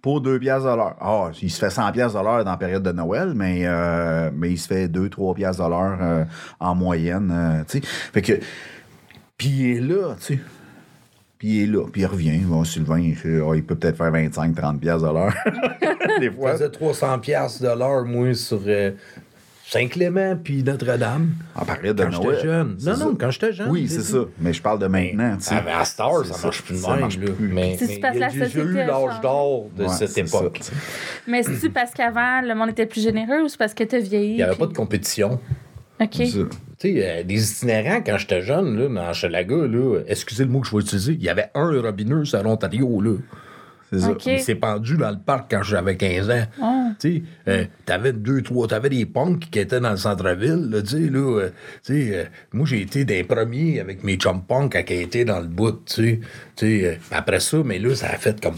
Pour 0.00 0.20
2 0.20 0.38
piastres 0.38 0.70
de 0.70 0.76
l'heure. 0.76 0.96
Ah, 1.00 1.30
il 1.42 1.50
se 1.50 1.58
fait 1.58 1.70
100 1.70 1.90
piastres 1.92 2.18
de 2.18 2.24
l'heure 2.24 2.44
dans 2.44 2.50
la 2.52 2.56
période 2.56 2.82
de 2.84 2.92
Noël, 2.92 3.32
mais, 3.34 3.62
euh, 3.64 4.30
mais 4.32 4.50
il 4.52 4.58
se 4.58 4.68
fait 4.68 4.86
2-3 4.88 5.34
piastres 5.34 5.64
de 5.64 5.68
l'heure 5.70 5.98
euh, 6.00 6.24
en 6.60 6.74
moyenne, 6.76 7.30
euh, 7.32 7.64
tu 7.68 7.80
sais. 7.80 7.86
Fait 8.12 8.22
que... 8.22 8.32
Puis 9.36 9.48
il 9.48 9.76
est 9.76 9.80
là, 9.80 10.14
tu 10.20 10.34
sais. 10.34 10.40
Puis 11.38 11.48
il 11.48 11.62
est 11.62 11.66
là, 11.66 11.86
puis 11.92 12.02
il 12.02 12.06
revient. 12.06 12.38
Bon, 12.38 12.64
Sylvain, 12.64 12.98
il, 13.00 13.16
ah, 13.24 13.54
il 13.54 13.64
peut 13.64 13.76
peut-être 13.76 13.96
faire 13.96 14.12
25-30 14.12 14.78
piastres 14.78 15.08
de 15.08 15.14
l'heure. 15.14 15.34
Des 16.20 16.26
Je 16.26 16.30
fois. 16.32 16.52
faisais 16.52 16.70
300 16.70 17.18
pièces 17.20 17.60
de 17.62 17.68
l'heure, 17.68 18.04
moi, 18.04 18.34
sur 18.34 18.60
euh, 18.66 18.92
Saint-Clément 19.70 20.34
puis 20.42 20.62
Notre-Dame. 20.62 21.28
En 21.54 21.64
période 21.66 21.94
de 21.96 22.04
Quand 22.04 22.10
j'étais 22.10 22.24
Noël. 22.24 22.40
jeune. 22.42 22.76
C'est 22.78 22.88
Non, 22.90 22.96
ça. 22.96 23.04
non, 23.04 23.14
quand 23.16 23.30
j'étais 23.30 23.52
jeune. 23.52 23.70
Oui, 23.70 23.86
c'est 23.86 24.00
ça. 24.00 24.18
Mais 24.40 24.52
je 24.54 24.62
parle 24.62 24.78
de 24.78 24.86
maintenant, 24.86 25.36
tu 25.36 25.44
sais. 25.44 25.54
Ah, 25.58 25.62
mais 25.64 25.72
à 25.72 25.84
cette 25.84 26.00
heure, 26.00 26.24
ça 26.24 26.32
ça. 26.34 26.46
marche 26.46 26.62
plus 26.62 26.74
de 26.74 26.78
Ça 26.80 26.90
même. 26.92 27.00
marche 27.00 27.18
plus. 27.18 27.32
Mais, 27.38 27.76
la 28.14 28.30
société 28.30 28.60
eu 28.60 28.72
l'âge 28.74 29.20
d'or 29.20 29.66
de 29.76 29.82
Ouais, 29.84 29.88
cette 29.90 30.16
époque. 30.16 30.58
ça. 30.62 30.72
Mais 31.26 31.42
c'est-tu 31.42 31.68
parce 31.68 31.92
qu'avant, 31.92 32.40
le 32.40 32.54
monde 32.54 32.70
était 32.70 32.86
plus 32.86 33.02
généreux 33.02 33.42
ou 33.42 33.48
c'est 33.48 33.58
parce 33.58 33.74
que 33.74 33.84
t'as 33.84 33.98
vieilli? 33.98 34.30
Il 34.32 34.36
n'y 34.36 34.42
avait 34.42 34.52
puis- 34.52 34.60
pas 34.60 34.66
de 34.68 34.74
compétition. 34.76 35.38
OK. 36.00 36.08
Tu 36.10 36.28
sais, 36.78 36.94
euh, 37.04 37.22
des 37.24 37.50
itinérants, 37.52 38.00
quand 38.06 38.16
j'étais 38.16 38.40
jeune, 38.40 38.78
là, 38.78 38.88
dans 38.88 39.12
Chalaga, 39.12 39.66
là, 39.66 39.98
excusez 40.06 40.44
le 40.44 40.50
mot 40.50 40.60
que 40.60 40.68
je 40.68 40.76
vais 40.76 40.80
utiliser, 40.82 41.12
il 41.12 41.22
y 41.22 41.28
avait 41.28 41.50
un 41.54 41.78
robineux 41.82 42.22
à 42.32 42.42
l'Ontario, 42.42 43.00
là. 43.02 43.16
C'est 43.90 44.00
ça. 44.00 44.10
OK. 44.10 44.26
Il 44.26 44.40
s'est 44.40 44.54
pendu 44.54 44.96
dans 44.96 45.10
le 45.10 45.18
parc 45.18 45.50
quand 45.50 45.62
j'avais 45.62 45.96
15 45.96 46.30
ans. 46.30 46.44
Ah. 46.60 46.88
Tu 46.98 47.16
sais, 47.16 47.22
euh, 47.48 47.64
t'avais 47.86 48.12
deux, 48.12 48.42
trois, 48.42 48.66
t'avais 48.68 48.90
des 48.90 49.06
punks 49.06 49.40
qui 49.50 49.58
étaient 49.58 49.80
dans 49.80 49.90
le 49.90 49.96
centre-ville, 49.96 50.68
là, 50.70 50.82
tu 50.82 50.88
sais, 50.88 51.10
là. 51.10 51.18
euh, 51.40 51.50
euh, 51.90 52.24
moi, 52.52 52.66
j'ai 52.66 52.82
été 52.82 53.04
des 53.04 53.24
premiers 53.24 53.80
avec 53.80 54.04
mes 54.04 54.16
chum 54.16 54.42
punks 54.42 54.72
quand 54.72 54.82
ils 54.90 55.02
étaient 55.02 55.24
dans 55.24 55.40
le 55.40 55.46
bout, 55.46 55.84
tu 55.86 55.94
sais. 55.94 56.20
Tu 56.56 56.80
sais, 56.80 56.84
euh, 56.86 56.94
après 57.10 57.40
ça, 57.40 57.58
mais 57.64 57.78
là, 57.78 57.94
ça 57.94 58.08
a 58.08 58.16
fait 58.16 58.40
comme... 58.40 58.56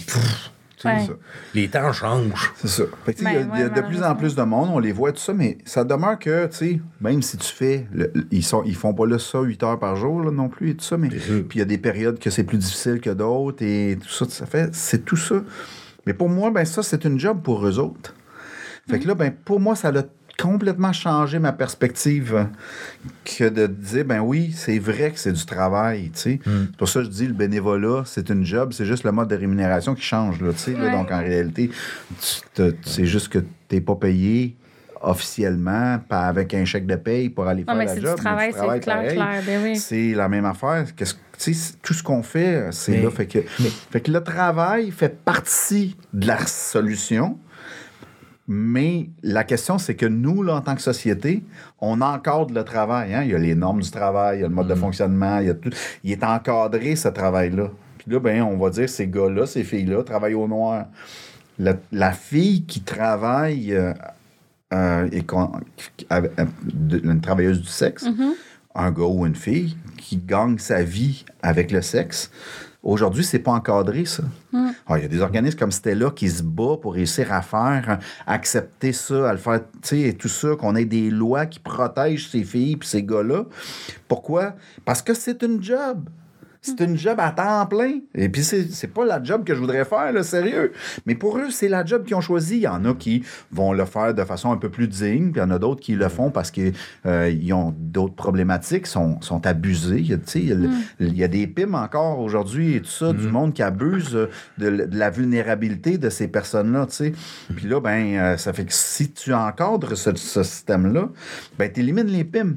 Ouais. 0.89 1.07
ça. 1.07 1.13
Les 1.55 1.69
temps 1.69 1.93
changent. 1.93 2.53
C'est 2.57 2.69
ça. 2.69 2.83
Fait 3.05 3.13
que, 3.15 3.19
tu 3.19 3.25
sais, 3.25 3.31
il 3.33 3.35
y 3.35 3.39
a, 3.39 3.45
Ben, 3.45 3.59
y 3.59 3.63
a 3.63 3.69
de 3.69 3.81
plus 3.83 4.03
en 4.03 4.15
plus 4.15 4.35
de 4.35 4.43
monde, 4.43 4.71
on 4.73 4.79
les 4.79 4.93
voit, 4.93 5.13
tout 5.13 5.19
ça, 5.21 5.33
mais 5.33 5.59
ça 5.65 5.85
demeure 5.85 6.19
que, 6.19 6.47
tu 6.47 6.57
sais, 6.57 6.81
même 7.01 7.23
si 7.23 7.37
tu 7.37 7.53
fais, 7.53 7.87
le- 7.93 8.13
ils, 8.31 8.43
sont, 8.45 8.63
ils 8.65 8.75
font 8.75 8.95
pas 8.95 9.07
là 9.07 9.19
ça 9.19 9.41
8 9.41 9.63
heures 9.63 9.79
par 9.79 9.97
jour 9.97 10.23
là, 10.23 10.31
non 10.31 10.49
plus 10.49 10.71
et 10.71 10.75
tout 10.77 10.85
ça, 10.85 10.97
mais 10.97 11.09
puis 11.09 11.45
il 11.55 11.59
y 11.59 11.63
a 11.63 11.65
des 11.67 11.79
périodes 11.79 12.19
que 12.19 12.31
c'est 12.31 12.45
plus 12.45 12.59
difficile 12.59 13.01
que 13.01 13.11
d'autres 13.11 13.63
et 13.65 13.99
tout 14.01 14.09
ça, 14.09 14.25
ça 14.29 14.47
fait, 14.47 14.75
c'est 14.75 15.05
tout 15.05 15.17
ça. 15.17 15.37
Mais 16.07 16.15
pour 16.15 16.29
moi, 16.29 16.51
ben 16.51 16.65
ça, 16.65 16.83
c'est 16.83 17.05
une 17.05 17.19
job 17.19 17.43
pour 17.43 17.67
eux 17.67 17.79
autres. 17.79 18.15
Fait 18.89 18.99
que 18.99 19.07
là, 19.07 19.15
ben 19.15 19.31
pour 19.45 19.61
moi, 19.61 19.77
ça 19.77 19.89
a 19.89 20.03
complètement 20.41 20.93
changé 20.93 21.39
ma 21.39 21.53
perspective 21.53 22.47
que 23.25 23.49
de 23.49 23.67
dire, 23.67 24.05
ben 24.05 24.21
oui, 24.21 24.53
c'est 24.57 24.79
vrai 24.79 25.11
que 25.13 25.19
c'est 25.19 25.33
du 25.33 25.45
travail, 25.45 26.11
tu 26.15 26.21
sais. 26.21 26.41
C'est 26.45 26.77
pour 26.77 26.89
ça 26.89 27.01
que 27.01 27.07
je 27.07 27.11
dis, 27.11 27.27
le 27.27 27.33
bénévolat, 27.35 28.03
c'est 28.07 28.29
une 28.31 28.45
job, 28.45 28.73
c'est 28.73 28.87
juste 28.87 29.05
le 29.05 29.13
mode 29.13 29.29
de 29.29 29.37
rémunération 29.37 29.95
qui 29.95 30.03
change, 30.03 30.41
là, 30.41 30.53
tu 30.53 30.59
sais. 30.59 30.73
là. 30.73 30.91
Donc, 30.91 31.11
en 31.11 31.19
réalité, 31.19 31.71
c'est 32.19 33.07
juste 33.07 33.29
que 33.29 33.39
tu 33.39 33.47
n'es 33.77 33.81
pas 33.81 33.97
payé 33.97 34.57
officiellement, 35.03 35.99
pas 36.09 36.27
avec 36.27 36.53
un 36.55 36.65
chèque 36.65 36.87
de 36.87 36.97
paye 36.97 37.31
pour 37.31 37.47
aller 37.47 37.63
Non, 37.63 37.69
faire 37.69 37.77
mais 37.77 37.85
la 37.87 37.95
c'est 37.95 38.01
job. 38.03 38.17
du 38.17 38.23
travail, 38.23 38.53
c'est 38.53 38.81
clair, 38.81 39.13
clair. 39.13 39.43
Ben 39.47 39.63
oui. 39.63 39.77
C'est 39.77 40.13
la 40.15 40.29
même 40.29 40.45
affaire. 40.45 40.85
Qu'est-ce- 40.95 41.15
tu 41.39 41.55
sais, 41.55 41.73
tout 41.83 41.95
ce 41.95 42.03
qu'on 42.03 42.23
fait, 42.23 42.69
c'est 42.73 43.01
là. 43.01 43.11
Fait 43.11 43.25
que, 43.27 43.39
fait 43.91 44.01
que 44.03 44.11
le 44.11 44.23
travail 44.23 44.91
fait 44.91 45.23
partie 45.25 45.97
de 46.13 46.27
la 46.27 46.45
solution. 46.47 47.39
Mais 48.53 49.09
la 49.23 49.45
question, 49.45 49.79
c'est 49.79 49.95
que 49.95 50.07
nous, 50.07 50.43
là, 50.43 50.57
en 50.57 50.61
tant 50.61 50.75
que 50.75 50.83
société, 50.83 51.45
on 51.81 52.01
encadre 52.01 52.53
le 52.53 52.65
travail. 52.65 53.15
hein. 53.15 53.23
Il 53.23 53.31
y 53.31 53.35
a 53.37 53.39
les 53.39 53.55
normes 53.55 53.81
du 53.81 53.89
travail, 53.93 54.39
il 54.39 54.41
y 54.41 54.45
a 54.45 54.49
le 54.49 54.55
mode 54.55 54.67
de 54.67 54.75
fonctionnement, 54.75 55.39
il 55.39 55.47
y 55.47 55.51
a 55.51 55.55
tout. 55.55 55.71
Il 56.03 56.11
est 56.11 56.25
encadré, 56.25 56.97
ce 56.97 57.07
travail-là. 57.07 57.69
Puis 57.99 58.11
là, 58.11 58.19
ben, 58.19 58.43
on 58.43 58.57
va 58.57 58.71
dire, 58.71 58.89
ces 58.89 59.07
gars-là, 59.07 59.47
ces 59.47 59.63
filles-là, 59.63 60.03
travaillent 60.03 60.35
au 60.35 60.49
noir. 60.49 60.87
La, 61.61 61.75
la 61.93 62.11
fille 62.11 62.65
qui 62.65 62.81
travaille 62.81 63.73
euh, 63.73 63.93
euh, 64.73 65.09
et 65.13 65.25
avec- 66.09 66.33
euh, 66.41 66.47
une 67.05 67.21
travailleuse 67.21 67.61
du 67.61 67.69
sexe, 67.69 68.09
un 68.75 68.91
gars 68.91 69.05
ou 69.05 69.27
une 69.27 69.37
fille 69.37 69.77
qui 69.97 70.17
gagne 70.17 70.59
sa 70.59 70.83
vie 70.83 71.25
avec 71.41 71.71
le 71.71 71.83
sexe. 71.83 72.33
Aujourd'hui, 72.83 73.25
c'est 73.25 73.41
pas 73.41 73.53
encadré, 73.53 74.07
ça. 74.07 74.23
Ah, 74.87 74.97
Il 74.99 75.03
y 75.03 75.05
a 75.05 75.09
des 75.09 75.21
organismes 75.21 75.59
comme 75.59 75.71
Stella 75.71 76.11
qui 76.11 76.29
se 76.31 76.43
battent 76.43 76.81
pour 76.81 76.95
réussir 76.95 77.33
à 77.33 77.43
faire, 77.43 77.99
à 78.27 78.33
accepter 78.33 78.93
ça, 78.93 79.29
à 79.29 79.33
le 79.33 79.39
faire, 79.39 79.61
tu 79.83 79.89
sais, 79.89 80.01
et 80.01 80.15
tout 80.15 80.29
ça, 80.29 80.57
qu'on 80.57 80.75
ait 80.75 80.87
des 80.87 81.11
lois 81.11 81.47
qui 81.47 81.59
protègent 81.61 82.29
ces 82.31 82.43
filles 82.43 82.77
puis 82.77 82.89
ces 82.89 83.03
gars-là. 83.03 83.45
Pourquoi? 84.09 84.55
Parce 84.85 85.03
que 85.03 85.13
c'est 85.13 85.43
une 85.43 85.63
job. 85.63 86.09
C'est 86.63 86.81
une 86.81 86.97
job 86.99 87.19
à 87.19 87.31
temps 87.31 87.65
plein. 87.67 88.01
Et 88.15 88.29
puis, 88.29 88.45
c'est 88.45 88.71
c'est 88.71 88.89
pas 88.89 89.05
la 89.07 89.23
job 89.23 89.45
que 89.45 89.55
je 89.55 89.61
voudrais 89.61 89.85
faire, 89.87 90.13
là, 90.13 90.23
sérieux. 90.23 90.73
Mais 91.07 91.15
pour 91.15 91.39
eux, 91.39 91.51
c'est 91.51 91.69
la 91.69 91.85
job 91.85 92.05
qu'ils 92.05 92.17
ont 92.17 92.21
choisi. 92.21 92.57
Il 92.57 92.63
y 92.63 92.69
en 92.69 92.85
a 92.85 92.93
qui 92.95 93.25
vont 93.51 93.73
le 93.73 93.85
faire 93.87 94.13
de 94.13 94.25
façon 94.25 94.53
un 94.53 94.57
peu 94.59 94.69
plus 94.69 94.87
digne, 94.87 95.31
puis 95.33 95.41
il 95.41 95.43
y 95.43 95.47
en 95.47 95.51
a 95.51 95.59
d'autres 95.59 95.81
qui 95.81 95.95
le 95.95 96.09
font 96.09 96.31
parce 96.31 96.51
qu'ils 96.51 96.75
ont 97.55 97.75
d'autres 97.79 98.15
problématiques, 98.15 98.87
sont, 98.87 99.21
sont 99.23 99.47
abusés. 99.47 100.01
Il 100.01 100.11
y 100.11 100.13
a, 100.13 100.19
tu 100.19 100.23
sais, 100.27 100.41
il 100.41 100.49
y 100.49 100.53
a 100.53 100.55
le- 100.55 100.69
il 101.01 101.17
y 101.17 101.25
a 101.25 101.29
des 101.29 101.47
pimes 101.47 101.75
encore 101.75 102.19
aujourd'hui 102.19 102.75
et 102.77 102.81
tout 102.83 102.91
ça, 102.91 103.13
du 103.13 103.27
monde 103.29 103.55
qui 103.55 103.63
abuse 103.63 104.15
euh, 104.15 104.29
de 104.59 104.87
la 104.93 105.09
vulnérabilité 105.11 105.97
de 105.99 106.11
ces 106.11 106.29
personnes-là, 106.29 106.87
tu 106.87 106.95
sais. 106.95 107.13
Puis 107.57 107.67
là, 107.69 107.81
ben, 107.81 108.17
euh, 108.17 108.37
ça 108.37 108.53
fait 108.53 108.65
que 108.67 108.73
si 108.75 109.11
tu 109.13 109.33
encadres 109.33 109.97
ce, 109.97 110.15
ce 110.15 110.43
système-là, 110.43 111.09
ben, 111.59 111.73
tu 111.73 111.81
élimines 111.81 112.07
les 112.09 112.25
pimes. 112.25 112.57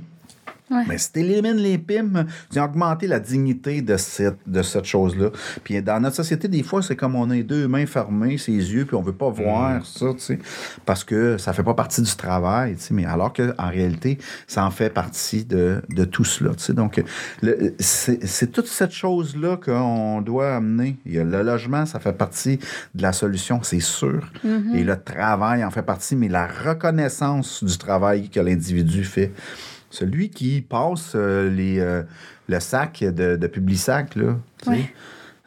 Ouais. 0.74 0.84
Mais 0.88 0.98
si 0.98 1.12
tu 1.12 1.20
élimines 1.20 1.58
les 1.58 1.78
pimes, 1.78 2.26
tu 2.52 2.60
as 2.60 2.66
augmenté 2.66 3.08
la 3.08 3.20
dignité 3.20 3.82
de 3.82 3.96
cette, 3.98 4.38
de 4.48 4.62
cette 4.62 4.86
chose-là. 4.86 5.30
Puis 5.64 5.82
dans 5.82 6.00
notre 6.00 6.16
société, 6.16 6.48
des 6.48 6.64
fois, 6.64 6.82
c'est 6.82 6.96
comme 6.96 7.16
on 7.16 7.30
a 7.30 7.36
les 7.36 7.44
deux 7.44 7.68
mains 7.68 7.86
fermées, 7.86 8.38
ses 8.38 8.52
yeux, 8.54 8.86
puis 8.86 8.96
on 8.96 9.02
veut 9.02 9.14
pas 9.14 9.30
voir 9.30 9.86
ça, 9.86 10.08
tu 10.14 10.20
sais, 10.20 10.40
parce 10.86 11.04
que 11.04 11.38
ça 11.38 11.54
fait 11.54 11.64
pas 11.64 11.74
partie 11.76 12.02
du 12.02 12.16
travail, 12.16 12.76
tu 12.76 12.82
sais, 12.82 12.94
mais 12.94 13.06
alors 13.06 13.32
qu'en 13.34 13.68
réalité, 13.70 14.18
ça 14.48 14.66
en 14.66 14.72
fait 14.72 14.90
partie 14.90 15.46
de, 15.46 15.82
de 15.90 16.06
tout 16.06 16.24
cela, 16.26 16.52
tu 16.56 16.64
sais. 16.64 16.74
Donc, 16.74 17.02
le- 17.42 17.74
c'est 17.80 18.26
c'est 18.26 18.52
toute 18.52 18.68
cette 18.68 18.92
chose-là 18.92 19.58
qu'on 19.58 20.22
doit 20.22 20.56
amener. 20.56 20.98
Il 21.06 21.14
y 21.14 21.20
a 21.20 21.24
le 21.24 21.42
logement, 21.44 21.86
ça 21.86 22.00
fait 22.00 22.14
partie 22.18 22.58
de 22.96 23.02
la 23.02 23.14
solution, 23.14 23.62
c'est 23.64 23.80
sûr. 23.80 24.32
Et 24.76 24.84
le 24.84 24.96
travail 25.02 25.64
en 25.64 25.72
fait 25.72 25.82
partie, 25.84 26.16
mais 26.16 26.30
la 26.30 26.48
reconnaissance 26.48 27.64
du 27.64 27.78
travail 27.78 28.30
que 28.30 28.40
l'individu 28.40 29.04
fait. 29.04 29.32
Celui 29.94 30.32
qui 30.32 30.62
passe 30.62 31.12
euh, 31.16 31.52
les, 31.52 31.78
euh, 31.80 32.02
le 32.48 32.60
sac 32.60 33.04
de, 33.04 33.36
de 33.36 33.48
Publisac, 33.48 34.16
là, 34.16 34.38
tu 34.58 34.66
sais, 34.66 34.72
Ouais. 34.72 34.94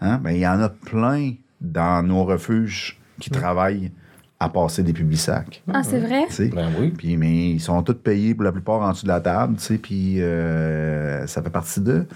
hein, 0.00 0.20
ben, 0.22 0.30
il 0.30 0.38
y 0.38 0.46
en 0.46 0.60
a 0.60 0.68
plein 0.68 1.32
dans 1.60 2.06
nos 2.06 2.22
refuges 2.22 2.96
qui 3.20 3.28
travaillent 3.30 3.90
à 4.38 4.48
passer 4.48 4.84
des 4.84 4.92
Publisacs. 4.92 5.64
Ah, 5.72 5.82
c'est 5.82 5.98
vrai? 5.98 6.26
Ben 6.54 6.68
oui. 6.78 6.90
Puis, 6.96 7.16
mais 7.16 7.50
ils 7.50 7.60
sont 7.60 7.82
tous 7.82 7.94
payés 7.94 8.36
pour 8.36 8.44
la 8.44 8.52
plupart 8.52 8.82
en 8.82 8.92
dessous 8.92 9.02
de 9.04 9.08
la 9.08 9.20
table, 9.20 9.56
tu 9.56 9.64
sais, 9.64 9.78
puis 9.78 10.22
euh, 10.22 11.26
ça 11.26 11.42
fait 11.42 11.50
partie 11.50 11.80
d'eux. 11.80 12.06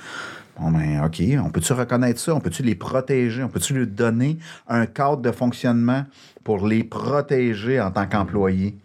Bon, 0.61 0.71
ben, 0.71 1.03
OK, 1.05 1.21
on 1.45 1.51
peut-tu 1.51 1.73
reconnaître 1.73 2.21
ça? 2.21 2.33
On 2.33 2.41
peut-tu 2.41 2.63
les 2.63 2.77
protéger? 2.77 3.43
On 3.43 3.49
peut-tu 3.49 3.75
lui 3.75 3.89
donner 3.89 4.39
un 4.69 4.87
cadre 4.87 5.23
de 5.23 5.33
fonctionnement 5.33 6.05
pour 6.45 6.65
les 6.65 6.85
protéger 6.85 7.81
en 7.81 7.91
tant 7.91 8.07
qu'employés, 8.07 8.77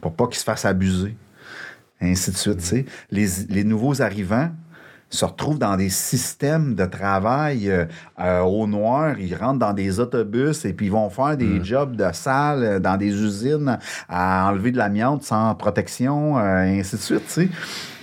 pour 0.00 0.14
pas 0.14 0.26
qu'ils 0.26 0.38
se 0.38 0.44
fassent 0.44 0.64
abuser? 0.64 1.14
Ainsi 2.00 2.30
de 2.30 2.36
suite. 2.36 2.58
tu 2.58 2.64
sais. 2.64 2.84
Les, 3.10 3.26
les 3.48 3.64
nouveaux 3.64 4.00
arrivants 4.02 4.50
se 5.10 5.24
retrouvent 5.24 5.58
dans 5.58 5.76
des 5.76 5.88
systèmes 5.88 6.74
de 6.74 6.84
travail 6.84 7.70
euh, 7.70 7.86
euh, 8.20 8.40
au 8.40 8.66
noir. 8.66 9.18
Ils 9.18 9.34
rentrent 9.34 9.58
dans 9.58 9.72
des 9.72 10.00
autobus 10.00 10.64
et 10.66 10.74
puis 10.74 10.86
ils 10.86 10.92
vont 10.92 11.08
faire 11.08 11.36
des 11.36 11.64
jobs 11.64 11.96
de 11.96 12.08
salle 12.12 12.62
euh, 12.62 12.78
dans 12.78 12.96
des 12.98 13.08
usines 13.08 13.78
à 14.08 14.50
enlever 14.50 14.70
de 14.70 14.76
l'amiante 14.76 15.22
sans 15.22 15.54
protection, 15.54 16.38
euh, 16.38 16.64
et 16.64 16.80
ainsi 16.80 16.96
de 16.96 17.00
suite. 17.00 17.26
tu 17.26 17.32
sais. 17.32 17.48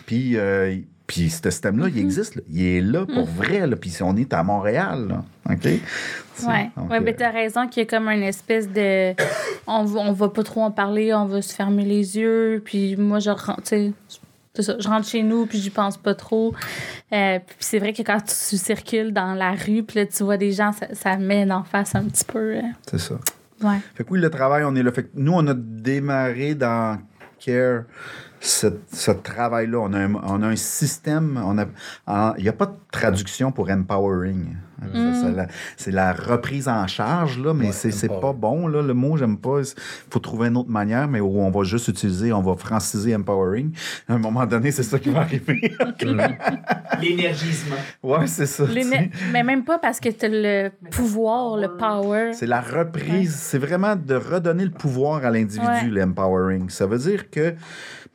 Puis, 0.07 0.37
euh, 0.37 0.77
puis 1.07 1.29
ce 1.29 1.49
système-là, 1.49 1.87
il 1.89 1.99
existe. 1.99 2.35
là. 2.35 2.41
Il 2.49 2.63
est 2.63 2.81
là 2.81 3.05
pour 3.05 3.25
vrai. 3.25 3.67
Là. 3.67 3.75
Puis 3.75 3.93
on 4.01 4.15
est 4.17 4.33
à 4.33 4.43
Montréal. 4.43 5.07
là. 5.07 5.23
OK? 5.53 5.59
Tu 5.61 5.79
sais, 6.35 6.47
Ouais, 6.47 6.71
donc, 6.75 6.89
ouais 6.89 6.97
euh, 6.97 7.01
mais 7.03 7.13
t'as 7.13 7.29
raison 7.31 7.67
qu'il 7.67 7.83
y 7.83 7.85
a 7.85 7.89
comme 7.89 8.09
une 8.09 8.23
espèce 8.23 8.67
de. 8.69 9.13
On, 9.67 9.85
on 9.95 10.11
va 10.11 10.29
pas 10.29 10.43
trop 10.43 10.61
en 10.61 10.69
parler, 10.71 11.11
on 11.13 11.25
va 11.25 11.41
se 11.41 11.51
fermer 11.53 11.85
les 11.85 12.17
yeux, 12.19 12.61
puis 12.63 12.95
moi, 12.97 13.17
je 13.19 13.31
tu 13.63 13.93
ça, 14.61 14.75
je 14.79 14.87
rentre 14.87 15.07
chez 15.07 15.23
nous, 15.23 15.47
puis 15.47 15.57
j'y 15.59 15.69
pense 15.71 15.97
pas 15.97 16.13
trop. 16.13 16.53
Euh, 17.11 17.39
puis 17.39 17.55
c'est 17.59 17.79
vrai 17.79 17.91
que 17.93 18.03
quand 18.03 18.19
tu 18.21 18.57
circules 18.57 19.11
dans 19.11 19.33
la 19.33 19.51
rue, 19.51 19.83
puis 19.83 19.99
là, 19.99 20.05
tu 20.05 20.23
vois 20.23 20.37
des 20.37 20.51
gens, 20.51 20.71
ça, 20.71 20.87
ça 20.93 21.17
met 21.17 21.51
en 21.51 21.63
face 21.63 21.95
un 21.95 22.03
petit 22.05 22.23
peu. 22.25 22.55
euh, 22.57 22.61
c'est 22.89 22.99
ça. 22.99 23.15
ouais. 23.63 23.77
Fait 23.95 24.03
que 24.03 24.09
oui, 24.11 24.19
le 24.19 24.29
travail, 24.29 24.63
on 24.63 24.75
est 24.75 24.83
là. 24.83 24.91
Fait 24.91 25.03
que 25.03 25.09
nous, 25.15 25.33
on 25.33 25.45
a 25.47 25.53
démarré 25.55 26.53
dans 26.55 26.99
Care 27.39 27.83
ce, 28.45 28.67
ce 28.91 29.11
travail-là. 29.11 29.79
On, 29.79 29.93
a 29.93 29.99
un- 29.99 30.13
on 30.15 30.41
a 30.43 30.47
un 30.47 30.55
système. 30.55 31.41
on 31.43 31.57
a- 31.57 31.65
en- 32.07 32.33
Il 32.37 32.43
n'y 32.43 32.49
a 32.49 32.53
pas 32.53 32.67
de 32.67 32.75
traduction 32.91 33.51
pour 33.51 33.69
empowering. 33.69 34.55
C'est 34.93 35.31
la- 35.31 35.47
C'est 35.77 35.91
la 35.91 36.11
reprise 36.13 36.67
en 36.67 36.85
charge, 36.85 37.39
là, 37.39 37.53
mais 37.53 37.67
Ouais, 37.67 37.71
c'est 37.71 37.91
c'est 37.91 38.07
pas 38.09 38.15
empower. 38.15 38.33
bon. 38.37 38.67
Là, 38.67 38.81
le 38.83 38.93
mot, 38.93 39.15
j'aime 39.17 39.37
pas. 39.37 39.61
Il 39.61 40.11
faut 40.11 40.19
trouver 40.19 40.49
une 40.49 40.57
autre 40.57 40.69
manière, 40.69 41.07
mais 41.07 41.21
où 41.21 41.39
on 41.39 41.49
va 41.49 41.63
juste 41.63 41.87
utiliser, 41.87 42.31
on 42.33 42.41
va 42.41 42.55
franciser 42.55 43.15
empowering. 43.15 43.71
À 44.07 44.13
un 44.13 44.17
moment 44.19 44.45
donné, 44.45 44.71
c'est 44.71 44.83
ça 44.83 44.99
qui 44.99 45.09
va 45.09 45.21
arriver. 45.21 45.73
L'énergisme. 47.01 47.73
ouais, 48.03 48.27
c'est 48.27 48.45
ça. 48.45 48.65
Tu 48.67 48.81
Mais 49.31 49.43
même 49.43 49.63
pas 49.63 49.79
parce 49.79 49.99
que 49.99 50.09
t'as 50.09 50.27
le 50.29 50.69
pouvoir, 50.91 51.57
le 51.57 51.75
power. 51.77 52.31
C'est 52.33 52.45
la 52.47 52.61
reprise. 52.61 53.33
C'est 53.35 53.57
vraiment 53.57 53.95
de 53.95 54.15
redonner 54.15 54.65
le 54.65 54.71
pouvoir 54.71 55.25
à 55.25 55.31
l'individu, 55.31 55.65
Ouais. 55.65 55.87
l'empowering. 55.89 56.69
Ça 56.69 56.85
veut 56.85 56.97
dire 56.99 57.29
que, 57.29 57.55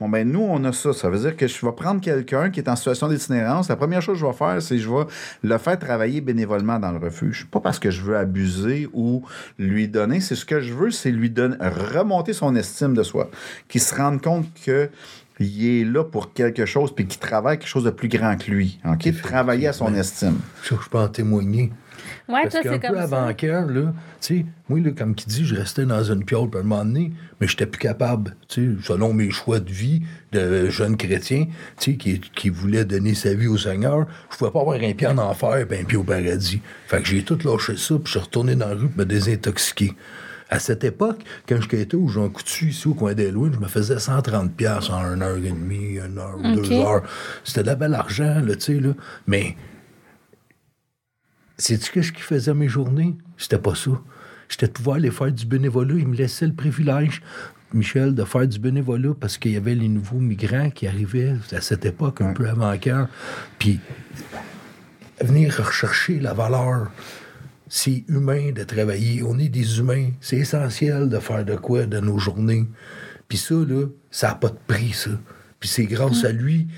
bon, 0.01 0.09
ben, 0.09 0.31
nous, 0.31 0.41
on 0.41 0.65
a 0.65 0.73
ça. 0.73 0.93
Ça 0.93 1.11
veut 1.11 1.19
dire 1.19 1.37
que 1.37 1.47
je 1.47 1.67
vais 1.67 1.73
prendre 1.73 2.01
quelqu'un 2.01 2.51
qui 2.51 2.61
est 2.61 2.69
en 2.69 2.77
situation 2.77 3.09
d'itinérance. 3.09 3.69
La 3.69 3.77
première 3.77 4.03
chose 4.03 4.15
que 4.15 4.21
je 4.21 4.27
vais 4.27 4.33
faire, 4.33 4.61
c'est 4.63 4.77
que 4.77 4.83
je 4.83 4.89
vais 4.89 5.05
le 5.43 5.59
faire 5.59 5.79
travailler 5.79 6.21
bénévolement 6.21 6.79
dans 6.79 6.93
le 6.93 6.99
refuge. 6.99 7.47
Pas 7.51 7.61
parce 7.61 7.79
que 7.79 7.91
je 7.91 8.03
veux 8.03 8.17
abuser 8.17 8.89
ou 8.93 9.23
lui 9.59 9.89
donner. 9.89 10.21
C'est 10.21 10.35
ce 10.35 10.45
que 10.45 10.61
je 10.61 10.73
veux, 10.73 10.91
c'est 10.91 11.11
lui 11.11 11.31
donner, 11.31 11.57
remonter 11.61 12.33
son 12.33 12.57
estime 12.57 12.95
de 12.95 13.03
soi. 13.03 13.31
Qu'il 13.69 13.81
se 13.81 13.95
rende 13.95 14.21
compte 14.21 14.47
que. 14.65 14.89
Il 15.43 15.67
est 15.67 15.85
là 15.87 16.05
pour 16.05 16.35
quelque 16.35 16.67
chose, 16.67 16.95
puis 16.95 17.07
qu'il 17.07 17.19
travaille 17.19 17.59
quelque 17.59 17.67
chose 17.67 17.85
de 17.85 17.91
plus 17.91 18.09
grand 18.09 18.37
que 18.37 18.51
lui. 18.51 18.79
OK? 18.85 19.11
Travailler 19.23 19.69
à 19.69 19.73
son 19.73 19.95
estime. 19.95 20.37
Je 20.63 20.75
peux 20.91 20.99
en 20.99 21.09
témoigner. 21.09 21.73
Ouais, 22.31 22.43
Parce 22.43 22.61
qu'un 22.63 22.79
peu 22.79 22.99
avant 22.99 23.33
cœur, 23.35 23.67
là, 23.67 23.93
tu 24.21 24.39
sais, 24.39 24.47
moi, 24.69 24.79
là, 24.81 24.91
comme 24.97 25.15
qui 25.15 25.27
dit, 25.27 25.45
je 25.45 25.55
restais 25.55 25.85
dans 25.85 26.03
une 26.05 26.25
piole, 26.25 26.49
à 26.55 26.59
un 26.59 26.63
moment 26.63 26.85
donné, 26.85 27.13
mais 27.41 27.49
j'étais 27.49 27.67
plus 27.67 27.79
capable, 27.81 28.37
tu 28.49 28.77
sais, 28.79 28.87
selon 28.87 29.13
mes 29.13 29.31
choix 29.31 29.59
de 29.61 29.71
vie 29.71 30.03
de 30.33 30.69
jeune 30.71 30.97
chrétien, 30.97 31.47
tu 31.79 31.93
sais, 31.93 31.97
qui, 31.97 32.21
qui 32.21 32.49
voulait 32.49 32.85
donner 32.85 33.15
sa 33.15 33.35
vie 33.35 33.47
au 33.49 33.59
Seigneur, 33.59 34.07
je 34.31 34.37
pouvais 34.37 34.51
pas 34.51 34.61
avoir 34.61 34.77
un 34.81 34.93
pied 34.93 35.07
en 35.07 35.19
enfer 35.19 35.57
et 35.71 35.81
un 35.81 35.85
pied 35.85 35.97
au 35.97 36.05
paradis. 36.05 36.61
Fait 36.87 37.01
que 37.01 37.07
j'ai 37.09 37.23
tout 37.23 37.39
lâché 37.45 37.77
ça, 37.77 37.95
puis 37.97 38.05
je 38.07 38.11
suis 38.11 38.19
retourné 38.21 38.55
dans 38.55 38.69
la 38.69 38.75
rue 38.75 38.89
pour 38.89 38.99
me 38.99 39.05
désintoxiquer. 39.05 39.95
À 40.53 40.59
cette 40.59 40.83
époque, 40.83 41.23
quand 41.49 41.61
je 41.61 41.69
quittais 41.69 41.95
au 41.95 42.09
Jean 42.09 42.29
Coutu, 42.29 42.71
ici 42.71 42.89
au 42.89 42.95
coin 42.95 43.15
d'Halloween, 43.15 43.53
je 43.55 43.61
me 43.61 43.69
faisais 43.69 44.01
130 44.01 44.53
pièces 44.53 44.91
en 44.91 45.15
une 45.15 45.23
heure 45.23 45.37
et 45.37 45.41
demie, 45.51 45.99
une 46.05 46.19
heure 46.19 46.37
ou 46.43 46.45
Ok. 46.45 46.55
deux 46.69 46.73
heures. 46.73 47.03
C'était 47.45 47.63
de 47.63 47.67
la 47.69 47.77
belle 47.77 47.95
argent, 47.95 48.41
là, 48.45 48.57
tu 48.57 48.61
sais, 48.61 48.81
là. 48.81 48.91
Mais 49.29 49.55
Sais-tu 51.61 51.93
qu'est-ce 51.93 52.11
qui 52.11 52.23
faisait 52.23 52.55
mes 52.55 52.69
journées? 52.69 53.15
C'était 53.37 53.59
pas 53.59 53.75
ça. 53.75 53.91
j'étais 54.49 54.67
de 54.67 54.73
pouvoir 54.73 54.97
aller 54.97 55.11
faire 55.11 55.31
du 55.31 55.45
bénévolat. 55.45 55.95
Il 55.99 56.09
me 56.09 56.17
laissait 56.17 56.47
le 56.47 56.55
privilège, 56.55 57.21
Michel, 57.75 58.15
de 58.15 58.25
faire 58.25 58.49
du 58.49 58.59
bénévolat 58.59 59.13
parce 59.21 59.37
qu'il 59.37 59.53
y 59.53 59.59
avait 59.59 59.75
les 59.75 59.89
nouveaux 59.89 60.21
migrants 60.21 60.71
qui 60.71 60.87
arrivaient 60.87 61.35
à 61.53 61.61
cette 61.61 61.85
époque, 61.85 62.23
un 62.23 62.33
peu 62.33 62.49
avant 62.49 62.77
cœur. 62.79 63.09
Puis 63.59 63.79
venir 65.21 65.55
rechercher 65.55 66.19
la 66.19 66.33
valeur. 66.33 66.91
C'est 67.69 68.05
humain 68.09 68.53
de 68.53 68.65
travailler. 68.65 69.23
On 69.23 69.39
est 69.39 69.51
des 69.51 69.81
humains. 69.81 70.13
C'est 70.23 70.39
essentiel 70.39 71.11
de 71.11 71.19
faire 71.19 71.45
de 71.45 71.57
quoi 71.57 71.85
de 71.85 72.01
nos 72.01 72.19
journées. 72.19 72.67
Puis 73.29 73.37
ça, 73.37 73.55
là, 73.55 73.85
ça 74.11 74.29
n'a 74.29 74.35
pas 74.37 74.49
de 74.49 74.59
prix, 74.67 74.93
ça. 74.93 75.11
Puis 75.61 75.69
c'est 75.69 75.85
grâce 75.85 76.25
à 76.25 76.33
lui, 76.33 76.69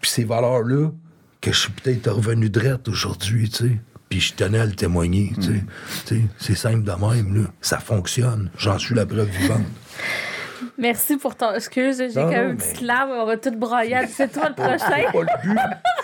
puis 0.00 0.08
ces 0.08 0.22
valeurs-là, 0.22 0.92
que 1.40 1.52
je 1.52 1.58
suis 1.58 1.72
peut-être 1.72 2.12
revenu 2.12 2.48
drette 2.48 2.86
aujourd'hui, 2.86 3.50
tu 3.50 3.70
sais. 3.70 3.80
Puis 4.14 4.20
je 4.20 4.34
tenais 4.34 4.60
à 4.60 4.64
le 4.64 4.76
témoigner, 4.76 5.32
sais, 5.40 6.20
C'est 6.38 6.54
simple 6.54 6.84
de 6.84 6.92
même, 6.92 7.34
là. 7.34 7.48
Ça 7.60 7.80
fonctionne. 7.80 8.48
J'en 8.56 8.78
suis 8.78 8.94
la 8.94 9.06
preuve 9.06 9.28
vivante. 9.28 9.66
Merci 10.78 11.16
pour 11.16 11.36
ton 11.36 11.54
excuse. 11.54 11.98
J'ai 11.98 12.06
Non, 12.20 12.26
quand 12.26 12.30
même 12.32 12.44
non, 12.46 12.50
une 12.52 12.56
petite 12.56 12.80
mais- 12.80 12.86
larme. 12.88 13.10
On 13.12 13.26
va 13.26 13.36
tout 13.36 13.50
broyer. 13.56 13.96
C'est 14.08 14.32
toi 14.32 14.48
le 14.48 14.54
prochain. 14.54 14.78
C'est 14.78 15.12
pas 15.12 15.20
le 15.20 15.48
but, 15.48 15.58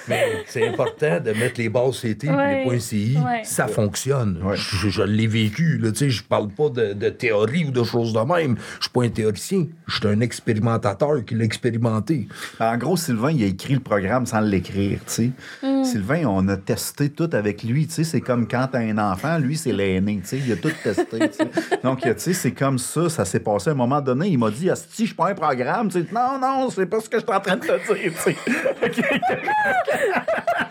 mais 0.09 0.25
c'est 0.47 0.68
important 0.68 1.21
de 1.21 1.33
mettre 1.33 1.61
les 1.61 1.68
bases 1.68 2.01
CT 2.01 2.25
et 2.27 2.31
Ouais. 2.31 2.59
les 2.59 2.64
points 2.64 2.79
CI. 2.79 3.18
Ouais. 3.25 3.43
Ça 3.45 3.66
fonctionne. 3.66 4.41
Ouais. 4.43 4.57
Je, 4.57 4.89
je 4.89 5.03
l'ai 5.03 5.27
vécu. 5.27 5.79
Là, 5.79 5.91
tu 5.93 5.99
sais, 5.99 6.11
je 6.11 6.23
parle 6.23 6.49
pas 6.49 6.68
de, 6.68 6.93
de 6.93 7.09
théorie 7.11 7.64
ou 7.66 7.71
de 7.71 7.83
choses 7.83 8.12
de 8.12 8.21
même. 8.21 8.57
Je 8.79 8.85
suis 8.85 8.91
pas 8.93 9.03
un 9.05 9.09
théoricien. 9.09 9.66
Je 9.89 9.97
suis 9.97 10.07
un 10.07 10.21
expérimentateur 10.21 11.25
qui 11.25 11.35
l'a 11.35 11.45
expérimenté. 11.45 12.29
En 12.61 12.77
gros, 12.77 12.97
Sylvain, 12.97 13.31
il 13.33 13.43
a 13.43 13.47
écrit 13.47 13.75
le 13.75 13.81
programme 13.81 14.27
sans 14.27 14.41
l'écrire, 14.41 14.99
tu 15.07 15.12
sais. 15.12 15.31
Mm. 15.62 15.85
Sylvain, 15.85 16.25
on 16.27 16.47
a 16.49 16.57
testé 16.57 17.09
tout 17.11 17.31
avec 17.33 17.62
lui, 17.62 17.87
tu 17.87 17.95
sais. 17.95 18.05
C'est 18.05 18.21
comme 18.21 18.47
quand 18.47 18.68
t'as 18.73 18.81
un 18.81 18.99
enfant, 18.99 19.39
lui, 19.39 19.57
c'est 19.57 19.73
l'aîné, 19.73 20.21
tu 20.23 20.27
sais. 20.29 20.39
Il 20.39 20.53
a 20.53 20.57
tout 20.57 20.71
testé, 20.83 21.18
tu. 21.18 21.77
Donc, 21.83 22.01
tu 22.03 22.09
sais, 22.18 22.33
c'est 22.33 22.53
comme 22.53 22.79
ça, 22.79 23.09
ça 23.09 23.25
s'est 23.25 23.41
passé 23.41 23.71
à 23.71 23.73
un 23.73 23.77
moment 23.77 24.01
donné. 24.01 24.29
Il 24.29 24.39
m'a 24.39 24.51
dit, 24.51 24.60
si 24.61 25.03
je 25.03 25.07
suis 25.07 25.15
pas 25.15 25.29
un 25.29 25.35
programme, 25.35 25.89
tu 25.89 26.01
sais. 26.01 26.07
Non, 26.13 26.39
non, 26.39 26.71
c'est 26.71 26.87
pas 26.87 27.01
ce 27.01 27.09
que 27.09 27.19
je 27.19 27.25
suis 27.25 27.35
en 27.35 27.41
train 27.41 27.57
de 27.57 27.67
te 27.67 27.95
dire, 27.95 28.13
tu 28.13 28.21
sais. 28.23 28.37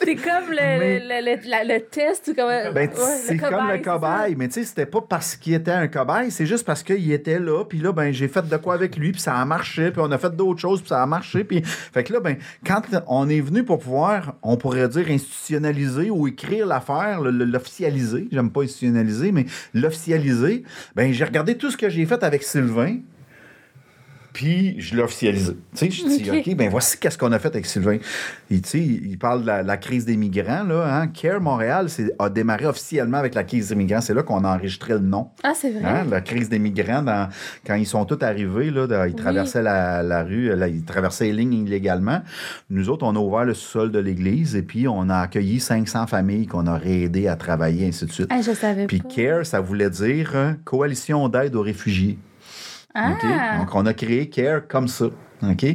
C'est 0.00 0.14
comme 0.16 0.50
le, 0.50 0.56
Mais- 0.56 1.00
le, 1.00 1.74
le- 1.74 1.80
test. 1.80 2.28
ou 2.28 2.34
Comme, 2.34 2.48
Ben, 2.74 2.88
ouais, 2.88 2.94
c'est 3.24 3.36
comme 3.36 3.68
le 3.70 3.78
cobaye, 3.78 4.34
mais 4.36 4.48
tu 4.48 4.54
sais, 4.54 4.64
c'était 4.64 4.86
pas 4.86 5.00
parce 5.00 5.36
qu'il 5.36 5.54
était 5.54 5.70
un 5.70 5.88
cobaye, 5.88 6.30
c'est 6.30 6.46
juste 6.46 6.64
parce 6.66 6.82
qu'il 6.82 7.10
était 7.12 7.38
là, 7.38 7.64
puis 7.64 7.78
là, 7.78 7.92
ben, 7.92 8.12
j'ai 8.12 8.28
fait 8.28 8.46
de 8.48 8.56
quoi 8.56 8.74
avec 8.74 8.96
lui, 8.96 9.12
puis 9.12 9.20
ça 9.20 9.34
a 9.36 9.44
marché, 9.44 9.90
puis 9.90 10.00
on 10.04 10.10
a 10.10 10.18
fait 10.18 10.34
d'autres 10.34 10.60
choses, 10.60 10.80
puis 10.80 10.88
ça 10.88 11.02
a 11.02 11.06
marché, 11.06 11.44
puis... 11.44 11.62
Fait 11.64 12.04
que 12.04 12.12
là, 12.12 12.20
ben, 12.20 12.36
quand 12.66 12.82
on 13.06 13.28
est 13.28 13.40
venu 13.40 13.64
pour 13.64 13.78
pouvoir, 13.78 14.34
on 14.42 14.56
pourrait 14.56 14.88
dire 14.88 15.06
institutionnaliser 15.10 16.10
ou 16.10 16.26
écrire 16.28 16.66
l'affaire, 16.66 17.20
l'officialiser, 17.22 18.28
j'aime 18.32 18.50
pas 18.50 18.62
institutionnaliser, 18.62 19.32
mais 19.32 19.46
l'officialiser, 19.74 20.64
ben, 20.94 21.12
j'ai 21.12 21.24
regardé 21.24 21.56
tout 21.56 21.70
ce 21.70 21.76
que 21.76 21.88
j'ai 21.88 22.04
fait 22.06 22.22
avec 22.22 22.42
Sylvain, 22.42 22.96
puis 24.34 24.78
je 24.80 24.94
l'ai 24.96 25.02
officialisé. 25.02 25.52
Tu 25.74 25.78
sais, 25.78 25.90
je 25.90 26.04
dis, 26.06 26.30
Ok. 26.30 26.56
Ben 26.56 26.68
voici 26.68 26.98
qu'est-ce 26.98 27.16
qu'on 27.16 27.32
a 27.32 27.38
fait 27.38 27.48
avec 27.48 27.64
Sylvain. 27.64 27.96
Il, 28.50 28.60
tu 28.60 28.68
sais, 28.68 28.78
il 28.80 29.16
parle 29.18 29.42
de 29.42 29.46
la, 29.46 29.62
la 29.62 29.76
crise 29.78 30.04
des 30.04 30.16
migrants, 30.16 30.64
là. 30.64 30.84
Hein? 31.00 31.06
Care 31.06 31.40
Montréal 31.40 31.86
a 32.18 32.28
démarré 32.28 32.66
officiellement 32.66 33.16
avec 33.18 33.34
la 33.34 33.44
crise 33.44 33.68
des 33.68 33.74
migrants. 33.76 34.00
C'est 34.02 34.12
là 34.12 34.22
qu'on 34.22 34.44
a 34.44 34.54
enregistré 34.56 34.92
le 34.94 34.98
nom. 34.98 35.28
Ah, 35.42 35.52
c'est 35.54 35.70
vrai. 35.70 35.84
Hein? 35.84 36.04
La 36.10 36.20
crise 36.20 36.48
des 36.48 36.58
migrants, 36.58 37.02
dans- 37.02 37.28
quand 37.66 37.76
ils 37.76 37.86
sont 37.86 38.04
tous 38.04 38.22
arrivés, 38.22 38.70
là, 38.70 38.86
dans- 38.86 39.04
ils 39.04 39.14
traversaient 39.14 39.62
la, 39.62 40.02
la 40.02 40.24
rue, 40.24 40.54
là, 40.54 40.66
ils 40.68 40.84
traversaient 40.84 41.26
les 41.26 41.32
lignes 41.32 41.54
illégalement. 41.66 42.20
Nous 42.70 42.90
autres, 42.90 43.06
on 43.06 43.14
a 43.14 43.18
ouvert 43.20 43.44
le 43.44 43.54
sol 43.54 43.92
de 43.92 44.00
l'église 44.00 44.56
et 44.56 44.62
puis 44.62 44.88
on 44.88 45.08
a 45.08 45.18
accueilli 45.18 45.60
500 45.60 46.08
familles 46.08 46.48
qu'on 46.48 46.66
aurait 46.66 47.02
aidé 47.02 47.28
à 47.28 47.36
travailler, 47.36 47.86
ainsi 47.86 48.04
de 48.06 48.10
suite. 48.12 48.26
Ah, 48.30 48.40
je 48.42 48.50
savais 48.52 48.86
Puis 48.88 48.98
pas. 48.98 49.08
CARE, 49.14 49.46
ça 49.46 49.60
voulait 49.60 49.90
dire 49.90 50.32
euh, 50.34 50.52
Coalition 50.64 51.28
d'aide 51.28 51.54
aux 51.54 51.62
réfugiés. 51.62 52.18
Ah? 52.94 53.58
Donc, 53.58 53.74
on 53.74 53.86
a 53.86 53.94
créé 53.94 54.28
CARE 54.28 54.66
comme 54.68 54.88
ça. 54.88 55.06
OK? 55.50 55.66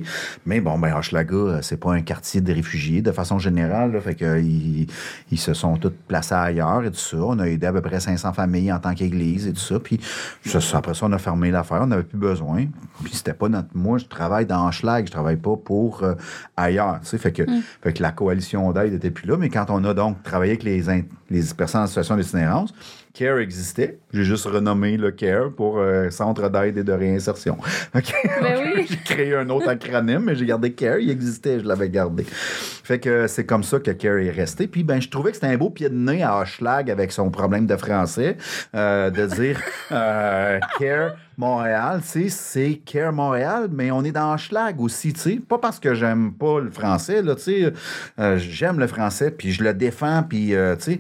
Mais 0.45 0.61
bon, 0.61 0.80
ben, 0.80 0.95
Hochelaga, 0.95 1.36
euh, 1.36 1.59
c'est 1.61 1.78
pas 1.78 1.93
un 1.93 2.01
quartier 2.01 2.41
de 2.41 2.53
réfugiés 2.53 3.01
de 3.01 3.11
façon 3.11 3.39
générale. 3.39 3.91
là. 3.91 4.01
fait 4.01 4.15
que, 4.15 4.39
ils, 4.39 4.88
ils 5.32 5.38
se 5.38 5.53
sont 5.53 5.78
tous 5.78 5.93
placés 6.07 6.34
ailleurs 6.34 6.84
et 6.84 6.91
tout 6.91 6.97
ça. 6.97 7.17
On 7.17 7.39
a 7.39 7.45
aidé 7.45 7.67
à 7.67 7.74
peu 7.74 7.82
près 7.82 7.99
500 7.99 8.34
familles 8.34 8.72
en 8.72 8.80
tant 8.80 8.93
qu'église 8.93 9.47
et 9.47 9.53
tout 9.53 9.59
ça. 9.59 9.80
Puis 9.80 9.99
ça, 10.45 10.59
après 10.78 10.93
ça, 10.93 11.05
on 11.05 11.11
a 11.11 11.17
fermé 11.17 11.51
l'affaire. 11.51 11.82
On 11.82 11.88
n'avait 11.88 12.03
plus 12.03 12.17
besoin. 12.17 12.65
Puis 13.03 13.13
c'était 13.13 13.34
pas 13.34 13.49
notre. 13.49 13.70
Moi, 13.74 13.97
je 13.97 14.05
travaille 14.05 14.45
dans 14.45 14.67
Hochelag. 14.67 15.05
Je 15.07 15.11
travaille 15.11 15.38
pas 15.38 15.55
pour 15.55 16.03
euh, 16.03 16.15
ailleurs. 16.57 16.99
tu 17.01 17.07
sais. 17.07 17.17
Fait 17.17 17.32
que, 17.32 17.43
fait 17.82 17.93
que 17.93 18.01
la 18.01 18.11
coalition 18.11 18.72
d'aide 18.72 18.93
était 18.93 19.11
plus 19.11 19.28
là. 19.28 19.38
Mais 19.38 19.49
quand 19.49 19.65
on 19.70 19.84
a 19.84 19.93
donc 19.93 20.24
travaillé 20.24 20.53
avec 20.53 20.63
les, 20.63 20.84
les 21.30 21.43
personnes 21.55 21.82
en 21.82 21.88
situation 21.88 22.15
d'itinérance, 22.15 22.74
CARE 23.14 23.39
existait. 23.39 23.99
J'ai 24.14 24.24
juste 24.24 24.45
renommé 24.45 24.97
le 24.97 25.12
CARE 25.12 25.51
pour 25.51 25.80
euh, 25.80 26.10
Centre 26.10 26.49
d'aide 26.49 26.78
et 26.78 26.84
de 26.84 26.91
réinsertion. 26.91 27.57
OK? 27.95 28.14
Ben 28.41 28.74
oui. 28.76 28.86
J'ai 28.89 28.97
créé 28.97 29.36
un 29.36 29.49
autre 29.49 29.68
acronyme, 29.68 30.24
mais 30.26 30.36
j'ai 30.36 30.45
gardé 30.45 30.72
CARE. 30.74 30.99
Il 30.99 31.10
existait, 31.10 31.60
je 31.60 31.66
l'avais 31.66 31.89
gardé. 31.89 32.24
Fait 32.24 32.99
que 32.99 33.28
c'est 33.28 33.45
comme 33.45 33.64
ça 33.64 33.80
que 33.80 33.91
CARE 33.91 34.20
est 34.20 34.32
resté. 34.32 34.68
Puis 34.68 34.84
ben, 34.84 35.01
je 35.01 35.10
trouvais 35.10 35.32
que 35.32 35.38
c'était 35.38 35.53
un 35.53 35.57
beau 35.57 35.70
pied 35.70 35.89
de 35.89 35.95
nez 35.95 36.24
à 36.24 36.39
Hochelag 36.39 36.89
avec 36.89 37.12
son 37.12 37.30
problème 37.30 37.66
de 37.66 37.76
français, 37.76 38.38
euh, 38.76 39.10
de 39.10 39.26
dire 39.26 39.60
euh, 39.91 40.60
CARE 40.80 41.16
Montréal, 41.39 42.01
tu 42.01 42.28
sais, 42.28 42.30
c'est 42.30 42.82
CARE 42.86 43.14
Montréal, 43.14 43.70
mais 43.72 43.91
on 43.91 44.03
est 44.03 44.12
dans 44.12 44.34
Hochelag 44.34 44.82
aussi, 44.82 45.14
tu 45.14 45.20
sais. 45.22 45.36
Pas 45.38 45.57
parce 45.57 45.80
que 45.80 45.93
j'aime 45.93 46.34
pas 46.34 46.60
le 46.60 46.70
français, 46.70 47.22
là, 47.22 47.34
tu 47.36 47.43
sais. 47.43 47.74
Euh, 48.20 48.38
j'aime 48.38 48.78
le 48.78 48.88
français, 48.88 49.32
puis 49.32 49.53
je 49.53 49.64
le 49.64 49.74
défends, 49.74 50.24
puis, 50.28 50.53
euh, 50.53 50.76
tu 50.76 50.84
sais. 50.84 50.99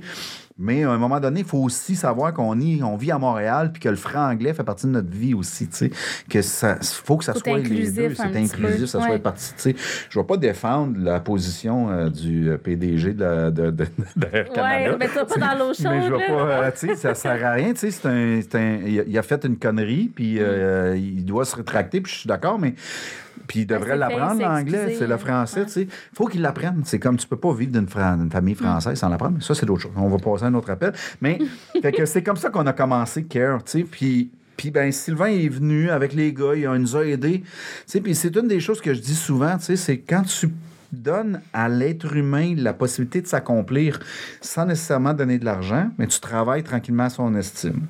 Mais 0.61 0.83
à 0.83 0.91
un 0.91 0.97
moment 0.97 1.19
donné, 1.21 1.39
il 1.39 1.45
faut 1.45 1.59
aussi 1.59 1.95
savoir 1.95 2.33
qu'on 2.33 2.59
y- 2.59 2.83
on 2.83 2.97
vit 2.97 3.11
à 3.11 3.17
Montréal 3.17 3.71
puis 3.71 3.81
que 3.81 3.87
le 3.89 3.95
franc-anglais 3.95 4.53
fait 4.53 4.63
partie 4.63 4.85
de 4.87 4.91
notre 4.91 5.09
vie 5.09 5.33
aussi, 5.33 5.67
tu 5.69 5.77
sais. 5.77 5.91
Que 6.29 6.41
ça 6.41 6.77
faut 6.81 7.15
que 7.17 7.23
ça 7.23 7.33
Faut 7.33 7.39
soit 7.39 7.57
les 7.57 7.65
inclusif 7.65 7.95
deux, 7.95 8.13
c'est 8.15 8.35
inclusif, 8.37 8.85
ça 8.87 8.99
ouais. 8.99 9.07
soit 9.07 9.19
partie, 9.19 9.53
tu 9.55 9.61
sais. 9.61 9.75
Je 10.09 10.19
vais 10.19 10.25
pas 10.25 10.35
défendre 10.37 10.97
la 10.99 11.19
position 11.21 11.89
euh, 11.89 12.09
du 12.09 12.49
euh, 12.49 12.57
PDG 12.57 13.13
de, 13.13 13.21
la- 13.23 13.51
de, 13.51 13.71
de, 13.71 13.85
d'Air 14.17 14.49
Canada. 14.51 14.91
Ouais, 14.91 14.97
mais 14.99 15.07
pas 15.07 15.23
dans 15.25 15.57
l'eau 15.59 15.73
chaude. 15.73 15.87
Mais 15.91 16.05
je 16.07 16.13
vais 16.13 16.27
pas, 16.27 16.33
euh, 16.33 16.71
tu 16.77 16.87
sais, 16.87 16.95
ça 16.95 17.15
sert 17.15 17.45
à 17.45 17.51
rien, 17.53 17.71
tu 17.71 17.79
sais, 17.79 17.91
c'est 17.91 18.07
un, 18.07 18.39
c'est 18.41 18.55
un- 18.55 18.79
il, 18.85 18.99
a, 18.99 19.03
il 19.07 19.17
a 19.17 19.21
fait 19.23 19.43
une 19.45 19.57
connerie, 19.57 20.11
puis 20.13 20.37
euh, 20.39 20.97
il 20.97 21.23
doit 21.23 21.45
se 21.45 21.55
rétracter, 21.55 22.01
puis 22.01 22.11
je 22.11 22.17
suis 22.19 22.27
d'accord, 22.27 22.59
mais 22.59 22.73
puis 23.49 23.61
il 23.61 23.65
devrait 23.65 23.89
c'est 23.93 23.97
l'apprendre 23.97 24.41
l'anglais, 24.41 24.95
c'est 24.97 25.07
le 25.07 25.17
français, 25.17 25.61
ouais. 25.61 25.65
tu 25.65 25.71
sais. 25.71 25.87
faut 26.13 26.27
qu'il 26.27 26.41
l'apprenne. 26.41 26.83
C'est 26.85 26.99
comme 26.99 27.17
tu 27.17 27.27
peux 27.27 27.35
pas 27.35 27.51
vivre 27.51 27.71
d'une 27.71 27.87
fra- 27.87 28.15
famille 28.31 28.53
française 28.53 28.97
sans 28.97 29.09
l'apprendre. 29.09 29.41
Ça, 29.41 29.55
c'est 29.55 29.65
d'autre 29.65 29.81
chose. 29.81 29.91
On 29.95 30.07
va 30.07 30.17
passer 30.17 30.43
à 30.43 30.47
un 30.47 30.53
autre 30.53 30.69
appel. 30.69 30.93
Mais 31.19 31.39
fait 31.81 31.91
que 31.91 32.05
c'est 32.05 32.21
comme 32.21 32.37
ça 32.37 32.51
qu'on 32.51 32.67
a 32.67 32.73
commencé 32.73 33.23
Care, 33.23 33.63
tu 33.63 33.71
sais, 33.71 33.83
puis 33.83 34.29
puis 34.55 34.69
ben 34.71 34.91
Sylvain 34.91 35.27
est 35.27 35.47
venu 35.49 35.89
avec 35.89 36.13
les 36.13 36.31
gars, 36.31 36.53
il 36.53 36.69
nous 36.69 36.95
a 36.95 37.05
aidés. 37.05 37.39
Tu 37.41 37.47
sais, 37.87 38.01
puis 38.01 38.13
c'est 38.13 38.35
une 38.35 38.47
des 38.47 38.59
choses 38.59 38.81
que 38.81 38.93
je 38.93 38.99
dis 38.99 39.15
souvent, 39.15 39.57
tu 39.57 39.63
sais, 39.63 39.75
c'est 39.77 39.97
quand 39.97 40.23
tu 40.23 40.49
donnes 40.91 41.41
à 41.51 41.69
l'être 41.69 42.15
humain 42.15 42.53
la 42.57 42.73
possibilité 42.73 43.21
de 43.21 43.27
s'accomplir 43.27 43.99
sans 44.41 44.65
nécessairement 44.65 45.13
donner 45.15 45.39
de 45.39 45.45
l'argent, 45.45 45.89
mais 45.97 46.05
tu 46.07 46.19
travailles 46.19 46.63
tranquillement 46.63 47.03
à 47.05 47.09
son 47.09 47.33
estime. 47.35 47.87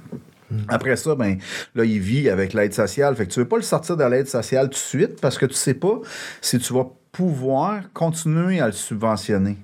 Après 0.67 0.95
ça, 0.95 1.15
ben 1.15 1.37
là, 1.75 1.85
il 1.85 1.99
vit 1.99 2.29
avec 2.29 2.53
l'aide 2.53 2.73
sociale. 2.73 3.15
Fait 3.15 3.25
que 3.25 3.31
tu 3.31 3.39
veux 3.39 3.47
pas 3.47 3.57
le 3.57 3.61
sortir 3.61 3.97
de 3.97 4.03
l'aide 4.03 4.27
sociale 4.27 4.67
tout 4.67 4.73
de 4.73 4.77
suite 4.77 5.21
parce 5.21 5.37
que 5.37 5.45
tu 5.45 5.55
sais 5.55 5.73
pas 5.73 5.99
si 6.41 6.59
tu 6.59 6.73
vas 6.73 6.87
pouvoir 7.11 7.91
continuer 7.93 8.59
à 8.59 8.67
le 8.67 8.71
subventionner. 8.71 9.57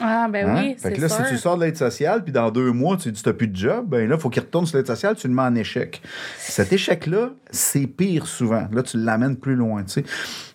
Ah, 0.00 0.26
ben 0.30 0.48
Hein? 0.48 0.60
oui, 0.60 0.76
fait 0.78 0.92
que 0.92 1.00
là, 1.00 1.08
sûr. 1.08 1.24
si 1.24 1.32
tu 1.32 1.38
sors 1.38 1.56
de 1.56 1.64
l'aide 1.64 1.76
sociale, 1.76 2.24
puis 2.24 2.32
dans 2.32 2.50
deux 2.50 2.72
mois, 2.72 2.96
tu 2.96 3.12
dis 3.12 3.22
tu 3.22 3.28
n'as 3.28 3.32
plus 3.32 3.48
de 3.48 3.56
job, 3.56 3.86
ben 3.88 4.08
là, 4.08 4.16
il 4.16 4.20
faut 4.20 4.28
qu'il 4.30 4.42
retourne 4.42 4.66
sur 4.66 4.76
l'aide 4.76 4.86
sociale, 4.86 5.14
tu 5.14 5.28
le 5.28 5.34
mets 5.34 5.42
en 5.42 5.54
échec. 5.54 6.02
Cet 6.38 6.72
échec-là, 6.72 7.30
c'est 7.50 7.86
pire 7.86 8.26
souvent. 8.26 8.66
Là, 8.72 8.82
tu 8.82 8.98
l'amènes 8.98 9.36
plus 9.36 9.54
loin, 9.54 9.82
tu 9.84 9.92
sais. 9.92 10.04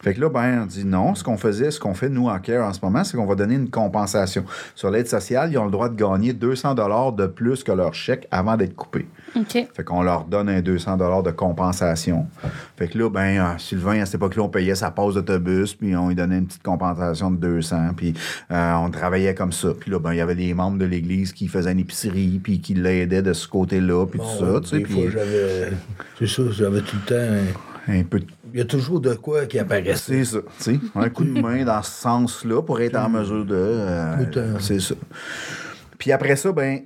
Fait 0.02 0.14
que 0.14 0.22
là, 0.22 0.30
ben, 0.30 0.64
on 0.64 0.66
dit 0.66 0.86
non. 0.86 1.16
Ce 1.16 1.24
qu'on 1.24 1.38
faisait, 1.38 1.72
ce 1.72 1.80
qu'on 1.80 1.94
fait, 1.94 2.10
nous, 2.10 2.28
en 2.28 2.40
CARE 2.40 2.66
en 2.66 2.74
ce 2.74 2.80
moment, 2.82 3.04
c'est 3.04 3.18
qu'on 3.18 3.26
va 3.26 3.36
donner 3.36 3.56
une 3.56 3.70
compensation. 3.70 4.46
Sur 4.76 4.92
l'aide 4.92 5.08
sociale, 5.08 5.52
ils 5.52 5.58
ont 5.58 5.66
le 5.66 5.72
droit 5.72 5.90
de 5.90 5.96
gagner 5.96 6.34
200 6.34 6.76
de 7.12 7.28
plus 7.28 7.64
que 7.64 7.72
leur 7.72 7.94
chèque 7.94 8.28
avant 8.32 8.58
d'être 8.58 8.76
coupés. 8.76 9.08
OK. 9.36 9.52
Fait 9.74 9.84
qu'on 9.84 10.04
leur 10.04 10.26
donne 10.26 10.50
un 10.50 10.62
200 10.62 10.98
de 10.98 11.32
compensation. 11.32 12.28
Fait 12.78 12.88
que 12.88 12.98
là, 12.98 13.10
ben, 13.10 13.40
euh, 13.40 13.58
Sylvain, 13.58 14.02
à 14.02 14.06
cette 14.06 14.16
époque-là, 14.16 14.44
on 14.44 14.50
payait 14.50 14.76
sa 14.76 14.92
passe 14.92 15.16
d'autobus, 15.16 15.74
puis 15.76 15.96
on 15.96 16.10
lui 16.10 16.16
donnait 16.16 16.38
une 16.38 16.48
petite 16.48 16.64
compensation 16.64 17.32
de 17.32 17.38
200, 17.38 17.92
puis 17.96 18.14
euh, 18.52 18.74
on 18.74 18.90
travaillait 18.90 19.29
comme 19.36 19.52
ça. 19.52 19.70
Puis 19.80 19.92
là, 19.92 20.00
ben, 20.00 20.14
il 20.14 20.18
y 20.18 20.22
avait 20.22 20.36
des 20.36 20.54
membres 20.54 20.78
de 20.78 20.86
l'Église 20.86 21.34
qui 21.34 21.48
faisaient 21.48 21.72
une 21.72 21.80
épicerie, 21.80 22.40
puis 22.42 22.60
qui 22.60 22.74
l'aidaient 22.74 23.22
de 23.22 23.34
ce 23.34 23.48
côté-là, 23.48 24.06
puis 24.06 24.20
tout 24.20 24.46
ça, 24.46 24.60
tu 24.62 24.68
sais. 24.70 24.80
Puis. 24.80 25.06
C'est 26.18 26.28
ça, 26.28 26.44
j'avais 26.52 26.82
tout 26.82 26.96
le 26.96 27.06
temps. 27.08 27.38
un- 27.88 28.04
peu. 28.04 28.20
Il 28.54 28.60
y 28.60 28.62
a 28.62 28.66
toujours 28.66 29.00
de 29.00 29.14
quoi 29.16 29.46
qui 29.48 29.58
apparaissait. 29.58 30.24
C'est 30.24 30.26
ça, 30.26 30.40
tu 30.60 30.64
sais. 30.76 30.80
Un 30.96 31.10
coup 31.10 31.24
de 31.24 31.40
main 31.42 31.64
dans 31.66 31.82
ce 31.82 31.92
sens-là 32.02 32.62
pour 32.62 32.80
être 32.82 32.96
en 32.96 33.10
mesure 33.10 33.46
de... 33.46 33.56
euh, 33.56 34.60
c'est 34.60 34.80
ça. 34.80 34.96
Puis 35.98 36.12
après 36.12 36.36
ça, 36.36 36.52
ben, 36.52 36.82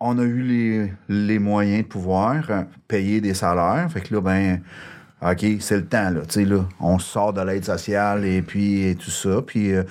on 0.00 0.18
a 0.18 0.22
eu 0.22 0.42
les, 0.42 0.92
les 1.08 1.38
moyens 1.38 1.82
de 1.82 1.88
pouvoir 1.88 2.44
euh, 2.50 2.62
payer 2.88 3.20
des 3.20 3.34
salaires. 3.34 3.86
Fait 3.90 4.00
que 4.00 4.14
là, 4.14 4.20
ben, 4.20 4.60
OK, 5.24 5.46
c'est 5.60 5.76
le 5.76 5.86
temps, 5.86 6.10
là. 6.10 6.20
Tu 6.28 6.40
sais, 6.40 6.44
là, 6.44 6.66
on 6.80 6.98
sort 6.98 7.32
de 7.32 7.40
l'aide 7.40 7.64
sociale 7.64 8.24
et 8.26 8.42
puis 8.42 8.88
et 8.88 8.94
tout 8.94 9.10
ça. 9.10 9.40
Puis 9.46 9.72
euh, 9.72 9.82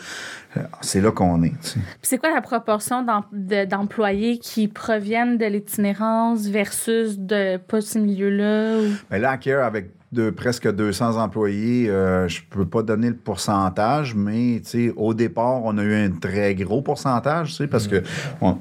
c'est 0.81 1.01
là 1.01 1.11
qu'on 1.11 1.41
est. 1.43 1.49
tu 1.49 1.69
sais. 1.69 1.79
Puis 1.79 1.83
c'est 2.03 2.17
quoi 2.19 2.31
la 2.33 2.41
proportion 2.41 3.03
d'em- 3.03 3.23
de- 3.31 3.65
d'employés 3.65 4.37
qui 4.37 4.67
proviennent 4.67 5.37
de 5.37 5.45
l'itinérance 5.45 6.45
versus 6.47 7.17
de 7.17 7.57
pas 7.57 7.81
ce 7.81 7.97
milieu-là? 7.99 8.79
ou- 8.79 8.93
Mais 9.09 9.19
là, 9.19 9.31
à 9.31 9.37
Care, 9.37 9.65
avec 9.65 9.89
de, 10.11 10.29
presque 10.29 10.71
200 10.71 11.17
employés, 11.17 11.89
euh, 11.89 12.27
je 12.27 12.41
peux 12.47 12.65
pas 12.67 12.83
donner 12.83 13.09
le 13.09 13.15
pourcentage, 13.15 14.13
mais 14.13 14.61
tu 14.63 14.69
sais, 14.89 14.93
au 14.95 15.15
départ, 15.15 15.63
on 15.63 15.75
a 15.79 15.83
eu 15.83 15.95
un 15.95 16.11
très 16.11 16.53
gros 16.53 16.83
pourcentage, 16.83 17.49
tu 17.49 17.55
sais, 17.55 17.67
parce 17.67 17.87
que 17.87 18.03
on, 18.39 18.59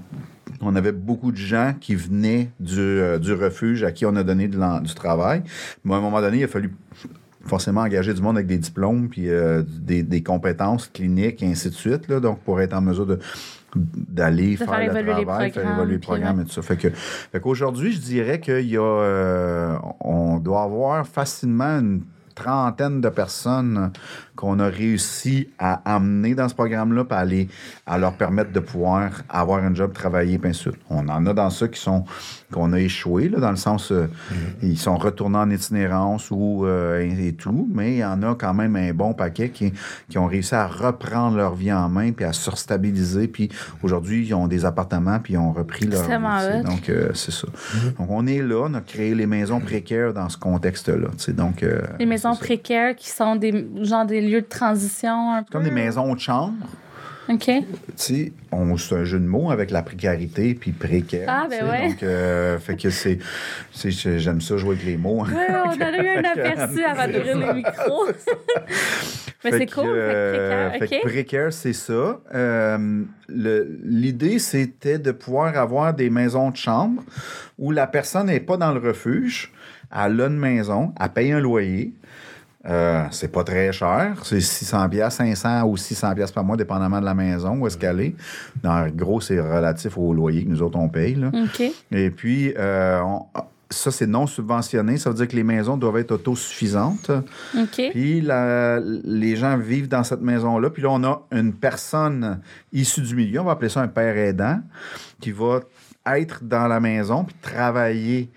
on 0.63 0.77
avait 0.77 0.93
beaucoup 0.93 1.33
de 1.33 1.37
gens 1.37 1.75
qui 1.79 1.95
venaient 1.95 2.51
du, 2.61 2.79
euh, 2.79 3.19
du 3.19 3.33
refuge 3.33 3.83
à 3.83 3.93
qui 3.93 4.07
on 4.07 4.17
a 4.17 4.23
donné 4.23 4.49
de 4.49 4.83
du 4.83 4.95
travail. 4.95 5.43
Mais 5.85 5.95
à 5.95 5.97
un 5.99 6.01
moment 6.01 6.21
donné, 6.21 6.39
il 6.39 6.45
a 6.45 6.49
fallu 6.49 6.73
forcément 7.45 7.81
engager 7.81 8.15
du 8.15 8.23
monde 8.23 8.37
avec 8.37 8.47
des 8.47 8.59
diplômes 8.59 9.09
puis 9.09 9.29
euh, 9.29 9.63
des, 9.67 10.03
des 10.03 10.23
compétences 10.23 10.87
cliniques 10.87 11.43
et 11.43 11.47
ainsi 11.47 11.69
de 11.69 11.75
suite, 11.75 12.09
là, 12.09 12.21
donc 12.21 12.41
pour 12.41 12.61
être 12.61 12.75
en 12.75 12.81
mesure 12.81 13.07
de 13.07 13.19
d'aller 13.75 14.57
faire 14.57 14.69
faire, 14.69 14.93
le 14.93 15.11
travail, 15.11 15.51
faire 15.51 15.73
évoluer 15.73 15.95
le 15.95 16.01
programme 16.01 16.37
ouais. 16.37 16.43
et 16.43 16.47
tout 16.47 16.53
ça. 16.53 16.61
Fait 16.61 16.77
que, 16.77 16.91
fait 16.91 17.41
qu'aujourd'hui, 17.41 17.93
je 17.93 18.01
dirais 18.01 18.39
qu'il 18.39 18.69
y 18.69 18.77
a, 18.77 18.83
euh, 18.83 19.77
on 20.01 20.37
doit 20.37 20.65
avoir 20.65 21.07
facilement 21.07 21.79
une 21.79 22.03
trentaine 22.35 23.01
de 23.01 23.09
personnes 23.09 23.91
qu'on 24.37 24.59
a 24.61 24.67
réussi 24.69 25.49
à 25.59 25.95
amener 25.95 26.35
dans 26.35 26.49
ce 26.49 26.55
programme-là, 26.55 27.05
puis 27.05 27.17
à, 27.19 27.25
les- 27.25 27.49
à 27.87 27.99
leur 27.99 28.15
permettre 28.15 28.51
de 28.53 28.61
pouvoir 28.61 29.11
avoir 29.29 29.63
un 29.63 29.75
job, 29.75 29.93
travailler, 29.93 30.39
puis 30.39 30.51
ainsi. 30.51 30.69
On 30.91 31.09
en 31.09 31.27
a 31.27 31.35
dans 31.35 31.51
ceux 31.51 31.67
qui 31.69 31.81
sont 31.81 32.05
qu'on 32.53 32.73
a 32.75 32.79
échoué, 32.81 33.29
là, 33.31 33.39
dans 33.41 33.51
le 33.51 33.57
sens 33.57 33.91
euh, 33.93 34.07
ils 34.63 34.79
sont 34.79 34.97
retournés 34.97 35.39
en 35.39 35.51
itinérance 35.51 36.31
ou 36.31 36.67
euh, 36.67 37.01
et, 37.01 37.33
tout, 37.33 37.67
mais 37.73 37.93
il 37.93 37.99
y 37.99 38.05
en 38.05 38.23
a 38.23 38.35
quand 38.35 38.53
même 38.53 38.77
un 38.77 38.93
bon 38.93 39.15
paquet 39.15 39.49
qui, 39.49 39.73
qui 40.11 40.19
ont 40.19 40.27
réussi 40.27 40.55
à 40.55 40.67
reprendre 40.67 41.37
leur 41.39 41.55
vie 41.55 41.73
en 41.73 41.89
main 41.89 42.13
puis 42.13 42.25
à 42.27 42.33
se 42.35 42.51
stabiliser, 42.55 43.27
puis 43.29 43.49
aujourd'hui 43.83 44.27
ils 44.27 44.35
ont 44.35 44.49
des 44.49 44.65
appartements 44.65 45.19
puis 45.19 45.35
ils 45.35 45.39
ont 45.39 45.53
repris 45.53 45.87
leur 45.87 46.03
vie. 46.03 46.09
Donc 46.63 46.89
euh, 46.91 47.11
c'est 47.15 47.33
ça. 47.33 47.49
Donc 47.99 48.09
on 48.11 48.27
est 48.27 48.43
là, 48.43 48.67
on 48.69 48.75
a 48.75 48.81
créé 48.83 49.15
les 49.15 49.27
maisons 49.27 49.61
précaires 49.61 50.13
dans 50.13 50.29
ce 50.29 50.37
contexte-là. 50.37 51.09
Donc 51.33 51.63
euh, 51.63 51.81
Les 51.99 52.07
maisons 52.07 52.37
précaires 52.37 52.95
qui 52.97 53.09
sont 53.09 53.37
des 53.37 53.67
genre 53.83 54.05
des 54.07 54.21
lieux 54.31 54.41
de 54.43 54.47
transition 54.47 55.33
un 55.35 55.43
peu. 55.43 55.53
comme 55.53 55.65
des 55.65 55.71
maisons 55.71 56.15
de 56.15 56.21
chambre. 56.21 56.55
OK. 57.29 57.45
Tu 57.45 57.63
sais, 57.97 58.33
on 58.51 58.77
c'est 58.77 58.97
un 58.97 59.05
jeu 59.05 59.21
de 59.21 59.25
mots 59.25 59.53
avec 59.53 59.71
la 59.71 59.83
précarité 59.83 60.55
puis 60.55 60.73
précaire. 60.73 61.27
Ah, 61.29 61.47
ben 61.49 61.69
ouais. 61.71 61.89
Donc, 61.91 62.03
euh, 62.03 62.59
fait 62.59 62.77
que 62.77 62.91
c'est, 62.91 63.19
j'aime 64.19 64.41
ça 64.41 64.57
jouer 64.57 64.75
avec 64.75 64.85
les 64.85 64.97
mots. 64.97 65.23
hein. 65.25 65.29
Oui, 65.33 65.55
on 65.79 65.81
a 65.81 65.91
eu 66.03 66.09
un 66.19 66.25
aperçu 66.37 66.83
avant 66.85 67.07
d'ouvrir 67.07 67.39
le 67.39 67.55
micro. 67.55 68.07
Mais 69.45 69.51
c'est 69.53 69.67
cool, 69.73 69.83
fait 69.85 69.91
que 69.91 69.97
euh, 69.97 70.69
précaire, 70.71 70.79
fait 70.79 70.89
que 70.89 70.95
OK? 70.97 71.03
précaire, 71.13 71.53
c'est 71.53 71.73
ça. 71.73 72.21
Euh, 72.35 73.03
L'idée, 73.29 74.39
c'était 74.39 74.99
de 74.99 75.11
pouvoir 75.13 75.57
avoir 75.57 75.95
des 75.95 76.11
maisons 76.11 76.51
de 76.51 76.57
chambre 76.57 77.03
où 77.59 77.71
la 77.71 77.87
personne 77.87 78.27
n'est 78.27 78.41
pas 78.41 78.57
dans 78.57 78.73
le 78.73 78.79
refuge, 78.81 79.53
elle 79.93 80.21
a 80.21 80.27
une 80.27 80.39
maison, 80.39 80.93
elle 81.01 81.09
paye 81.11 81.33
un 81.33 81.41
loyer. 81.41 81.93
Euh, 82.65 83.05
c'est 83.11 83.33
pas 83.33 83.43
très 83.43 83.73
cher, 83.73 84.15
c'est 84.23 84.41
600 84.41 84.89
pièces, 84.89 85.15
500 85.15 85.65
ou 85.65 85.77
600 85.77 86.15
pièces 86.15 86.31
par 86.31 86.45
mois, 86.45 86.57
dépendamment 86.57 87.01
de 87.01 87.05
la 87.05 87.15
maison 87.15 87.57
où 87.59 87.67
est-ce 87.67 87.77
qu'elle 87.77 88.01
est. 88.01 88.15
En 88.65 88.87
gros, 88.89 89.21
c'est 89.21 89.41
relatif 89.41 89.99
au 89.99 90.13
loyer 90.15 90.45
que 90.45 90.49
nous 90.51 90.63
autres 90.63 90.79
on 90.79 90.89
paye. 90.89 91.17
Là. 91.17 91.31
Et 91.91 92.11
puis, 92.11 92.55
euh, 92.57 93.01
on- 93.03 93.27
ça, 93.69 93.91
c'est 93.91 94.07
non 94.07 94.27
subventionné. 94.27 94.99
Ça 94.99 95.09
veut 95.09 95.17
dire 95.17 95.27
que 95.27 95.35
les 95.35 95.43
maisons 95.43 95.79
doivent 95.79 95.97
être 95.97 96.13
autosuffisantes. 96.13 97.11
Puis 97.91 98.21
la- 98.21 98.79
les 98.81 99.35
gens 99.35 99.57
vivent 99.57 99.89
dans 99.89 100.05
cette 100.05 100.21
maison-là. 100.21 100.69
Puis 100.71 100.83
là, 100.83 100.91
on 100.93 101.03
a 101.05 101.23
une 101.33 101.55
personne 101.55 102.41
issue 102.73 103.01
du 103.01 103.17
milieu, 103.17 103.41
on 103.41 103.45
va 103.45 103.53
appeler 103.53 103.71
ça 103.71 103.81
un 103.81 103.89
père 103.89 104.15
aidant, 104.17 104.61
qui 105.21 105.33
va 105.33 105.61
être 106.07 106.43
dans 106.43 106.67
la 106.67 106.81
maison 106.81 107.25
puis 107.25 107.37
travailler 107.41 108.31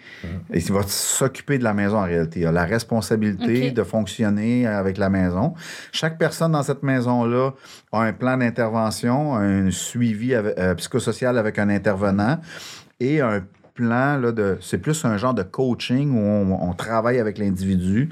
et 0.53 0.61
qui 0.61 0.71
va 0.71 0.81
s'occuper 0.85 1.57
de 1.57 1.63
la 1.63 1.73
maison 1.73 1.97
en 1.97 2.03
réalité. 2.03 2.41
Il 2.41 2.45
a 2.47 2.51
la 2.51 2.65
responsabilité 2.65 3.71
de 3.71 3.83
fonctionner 3.83 4.67
avec 4.67 4.97
la 4.97 5.09
maison. 5.09 5.53
Chaque 5.91 6.17
personne 6.17 6.51
dans 6.51 6.63
cette 6.63 6.83
maison-là 6.83 7.51
a 7.91 8.01
un 8.01 8.13
plan 8.13 8.37
d'intervention, 8.37 9.35
un 9.35 9.71
suivi 9.71 10.35
avec- 10.35 10.57
euh, 10.59 10.75
psychosocial 10.75 11.37
avec 11.37 11.57
un 11.57 11.69
intervenant 11.69 12.39
et 12.99 13.21
un 13.21 13.41
plan 13.73 14.17
là, 14.17 14.31
de 14.31 14.57
c'est 14.61 14.77
plus 14.77 15.03
un 15.03 15.17
genre 15.17 15.33
de 15.33 15.43
coaching 15.43 16.11
où 16.15 16.19
on, 16.19 16.69
on 16.69 16.73
travaille 16.73 17.19
avec 17.19 17.37
l'individu 17.37 18.09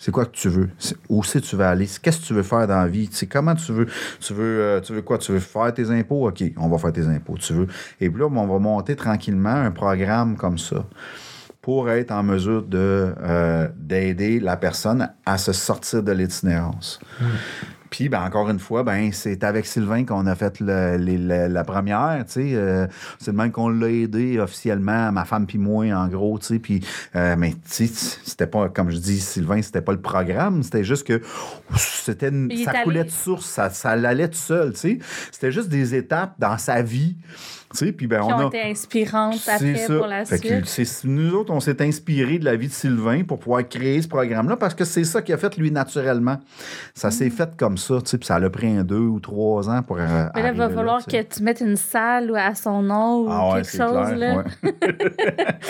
c'est 0.00 0.12
quoi 0.12 0.24
que 0.24 0.30
tu 0.30 0.48
veux? 0.48 0.70
Où 1.10 1.22
c'est 1.22 1.42
tu 1.42 1.56
veux 1.56 1.64
aller? 1.64 1.86
Qu'est-ce 1.86 2.20
que 2.20 2.24
tu 2.24 2.32
veux 2.32 2.42
faire 2.42 2.66
dans 2.66 2.78
la 2.78 2.88
vie? 2.88 3.10
Comment 3.30 3.54
tu 3.54 3.70
veux? 3.70 3.86
Tu 4.18 4.32
veux, 4.32 4.60
euh, 4.60 4.80
tu 4.80 4.94
veux 4.94 5.02
quoi? 5.02 5.18
Tu 5.18 5.30
veux 5.30 5.40
faire 5.40 5.74
tes 5.74 5.90
impôts? 5.90 6.26
OK, 6.26 6.42
on 6.56 6.70
va 6.70 6.78
faire 6.78 6.92
tes 6.94 7.06
impôts. 7.06 7.36
Tu 7.36 7.52
veux. 7.52 7.66
Et 8.00 8.08
puis 8.08 8.18
là, 8.18 8.26
on 8.26 8.46
va 8.46 8.58
monter 8.58 8.96
tranquillement 8.96 9.50
un 9.50 9.70
programme 9.70 10.36
comme 10.36 10.56
ça 10.56 10.86
pour 11.60 11.90
être 11.90 12.12
en 12.12 12.22
mesure 12.22 12.64
euh, 12.72 13.68
d'aider 13.76 14.40
la 14.40 14.56
personne 14.56 15.10
à 15.26 15.36
se 15.36 15.52
sortir 15.52 16.02
de 16.02 16.12
l'itinérance. 16.12 16.98
Puis, 17.90 18.08
ben, 18.08 18.22
encore 18.22 18.48
une 18.50 18.58
fois, 18.60 18.82
ben, 18.84 19.10
c'est 19.12 19.42
avec 19.44 19.66
Sylvain 19.66 20.04
qu'on 20.04 20.26
a 20.26 20.34
fait 20.36 20.60
le- 20.60 20.96
les- 20.96 21.18
la, 21.18 21.48
la 21.48 21.64
première, 21.64 22.24
tu 22.26 22.32
sais. 22.32 22.50
euh, 22.54 22.86
c'est 23.18 23.32
le 23.32 23.36
même 23.36 23.50
qu'on 23.50 23.68
l'a 23.68 23.88
aidé 23.90 24.38
officiellement, 24.38 25.10
ma 25.12 25.24
femme 25.24 25.46
puis 25.46 25.58
moi, 25.58 25.86
en 25.86 26.06
gros, 26.08 26.38
tu 26.38 26.46
sais. 26.46 26.58
Puis, 26.60 26.80
euh, 27.16 27.34
mais, 27.36 27.50
tu 27.50 27.86
sais, 27.88 28.18
c'était 28.24 28.46
pas, 28.46 28.68
comme 28.68 28.90
je 28.90 28.96
dis, 28.98 29.18
Sylvain, 29.18 29.60
c'était 29.60 29.82
pas 29.82 29.92
le 29.92 30.00
programme. 30.00 30.62
C'était 30.62 30.84
juste 30.84 31.04
que 31.06 31.20
c'était 31.76 32.30
ça 32.64 32.70
allé- 32.70 32.84
coulait 32.84 33.04
de 33.04 33.10
source, 33.10 33.46
ça, 33.46 33.70
ça 33.70 33.96
l'allait 33.96 34.28
tout 34.28 34.38
seul, 34.38 34.72
tu 34.72 34.78
sais. 34.78 34.98
C'était 35.32 35.50
juste 35.52 35.68
des 35.68 35.94
étapes 35.94 36.34
dans 36.38 36.58
sa 36.58 36.82
vie, 36.82 37.16
sais. 37.78 37.92
Puis, 37.92 38.06
ben, 38.06 38.20
Qui 38.20 38.32
on 38.32 38.36
ont 38.36 38.44
a... 38.44 38.48
été 38.48 38.62
inspirantes 38.62 39.40
après 39.48 39.74
ça. 39.76 39.96
pour 39.96 40.06
la 40.06 40.24
Fait 40.24 40.38
suite. 40.64 41.04
nous 41.04 41.34
autres, 41.34 41.52
on 41.52 41.60
s'est 41.60 41.80
inspiré 41.82 42.38
de 42.38 42.44
la 42.44 42.56
vie 42.56 42.68
de 42.68 42.72
Sylvain 42.72 43.22
pour 43.24 43.38
pouvoir 43.38 43.66
créer 43.68 44.00
ce 44.02 44.08
programme-là 44.08 44.56
parce 44.56 44.74
que 44.74 44.84
c'est 44.84 45.04
ça 45.04 45.22
qu'il 45.22 45.34
a 45.34 45.38
fait 45.38 45.56
lui 45.56 45.70
naturellement. 45.70 46.38
Ça 46.94 47.08
Mm. 47.08 47.12
s'est 47.12 47.30
fait 47.30 47.50
comme 47.56 47.76
ça, 47.78 47.98
tu 48.00 48.10
sais, 48.10 48.18
puis 48.18 48.26
ça 48.26 48.36
a 48.36 48.50
pris 48.50 48.68
un 48.76 48.82
deux 48.84 48.96
ou 48.98 49.20
trois 49.20 49.68
ans 49.68 49.82
pour. 49.82 49.98
euh, 49.98 50.26
Mais 50.34 50.42
là, 50.42 50.50
il 50.52 50.56
va 50.58 50.68
falloir 50.70 51.00
sais. 51.02 51.24
que 51.24 51.34
tu 51.34 51.42
mettes 51.42 51.60
une 51.60 51.76
salle 51.76 52.34
à 52.36 52.54
son 52.54 52.82
nom 52.82 53.20
ou 53.22 53.28
Ah 53.30 53.48
ouais, 53.54 53.62
quelque 53.62 53.70
chose. 53.76 54.08
clair, 54.08 54.16
là. 54.16 54.36
ouais. 54.36 54.44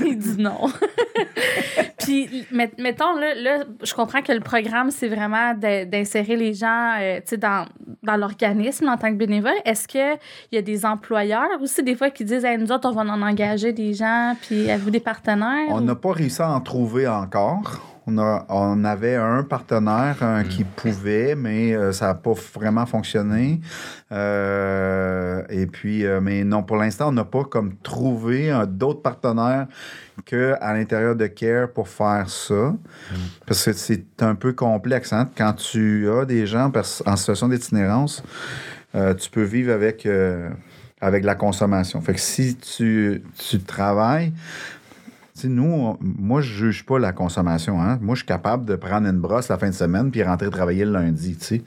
il 0.06 0.18
dit 0.18 0.36
non. 0.42 0.58
Puis, 1.98 2.46
met- 2.52 2.70
mettons, 2.78 3.14
là, 3.16 3.34
là, 3.34 3.64
je 3.82 3.92
comprends 3.94 4.22
que 4.22 4.32
le 4.32 4.40
programme, 4.40 4.90
c'est 4.90 5.08
vraiment 5.08 5.54
d'insérer 5.54 6.36
les 6.36 6.54
gens 6.54 6.94
euh, 7.00 7.16
tu 7.16 7.22
sais, 7.30 7.36
dans, 7.36 7.66
dans 8.02 8.16
l'organisme 8.16 8.88
en 8.88 8.96
tant 8.96 9.08
que 9.10 9.16
bénévole. 9.16 9.54
Est-ce 9.64 9.88
qu'il 9.88 10.16
y 10.52 10.56
a 10.56 10.62
des 10.62 10.84
employeurs 10.86 11.35
aussi, 11.60 11.82
des 11.82 11.94
fois, 11.96 12.10
qui 12.10 12.24
disent 12.24 12.44
hey, 12.44 12.58
nous 12.58 12.70
autres, 12.72 12.88
on 12.88 12.92
va 12.92 13.02
en 13.02 13.22
engager 13.22 13.72
des 13.72 13.92
gens, 13.94 14.34
puis 14.42 14.70
avez-vous 14.70 14.90
des 14.90 15.00
partenaires? 15.00 15.66
On 15.70 15.78
ou- 15.80 15.84
n'a 15.84 15.94
pas 15.94 16.12
réussi 16.12 16.42
à 16.42 16.50
en 16.50 16.60
trouver 16.60 17.06
encore. 17.08 17.80
On, 18.08 18.18
a- 18.18 18.46
on 18.48 18.84
avait 18.84 19.16
un 19.16 19.42
partenaire 19.42 20.44
qui 20.48 20.62
pouvait, 20.62 21.34
mais 21.34 21.74
euh, 21.74 21.90
ça 21.90 22.06
n'a 22.06 22.14
pas 22.14 22.34
vraiment 22.54 22.86
fonctionné. 22.86 23.60
Euh, 24.12 25.42
et 25.48 25.66
puis, 25.66 26.06
euh, 26.06 26.20
mais 26.20 26.44
non, 26.44 26.62
pour 26.62 26.76
l'instant, 26.76 27.08
on 27.08 27.12
n'a 27.12 27.24
pas 27.24 27.42
comme 27.44 27.74
trouvé 27.82 28.52
d'autres 28.68 29.02
partenaires 29.02 29.66
qu'à 30.24 30.72
l'intérieur 30.72 31.16
de 31.16 31.26
Care 31.26 31.68
pour 31.72 31.88
faire 31.88 32.28
ça. 32.28 32.74
Parce 33.46 33.64
que 33.64 33.72
c'est 33.72 34.22
un 34.22 34.34
peu 34.36 34.52
complexe. 34.52 35.12
Hein? 35.12 35.28
Quand 35.36 35.54
tu 35.54 36.08
as 36.10 36.24
des 36.24 36.46
gens 36.46 36.70
en 37.06 37.16
situation 37.16 37.48
d'itinérance, 37.48 38.22
euh, 38.94 39.14
tu 39.14 39.28
peux 39.30 39.42
vivre 39.42 39.72
avec, 39.72 40.06
euh, 40.06 40.48
avec 41.00 41.24
la 41.24 41.34
consommation. 41.34 42.00
Fait 42.00 42.14
que 42.14 42.20
si 42.20 42.56
tu, 42.56 43.22
tu 43.36 43.60
travailles, 43.60 44.32
tu 45.34 45.42
sais, 45.42 45.48
nous, 45.48 45.98
moi, 46.00 46.40
je 46.40 46.54
juge 46.54 46.86
pas 46.86 46.98
la 46.98 47.12
consommation. 47.12 47.80
Hein? 47.82 47.98
Moi, 48.00 48.14
je 48.14 48.20
suis 48.20 48.26
capable 48.26 48.64
de 48.64 48.74
prendre 48.76 49.06
une 49.06 49.18
brosse 49.18 49.48
la 49.48 49.58
fin 49.58 49.68
de 49.68 49.74
semaine 49.74 50.10
puis 50.10 50.22
rentrer 50.22 50.48
travailler 50.48 50.86
le 50.86 50.92
lundi. 50.92 51.36
sais. 51.38 51.62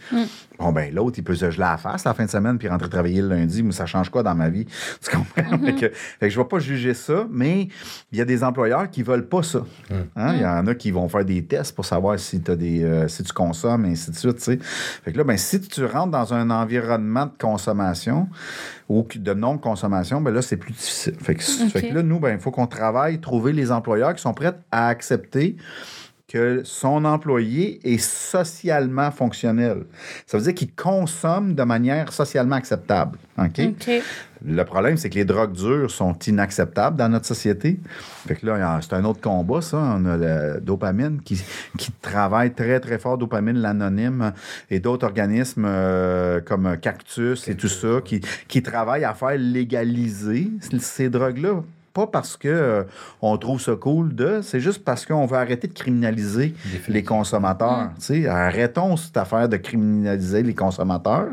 Bon, 0.59 0.73
ben 0.73 0.93
l'autre, 0.93 1.17
il 1.17 1.23
peut 1.23 1.35
se 1.35 1.49
geler 1.49 1.59
la 1.59 1.77
face 1.77 2.03
la 2.03 2.13
fin 2.13 2.25
de 2.25 2.29
semaine 2.29 2.57
puis 2.57 2.67
rentrer 2.67 2.89
travailler 2.89 3.21
le 3.21 3.29
lundi, 3.29 3.63
mais 3.63 3.71
ça 3.71 3.85
change 3.85 4.09
quoi 4.09 4.23
dans 4.23 4.35
ma 4.35 4.49
vie? 4.49 4.65
Tu 5.01 5.15
comprends? 5.15 5.57
fait, 5.65 5.73
que, 5.73 5.89
fait 5.89 6.27
que 6.27 6.29
je 6.29 6.39
vais 6.39 6.47
pas 6.47 6.59
juger 6.59 6.93
ça, 6.93 7.25
mais 7.31 7.69
il 8.11 8.17
y 8.17 8.21
a 8.21 8.25
des 8.25 8.43
employeurs 8.43 8.89
qui 8.89 9.01
veulent 9.01 9.27
pas 9.27 9.41
ça. 9.41 9.65
Hein? 10.17 10.33
Il 10.35 10.41
y 10.41 10.45
en 10.45 10.67
a 10.67 10.75
qui 10.75 10.91
vont 10.91 11.07
faire 11.07 11.23
des 11.23 11.45
tests 11.45 11.73
pour 11.73 11.85
savoir 11.85 12.19
si, 12.19 12.41
as 12.47 12.55
des, 12.57 12.83
euh, 12.83 13.07
si 13.07 13.23
tu 13.23 13.31
consommes, 13.31 13.85
et 13.85 13.91
ainsi 13.91 14.11
de 14.11 14.15
suite. 14.15 14.63
Fait 14.63 15.13
que 15.13 15.17
là, 15.17 15.23
ben, 15.23 15.37
si 15.37 15.61
tu 15.61 15.85
rentres 15.85 16.11
dans 16.11 16.33
un 16.33 16.49
environnement 16.49 17.27
de 17.27 17.37
consommation 17.39 18.27
ou 18.89 19.07
de 19.15 19.33
non-consommation, 19.33 20.19
ben 20.19 20.33
là, 20.33 20.41
c'est 20.41 20.57
plus 20.57 20.73
difficile. 20.73 21.15
Fait 21.21 21.35
que, 21.35 21.43
fait 21.43 21.89
que 21.89 21.93
là, 21.93 22.03
nous, 22.03 22.19
ben, 22.19 22.33
il 22.33 22.39
faut 22.39 22.51
qu'on 22.51 22.67
travaille, 22.67 23.21
trouver 23.21 23.53
les 23.53 23.71
employeurs 23.71 24.13
qui 24.13 24.21
sont 24.21 24.33
prêts 24.33 24.53
à 24.71 24.87
accepter 24.87 25.55
que 26.29 26.61
son 26.63 27.05
employé 27.05 27.79
est 27.83 27.97
socialement 27.97 29.09
fonctionnel. 29.09 29.85
Ça 30.27 30.37
veut 30.37 30.43
dire 30.43 30.53
qu'il 30.53 30.71
consomme 30.71 31.55
de 31.55 31.63
manière 31.63 32.13
socialement 32.13 32.55
acceptable. 32.55 33.17
OK? 33.37 33.59
OK. 33.59 34.03
Le 34.45 34.63
problème, 34.63 34.95
c'est 34.95 35.09
que 35.09 35.15
les 35.15 35.25
drogues 35.25 35.53
dures 35.53 35.91
sont 35.91 36.13
inacceptables 36.19 36.95
dans 36.95 37.09
notre 37.09 37.25
société. 37.25 37.79
Fait 38.27 38.35
que 38.35 38.45
là, 38.45 38.79
c'est 38.81 38.93
un 38.93 39.03
autre 39.03 39.19
combat, 39.19 39.61
ça. 39.61 39.77
On 39.77 40.05
a 40.05 40.15
la 40.15 40.59
dopamine 40.59 41.19
qui, 41.21 41.43
qui 41.77 41.91
travaille 42.01 42.53
très, 42.53 42.79
très 42.79 42.99
fort, 42.99 43.17
dopamine, 43.17 43.57
l'anonyme 43.57 44.31
et 44.69 44.79
d'autres 44.79 45.07
organismes 45.07 45.65
euh, 45.67 46.39
comme 46.41 46.77
Cactus 46.77 47.47
et 47.47 47.55
tout 47.55 47.67
ça 47.67 48.01
qui, 48.05 48.21
qui 48.47 48.61
travaillent 48.61 49.03
à 49.03 49.13
faire 49.13 49.35
légaliser 49.37 50.49
ces 50.79 51.09
drogues-là. 51.09 51.63
Pas 51.99 52.07
parce 52.07 52.37
que 52.37 52.47
euh, 52.47 52.83
on 53.21 53.37
trouve 53.37 53.59
ça 53.59 53.75
cool 53.75 54.15
de, 54.15 54.39
c'est 54.41 54.61
juste 54.61 54.83
parce 54.85 55.05
qu'on 55.05 55.25
veut 55.25 55.35
arrêter 55.37 55.67
de 55.67 55.73
criminaliser 55.73 56.53
les 56.87 57.03
consommateurs. 57.03 57.89
Tu 57.97 58.01
sais, 58.23 58.27
Arrêtons 58.27 58.95
cette 58.95 59.17
affaire 59.17 59.49
de 59.49 59.57
criminaliser 59.57 60.41
les 60.43 60.53
consommateurs. 60.55 61.27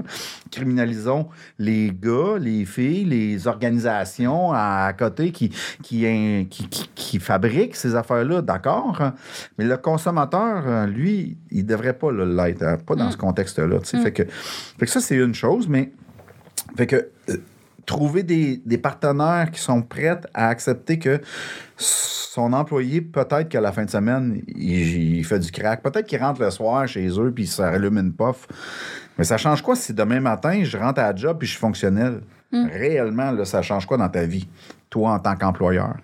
Criminalisons 0.51 1.28
les 1.59 1.93
gars, 1.93 2.38
les 2.40 2.64
filles, 2.64 3.05
les 3.05 3.47
organisations 3.47 4.52
à 4.52 4.93
côté 4.98 5.30
qui, 5.30 5.51
qui, 5.82 6.47
qui, 6.51 6.68
qui- 6.68 6.90
qui 6.94 7.18
fabriquent 7.20 7.76
ces 7.76 7.94
affaires-là, 7.94 8.43
d'accord? 8.43 9.01
hein. 9.01 9.14
Mais 9.59 9.64
le 9.66 9.76
consommateur, 9.76 10.64
euh, 10.66 10.86
lui, 10.86 11.36
il 11.51 11.64
devrait 11.64 11.93
pas 11.93 12.10
l'être, 12.10 12.62
hein, 12.62 12.78
pas 12.84 12.97
dans 12.97 13.10
ce 13.10 13.16
contexte-là. 13.16 13.78
tu 13.80 13.84
sais. 13.86 14.01
Fait, 14.02 14.12
que, 14.12 14.22
fait 14.24 14.86
que 14.86 14.90
ça, 14.90 15.01
c'est 15.01 15.16
une 15.16 15.34
chose, 15.34 15.68
mais 15.68 15.93
fait 16.76 16.86
que 16.86 16.97
euh, 17.30 17.36
trouver 17.86 18.22
des, 18.22 18.60
des 18.64 18.78
partenaires 18.78 19.50
qui 19.50 19.60
sont 19.60 19.80
prêts 19.80 20.20
à 20.34 20.48
accepter 20.48 20.98
que 20.98 21.20
son 21.76 22.52
employé, 22.52 23.00
peut-être 23.00 23.48
qu'à 23.48 23.60
la 23.60 23.72
fin 23.72 23.84
de 23.84 23.90
semaine, 23.90 24.42
il, 24.48 25.16
il 25.18 25.24
fait 25.24 25.38
du 25.38 25.50
crack. 25.50 25.82
Peut-être 25.82 26.06
qu'il 26.06 26.20
rentre 26.20 26.42
le 26.42 26.50
soir 26.50 26.86
chez 26.86 27.08
eux 27.08 27.32
puis 27.32 27.44
il 27.44 27.48
s'allume 27.48 27.98
une 27.98 28.12
puff. 28.12 28.46
Mais 29.16 29.24
ça 29.24 29.38
change 29.38 29.62
quoi 29.62 29.76
si 29.76 29.94
demain 29.94 30.20
matin, 30.20 30.62
je 30.62 30.76
rentre 30.76 31.00
à 31.00 31.12
la 31.12 31.16
job 31.16 31.38
puis 31.38 31.46
je 31.46 31.52
suis 31.52 31.60
fonctionnel? 31.60 32.20
Réellement, 32.52 33.32
là, 33.32 33.44
ça 33.44 33.60
change 33.60 33.86
quoi 33.86 33.96
dans 33.96 34.08
ta 34.08 34.24
vie, 34.24 34.48
toi, 34.88 35.12
en 35.12 35.18
tant 35.18 35.36
qu'employeur? 35.36 35.96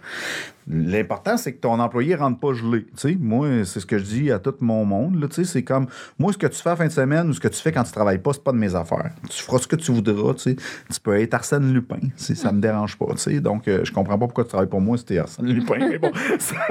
L'important, 0.69 1.37
c'est 1.37 1.55
que 1.55 1.61
ton 1.61 1.79
employé 1.81 2.15
ne 2.15 2.21
rentre 2.21 2.39
pas 2.39 2.53
gelé. 2.53 2.87
Tu 2.97 3.17
moi, 3.21 3.49
c'est 3.65 3.81
ce 3.81 3.87
que 3.87 3.99
je 3.99 4.05
dis 4.05 4.31
à 4.31 4.39
tout 4.39 4.55
mon 4.61 4.85
monde. 4.85 5.27
tu 5.33 5.45
c'est 5.45 5.65
comme, 5.65 5.87
moi, 6.19 6.33
ce 6.33 6.39
que 6.39 6.47
tu 6.47 6.61
fais 6.63 6.69
à 6.69 6.73
la 6.73 6.77
fin 6.77 6.87
de 6.87 6.93
semaine 6.93 7.29
ou 7.29 7.33
ce 7.33 7.41
que 7.41 7.49
tu 7.49 7.61
fais 7.61 7.73
quand 7.73 7.83
tu 7.85 7.93
travailles 7.93 8.19
pas, 8.19 8.33
c'est 8.33 8.45
pas 8.45 8.53
de 8.53 8.59
mes 8.59 8.75
affaires. 8.75 9.11
Tu 9.29 9.43
feras 9.43 9.59
ce 9.59 9.67
que 9.67 9.77
tu 9.77 9.93
voudras. 9.93 10.35
Tu. 10.35 10.55
Tu 10.57 11.01
peux 11.03 11.19
être 11.21 11.35
Arsène 11.35 11.73
Lupin. 11.73 11.99
Ça 12.17 12.53
me 12.53 12.61
dérange 12.61 12.97
pas. 12.97 13.07
Tu. 13.17 13.41
Donc, 13.41 13.67
euh, 13.69 13.81
je 13.85 13.93
comprends 13.93 14.19
pas 14.19 14.27
pourquoi 14.27 14.45
tu 14.45 14.51
travailles 14.51 14.69
pour 14.69 14.81
moi 14.81 14.97
si 14.99 15.05
t'es 15.05 15.19
Arsène 15.19 15.47
Lupin. 15.53 15.79
mais 15.79 15.99
bon, 15.99 16.13
ça- 16.39 16.57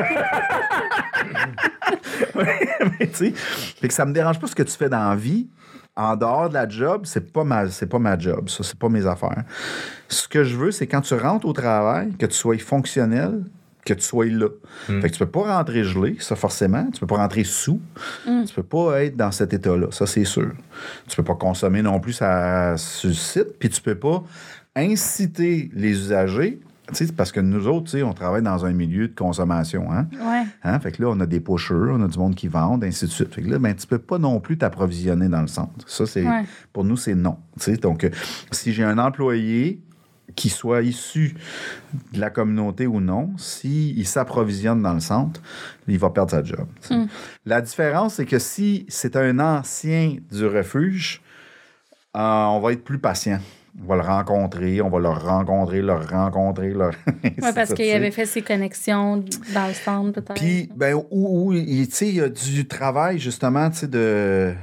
mais 2.36 3.08
tu 3.08 3.34
sais, 3.34 3.90
ça 3.90 4.06
me 4.06 4.14
dérange 4.14 4.40
pas 4.40 4.48
ce 4.48 4.56
que 4.56 4.64
tu 4.64 4.74
fais 4.76 4.90
dans 4.90 5.10
la 5.10 5.16
vie. 5.16 5.48
En 5.96 6.16
dehors 6.16 6.48
de 6.48 6.54
la 6.54 6.68
job, 6.70 7.02
c'est 7.04 7.34
pas 7.34 7.44
ma, 7.44 7.68
c'est 7.70 7.86
pas 7.88 8.00
ma 8.00 8.18
job, 8.18 8.48
ça, 8.48 8.64
c'est 8.64 8.80
pas 8.80 8.88
mes 8.88 9.06
affaires. 9.06 9.44
Ce 10.08 10.26
que 10.28 10.44
je 10.46 10.56
veux, 10.56 10.72
c'est 10.72 10.88
quand 10.88 11.02
tu 11.02 11.14
rentres 11.16 11.46
au 11.46 11.52
travail, 11.54 12.14
que 12.18 12.26
tu 12.26 12.34
sois 12.34 12.58
fonctionnel, 12.60 13.44
que 13.86 13.94
tu 13.94 14.02
sois 14.02 14.26
là. 14.28 14.48
Fait 14.86 15.02
que 15.10 15.14
tu 15.14 15.20
peux 15.20 15.26
pas 15.32 15.58
rentrer 15.58 15.84
gelé, 15.84 16.16
ça 16.20 16.36
forcément. 16.36 16.88
Tu 16.92 17.00
peux 17.00 17.08
pas 17.08 17.18
rentrer 17.18 17.44
sous. 17.44 17.82
Tu 18.26 18.54
peux 18.54 18.64
pas 18.64 19.04
être 19.04 19.16
dans 19.18 19.32
cet 19.32 19.54
état-là, 19.54 19.88
ça 19.92 20.06
c'est 20.06 20.26
sûr. 20.26 20.52
Tu 21.08 21.16
peux 21.16 21.24
pas 21.24 21.36
consommer 21.36 21.82
non 21.82 22.00
plus 22.00 22.14
ça, 22.14 22.76
site, 22.78 23.58
puis 23.60 23.70
tu 23.70 23.82
peux 23.82 23.96
pas 23.96 24.24
inciter 24.76 25.70
les 25.74 25.92
usagers. 25.92 26.60
tu 26.94 27.06
sais, 27.06 27.12
Parce 27.14 27.32
que 27.32 27.40
nous 27.40 27.68
autres, 27.68 27.86
tu 27.86 27.92
sais, 27.98 28.04
on 28.04 28.14
travaille 28.14 28.42
dans 28.42 28.66
un 28.66 28.72
milieu 28.74 29.08
de 29.08 29.16
consommation. 29.16 29.92
Hein? 29.92 30.08
Ouais. 30.14 30.44
Hein? 30.64 30.80
Fait 30.80 30.92
que 30.92 31.02
là, 31.02 31.10
on 31.10 31.20
a 31.20 31.26
des 31.26 31.40
pushers, 31.40 31.74
on 31.90 32.02
a 32.04 32.08
du 32.08 32.18
monde 32.18 32.36
qui 32.36 32.48
vendent, 32.48 32.84
ainsi 32.84 33.06
de 33.06 33.10
suite. 33.12 33.34
Fait 33.34 33.42
que 33.42 33.50
là, 33.50 33.60
ben, 33.60 33.74
tu 33.76 33.88
peux 33.88 34.00
pas 34.00 34.18
non 34.18 34.40
plus 34.40 34.58
t'approvisionner 34.58 35.28
dans 35.30 35.42
le 35.42 35.48
centre. 35.48 35.72
Ça, 35.88 36.06
c'est 36.06 36.26
Ouais. 36.28 36.44
pour 36.74 36.84
nous, 36.84 36.98
c'est 36.98 37.16
non. 37.16 37.38
Tu 37.60 37.72
sais, 37.72 37.78
donc, 37.78 38.04
euh, 38.04 38.10
si 38.52 38.74
j'ai 38.74 38.84
un 38.84 38.98
employé 38.98 39.82
qui 40.36 40.50
soit 40.50 40.82
issu 40.82 41.36
de 42.14 42.20
la 42.20 42.30
communauté 42.30 42.88
ou 42.88 43.00
non, 43.00 43.32
s'il 43.38 44.06
s'approvisionne 44.08 44.82
dans 44.82 44.94
le 44.94 45.00
centre, 45.00 45.42
il 45.88 45.98
va 45.98 46.10
perdre 46.10 46.32
sa 46.32 46.44
job. 46.44 46.68
sais. 46.82 46.96
La 47.46 47.62
différence, 47.62 48.16
c'est 48.16 48.26
que 48.26 48.40
si 48.40 48.86
c'est 48.90 49.16
un 49.16 49.40
ancien 49.40 50.18
du 50.32 50.46
refuge, 50.46 51.22
euh, 52.16 52.20
on 52.20 52.60
va 52.60 52.74
être 52.74 52.84
plus 52.84 53.00
patient. 53.00 53.40
On 53.82 53.88
va 53.88 53.96
le 53.96 54.02
rencontrer, 54.02 54.82
on 54.82 54.90
va 54.90 55.00
le 55.00 55.08
rencontrer, 55.08 55.82
le 55.82 55.94
rencontrer, 55.94 56.72
le... 56.72 56.90
Ouais, 57.24 57.54
parce 57.56 57.74
qu'il 57.74 57.90
avait 57.90 58.12
fait 58.12 58.26
ses 58.26 58.42
connexions 58.42 59.24
dans 59.54 59.68
le 59.68 59.74
centre, 59.74 60.12
peut-être. 60.12 60.34
Puis, 60.34 60.70
ben, 60.76 60.96
où, 60.96 61.04
où, 61.10 61.54
il 61.54 61.88
tu 61.88 61.96
sais, 61.96 62.08
il 62.10 62.16
y 62.16 62.22
a 62.22 62.28
du 62.28 62.68
travail, 62.68 63.18
justement, 63.18 63.70
tu 63.70 63.78
sais, 63.78 63.88
de. 63.88 64.54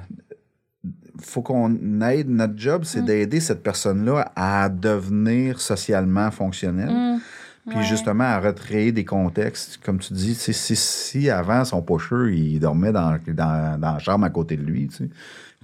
Faut 1.20 1.42
qu'on 1.42 2.00
aide. 2.02 2.28
Notre 2.28 2.54
job, 2.56 2.82
Mm. 2.82 2.84
c'est 2.84 3.04
d'aider 3.04 3.40
cette 3.40 3.62
personne-là 3.62 4.32
à 4.36 4.68
devenir 4.68 5.60
socialement 5.60 6.30
fonctionnelle. 6.30 6.90
Mm. 7.16 7.20
Puis 7.68 7.78
Ouais. 7.78 7.84
justement, 7.84 8.24
à 8.24 8.40
recréer 8.40 8.92
des 8.92 9.04
contextes. 9.04 9.78
Comme 9.84 9.98
tu 9.98 10.14
dis, 10.14 10.34
si, 10.34 10.54
si 10.54 11.28
avant, 11.28 11.64
son 11.66 11.82
pocheur, 11.82 12.28
il 12.28 12.58
dormait 12.60 12.92
dans, 12.92 13.18
dans, 13.26 13.78
dans 13.78 13.92
la 13.94 13.98
chambre 13.98 14.24
à 14.24 14.30
côté 14.30 14.56
de 14.56 14.62
lui, 14.62 14.88
tu 14.88 14.96
sais. 14.96 15.10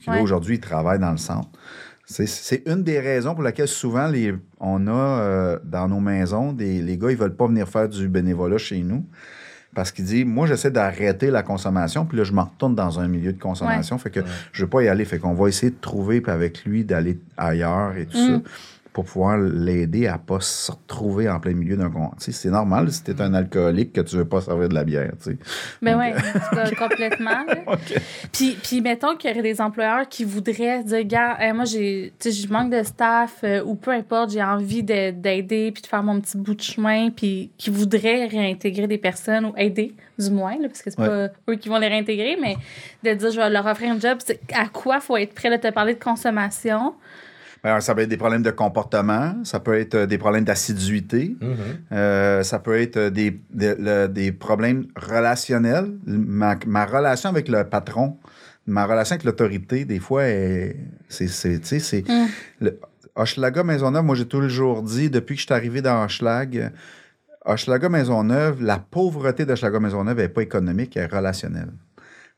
Puis 0.01 0.07
là, 0.11 0.17
Ouais. 0.17 0.21
aujourd'hui, 0.21 0.57
il 0.57 0.61
travaille 0.61 0.99
dans 0.99 1.13
le 1.13 1.17
centre. 1.17 1.49
C'est- 2.05 2.27
C'est 2.27 2.63
une 2.67 2.83
des 2.83 3.01
raisons 3.01 3.33
pour 3.35 3.43
laquelle 3.43 3.69
souvent 3.69 4.07
les, 4.09 4.35
on 4.61 4.87
a 4.89 4.91
euh, 4.93 5.59
dans 5.65 5.89
nos 5.89 6.01
maisons 6.01 6.53
des 6.53 6.83
les 6.83 6.99
gars 6.99 7.11
ils 7.11 7.17
veulent 7.17 7.35
pas 7.35 7.47
venir 7.47 7.67
faire 7.67 7.89
du 7.89 8.07
bénévolat 8.09 8.59
chez 8.59 8.83
nous 8.83 9.07
parce 9.75 9.91
qu'ils 9.93 10.05
disent 10.05 10.25
moi 10.25 10.47
j'essaie 10.47 10.71
d'arrêter 10.71 11.31
la 11.31 11.43
consommation 11.43 12.05
puis 12.07 12.17
là 12.19 12.25
je 12.25 12.33
me 12.33 12.41
retourne 12.41 12.75
dans 12.75 13.01
un 13.01 13.09
milieu 13.09 13.33
de 13.33 13.41
consommation. 13.41 13.99
Fait 13.99 14.11
que 14.11 14.21
je 14.53 14.63
veux 14.65 14.71
pas 14.71 14.83
y 14.83 14.89
aller. 14.89 15.05
Fait 15.05 15.19
qu'on 15.19 15.35
va 15.35 15.49
essayer 15.49 15.71
de 15.71 15.81
trouver 15.81 16.21
puis 16.21 16.33
avec 16.33 16.65
lui 16.65 16.85
d'aller 16.85 17.19
ailleurs 17.37 17.97
et 17.97 18.07
tout 18.07 18.17
Mm. 18.19 18.43
ça 18.45 18.51
pour 18.95 19.05
pouvoir 19.05 19.37
l'aider 19.37 20.07
à 20.07 20.17
pas 20.17 20.41
se 20.41 20.71
retrouver 20.73 21.29
en 21.29 21.39
plein 21.41 21.53
milieu 21.53 21.77
d'un 21.77 21.91
con- 21.91 22.13
tu 22.19 22.27
sais 22.27 22.33
c'est 22.33 22.49
normal 22.49 22.91
si 22.91 23.03
t'es 23.03 23.21
un 23.21 23.35
alcoolique 23.35 23.93
que 23.93 24.01
tu 24.01 24.17
veux 24.17 24.25
pas 24.25 24.41
servir 24.41 24.69
de 24.71 24.75
la 24.75 24.85
bière 24.85 25.11
tu 25.23 25.33
sais 25.33 25.37
Ben 25.83 25.93
Donc, 25.93 26.01
ouais, 26.01 26.15
en 26.15 26.65
tout 26.69 26.75
cas, 26.77 26.89
complètement. 26.89 27.45
là. 27.47 27.55
OK. 27.67 28.01
Puis, 28.33 28.57
puis 28.63 28.81
mettons 28.81 29.17
qu'il 29.17 29.29
y 29.31 29.33
aurait 29.35 29.43
des 29.43 29.61
employeurs 29.61 30.09
qui 30.09 30.25
voudraient 30.25 30.85
dire, 30.85 31.05
gars, 31.05 31.37
euh, 31.43 31.53
moi, 31.53 31.65
tu 31.67 32.13
je 32.31 32.53
manque 32.53 32.71
de 32.71 32.83
staff 32.85 33.41
euh, 33.43 33.63
ou 33.65 33.75
peu 33.75 33.91
importe, 33.91 34.31
j'ai 34.31 34.43
envie 34.43 34.83
de- 34.85 35.11
d'aider 35.11 35.73
puis 35.73 35.83
de 35.83 35.87
faire 35.89 36.03
mon 36.05 36.21
petit 36.21 36.39
bout 36.39 36.55
de 36.55 36.63
chemin, 36.63 37.11
puis 37.11 37.51
qui 37.59 37.71
voudraient 37.71 38.27
réintégrer 38.27 38.87
des 38.87 38.99
personnes 38.99 39.45
ou 39.47 39.53
aider, 39.57 39.93
du 40.19 40.31
moins, 40.31 40.53
là, 40.61 40.69
parce 40.69 40.83
que 40.83 40.91
c'est 40.91 40.97
pas 40.97 41.29
eux 41.51 41.57
qui 41.57 41.69
vont 41.69 41.79
les 41.79 41.89
réintégrer, 41.89 42.37
mais 42.41 42.57
de 43.03 43.13
dire, 43.19 43.31
je 43.33 43.41
vais 43.41 43.51
leur 43.51 43.67
offrir 43.67 43.91
un 43.93 43.99
job, 43.99 44.19
c'est 44.25 44.39
à 44.55 44.67
quoi 44.69 45.01
faut 45.01 45.17
être 45.17 45.35
prêt, 45.35 45.51
là, 45.51 45.59
te 45.59 45.69
parler 45.73 45.95
de 45.95 46.03
consommation. 46.03 46.95
Ben, 47.65 47.81
ça 47.81 47.95
peut 47.95 48.03
être 48.03 48.11
des 48.11 48.19
problèmes 48.19 48.43
de 48.43 48.51
comportement, 48.51 49.35
ça 49.43 49.59
peut 49.59 49.79
être 49.79 49.95
euh, 49.95 50.07
des 50.07 50.19
problèmes 50.19 50.45
d'assiduité, 50.45 51.35
euh, 51.93 52.43
ça 52.43 52.59
peut 52.59 52.79
être 52.79 52.99
euh, 52.99 53.11
des, 53.11 53.41
des, 53.51 53.75
le- 53.77 54.07
des 54.07 54.33
problèmes 54.33 54.85
relationnels. 54.95 55.91
Ma, 56.07 56.57
ma 56.67 56.85
relation 56.85 57.31
avec 57.31 57.49
le 57.49 57.65
patron, 57.65 58.19
ma 58.67 58.85
relation 58.85 59.15
avec 59.15 59.25
l'autorité, 59.25 59.87
des 59.87 59.99
fois, 59.99 60.25
est- 60.25 60.77
c'est. 61.09 61.27
c'est- 61.29 61.59
tu 61.61 61.67
sais, 61.67 61.79
c'est. 61.81 62.05
le- 62.61 62.79
Hochelaga 63.17 63.63
Maisonneuve, 63.65 64.05
moi, 64.05 64.15
j'ai 64.17 64.27
toujours 64.29 64.83
dit, 64.83 65.09
depuis 65.09 65.37
que 65.37 65.41
je 65.41 65.47
suis 65.47 65.55
arrivé 65.55 65.81
dans 65.81 66.05
Hochelag, 66.05 66.71
Hochelaga 67.47 67.89
Maisonneuve, 67.89 68.63
la 68.63 68.79
pauvreté 68.79 69.47
d'Hochelaga 69.47 69.79
Maisonneuve 69.81 70.17
n'est 70.19 70.29
pas 70.29 70.43
économique, 70.43 70.97
elle 70.97 71.05
est 71.05 71.17
relationnelle. 71.17 71.71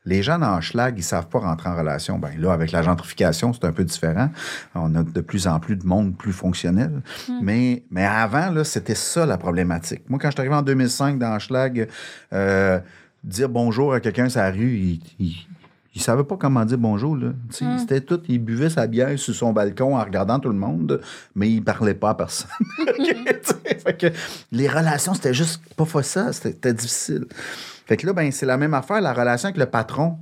Les 0.05 0.23
gens 0.23 0.39
dans 0.39 0.61
Schlag, 0.61 0.97
ils 0.97 1.03
savent 1.03 1.27
pas 1.27 1.39
rentrer 1.39 1.69
en 1.69 1.75
relation. 1.75 2.17
Ben 2.17 2.31
là, 2.39 2.53
avec 2.53 2.71
la 2.71 2.81
gentrification, 2.81 3.51
c'est 3.51 3.65
un 3.65 3.73
peu 3.73 3.83
différent. 3.83 4.29
On 4.73 4.95
a 4.95 5.03
de 5.03 5.21
plus 5.21 5.47
en 5.47 5.59
plus 5.59 5.75
de 5.75 5.85
monde 5.85 6.15
plus 6.15 6.31
fonctionnel. 6.31 7.01
Mais, 7.41 7.83
mais 7.91 8.05
avant, 8.05 8.49
là, 8.51 8.63
c'était 8.63 8.95
ça 8.95 9.25
la 9.25 9.37
problématique. 9.37 10.09
Moi, 10.09 10.17
quand 10.17 10.29
je 10.29 10.33
suis 10.33 10.39
arrivé 10.39 10.55
en 10.55 10.61
2005 10.61 11.19
dans 11.19 11.37
Schlag, 11.39 11.89
euh, 12.31 12.79
dire 13.23 13.49
bonjour 13.49 13.93
à 13.93 13.99
quelqu'un 13.99 14.29
sur 14.29 14.39
la 14.39 14.51
rue, 14.51 14.77
il, 14.77 15.01
il, 15.19 15.35
il 15.97 16.01
savait 16.01 16.23
pas 16.23 16.37
comment 16.37 16.63
dire 16.63 16.77
bonjour. 16.77 17.17
Là. 17.17 17.31
Sais, 17.49 17.65
C'était 17.79 18.01
tout. 18.01 18.21
Il 18.29 18.37
buvait 18.37 18.69
sa 18.69 18.85
bière 18.85 19.17
sur 19.17 19.33
son 19.33 19.51
balcon 19.51 19.97
en 19.97 20.03
regardant 20.03 20.39
tout 20.39 20.49
le 20.49 20.55
monde, 20.55 21.01
mais 21.33 21.49
il 21.49 21.63
parlait 21.63 21.95
pas 21.95 22.11
à 22.11 22.13
personne. 22.13 22.51
Fait 23.83 23.97
que 23.97 24.07
les 24.51 24.67
relations, 24.67 25.15
c'était 25.15 25.33
juste 25.33 25.59
pas 25.75 26.03
ça. 26.03 26.31
C'était 26.33 26.73
difficile. 26.73 27.25
Fait 27.87 27.97
que 27.97 28.05
là, 28.05 28.13
ben, 28.13 28.31
c'est 28.31 28.45
la 28.45 28.57
même 28.57 28.73
affaire, 28.73 29.01
la 29.01 29.13
relation 29.13 29.47
avec 29.47 29.57
le 29.57 29.65
patron. 29.65 30.17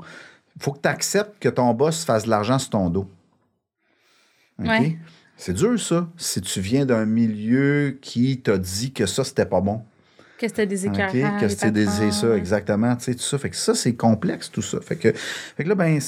Il 0.55 0.63
faut 0.63 0.71
que 0.71 0.81
tu 0.81 0.87
acceptes 0.87 1.39
que 1.39 1.49
ton 1.49 1.73
boss 1.73 2.05
fasse 2.05 2.25
de 2.25 2.29
l'argent 2.29 2.59
sur 2.59 2.69
ton 2.69 2.89
dos. 2.89 3.09
Ouais. 4.59 4.97
C'est 5.35 5.53
dur, 5.53 5.77
ça. 5.79 6.07
Si 6.15 6.39
tu 6.39 6.61
viens 6.61 6.85
d'un 6.85 7.05
milieu 7.05 7.97
qui 8.01 8.39
t'a 8.39 8.57
dit 8.57 8.93
que 8.93 9.05
ça, 9.05 9.23
c'était 9.25 9.45
pas 9.45 9.59
bon. 9.59 9.81
Que 10.37 10.47
c'était 10.47 10.67
des 10.67 10.87
OK? 10.87 10.93
écœurants. 10.93 11.39
Que 11.39 11.47
c'était 11.49 11.71
des 11.71 11.87
ça, 12.11 12.37
exactement. 12.37 12.95
Tu 12.95 13.05
sais, 13.05 13.15
tout 13.15 13.21
ça. 13.21 13.37
Fait 13.37 13.49
que 13.49 13.55
ça, 13.55 13.73
c'est 13.75 13.95
complexe, 13.95 14.49
tout 14.51 14.61
ça. 14.61 14.79
Fait 14.79 14.95
que, 14.95 15.11
fait 15.13 15.63
que 15.63 15.69
là, 15.69 15.75
ben, 15.75 15.99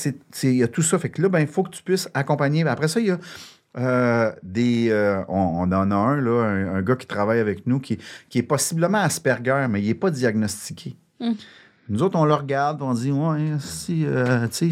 il 0.44 0.56
y 0.56 0.64
a 0.64 0.68
tout 0.68 0.82
ça. 0.82 1.00
Fait 1.00 1.10
que 1.10 1.22
là, 1.22 1.30
ben, 1.30 1.40
il 1.40 1.48
faut 1.48 1.64
que 1.64 1.72
tu 1.72 1.84
puisses 1.84 2.10
accompagner. 2.14 2.64
Ben, 2.64 2.72
Après 2.72 2.88
ça, 2.88 3.00
il 3.00 3.08
y 3.08 3.12
a 3.12 3.20
euh, 3.78 4.32
des. 4.44 4.90
euh, 4.92 5.22
on, 5.28 5.36
on 5.38 5.72
en 5.74 5.92
a 5.92 5.96
un, 5.96 6.22
là, 6.22 6.44
un, 6.44 6.76
un 6.76 6.82
gars 6.82 6.96
qui 6.96 7.08
travaille 7.08 7.40
avec 7.40 7.68
nous 7.68 7.80
qui, 7.80 7.98
qui 8.30 8.40
est 8.40 8.44
possiblement 8.44 9.00
Asperger, 9.00 9.68
mais 9.70 9.82
il 9.82 9.88
n'est 9.88 9.94
pas 9.94 10.12
diagnostiqué. 10.12 10.96
Mm. 11.20 11.32
Nous 11.90 12.04
autres, 12.04 12.20
on 12.20 12.26
le 12.26 12.34
regarde, 12.34 12.82
on 12.82 12.94
dit, 12.94 13.12
ouais, 13.12 13.54
si, 13.60 14.06
euh, 14.06 14.48
tu 14.48 14.54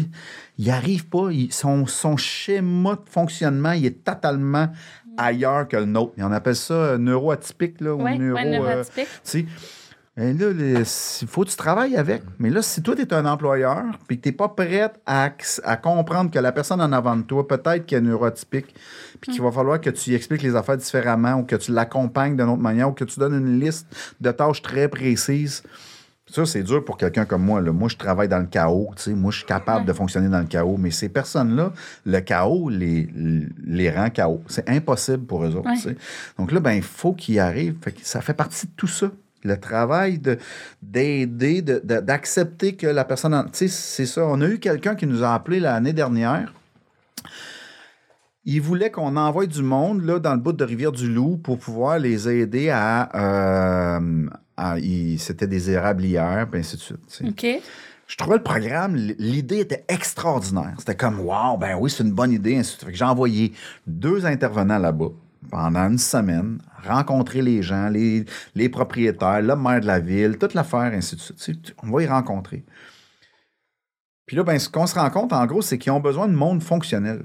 il 0.58 0.70
arrive 0.70 1.06
pas, 1.08 1.30
il- 1.30 1.50
son, 1.52 1.86
son 1.86 2.16
schéma 2.18 2.96
de 2.96 3.08
fonctionnement, 3.10 3.72
il 3.72 3.86
est 3.86 4.04
totalement 4.04 4.68
ailleurs 5.16 5.66
que 5.66 5.78
le 5.78 5.86
nôtre. 5.86 6.12
Et 6.18 6.22
on 6.22 6.30
appelle 6.32 6.56
ça 6.56 6.74
euh, 6.74 6.98
neuroatypique, 6.98 7.80
là, 7.80 7.94
ou 7.94 8.02
neuro... 8.18 8.38
ouais, 8.64 8.74
euh, 8.76 8.84
sais. 9.22 9.46
Et 10.18 10.32
là, 10.32 10.50
il 10.50 11.26
faut 11.28 11.44
que 11.44 11.50
tu 11.50 11.56
travailles 11.56 11.96
avec. 11.96 12.22
Mais 12.38 12.48
là, 12.48 12.62
si 12.62 12.82
toi, 12.82 12.94
tu 12.94 13.02
es 13.02 13.12
un 13.14 13.26
employeur 13.26 13.82
puis 14.08 14.16
que 14.18 14.22
tu 14.22 14.28
n'es 14.30 14.34
pas 14.34 14.48
prête 14.48 14.98
à, 15.04 15.30
à 15.64 15.76
comprendre 15.76 16.30
que 16.30 16.38
la 16.38 16.52
personne 16.52 16.80
en 16.80 16.90
avant 16.92 17.16
de 17.16 17.22
toi, 17.22 17.46
peut-être 17.46 17.84
qu'elle 17.84 17.98
est 17.98 18.08
neurotypique, 18.08 18.74
puis 19.20 19.32
qu'il 19.32 19.42
va 19.42 19.52
falloir 19.52 19.78
que 19.80 19.90
tu 19.90 20.10
y 20.10 20.14
expliques 20.14 20.42
les 20.42 20.56
affaires 20.56 20.78
différemment 20.78 21.34
ou 21.34 21.42
que 21.44 21.56
tu 21.56 21.70
l'accompagnes 21.72 22.34
d'une 22.36 22.48
autre 22.48 22.62
manière 22.62 22.88
ou 22.88 22.92
que 22.92 23.04
tu 23.04 23.20
donnes 23.20 23.34
une 23.34 23.60
liste 23.60 23.86
de 24.20 24.30
tâches 24.30 24.62
très 24.62 24.88
précises. 24.88 25.62
Ça, 26.28 26.44
c'est 26.44 26.64
dur 26.64 26.84
pour 26.84 26.96
quelqu'un 26.98 27.24
comme 27.24 27.44
moi. 27.44 27.60
Là. 27.60 27.70
Moi, 27.72 27.88
je 27.88 27.96
travaille 27.96 28.26
dans 28.28 28.40
le 28.40 28.46
chaos. 28.46 28.90
tu 28.96 29.02
sais. 29.04 29.10
Moi, 29.14 29.30
je 29.30 29.38
suis 29.38 29.46
capable 29.46 29.86
de 29.86 29.92
fonctionner 29.92 30.28
dans 30.28 30.40
le 30.40 30.46
chaos. 30.46 30.76
Mais 30.76 30.90
ces 30.90 31.08
personnes-là, 31.08 31.72
le 32.04 32.20
chaos 32.20 32.68
les, 32.68 33.08
les 33.64 33.90
rend 33.90 34.10
chaos. 34.10 34.42
C'est 34.48 34.68
impossible 34.68 35.24
pour 35.24 35.44
eux 35.44 35.54
autres. 35.54 35.70
Ouais. 35.86 35.96
Donc 36.36 36.50
là, 36.50 36.58
ben, 36.58 36.72
il 36.72 36.82
faut 36.82 37.12
qu'ils 37.12 37.38
arrivent. 37.38 37.76
Fait 37.80 37.92
que 37.92 38.00
ça 38.02 38.20
fait 38.20 38.34
partie 38.34 38.66
de 38.66 38.72
tout 38.76 38.88
ça. 38.88 39.10
Le 39.44 39.56
travail 39.60 40.18
de- 40.18 40.38
d'aider, 40.82 41.62
de- 41.62 41.80
de- 41.84 42.00
d'accepter 42.00 42.74
que 42.74 42.88
la 42.88 43.04
personne. 43.04 43.32
en- 43.32 43.44
Tu 43.44 43.50
sais, 43.52 43.68
c'est 43.68 44.06
ça. 44.06 44.26
On 44.26 44.40
a 44.40 44.48
eu 44.48 44.58
quelqu'un 44.58 44.96
qui 44.96 45.06
nous 45.06 45.22
a 45.22 45.32
appelé 45.32 45.60
l'année 45.60 45.92
dernière. 45.92 46.52
Il 48.44 48.60
voulait 48.62 48.90
qu'on 48.90 49.16
envoie 49.16 49.46
du 49.46 49.62
monde 49.62 50.04
là, 50.04 50.18
dans 50.18 50.32
le 50.34 50.40
bout 50.40 50.52
de 50.52 50.64
Rivière-du-Loup 50.64 51.36
pour 51.38 51.58
pouvoir 51.58 51.98
les 52.00 52.28
aider 52.28 52.70
à. 52.70 53.96
euh, 53.96 54.26
C'était 55.18 55.46
des 55.46 55.70
érablières, 55.70 56.48
puis 56.50 56.60
ainsi 56.60 56.76
de 56.76 56.80
suite. 56.80 57.22
OK. 57.24 57.46
Je 58.06 58.16
trouvais 58.16 58.36
le 58.36 58.42
programme, 58.42 58.94
l'idée 58.94 59.58
était 59.58 59.84
extraordinaire. 59.88 60.74
C'était 60.78 60.94
comme, 60.94 61.18
wow, 61.20 61.56
ben 61.56 61.76
oui, 61.76 61.90
c'est 61.90 62.04
une 62.04 62.12
bonne 62.12 62.30
idée. 62.30 62.56
ainsi 62.56 62.76
de 62.76 62.82
suite. 62.82 62.96
J'ai 62.96 63.04
envoyé 63.04 63.52
deux 63.86 64.24
intervenants 64.26 64.78
là-bas 64.78 65.10
pendant 65.50 65.88
une 65.88 65.98
semaine, 65.98 66.58
rencontrer 66.84 67.42
les 67.42 67.62
gens, 67.62 67.88
les, 67.88 68.24
les 68.54 68.68
propriétaires, 68.68 69.42
le 69.42 69.56
maire 69.56 69.80
de 69.80 69.86
la 69.86 69.98
ville, 69.98 70.38
toute 70.38 70.54
l'affaire, 70.54 70.92
ainsi 70.92 71.16
de 71.16 71.20
suite. 71.20 71.74
On 71.82 71.90
va 71.90 72.02
y 72.02 72.06
rencontrer. 72.06 72.64
Puis 74.24 74.36
là, 74.36 74.44
ben, 74.44 74.58
ce 74.58 74.68
qu'on 74.68 74.86
se 74.86 74.94
rend 74.94 75.10
compte, 75.10 75.32
en 75.32 75.46
gros, 75.46 75.62
c'est 75.62 75.78
qu'ils 75.78 75.92
ont 75.92 76.00
besoin 76.00 76.28
de 76.28 76.34
monde 76.34 76.62
fonctionnel. 76.62 77.22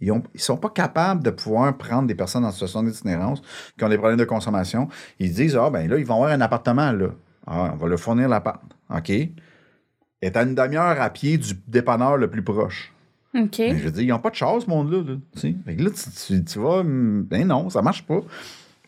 Ils 0.00 0.12
ne 0.12 0.20
sont 0.36 0.56
pas 0.56 0.70
capables 0.70 1.22
de 1.24 1.30
pouvoir 1.30 1.76
prendre 1.76 2.06
des 2.06 2.14
personnes 2.14 2.44
en 2.44 2.52
situation 2.52 2.82
d'itinérance 2.82 3.42
qui 3.76 3.84
ont 3.84 3.88
des 3.88 3.98
problèmes 3.98 4.18
de 4.18 4.24
consommation. 4.24 4.88
Ils 5.18 5.32
disent, 5.32 5.56
ah, 5.56 5.70
ben 5.70 5.88
là, 5.88 5.98
ils 5.98 6.06
vont 6.06 6.14
avoir 6.16 6.30
un 6.30 6.40
appartement 6.40 6.92
là. 6.92 7.08
Ah, 7.46 7.70
on 7.74 7.76
va 7.76 7.88
leur 7.88 7.98
fournir 7.98 8.28
l'appart. 8.28 8.60
OK? 8.94 9.10
Est 9.10 10.36
à 10.36 10.42
une 10.42 10.54
demi-heure 10.54 11.00
à 11.00 11.10
pied 11.10 11.38
du 11.38 11.54
dépanneur 11.66 12.16
le 12.16 12.28
plus 12.30 12.42
proche. 12.42 12.92
OK. 13.34 13.58
Mais 13.58 13.78
je 13.78 13.84
veux 13.84 13.90
dire, 13.90 14.02
ils 14.02 14.08
n'ont 14.08 14.18
pas 14.18 14.30
de 14.30 14.34
chance, 14.36 14.64
ce 14.64 14.70
monde-là. 14.70 15.02
Là, 15.02 15.14
tu 15.36 15.56
là, 15.66 15.90
tu, 15.90 16.10
tu- 16.26 16.44
tu 16.44 16.58
vas. 16.58 16.78
hum, 16.80 17.22
Ben 17.28 17.46
non, 17.46 17.68
ça 17.70 17.82
marche 17.82 18.04
pas. 18.04 18.20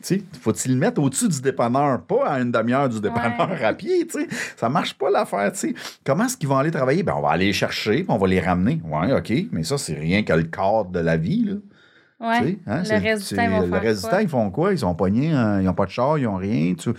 Sais, 0.05 0.23
faut-il 0.41 0.73
le 0.73 0.77
mettre 0.79 1.01
au-dessus 1.01 1.27
du 1.29 1.41
dépanneur, 1.41 2.01
pas 2.01 2.27
à 2.27 2.39
une 2.39 2.51
demi-heure 2.51 2.89
du 2.89 2.99
dépanneur 3.01 3.49
Ouais. 3.51 3.63
à 3.63 3.73
pied, 3.73 4.07
tu 4.07 4.21
sais? 4.21 4.27
Ça 4.57 4.69
marche 4.69 4.93
pas 4.95 5.09
l'affaire, 5.09 5.51
tu 5.51 5.59
sais. 5.59 5.73
Comment 6.05 6.25
est-ce 6.25 6.37
qu'ils 6.37 6.49
vont 6.49 6.57
aller 6.57 6.71
travailler? 6.71 7.03
Ben, 7.03 7.13
on 7.17 7.21
va 7.21 7.29
aller 7.29 7.45
les 7.47 7.53
chercher, 7.53 7.97
puis 8.03 8.05
on 8.09 8.17
va 8.17 8.27
les 8.27 8.39
ramener. 8.39 8.81
Ouais, 8.85 9.13
OK, 9.13 9.31
mais 9.51 9.63
ça, 9.63 9.77
c'est 9.77 9.93
rien 9.93 10.23
que 10.23 10.33
le 10.33 10.43
cadre 10.43 10.89
de 10.91 10.99
la 10.99 11.17
vie, 11.17 11.45
là. 11.45 11.53
Ouais. 12.19 12.59
Hein, 12.67 12.83
le 12.83 13.01
reste 13.01 13.29
du 13.29 13.35
temps, 13.35 13.43
ils 13.43 13.49
vont 13.49 13.61
le 13.61 13.67
faire 13.69 13.81
reste 13.81 14.01
du 14.03 14.07
quoi? 14.07 14.17
temps, 14.17 14.19
ils 14.23 14.29
font 14.29 14.51
quoi? 14.51 14.71
Ils 14.73 14.77
sont 14.77 14.93
pognés, 14.93 15.31
hein, 15.31 15.59
ils 15.59 15.65
n'ont 15.65 15.73
pas 15.73 15.85
de 15.85 15.91
char, 15.91 16.19
ils 16.19 16.25
n'ont 16.25 16.35
rien. 16.35 16.75
Tu- 16.75 16.91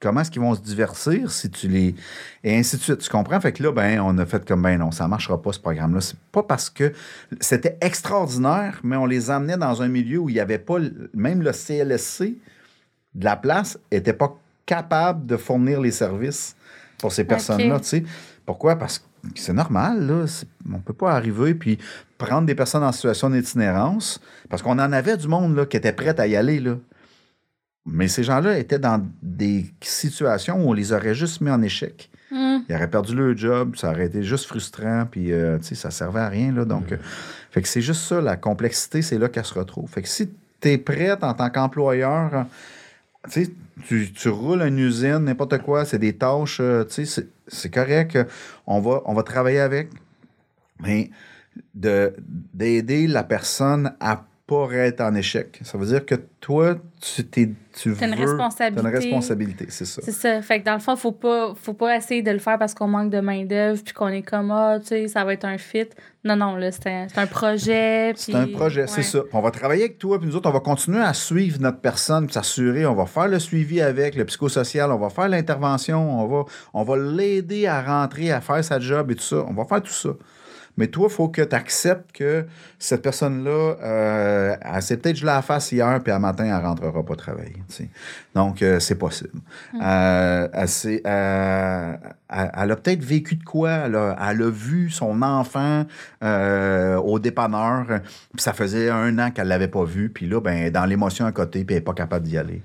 comment 0.00 0.22
est-ce 0.22 0.30
qu'ils 0.30 0.40
vont 0.40 0.54
se 0.54 0.60
divertir 0.60 1.30
si 1.30 1.50
tu 1.50 1.68
les. 1.68 1.94
Et 2.42 2.56
ainsi 2.56 2.76
de 2.76 2.82
suite. 2.82 2.98
Tu 2.98 3.10
comprends? 3.10 3.40
Fait 3.40 3.52
que 3.52 3.62
là, 3.62 3.70
ben, 3.70 4.00
on 4.00 4.16
a 4.18 4.26
fait 4.26 4.44
comme, 4.46 4.62
ben 4.62 4.78
non, 4.78 4.90
ça 4.90 5.04
ne 5.04 5.10
marchera 5.10 5.40
pas, 5.40 5.52
ce 5.52 5.60
programme-là. 5.60 6.00
C'est 6.00 6.18
pas 6.32 6.42
parce 6.42 6.70
que 6.70 6.92
c'était 7.40 7.76
extraordinaire, 7.80 8.80
mais 8.82 8.96
on 8.96 9.06
les 9.06 9.30
emmenait 9.30 9.58
dans 9.58 9.82
un 9.82 9.88
milieu 9.88 10.18
où 10.18 10.28
il 10.28 10.34
n'y 10.34 10.40
avait 10.40 10.58
pas. 10.58 10.78
Même 11.14 11.42
le 11.42 11.52
CLSC 11.52 12.34
de 13.14 13.24
la 13.24 13.36
place 13.36 13.78
n'était 13.92 14.12
pas 14.12 14.36
capable 14.66 15.26
de 15.26 15.36
fournir 15.36 15.80
les 15.80 15.90
services 15.90 16.56
pour 16.98 17.12
ces 17.12 17.24
personnes-là. 17.24 17.80
tu 17.80 17.86
sais. 17.86 18.04
Pourquoi? 18.46 18.76
Parce 18.76 18.98
que 18.98 19.04
c'est 19.34 19.52
normal, 19.52 20.06
là. 20.06 20.24
On 20.68 20.76
ne 20.76 20.82
peut 20.82 20.94
pas 20.94 21.12
arriver 21.12 21.54
puis 21.54 21.78
prendre 22.18 22.46
des 22.46 22.54
personnes 22.54 22.82
en 22.82 22.92
situation 22.92 23.30
d'itinérance 23.30 24.20
parce 24.48 24.62
qu'on 24.62 24.78
en 24.78 24.92
avait 24.92 25.16
du 25.16 25.28
monde 25.28 25.56
là, 25.56 25.66
qui 25.66 25.76
était 25.76 25.92
prêt 25.92 26.18
à 26.18 26.26
y 26.26 26.36
aller. 26.36 26.60
Là. 26.60 26.76
Mais 27.92 28.08
ces 28.08 28.22
gens-là 28.22 28.58
étaient 28.58 28.78
dans 28.78 29.04
des 29.22 29.66
situations 29.80 30.64
où 30.64 30.70
on 30.70 30.72
les 30.72 30.92
aurait 30.92 31.14
juste 31.14 31.40
mis 31.40 31.50
en 31.50 31.60
échec. 31.62 32.08
Hum. 32.32 32.62
Ils 32.68 32.74
auraient 32.76 32.88
perdu 32.90 33.14
leur 33.16 33.36
job, 33.36 33.74
ça 33.76 33.90
aurait 33.90 34.06
été 34.06 34.22
juste 34.22 34.46
frustrant, 34.46 35.04
puis 35.10 35.32
euh, 35.32 35.58
tu 35.58 35.64
sais, 35.64 35.74
ça 35.74 35.90
servait 35.90 36.20
à 36.20 36.28
rien. 36.28 36.52
Là, 36.52 36.64
donc, 36.64 36.92
euh, 36.92 36.96
fait 37.50 37.60
que 37.62 37.66
c'est 37.68 37.80
juste 37.80 38.02
ça, 38.02 38.20
la 38.20 38.36
complexité, 38.36 39.02
c'est 39.02 39.18
là 39.18 39.28
qu'elle 39.28 39.44
se 39.44 39.54
retrouve. 39.54 39.90
Fait 39.90 40.02
que 40.02 40.08
si 40.08 40.30
tu 40.60 40.68
es 40.68 40.78
prête 40.78 41.24
en 41.24 41.34
tant 41.34 41.50
qu'employeur, 41.50 42.46
tu 43.88 44.28
roules 44.28 44.62
une 44.62 44.78
usine, 44.78 45.18
n'importe 45.18 45.58
quoi, 45.58 45.84
c'est 45.84 45.98
des 45.98 46.12
tâches, 46.14 46.58
euh, 46.60 46.84
tu 46.84 46.92
sais, 46.94 47.04
c'est- 47.06 47.28
c'est 47.48 47.70
correct, 47.74 48.16
on 48.66 48.80
va, 48.80 49.02
on 49.06 49.14
va 49.14 49.22
travailler 49.24 49.58
avec, 49.60 49.88
mais 50.80 51.10
de- 51.74 52.14
d'aider 52.54 53.08
la 53.08 53.24
personne 53.24 53.92
à 53.98 54.24
pas 54.50 54.68
être 54.72 55.00
en 55.00 55.14
échec. 55.14 55.60
Ça 55.62 55.78
veut 55.78 55.86
dire 55.86 56.04
que 56.04 56.16
toi, 56.40 56.74
tu, 57.00 57.24
t'es, 57.24 57.50
tu 57.72 57.94
T'as 57.94 58.08
une 58.08 58.14
veux- 58.16 58.24
responsabilité. 58.26 58.80
une 58.88 58.94
responsabilité, 58.94 59.66
c'est 59.68 59.84
ça. 59.84 60.02
C'est 60.04 60.10
ça. 60.12 60.42
Fait 60.42 60.58
que 60.60 60.64
dans 60.64 60.74
le 60.74 60.80
fond, 60.80 60.96
faut 60.96 61.12
pas, 61.12 61.54
faut 61.54 61.72
pas 61.74 61.96
essayer 61.96 62.22
de 62.22 62.30
le 62.32 62.38
faire 62.40 62.58
parce 62.58 62.74
qu'on 62.74 62.88
manque 62.88 63.10
de 63.10 63.20
main-d'œuvre 63.20 63.80
puis 63.84 63.94
qu'on 63.94 64.08
est 64.08 64.22
comme, 64.22 64.50
ah, 64.50 64.78
tu 64.80 64.88
sais, 64.88 65.08
ça 65.08 65.24
va 65.24 65.34
être 65.34 65.44
un 65.44 65.56
fit. 65.56 65.86
Non, 66.24 66.34
non, 66.36 66.56
là, 66.56 66.72
c'est 66.72 66.86
un, 66.88 67.06
c'est 67.08 67.20
un 67.20 67.26
projet. 67.26 68.12
C'est 68.16 68.34
un 68.34 68.46
projet, 68.48 68.86
c'est 68.86 69.02
ça. 69.02 69.20
On 69.32 69.40
va 69.40 69.50
travailler 69.50 69.84
avec 69.84 69.98
toi, 69.98 70.18
puis 70.18 70.28
nous 70.28 70.36
autres, 70.36 70.50
on 70.50 70.52
va 70.52 70.60
continuer 70.60 71.00
à 71.00 71.14
suivre 71.14 71.58
notre 71.60 71.78
personne, 71.80 72.26
puis 72.26 72.34
s'assurer, 72.34 72.84
on 72.86 72.94
va 72.94 73.06
faire 73.06 73.28
le 73.28 73.38
suivi 73.38 73.80
avec, 73.80 74.16
le 74.16 74.24
psychosocial, 74.24 74.90
on 74.92 74.98
va 74.98 75.08
faire 75.10 75.28
l'intervention, 75.28 76.20
on 76.20 76.26
va, 76.26 76.44
on 76.74 76.82
va 76.82 76.96
l'aider 76.98 77.66
à 77.66 77.80
rentrer, 77.82 78.32
à 78.32 78.40
faire 78.40 78.62
sa 78.64 78.78
job 78.80 79.10
et 79.12 79.14
tout 79.14 79.22
ça. 79.22 79.44
On 79.48 79.54
va 79.54 79.64
faire 79.64 79.82
tout 79.82 79.92
ça. 79.92 80.10
Mais 80.76 80.86
toi, 80.86 81.08
il 81.10 81.12
faut 81.14 81.28
que 81.28 81.42
tu 81.42 81.54
acceptes 81.54 82.12
que 82.12 82.46
cette 82.78 83.02
personne-là, 83.02 83.76
euh, 83.82 84.56
elle 84.60 84.82
s'est 84.82 84.96
peut-être 84.96 85.16
je 85.16 85.26
la 85.26 85.42
face 85.42 85.72
hier, 85.72 86.00
puis 86.02 86.12
à 86.12 86.18
matin, 86.18 86.44
elle 86.44 86.54
ne 86.62 86.66
rentrera 86.66 87.02
pas 87.04 87.16
travailler. 87.16 87.62
tu 87.68 87.74
sais. 87.74 87.88
Donc, 88.34 88.62
euh, 88.62 88.78
c'est 88.80 88.94
possible. 88.94 89.40
Euh, 89.82 90.48
elle, 90.52 90.68
s'est- 90.68 91.02
euh, 91.06 91.94
elle- 92.30 92.50
elle 92.56 92.70
a 92.70 92.76
peut-être 92.76 93.02
vécu 93.04 93.34
de 93.36 93.44
quoi? 93.44 93.70
Elle 93.70 93.96
a, 93.96 94.16
elle 94.30 94.42
a 94.42 94.50
vu 94.50 94.88
son 94.90 95.20
enfant 95.22 95.84
euh, 96.22 96.96
au 96.96 97.18
dépanneur, 97.18 97.86
euh, 97.90 97.98
puis 98.32 98.42
ça 98.42 98.52
faisait 98.52 98.88
un 98.90 99.18
an 99.18 99.30
qu'elle 99.30 99.44
ne 99.44 99.50
l'avait 99.50 99.68
pas 99.68 99.84
vu, 99.84 100.08
puis 100.10 100.26
là, 100.28 100.40
ben, 100.40 100.52
elle 100.52 100.66
est 100.66 100.70
dans 100.70 100.84
l'émotion 100.86 101.26
à 101.26 101.32
côté, 101.32 101.64
puis 101.64 101.74
elle 101.74 101.80
n'est 101.80 101.84
pas 101.84 101.94
capable 101.94 102.24
d'y 102.26 102.38
aller. 102.38 102.62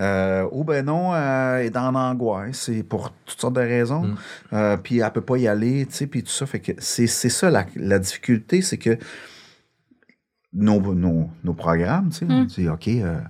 Euh, 0.00 0.46
ou 0.52 0.64
ben 0.64 0.84
non, 0.84 1.14
euh, 1.14 1.58
elle 1.58 1.66
est 1.66 1.70
dans 1.70 1.90
l'angoisse, 1.90 2.58
c'est 2.66 2.82
pour 2.82 3.12
toutes 3.24 3.40
sortes 3.40 3.54
de 3.54 3.60
raisons, 3.60 4.14
Euh, 4.52 4.76
puis 4.76 4.98
elle 4.98 5.04
ne 5.04 5.10
peut 5.10 5.20
pas 5.20 5.36
y 5.38 5.48
aller, 5.48 5.86
tu 5.86 5.94
sais, 5.94 6.06
puis 6.06 6.22
tout 6.22 6.30
ça. 6.30 6.46
Fait 6.46 6.60
que 6.60 6.72
c'est 6.78 7.06
c'est 7.06 7.28
ça 7.38 7.50
la, 7.50 7.66
la 7.76 7.98
difficulté, 7.98 8.62
c'est 8.62 8.78
que 8.78 8.98
nos, 10.52 10.80
nos, 10.94 11.30
nos 11.44 11.54
programmes, 11.54 12.10
tu 12.10 12.18
sais, 12.18 12.26
on 12.28 12.44
dit, 12.44 12.68
OK, 12.68 12.88
euh, 12.88 13.20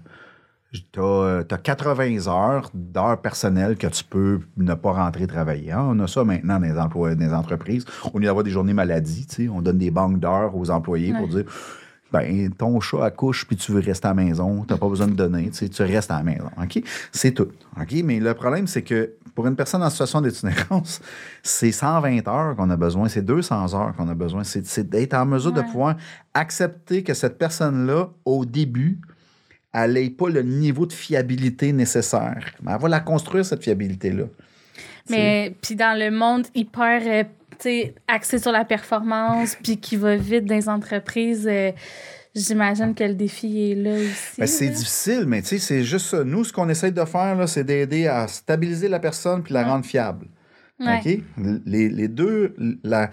tu 0.92 1.00
as, 1.00 1.58
80 1.58 2.26
heures 2.28 2.70
d'heures 2.74 3.20
personnelles 3.20 3.76
que 3.76 3.86
tu 3.86 4.04
peux 4.04 4.40
ne 4.56 4.74
pas 4.74 4.92
rentrer 4.92 5.26
travailler. 5.26 5.72
hein. 5.72 5.84
On 5.88 5.98
a 6.00 6.06
ça 6.06 6.24
maintenant 6.24 6.60
dans 6.60 6.66
les, 6.66 6.78
emplois, 6.78 7.14
dans 7.14 7.26
les 7.26 7.32
entreprises. 7.32 7.84
Au 8.12 8.18
lieu 8.18 8.26
d'avoir 8.26 8.44
des 8.44 8.50
journées 8.50 8.74
maladie, 8.74 9.26
tu 9.26 9.34
sais, 9.44 9.48
on 9.48 9.62
donne 9.62 9.78
des 9.78 9.90
banques 9.90 10.20
d'heures 10.20 10.54
aux 10.56 10.70
employés 10.70 11.12
pour 11.14 11.28
dire 11.28 11.44
ben 12.12 12.50
ton 12.52 12.80
chat 12.80 13.04
accouche 13.04 13.46
puis 13.46 13.56
tu 13.56 13.72
veux 13.72 13.80
rester 13.80 14.06
à 14.06 14.10
la 14.10 14.22
maison, 14.22 14.64
tu 14.64 14.72
n'as 14.72 14.78
pas 14.78 14.88
besoin 14.88 15.08
de 15.08 15.14
donner, 15.14 15.50
tu, 15.50 15.82
restes 15.82 16.10
à 16.10 16.18
la 16.18 16.22
maison. 16.22 16.50
OK? 16.60 16.82
C'est 17.12 17.32
tout. 17.32 17.48
OK? 17.76 17.92
Mais 18.04 18.18
le 18.20 18.34
problème, 18.34 18.66
c'est 18.66 18.82
que 18.82 19.14
pour 19.34 19.46
une 19.46 19.56
personne 19.56 19.82
en 19.82 19.90
situation 19.90 20.20
d'itinérance, 20.20 21.00
c'est 21.42 21.72
120 21.72 22.26
heures 22.28 22.56
qu'on 22.56 22.70
a 22.70 22.76
besoin, 22.76 23.08
c'est 23.08 23.24
200 23.24 23.74
heures 23.74 23.94
qu'on 23.96 24.08
a 24.08 24.14
besoin. 24.14 24.42
C'est 24.44 24.88
d'être 24.88 25.14
en 25.14 25.26
mesure 25.26 25.52
de 25.52 25.62
pouvoir 25.62 25.96
accepter 26.34 27.02
que 27.02 27.14
cette 27.14 27.38
personne-là, 27.38 28.08
au 28.24 28.44
début, 28.44 29.00
elle 29.72 29.92
n'ait 29.92 30.10
pas 30.10 30.28
le 30.28 30.42
niveau 30.42 30.86
de 30.86 30.92
fiabilité 30.92 31.72
nécessaire. 31.72 32.52
Mais 32.62 32.72
elle 32.72 32.80
va 32.80 32.88
la 32.88 33.00
construire, 33.00 33.44
cette 33.44 33.62
fiabilité-là. 33.62 34.24
Mais 35.10 35.54
puis 35.62 35.74
dans 35.74 35.98
le 35.98 36.10
monde 36.10 36.46
hyper 36.54 37.02
euh, 37.06 37.24
axé 38.06 38.38
sur 38.38 38.52
la 38.52 38.64
performance 38.64 39.56
puis 39.62 39.78
qui 39.78 39.96
va 39.96 40.16
vite 40.16 40.44
dans 40.44 40.54
les 40.54 40.68
entreprises, 40.68 41.46
euh, 41.50 41.72
j'imagine 42.34 42.94
que 42.94 43.04
le 43.04 43.14
défi 43.14 43.72
est 43.72 43.74
là 43.74 43.94
aussi. 43.94 44.40
Ben, 44.40 44.46
c'est 44.46 44.68
difficile, 44.68 45.24
mais 45.26 45.42
tu 45.42 45.48
sais, 45.48 45.58
c'est 45.58 45.82
juste 45.84 46.06
ça. 46.06 46.24
Nous, 46.24 46.44
ce 46.44 46.52
qu'on 46.52 46.68
essaie 46.68 46.90
de 46.92 47.04
faire, 47.04 47.48
c'est 47.48 47.64
d'aider 47.64 48.06
à 48.06 48.28
stabiliser 48.28 48.88
la 48.88 49.00
personne 49.00 49.42
puis 49.42 49.54
la 49.54 49.64
rendre 49.64 49.84
fiable. 49.84 50.26
Ouais. 50.80 51.00
OK? 51.04 51.22
Les, 51.66 51.88
les 51.88 52.08
deux, 52.08 52.54
la- 52.84 53.10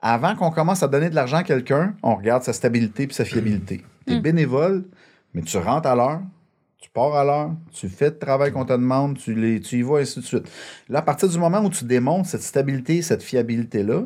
avant 0.00 0.34
qu'on 0.36 0.50
commence 0.50 0.82
à 0.82 0.88
donner 0.88 1.08
de 1.10 1.14
l'argent 1.14 1.38
à 1.38 1.42
quelqu'un, 1.44 1.94
on 2.02 2.14
regarde 2.16 2.42
sa 2.42 2.52
stabilité 2.52 3.06
puis 3.06 3.14
sa 3.14 3.24
fiabilité. 3.24 3.84
Tu 4.06 4.14
es 4.14 4.20
bénévole, 4.20 4.84
mais 5.34 5.42
tu 5.42 5.56
rentres 5.58 5.88
à 5.88 5.94
l'heure, 5.94 6.20
pars 6.96 7.14
à 7.14 7.24
l'heure, 7.24 7.50
tu 7.72 7.90
fais 7.90 8.06
le 8.06 8.18
travail 8.18 8.52
qu'on 8.52 8.64
te 8.64 8.72
demande, 8.72 9.18
tu, 9.18 9.34
les, 9.34 9.60
tu 9.60 9.76
y 9.78 9.82
vas, 9.82 9.98
ainsi 9.98 10.18
de 10.18 10.24
suite. 10.24 10.50
Là, 10.88 11.00
à 11.00 11.02
partir 11.02 11.28
du 11.28 11.38
moment 11.38 11.60
où 11.60 11.68
tu 11.68 11.84
démontres 11.84 12.26
cette 12.26 12.42
stabilité, 12.42 13.02
cette 13.02 13.22
fiabilité-là, 13.22 14.04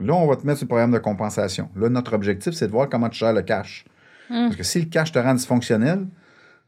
là, 0.00 0.14
on 0.14 0.26
va 0.26 0.36
te 0.36 0.46
mettre 0.46 0.58
sur 0.58 0.66
le 0.66 0.68
programme 0.68 0.92
de 0.92 0.98
compensation. 0.98 1.70
Là, 1.74 1.88
notre 1.88 2.12
objectif, 2.12 2.52
c'est 2.52 2.66
de 2.66 2.72
voir 2.72 2.90
comment 2.90 3.08
tu 3.08 3.18
gères 3.18 3.32
le 3.32 3.40
cash. 3.40 3.86
Parce 4.28 4.56
que 4.56 4.64
si 4.64 4.80
le 4.80 4.86
cash 4.86 5.12
te 5.12 5.18
rend 5.18 5.32
dysfonctionnel, 5.32 6.06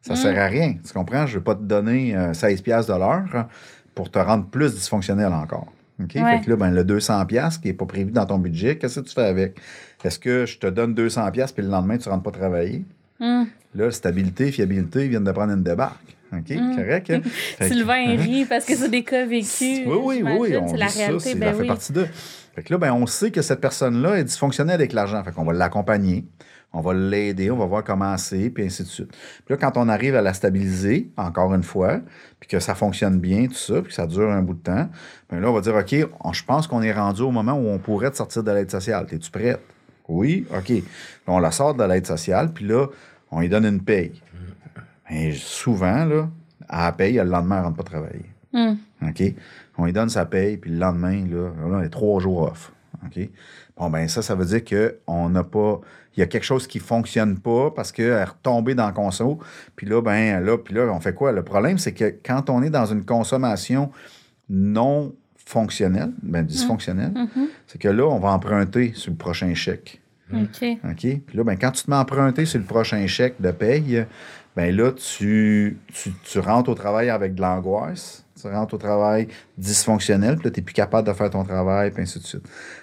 ça 0.01 0.15
ne 0.15 0.19
sert 0.19 0.39
à 0.39 0.47
rien. 0.47 0.77
Tu 0.85 0.93
comprends? 0.95 1.27
Je 1.27 1.35
ne 1.35 1.39
vais 1.40 1.45
pas 1.45 1.55
te 1.55 1.62
donner 1.62 2.16
euh, 2.16 2.32
16 2.32 2.62
piastres 2.62 2.95
de 2.95 2.99
l'heure 2.99 3.47
pour 3.95 4.11
te 4.11 4.19
rendre 4.19 4.47
plus 4.47 4.74
dysfonctionnel 4.74 5.32
encore. 5.35 5.66
OK? 6.01 6.12
Ouais. 6.15 6.39
Fait 6.39 6.45
que 6.45 6.51
là, 6.51 6.57
ben, 6.57 6.70
le 6.70 6.85
200 6.85 7.27
piastres 7.27 7.61
qui 7.61 7.69
n'est 7.69 7.74
pas 7.74 7.85
prévu 7.85 8.11
dans 8.11 8.24
ton 8.24 8.39
budget, 8.39 8.78
qu'est-ce 8.78 9.01
que 9.01 9.07
tu 9.07 9.15
fais 9.15 9.27
avec? 9.27 9.61
Est-ce 10.03 10.19
que 10.19 10.47
je 10.47 10.59
te 10.59 10.69
donne 10.69 10.95
200 10.95 11.31
piastres 11.32 11.57
puis 11.57 11.65
le 11.65 11.70
lendemain, 11.70 11.99
tu 11.99 12.09
ne 12.09 12.15
rentres 12.15 12.23
pas 12.24 12.39
travailler? 12.39 12.86
Hum. 13.20 13.47
Là, 13.74 13.90
stabilité, 13.90 14.51
fiabilité, 14.53 15.05
ils 15.05 15.11
viennent 15.11 15.24
de 15.24 15.32
prendre 15.32 15.53
une 15.53 15.62
débarque. 15.62 16.16
OK? 16.32 16.55
Correct? 16.77 17.11
hein? 17.11 17.20
Sylvain 17.66 18.16
rit 18.16 18.45
parce 18.45 18.65
que 18.65 18.74
c'est 18.77 18.90
des 18.90 19.03
cas 19.03 19.24
vécus. 19.27 19.81
oui, 19.86 20.23
oui, 20.23 20.23
oui, 20.39 20.55
C'est 20.69 20.77
la 20.77 20.89
ça, 20.89 20.99
réalité. 20.99 21.20
c'est- 21.31 21.35
ben 21.36 21.47
ça 21.49 21.55
fait 21.55 21.61
oui. 21.62 21.66
partie 21.69 21.93
de. 21.93 22.07
Fait 22.55 22.62
que 22.62 22.73
là, 22.74 22.78
ben, 22.78 22.93
on 22.93 23.07
sait 23.07 23.31
que 23.31 23.40
cette 23.40 23.61
personne-là 23.61 24.19
est 24.19 24.24
dysfonctionnelle 24.24 24.74
avec 24.74 24.93
l'argent. 24.93 25.23
Fait 25.24 25.32
qu'on 25.32 25.45
va 25.45 25.53
l'accompagner, 25.53 26.27
on 26.73 26.81
va 26.81 26.93
l'aider, 26.93 27.51
on 27.51 27.57
va 27.57 27.65
voir 27.66 27.85
comment 27.85 28.16
c'est, 28.19 28.51
puis 28.51 28.65
ainsi 28.65 28.82
de 28.82 28.89
suite. 28.89 29.11
Puis 29.47 29.55
là, 29.55 29.57
quand 29.57 29.77
on 29.77 29.89
arrive 29.89 30.16
à 30.16 30.23
la 30.23 30.35
stabiliser, 30.35 31.11
encore 31.16 31.55
une 31.55 31.62
fois, 31.62 32.01
puis 32.40 32.49
que 32.49 32.59
ça 32.61 32.74
fonctionne 32.74 33.20
bien, 33.20 33.47
tout 33.47 33.55
ça, 33.55 33.74
puis 33.81 33.89
que 33.89 33.95
ça 33.95 34.07
dure 34.07 34.28
un 34.31 34.43
bout 34.43 34.55
de 34.55 34.62
temps, 34.62 34.89
ben 35.31 35.40
là, 35.40 35.49
on 35.49 35.53
va 35.55 35.61
dire, 35.61 35.74
OK, 35.77 35.95
on- 36.24 36.32
je 36.32 36.45
pense 36.45 36.66
qu'on 36.66 36.82
est 36.82 36.93
rendu 36.93 37.23
au 37.23 37.31
moment 37.31 37.53
où 37.55 37.69
on 37.69 37.78
pourrait 37.78 38.11
te 38.11 38.16
sortir 38.16 38.43
de 38.43 38.51
l'aide 38.51 38.70
sociale. 38.70 39.07
Es-tu 39.11 39.31
prête? 39.31 39.61
Oui, 40.09 40.47
OK. 40.57 40.71
Là, 40.71 40.83
on 41.27 41.39
la 41.39 41.51
sort 41.51 41.75
de 41.75 41.85
l'aide 41.85 42.07
sociale, 42.07 42.53
puis 42.53 42.67
là, 42.67 42.87
on 43.31 43.41
lui 43.41 43.49
donne 43.49 43.67
une 43.67 43.83
paye. 43.83 44.23
Mais 45.11 45.33
souvent, 45.33 46.05
là, 46.05 46.29
à 46.69 46.87
la 46.87 46.93
paye, 46.93 47.15
le 47.15 47.25
lendemain, 47.25 47.57
elle 47.57 47.63
ne 47.63 47.67
rentre 47.67 47.77
pas 47.77 47.83
travailler. 47.85 48.25
Hum. 48.55 48.79
OK? 49.03 49.23
On 49.77 49.85
lui 49.85 49.93
donne 49.93 50.09
sa 50.09 50.27
paye, 50.27 50.57
puis 50.57 50.71
le 50.71 50.79
lendemain, 50.79 51.25
là, 51.27 51.51
on 51.65 51.81
est 51.83 51.89
trois 51.91 52.21
jours 52.21 52.43
off. 52.43 52.73
OK? 53.07 53.29
Bon, 53.77 53.91
ben 53.91 54.09
ça, 54.09 54.23
ça 54.23 54.35
veut 54.35 54.47
dire 54.47 54.63
qu'on 54.65 55.29
n'a 55.29 55.45
pas. 55.45 55.81
Il 56.17 56.21
y 56.21 56.23
a 56.23 56.27
quelque 56.27 56.45
chose 56.45 56.67
qui 56.67 56.79
ne 56.79 56.83
fonctionne 56.83 57.39
pas 57.39 57.71
parce 57.71 57.93
qu'elle 57.93 58.07
est 58.07 58.25
retombée 58.25 58.75
dans 58.75 58.89
le 58.89 58.93
conso. 58.93 59.39
Puis 59.77 59.87
là, 59.87 60.03
ben 60.03 60.41
là, 60.45 60.59
puis 60.59 60.75
là, 60.75 60.93
on 60.93 60.99
fait 60.99 61.15
quoi? 61.15 61.31
Le 61.31 61.45
problème, 61.45 61.79
c'est 61.79 61.93
que 61.93 62.13
quand 62.25 62.51
on 62.51 62.63
est 62.63 62.71
dans 62.71 62.87
une 62.87 63.05
consommation 63.05 63.93
non 64.49 65.15
fonctionnelle, 65.49 66.12
ben 66.23 66.45
dysfonctionnelle, 66.45 67.15
c'est 67.66 67.81
que 67.81 67.89
là, 67.89 68.07
on 68.07 68.19
va 68.19 68.33
emprunter 68.33 68.93
sur 68.95 69.11
le 69.11 69.16
prochain 69.16 69.55
chèque. 69.55 69.99
OK. 70.31 70.62
OK? 70.85 71.01
Puis 71.01 71.37
là, 71.37 71.43
ben, 71.43 71.57
quand 71.57 71.70
tu 71.70 71.85
te 71.85 71.91
mets 71.91 71.97
emprunté 71.97 72.45
sur 72.45 72.59
le 72.59 72.66
prochain 72.66 73.07
chèque 73.07 73.41
de 73.41 73.51
paye, 73.51 74.05
ben 74.59 74.75
là, 74.77 74.91
tu, 74.91 75.79
tu, 75.95 76.11
tu 76.25 76.41
rentres 76.41 76.69
au 76.69 76.75
travail 76.75 77.11
avec 77.11 77.37
de 77.37 77.41
l'angoisse, 77.41 78.25
tu 78.41 78.49
rentres 78.49 78.75
au 78.75 78.79
travail 78.79 79.29
dysfonctionnel, 79.57 80.35
puis 80.37 80.47
là, 80.47 80.51
tu 80.51 80.59
n'es 80.59 80.65
plus 80.65 80.75
capable 80.75 81.07
de 81.07 81.13
faire 81.13 81.31
ton 81.31 81.45
travail, 81.45 81.93
puis 81.93 82.03
ainsi 82.03 82.19
de 82.19 82.25
suite. 82.25 82.43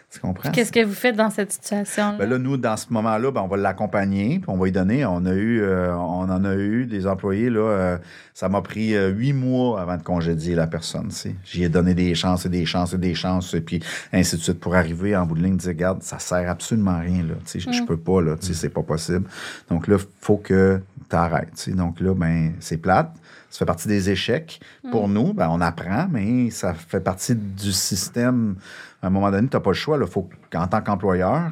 Tu 0.10 0.20
comprends? 0.22 0.52
Qu'est-ce 0.52 0.72
que 0.72 0.84
vous 0.86 0.94
faites 0.94 1.18
dans 1.18 1.30
cette 1.30 1.52
situation 1.52 2.16
Ben 2.18 2.30
là, 2.30 2.38
nous, 2.38 2.56
dans 2.56 2.78
ce 2.78 2.86
moment-là, 2.92 3.32
ben, 3.32 3.42
on 3.42 3.48
va 3.48 3.58
l'accompagner, 3.58 4.40
puis 4.40 4.46
on 4.48 4.56
va 4.56 4.66
lui 4.66 4.72
donner. 4.72 5.04
On 5.06 5.26
a 5.26 5.34
eu, 5.34 5.62
euh, 5.62 5.94
on 5.94 6.30
en 6.30 6.46
a 6.46 6.56
eu 6.56 6.86
des 6.86 7.08
employés, 7.08 7.50
là, 7.50 7.60
euh, 7.60 7.98
ça 8.34 8.48
m'a 8.48 8.62
pris 8.62 8.96
euh, 8.96 9.10
huit 9.10 9.34
mois 9.34 9.82
avant 9.82 9.98
de 9.98 10.04
congédier 10.04 10.56
la 10.56 10.68
personne, 10.68 11.10
tu 11.10 11.16
sais. 11.16 11.36
J'y 11.44 11.64
ai 11.66 11.70
donné 11.70 11.94
des 11.94 12.16
chances 12.16 12.46
et 12.46 12.50
des 12.50 12.66
chances 12.66 12.94
et 12.94 12.98
des 12.98 13.16
chances, 13.16 13.54
et 13.54 13.60
puis 13.62 13.82
ainsi 14.14 14.38
de 14.38 14.42
suite, 14.42 14.60
pour 14.62 14.76
arriver 14.76 15.18
en 15.18 15.26
bout 15.26 15.36
de 15.36 15.44
ligne, 15.44 15.58
dire, 15.58 15.70
regarde, 15.70 16.02
ça 16.04 16.20
sert 16.20 16.50
absolument 16.50 16.92
à 16.92 17.00
rien, 17.00 17.24
là, 17.24 17.34
tu 17.46 17.60
sais, 17.60 17.72
je- 17.72 17.84
peux 17.84 17.98
pas, 17.98 18.22
là, 18.22 18.38
tu 18.40 18.48
sais, 18.48 18.54
c'est 18.54 18.70
pas 18.70 18.84
possible. 18.84 19.26
Donc 19.70 19.88
là, 19.90 19.98
faut 20.22 20.38
que 20.38 20.80
tu 21.10 21.16
arrêtes, 21.16 21.50
sais. 21.72 21.78
Donc 21.78 22.00
là, 22.00 22.14
ben, 22.14 22.54
c'est 22.60 22.78
plate. 22.78 23.12
Ça 23.50 23.60
fait 23.60 23.66
partie 23.66 23.88
des 23.88 24.10
échecs. 24.10 24.60
Pour 24.92 25.08
nous, 25.08 25.34
ben, 25.34 25.48
on 25.50 25.62
apprend, 25.62 26.08
mais 26.12 26.50
ça 26.50 26.74
fait 26.74 27.00
partie 27.00 27.36
du 27.36 27.72
système. 27.72 28.56
À 29.02 29.08
un 29.08 29.10
moment 29.10 29.32
donné, 29.32 29.48
tu 29.48 29.56
n'as 29.56 29.62
pas 29.62 29.70
le 29.72 29.76
choix. 29.76 29.98
Là. 29.98 30.08
Faut, 30.08 30.30
qu'en 30.52 30.68
tant 30.68 30.82
qu'employeur, 30.82 31.52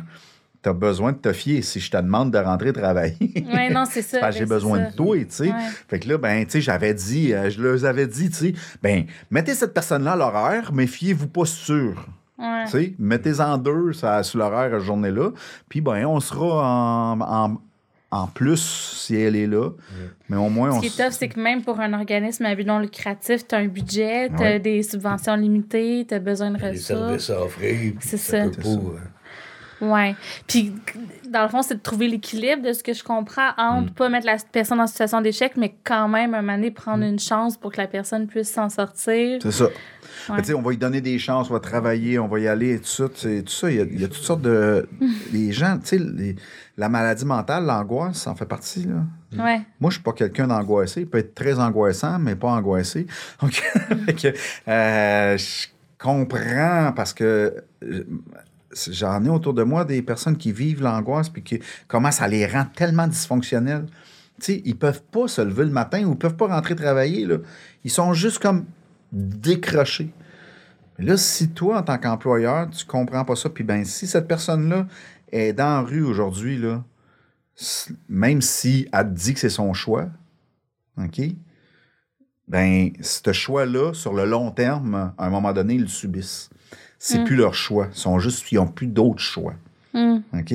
tu 0.62 0.70
as 0.70 0.74
besoin 0.74 1.12
de 1.12 1.18
te 1.18 1.34
fier. 1.34 1.62
Si 1.62 1.80
je 1.80 1.92
te 1.92 1.98
demande 1.98 2.32
de 2.32 2.38
rentrer 2.38 2.74
travailler, 2.74 3.16
Oui, 3.22 3.70
non, 3.72 3.86
c'est 3.86 4.02
ça. 4.04 4.32
j'ai 4.32 4.42
ben, 4.42 4.50
besoin 4.50 4.80
ça. 4.86 4.92
de 4.92 4.96
toi, 4.96 5.18
tu 5.18 5.26
sais. 5.30 5.50
Ouais. 5.50 5.70
Fait 5.88 6.00
que 6.00 6.10
là, 6.10 6.18
ben, 6.18 6.46
tu 6.46 6.52
sais, 6.52 6.62
j'avais 6.62 6.94
dit, 6.94 7.34
euh, 7.34 7.50
je 7.50 7.62
leur 7.62 7.86
avais 7.86 8.08
dit, 8.08 8.30
tu 8.30 8.36
sais, 8.36 8.54
ben, 8.82 9.06
mettez 9.30 9.54
cette 9.54 9.74
personne-là 9.74 10.14
à 10.14 10.16
l'horaire, 10.16 10.72
mais 10.74 10.88
fiez-vous 10.88 11.28
pas 11.28 11.46
sûr. 11.46 12.06
Ouais. 12.38 12.96
Mettez-en 12.98 13.58
deux 13.58 13.94
ça, 13.94 14.24
sur 14.24 14.40
l'horaire 14.40 14.80
journée-là. 14.80 15.32
Puis, 15.70 15.82
ben, 15.82 16.06
on 16.06 16.20
sera 16.20 17.14
en, 17.14 17.22
en, 17.22 17.58
en 18.16 18.28
plus 18.28 18.62
si 18.62 19.16
elle 19.16 19.36
est 19.36 19.48
là. 19.48 19.70
Mais 20.30 20.38
au 20.38 20.50
moins, 20.50 20.72
Ce 20.72 20.78
on 20.78 20.80
qui 20.82 20.88
est 20.88 21.04
tough, 21.04 21.12
c'est 21.12 21.30
que 21.30 21.40
même 21.40 21.64
pour 21.64 21.80
un 21.80 21.94
organisme 21.94 22.46
à 22.46 22.54
but 22.56 22.66
non 22.68 22.80
lucratif, 22.80 23.48
tu 23.48 23.56
as 23.56 23.58
un 23.60 23.68
budget, 23.68 24.30
tu 24.30 24.36
as 24.36 24.52
Ouais. 24.54 24.60
des 24.60 24.84
subventions 24.84 25.36
limitées, 25.36 26.06
tu 26.08 26.14
as 26.14 26.20
besoin 26.20 26.52
de 26.52 26.58
Les 26.60 26.70
ressources. 26.70 26.86
services 27.00 27.30
à 27.30 27.42
offrir. 27.44 27.94
C'est 28.00 28.18
ça. 28.18 28.44
ça. 28.44 28.50
peut 28.50 28.62
C'est 28.64 28.76
pas, 28.78 28.92
Ouais. 29.92 30.16
Puis, 30.48 30.74
dans 31.30 31.44
le 31.44 31.50
fond, 31.50 31.62
c'est 31.62 31.76
de 31.76 31.82
trouver 31.82 32.08
l'équilibre 32.08 32.62
de 32.62 32.74
ce 32.74 32.84
que 32.84 32.94
je 32.94 33.04
comprends 33.04 33.50
entre 33.58 33.92
Mm. 33.92 33.96
pas 33.96 34.10
mettre 34.10 34.26
la 34.26 34.38
personne 34.52 34.80
en 34.80 34.88
situation 34.88 35.22
d'échec, 35.22 35.54
mais 35.58 35.76
quand 35.84 36.08
même, 36.08 36.34
un 36.34 36.42
moment 36.42 36.56
donné, 36.56 36.70
Mm. 36.70 36.74
prendre 36.74 37.04
une 37.04 37.20
chance 37.20 37.58
pour 37.58 37.72
que 37.72 37.78
la 37.82 37.88
personne 37.88 38.28
puisse 38.28 38.52
s'en 38.52 38.70
sortir. 38.70 39.40
C'est 39.42 39.52
ça. 39.52 39.66
Ouais. 40.30 40.42
Sais, 40.44 40.54
on 40.54 40.62
va 40.62 40.72
lui 40.72 40.78
donner 40.78 41.02
des 41.02 41.18
chances, 41.20 41.50
on 41.50 41.54
va 41.54 41.60
travailler, 41.60 42.18
on 42.20 42.28
va 42.28 42.40
y 42.40 42.48
aller, 42.48 42.76
et 42.76 42.80
tout 42.80 42.86
ça. 42.88 43.10
Tout 43.10 43.48
ça, 43.48 43.70
il 43.72 43.78
y 43.78 43.82
a, 43.82 43.84
il 43.84 44.00
y 44.00 44.04
a 44.06 44.08
toutes 44.08 44.24
sortes 44.24 44.42
de. 44.42 44.88
les 45.34 45.52
gens, 45.52 45.78
tu 45.80 45.98
sais, 45.98 46.36
la 46.78 46.88
maladie 46.88 47.26
mentale, 47.26 47.66
l'angoisse, 47.66 48.18
ça 48.22 48.32
en 48.32 48.36
fait 48.36 48.46
partie, 48.46 48.86
là. 48.86 49.44
Ouais. 49.44 49.62
Moi, 49.80 49.90
je 49.90 49.96
suis 49.96 50.04
pas 50.04 50.14
quelqu'un 50.14 50.48
d'angoissé. 50.48 51.02
Il 51.02 51.08
peut 51.08 51.18
être 51.18 51.34
très 51.36 51.60
angoissant, 51.60 52.20
mais 52.20 52.36
pas 52.36 52.50
angoissé. 52.50 53.08
Donc, 53.42 53.62
euh, 54.68 55.38
je 55.38 55.68
comprends 56.00 56.92
parce 56.96 57.14
que 57.14 57.56
euh, 57.84 58.04
j'en 58.90 59.24
ai 59.24 59.30
autour 59.30 59.54
de 59.54 59.64
moi 59.64 59.86
des 59.86 60.02
personnes 60.02 60.38
qui 60.38 60.52
vivent 60.52 60.82
l'angoisse 60.82 61.30
puis 61.30 61.44
qui, 61.44 61.60
comment 61.88 62.12
ça 62.12 62.28
les 62.28 62.46
rend 62.46 62.66
tellement 62.66 63.08
dysfonctionnels. 63.08 63.86
Tu 64.40 64.46
sais, 64.46 64.62
ils 64.66 64.78
peuvent 64.78 65.04
pas 65.04 65.28
se 65.28 65.42
lever 65.42 65.66
le 65.66 65.72
matin 65.72 66.04
ou 66.06 66.14
ils 66.14 66.18
peuvent 66.18 66.36
pas 66.36 66.48
rentrer 66.48 66.76
travailler. 66.76 67.28
Ils 67.84 67.92
sont 67.92 68.14
juste 68.14 68.40
comme 68.40 68.66
décrochés. 69.12 70.12
Là, 71.00 71.18
si 71.18 71.50
toi, 71.50 71.80
en 71.80 71.84
tant 71.84 71.98
qu'employeur, 71.98 72.70
tu 72.70 72.86
comprends 72.86 73.26
pas 73.26 73.36
ça, 73.36 73.50
puis 73.50 73.64
ben 73.64 73.84
si 73.84 74.08
cette 74.08 74.28
personne-là 74.28 74.88
est 75.32 75.54
dans 75.54 75.82
la 75.82 75.82
rue 75.82 76.04
aujourd'hui, 76.04 76.62
même 78.10 78.42
si 78.42 78.88
elle 78.94 79.10
te 79.10 79.14
dit 79.14 79.34
que 79.34 79.40
c'est 79.40 79.50
son 79.50 79.74
choix, 79.74 80.10
OK? 80.98 81.22
Ben, 82.48 82.92
ce 83.02 83.32
choix-là, 83.32 83.94
sur 83.94 84.14
le 84.14 84.26
long 84.26 84.52
terme, 84.52 85.14
à 85.18 85.26
un 85.26 85.30
moment 85.30 85.54
donné, 85.54 85.76
ils 85.76 85.82
le 85.82 85.88
subissent. 85.88 86.50
C'est 87.06 87.20
Mm. 87.20 87.24
plus 87.26 87.36
leur 87.36 87.54
choix. 87.54 87.90
Ils 87.94 87.98
sont 88.00 88.18
juste, 88.18 88.50
ils 88.54 88.56
n'ont 88.56 88.68
plus 88.68 88.88
d'autres 88.88 89.20
choix. 89.22 89.56
Hum. 89.94 90.24
OK? 90.34 90.54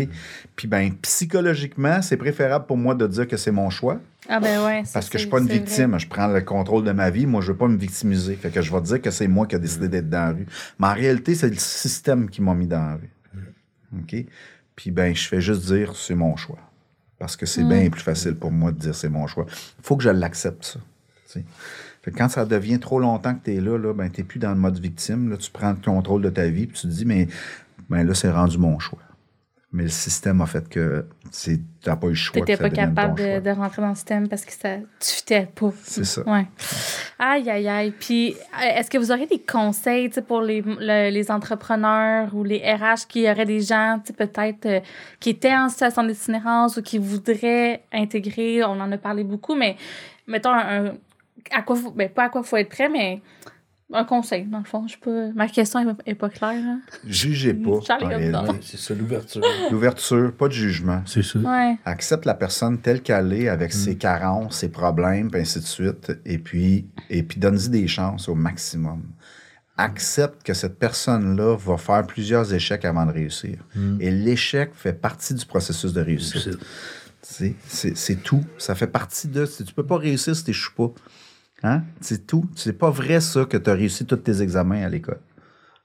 Puis, 0.57 0.67
ben, 0.67 0.95
psychologiquement, 1.03 2.01
c'est 2.01 2.17
préférable 2.17 2.65
pour 2.67 2.79
moi 2.79 2.95
de 2.95 3.07
dire 3.07 3.29
que 3.29 3.37
c'est 3.37 3.51
mon 3.53 3.69
choix 3.69 4.01
Ah, 4.31 4.41
ben 4.41 4.65
ouais. 4.65 4.83
parce 4.93 5.11
que 5.11 5.19
je 5.19 5.19
c'est- 5.19 5.19
suis 5.25 5.29
pas 5.29 5.39
une 5.41 5.45
vrai. 5.47 5.59
victime. 5.59 5.99
Je 5.99 6.09
prends 6.09 6.27
le 6.29 6.41
contrôle 6.41 6.85
de 6.85 6.91
ma 6.93 7.11
vie. 7.11 7.27
Moi, 7.27 7.43
je 7.43 7.53
veux 7.53 7.57
pas 7.59 7.69
me 7.69 7.77
victimiser. 7.77 8.35
Fait 8.35 8.49
que 8.49 8.63
je 8.63 8.73
vais 8.73 8.81
dire 8.81 9.03
que 9.03 9.11
c'est 9.11 9.29
moi 9.29 9.47
qui 9.47 9.57
ai 9.57 9.59
décidé 9.59 9.89
d'être 9.89 10.09
dans 10.09 10.25
la 10.29 10.33
rue. 10.33 10.47
Mais 10.79 10.87
en 10.87 10.95
réalité, 10.95 11.35
c'est 11.35 11.51
le 11.51 11.57
système 11.57 12.31
qui 12.31 12.41
m'a 12.41 12.55
mis 12.55 12.67
dans 12.67 12.79
la 12.85 12.95
rue. 12.95 13.11
OK? 14.01 14.17
Puis, 14.75 14.91
ben, 14.91 15.15
je 15.15 15.29
fais 15.29 15.41
juste 15.43 15.67
dire 15.67 15.95
c'est 15.95 16.15
mon 16.15 16.35
choix. 16.37 16.59
Parce 17.19 17.37
que 17.37 17.45
c'est 17.47 17.65
bien 17.65 17.91
plus 17.91 18.01
facile 18.03 18.37
pour 18.37 18.51
moi 18.53 18.73
de 18.73 18.79
dire 18.79 18.95
c'est 18.95 19.09
mon 19.11 19.27
choix. 19.27 19.45
Il 19.49 19.85
faut 19.85 19.97
que 19.97 20.03
je 20.05 20.09
l'accepte, 20.11 20.65
ça. 21.27 21.41
Fait 22.03 22.11
que 22.11 22.17
quand 22.17 22.29
ça 22.29 22.45
devient 22.45 22.79
trop 22.79 23.01
longtemps 23.01 23.35
que 23.35 23.45
tu 23.45 23.55
es 23.57 23.61
là, 23.61 23.77
là 23.79 23.93
ben, 23.93 24.11
tu 24.11 24.21
n'es 24.21 24.27
plus 24.27 24.39
dans 24.39 24.51
le 24.51 24.57
mode 24.57 24.79
victime. 24.79 25.31
Là, 25.31 25.37
tu 25.37 25.51
prends 25.51 25.71
le 25.71 25.77
contrôle 25.85 26.23
de 26.23 26.31
ta 26.31 26.47
vie 26.47 26.67
puis 26.67 26.77
tu 26.81 26.87
te 26.87 26.93
dis, 26.93 27.05
mais 27.05 27.29
ben, 27.89 28.07
là, 28.07 28.15
c'est 28.15 28.31
rendu 28.31 28.59
mon 28.59 28.79
choix. 28.79 29.01
Mais 29.71 29.83
le 29.83 29.91
système 29.91 30.41
a 30.41 30.47
fait 30.47 30.67
que 30.67 31.05
tu 31.31 31.61
n'as 31.87 31.97
pas 31.97 32.07
eu 32.07 32.11
le 32.11 32.15
choix. 32.17 32.41
Que 32.43 32.57
ça 32.57 32.63
pas 32.63 32.71
capable 32.71 33.43
de, 33.43 33.51
rentrer 33.51 33.83
dans 33.83 33.91
le 33.91 33.95
système 33.97 34.27
parce 34.27 34.47
que 34.47 34.53
ça, 34.53 34.77
tu 34.79 35.11
fitais 35.11 35.47
pas. 35.55 35.71
C'est 35.83 36.05
ça. 36.07 36.23
Ouais. 36.27 36.47
Aïe, 37.19 37.51
aïe, 37.51 37.69
aïe. 37.69 37.91
Puis, 37.91 38.35
euh, 38.35 38.79
est-ce 38.79 38.89
que 38.89 38.97
vous 38.97 39.13
auriez 39.13 39.27
des 39.27 39.41
conseils 39.41 40.09
tu 40.09 40.23
pour 40.23 40.41
les, 40.41 40.63
le- 40.63 41.11
les 41.11 41.31
entrepreneurs 41.31 42.35
ou 42.35 42.45
les 42.45 42.61
RH 42.61 43.07
qui 43.09 43.29
auraient 43.31 43.45
des 43.45 43.61
gens, 43.61 44.01
tu 44.03 44.15
peut-être, 44.15 44.65
euh, 44.65 44.81
qui 45.21 45.31
étaient 45.31 45.55
en 45.55 45.69
situation 45.69 46.03
d'itinérance 46.03 46.79
ou 46.79 46.83
qui 46.83 46.97
voudraient 46.97 47.83
intégrer? 47.93 48.65
On 48.65 48.81
en 48.81 48.91
a 48.91 48.97
parlé 48.97 49.23
beaucoup, 49.23 49.55
mais 49.55 49.77
mettons 50.27 50.51
un. 50.51 50.87
un- 50.87 50.95
à 51.53 51.63
quoi 51.63 51.77
faut, 51.77 51.91
ben, 51.91 52.09
pas 52.09 52.25
à 52.25 52.29
quoi 52.29 52.43
faut 52.43 52.57
être 52.57 52.69
prêt, 52.69 52.89
mais 52.89 53.21
un 53.93 54.05
conseil, 54.05 54.45
dans 54.45 54.59
le 54.59 54.65
fond. 54.65 54.87
Je 54.87 54.99
pas, 54.99 55.33
ma 55.35 55.49
question 55.49 55.81
est, 55.81 56.11
est 56.11 56.15
pas 56.15 56.29
claire. 56.29 56.51
hein. 56.63 56.81
Jugez 57.07 57.55
pas. 57.55 57.81
C'est 58.63 58.77
ça, 58.77 58.95
l'ouverture. 58.95 59.43
L'ouverture, 59.71 60.33
pas 60.37 60.49
de 60.49 60.53
jugement. 60.53 61.03
c'est 61.07 61.23
ça. 61.23 61.39
Ouais. 61.39 61.77
Accepte 61.87 62.27
la 62.27 62.35
personne 62.35 62.79
telle 62.79 63.01
qu'elle 63.03 63.33
est, 63.33 63.49
avec 63.49 63.73
ses 63.73 63.97
carences, 63.97 64.59
ses 64.59 64.69
problèmes, 64.69 65.31
puis 65.31 65.41
ainsi 65.41 65.61
de 65.61 65.65
suite, 65.65 66.13
et 66.27 66.37
puis, 66.39 66.87
et 67.09 67.23
puis 67.23 67.41
donne-y 67.41 67.71
des 67.71 67.89
chances 67.89 68.29
au 68.29 68.35
maximum. 68.35 69.03
Accepte 69.77 70.43
que 70.43 70.55
cette 70.55 70.79
personne-là 70.79 71.57
va 71.57 71.77
faire 71.77 72.05
plusieurs 72.05 72.53
échecs 72.53 72.85
avant 72.85 73.07
de 73.07 73.13
réussir. 73.13 73.59
Et 74.01 74.11
l'échec 74.11 74.71
fait 74.75 74.93
partie 74.93 75.35
du 75.35 75.47
processus 75.47 75.93
de 75.93 76.01
réussite. 76.01 76.43
C'est- 76.43 76.59
C'est 77.21 77.55
c'est- 77.67 77.97
c'est 77.97 78.17
tout. 78.17 78.45
Ça 78.59 78.75
fait 78.75 78.87
partie 78.87 79.29
de. 79.29 79.45
Tu 79.45 79.75
peux 79.75 79.85
pas 79.85 79.99
réussir 79.99 80.35
si 80.35 80.45
tu 80.45 80.51
n'échoues 80.51 80.73
pas. 80.75 80.91
Hein? 81.63 81.83
C'est 82.01 82.27
tout. 82.27 82.49
C'est 82.55 82.73
pas 82.79 82.91
vrai, 82.91 83.21
ça, 83.21 83.45
que 83.45 83.57
tu 83.57 83.69
as 83.71 83.75
réussi 83.75 84.05
tous 84.07 84.17
tes 84.17 84.43
examens 84.43 84.83
à 84.85 84.89
l'école. 84.89 85.21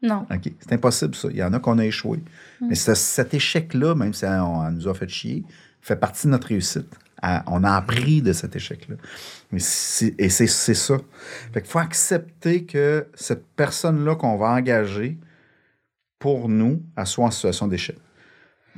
Non. 0.01 0.25
OK? 0.31 0.51
C'est 0.59 0.73
impossible, 0.73 1.15
ça. 1.15 1.29
Il 1.31 1.37
y 1.37 1.43
en 1.43 1.53
a 1.53 1.59
qu'on 1.59 1.79
a 1.79 1.85
échoué. 1.85 2.19
Mais 2.61 2.75
ce- 2.75 2.93
cet 2.93 3.33
échec-là, 3.33 3.95
même 3.95 4.13
si 4.13 4.25
on, 4.25 4.59
on 4.59 4.71
nous 4.71 4.87
a 4.87 4.93
fait 4.93 5.07
chier, 5.09 5.43
fait 5.81 5.95
partie 5.95 6.27
de 6.27 6.31
notre 6.31 6.47
réussite. 6.47 6.87
À- 7.21 7.43
on 7.47 7.63
a 7.63 7.71
appris 7.71 8.21
de 8.21 8.33
cet 8.33 8.55
échec-là. 8.55 8.95
Mais 9.51 9.59
et 10.17 10.29
c'est 10.29 10.47
c'est 10.47 10.73
ça. 10.73 10.97
Fait 11.53 11.61
qu'il 11.61 11.71
faut 11.71 11.79
accepter 11.79 12.65
que 12.65 13.07
cette 13.15 13.45
personne-là 13.55 14.15
qu'on 14.15 14.37
va 14.37 14.47
engager, 14.51 15.17
pour 16.19 16.49
nous, 16.49 16.81
elle 16.97 17.05
soit 17.07 17.25
en 17.25 17.31
situation 17.31 17.67
d'échec. 17.67 17.97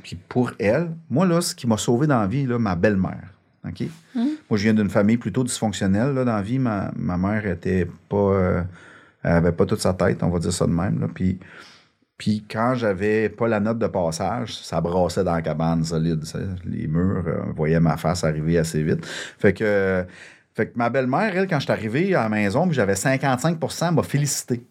Puis 0.02 0.16
pour 0.28 0.52
elle, 0.58 0.94
moi, 1.10 1.26
là, 1.26 1.40
ce 1.40 1.54
qui 1.54 1.66
m'a 1.66 1.76
sauvé 1.76 2.06
dans 2.06 2.20
la 2.20 2.26
vie, 2.26 2.46
là, 2.46 2.58
ma 2.58 2.76
belle-mère. 2.76 3.35
OK? 3.68 3.84
Moi, 4.14 4.58
je 4.58 4.62
viens 4.62 4.74
d'une 4.74 4.90
famille 4.90 5.16
plutôt 5.16 5.44
dysfonctionnelle 5.44 6.12
là, 6.14 6.24
dans 6.24 6.36
la 6.36 6.42
vie. 6.42 6.58
Ma, 6.58 6.90
ma 6.96 7.16
mère 7.16 7.46
était 7.46 7.88
pas. 8.08 8.16
euh, 8.16 8.62
elle 9.22 9.32
avait 9.32 9.52
pas 9.52 9.66
toute 9.66 9.80
sa 9.80 9.92
tête, 9.92 10.22
on 10.22 10.28
va 10.28 10.38
dire 10.38 10.52
ça 10.52 10.66
de 10.66 10.72
même. 10.72 11.00
Là. 11.00 11.08
Puis, 11.12 11.38
puis 12.16 12.44
quand 12.48 12.74
j'avais 12.76 13.28
pas 13.28 13.48
la 13.48 13.58
note 13.60 13.78
de 13.78 13.88
passage, 13.88 14.56
ça 14.56 14.80
brassait 14.80 15.24
dans 15.24 15.34
la 15.34 15.42
cabane 15.42 15.82
solide. 15.84 16.24
ça. 16.24 16.38
Les 16.64 16.86
murs, 16.86 17.24
euh, 17.26 17.40
on 17.48 17.52
voyait 17.52 17.80
ma 17.80 17.96
face 17.96 18.22
arriver 18.24 18.56
assez 18.56 18.82
vite. 18.82 19.04
Fait 19.04 19.52
que, 19.52 20.04
fait 20.54 20.68
que 20.68 20.78
ma 20.78 20.90
belle-mère, 20.90 21.36
elle, 21.36 21.48
quand 21.48 21.58
je 21.58 21.64
suis 21.64 21.72
arrivé 21.72 22.14
à 22.14 22.22
la 22.22 22.28
maison, 22.28 22.70
j'avais 22.70 22.94
55% 22.94 23.88
elle 23.88 23.94
m'a 23.94 24.02
félicité. 24.02 24.64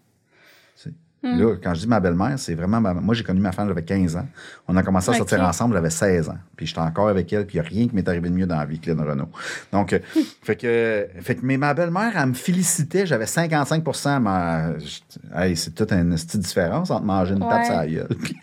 Là, 1.25 1.55
quand 1.63 1.73
je 1.73 1.79
dis 1.81 1.87
ma 1.87 1.99
belle-mère, 1.99 2.37
c'est 2.37 2.53
vraiment. 2.55 2.79
ma- 2.79 2.93
Moi, 2.93 3.15
j'ai 3.15 3.23
connu 3.23 3.39
ma 3.41 3.51
femme, 3.51 3.67
j'avais 3.67 3.83
15 3.83 4.15
ans. 4.15 4.27
On 4.67 4.77
a 4.77 4.83
commencé 4.83 5.09
à 5.09 5.13
sortir 5.15 5.41
ensemble, 5.41 5.73
j'avais 5.75 5.89
16 5.89 6.29
ans. 6.29 6.37
Puis 6.55 6.67
j'étais 6.67 6.79
encore 6.79 7.09
avec 7.09 7.31
elle, 7.33 7.45
puis 7.47 7.57
il 7.57 7.61
n'y 7.61 7.65
a 7.67 7.69
rien 7.69 7.87
qui 7.87 7.95
m'est 7.95 8.07
arrivé 8.07 8.29
de 8.29 8.35
mieux 8.35 8.45
dans 8.45 8.57
la 8.57 8.65
vie 8.65 8.79
que 8.79 8.89
Lynn 8.91 9.01
Renault. 9.01 9.29
Donc, 9.71 9.93
euh, 9.93 9.99
fait 10.43 10.55
que. 10.55 11.07
Fait 11.21 11.35
que 11.35 11.41
mais 11.43 11.57
ma 11.57 11.73
belle-mère, 11.73 12.13
elle 12.15 12.27
me 12.29 12.33
félicitait, 12.33 13.05
j'avais 13.05 13.25
55 13.25 13.83
ma, 14.21 14.69
hey, 15.35 15.55
C'est 15.57 15.71
toute 15.71 15.91
une 15.91 16.11
petite 16.15 16.37
différence 16.41 16.91
entre 16.91 17.03
manger 17.05 17.33
une 17.33 17.39
tape 17.39 17.59
Ouais. 17.59 17.65
sur 17.65 17.75
la 17.75 17.87
gueule, 17.87 18.07
puis, 18.21 18.35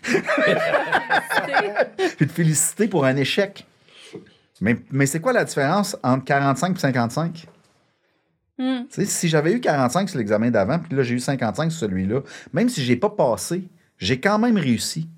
puis 2.17 2.27
te 2.27 2.31
féliciter 2.33 2.87
pour 2.87 3.05
un 3.05 3.15
échec. 3.15 3.65
Mais, 4.61 4.77
mais 4.91 5.05
c'est 5.05 5.19
quoi 5.19 5.33
la 5.33 5.43
différence 5.43 5.97
entre 6.03 6.23
45 6.25 6.75
et 6.75 6.79
55? 6.79 7.47
Hmm. 8.57 8.83
Si 8.89 9.27
j'avais 9.27 9.53
eu 9.53 9.59
45 9.59 10.09
sur 10.09 10.19
l'examen 10.19 10.51
d'avant, 10.51 10.77
puis 10.79 10.95
là, 10.95 11.03
j'ai 11.03 11.15
eu 11.15 11.19
55 11.19 11.71
sur 11.71 11.81
celui-là, 11.81 12.21
même 12.53 12.69
si 12.69 12.83
j'ai 12.83 12.95
pas 12.95 13.09
passé, 13.09 13.67
j'ai 13.97 14.19
quand 14.19 14.37
même 14.37 14.57
réussi. 14.57 15.09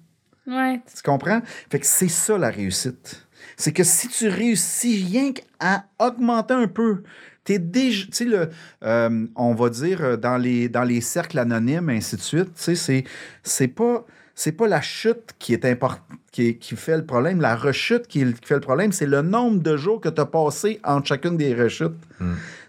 Ouais. 0.48 0.82
Tu 0.96 1.02
comprends? 1.04 1.42
Fait 1.70 1.80
que 1.80 1.86
c'est 1.86 2.08
ça 2.08 2.38
la 2.38 2.50
réussite. 2.50 3.28
C'est 3.58 3.74
que 3.74 3.84
si 3.84 4.08
tu 4.08 4.28
réussis 4.28 5.06
rien 5.06 5.34
qu'à 5.34 5.86
augmenter 6.00 6.54
un 6.54 6.68
peu, 6.68 7.04
t'es 7.44 7.60
déjà. 7.60 8.06
Tu 8.06 8.12
sais, 8.14 8.26
le, 8.26 8.50
euh, 8.84 9.28
on 9.36 9.54
va 9.54 9.70
dire 9.70 10.02
euh, 10.04 10.18
dans 10.18 10.38
les, 10.38 10.70
dans 10.70 10.84
les 10.84 11.02
cercles 11.02 11.40
anonymes, 11.40 11.90
ainsi 11.90 12.16
de 12.16 12.22
suite, 12.22 12.54
tu 12.56 12.76
sais, 12.76 13.04
c'est, 13.44 13.68
pas. 13.68 14.06
C'est 14.34 14.52
pas 14.52 14.68
la 14.68 14.82
chute 14.82 15.32
qui 15.40 15.54
est 15.54 15.64
import- 15.66 16.06
qui, 16.36 16.76
fait 16.76 16.98
le 16.98 17.06
problème. 17.06 17.40
La 17.40 17.56
rechute 17.56 18.08
qui, 18.08 18.26
fait 18.44 18.56
le 18.56 18.62
problème, 18.62 18.92
c'est 18.92 19.06
le 19.06 19.22
nombre 19.22 19.62
de 19.62 19.78
jours 19.78 20.02
que 20.02 20.10
tu 20.10 20.20
as 20.20 20.26
passé 20.26 20.80
entre 20.84 21.08
chacune 21.08 21.38
des 21.38 21.54
rechutes. 21.54 21.96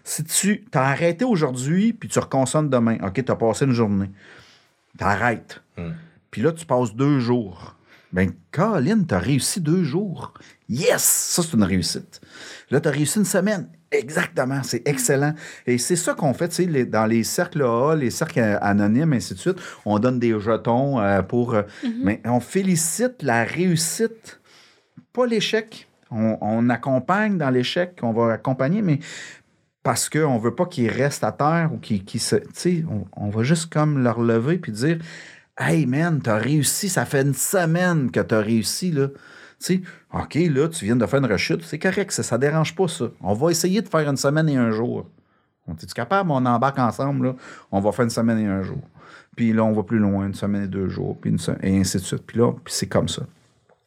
Si 0.03 0.23
tu 0.23 0.65
t'as 0.71 0.83
arrêté 0.83 1.25
aujourd'hui, 1.25 1.91
puis 1.91 2.07
tu 2.07 2.19
reconsommes 2.19 2.69
demain, 2.69 2.97
OK, 3.03 3.23
tu 3.23 3.31
as 3.31 3.35
passé 3.35 3.65
une 3.65 3.73
journée. 3.73 4.09
T'arrêtes. 4.97 5.61
Puis 6.31 6.41
là, 6.41 6.51
tu 6.53 6.65
passes 6.65 6.95
deux 6.95 7.19
jours. 7.19 7.75
Ben, 8.13 8.31
Colin, 8.51 9.03
t'as 9.03 9.19
réussi 9.19 9.59
deux 9.59 9.83
jours. 9.83 10.33
Yes! 10.69 11.03
Ça, 11.03 11.43
c'est 11.43 11.53
une 11.53 11.63
réussite. 11.63 12.21
Là, 12.71 12.79
t'as 12.79 12.91
réussi 12.91 13.19
une 13.19 13.25
semaine. 13.25 13.67
Exactement. 13.91 14.61
C'est 14.63 14.87
excellent. 14.87 15.33
Et 15.65 15.77
c'est 15.77 15.95
ça 15.95 16.13
qu'on 16.13 16.33
fait, 16.33 16.49
tu 16.49 16.71
sais, 16.71 16.85
dans 16.85 17.05
les 17.05 17.23
cercles 17.23 17.63
A, 17.63 17.95
les 17.95 18.09
cercles 18.09 18.39
euh, 18.39 18.57
anonymes, 18.61 19.13
ainsi 19.13 19.33
de 19.33 19.39
suite. 19.39 19.57
On 19.85 19.97
donne 19.99 20.19
des 20.19 20.37
jetons 20.39 20.99
euh, 20.99 21.21
pour. 21.21 21.53
euh, 21.53 21.63
Mais 22.03 22.21
on 22.25 22.39
félicite 22.39 23.23
la 23.23 23.43
réussite, 23.45 24.39
pas 25.13 25.25
l'échec. 25.25 25.87
On, 26.11 26.37
on 26.41 26.69
accompagne 26.69 27.37
dans 27.37 27.49
l'échec, 27.49 27.99
on 28.01 28.11
va 28.13 28.33
accompagner, 28.33 28.81
mais 28.81 28.99
parce 29.83 30.09
qu'on 30.09 30.35
ne 30.35 30.39
veut 30.39 30.55
pas 30.55 30.65
qu'ils 30.65 30.89
restent 30.89 31.23
à 31.23 31.31
terre 31.31 31.69
ou 31.73 31.77
qu'ils 31.77 32.03
qu'ils 32.03 32.21
se. 32.21 32.35
Tu 32.35 32.45
sais, 32.53 32.85
on, 32.89 33.05
on 33.25 33.29
va 33.29 33.43
juste 33.43 33.71
comme 33.71 34.03
leur 34.03 34.21
lever 34.21 34.57
puis 34.57 34.71
dire 34.71 34.99
Hey 35.57 35.85
man, 35.85 36.21
t'as 36.21 36.37
réussi, 36.37 36.87
ça 36.89 37.05
fait 37.05 37.21
une 37.21 37.33
semaine 37.33 38.11
que 38.11 38.19
t'as 38.19 38.41
réussi, 38.41 38.91
là. 38.91 39.07
Tu 39.59 39.65
sais, 39.65 39.81
OK, 40.13 40.35
là, 40.35 40.67
tu 40.67 40.85
viens 40.85 40.95
de 40.95 41.05
faire 41.05 41.19
une 41.19 41.31
rechute, 41.31 41.63
c'est 41.63 41.79
correct, 41.79 42.11
ça, 42.11 42.23
ça 42.23 42.37
dérange 42.37 42.75
pas, 42.75 42.87
ça. 42.87 43.05
On 43.21 43.33
va 43.33 43.51
essayer 43.51 43.81
de 43.81 43.87
faire 43.87 44.07
une 44.07 44.17
semaine 44.17 44.47
et 44.49 44.55
un 44.55 44.71
jour. 44.71 45.07
On 45.67 45.73
est 45.73 45.93
capable, 45.93 46.31
on 46.31 46.45
embarque 46.45 46.79
ensemble, 46.79 47.27
là, 47.27 47.35
on 47.71 47.79
va 47.79 47.91
faire 47.91 48.03
une 48.05 48.11
semaine 48.11 48.39
et 48.39 48.47
un 48.47 48.61
jour. 48.61 48.81
Puis 49.35 49.53
là, 49.53 49.63
on 49.63 49.73
va 49.73 49.83
plus 49.83 49.99
loin, 49.99 50.25
une 50.25 50.33
semaine 50.33 50.63
et 50.63 50.67
deux 50.67 50.89
jours, 50.89 51.17
puis 51.19 51.29
une 51.31 51.39
et 51.61 51.79
ainsi 51.79 51.97
de 51.97 52.03
suite. 52.03 52.25
Puis 52.25 52.37
là, 52.37 52.51
puis 52.63 52.73
c'est 52.73 52.87
comme 52.87 53.07
ça. 53.07 53.23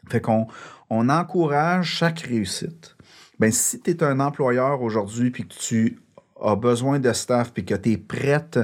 Fait 0.09 0.21
qu'on 0.21 0.47
on 0.91 1.09
encourage 1.09 1.87
chaque 1.87 2.21
réussite. 2.21 2.97
Ben, 3.39 3.51
si 3.51 3.81
tu 3.81 3.91
es 3.91 4.03
un 4.03 4.21
employeur 4.21 4.83
aujourd'hui 4.83 5.31
puis 5.31 5.47
que 5.47 5.55
tu 5.55 5.99
as 6.43 6.57
besoin 6.57 6.99
de 6.99 7.13
staff 7.13 7.53
puis 7.53 7.65
que 7.65 7.75
tu 7.75 7.93
es 7.93 7.97
prête 7.97 8.59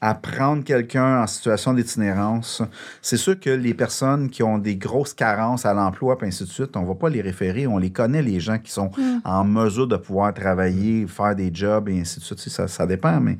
à 0.00 0.14
prendre 0.14 0.62
quelqu'un 0.62 1.22
en 1.22 1.26
situation 1.26 1.72
d'itinérance, 1.72 2.62
c'est 3.00 3.16
sûr 3.16 3.40
que 3.40 3.50
les 3.50 3.72
personnes 3.72 4.28
qui 4.28 4.42
ont 4.42 4.58
des 4.58 4.76
grosses 4.76 5.14
carences 5.14 5.64
à 5.64 5.72
l'emploi 5.72 6.18
puis 6.18 6.28
ainsi 6.28 6.44
de 6.44 6.48
suite, 6.48 6.76
on 6.76 6.84
va 6.84 6.94
pas 6.94 7.08
les 7.08 7.22
référer, 7.22 7.66
on 7.66 7.78
les 7.78 7.90
connaît 7.90 8.22
les 8.22 8.38
gens 8.38 8.58
qui 8.58 8.70
sont 8.70 8.90
en 9.24 9.44
mesure 9.44 9.86
de 9.86 9.96
pouvoir 9.96 10.34
travailler, 10.34 11.06
faire 11.06 11.34
des 11.34 11.50
jobs 11.52 11.88
et 11.88 12.00
ainsi 12.00 12.20
de 12.20 12.24
suite. 12.24 12.38
Ça, 12.38 12.68
ça 12.68 12.86
dépend, 12.86 13.20
mais 13.20 13.38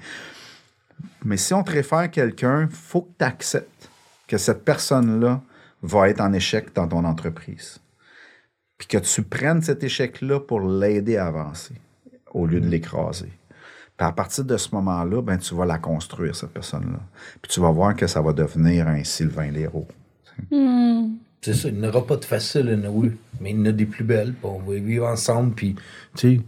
mais 1.24 1.36
si 1.36 1.52
on 1.54 1.62
te 1.62 1.72
réfère 1.72 2.10
quelqu'un, 2.10 2.68
faut 2.70 3.02
que 3.02 3.12
tu 3.18 3.24
acceptes 3.24 3.90
que 4.26 4.38
cette 4.38 4.64
personne-là 4.64 5.42
va 5.82 6.08
être 6.08 6.20
en 6.20 6.32
échec 6.32 6.74
dans 6.74 6.88
ton 6.88 7.04
entreprise. 7.04 7.80
Puis 8.78 8.88
que 8.88 8.98
tu 8.98 9.22
prennes 9.22 9.62
cet 9.62 9.82
échec-là 9.82 10.40
pour 10.40 10.60
l'aider 10.60 11.16
à 11.16 11.26
avancer 11.26 11.74
au 12.32 12.46
lieu 12.46 12.60
de 12.60 12.68
l'écraser. 12.68 13.30
Puis 13.96 14.06
à 14.06 14.12
partir 14.12 14.44
de 14.44 14.56
ce 14.56 14.74
moment-là, 14.74 15.22
ben, 15.22 15.38
tu 15.38 15.54
vas 15.54 15.64
la 15.64 15.78
construire, 15.78 16.36
cette 16.36 16.50
personne-là. 16.50 17.00
Puis 17.40 17.50
tu 17.50 17.60
vas 17.60 17.70
voir 17.70 17.96
que 17.96 18.06
ça 18.06 18.20
va 18.20 18.32
devenir 18.32 18.88
un 18.88 19.02
Sylvain 19.04 19.50
Léraud. 19.50 19.86
Hmm. 20.50 21.14
C'est 21.40 21.54
ça, 21.54 21.68
il 21.68 21.78
n'y 21.78 21.86
aura 21.86 22.06
pas 22.06 22.16
de 22.16 22.24
facile, 22.24 22.78
oui, 22.90 23.12
mais 23.40 23.52
il 23.52 23.58
y 23.58 23.60
en 23.60 23.66
a 23.66 23.72
des 23.72 23.86
plus 23.86 24.04
belles, 24.04 24.32
puis 24.32 24.50
on 24.50 24.58
va 24.58 24.74
vivre 24.74 25.06
ensemble, 25.06 25.54
puis, 25.54 25.76
tu 26.16 26.36
sais, 26.36 26.40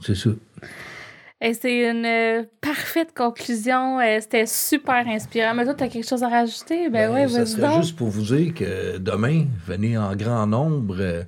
c'est 0.00 0.14
ça. 0.14 0.30
Et 1.40 1.52
c'est 1.52 1.90
une 1.90 2.06
euh, 2.06 2.44
parfaite 2.62 3.12
conclusion. 3.14 4.00
Euh, 4.00 4.18
C'était 4.20 4.46
super 4.46 5.06
inspirant. 5.06 5.54
Mais 5.54 5.64
toi, 5.64 5.74
tu 5.74 5.84
as 5.84 5.88
quelque 5.88 6.08
chose 6.08 6.22
à 6.22 6.28
rajouter? 6.28 6.88
Ben, 6.88 7.12
Ben, 7.12 7.28
ça 7.28 7.60
vas-y 7.60 7.82
juste 7.82 7.96
pour 7.96 8.08
vous 8.08 8.22
dire 8.22 8.54
que 8.54 8.96
demain, 8.96 9.44
venez 9.66 9.98
en 9.98 10.16
grand 10.16 10.46
nombre 10.46 10.96
euh, 10.98 11.22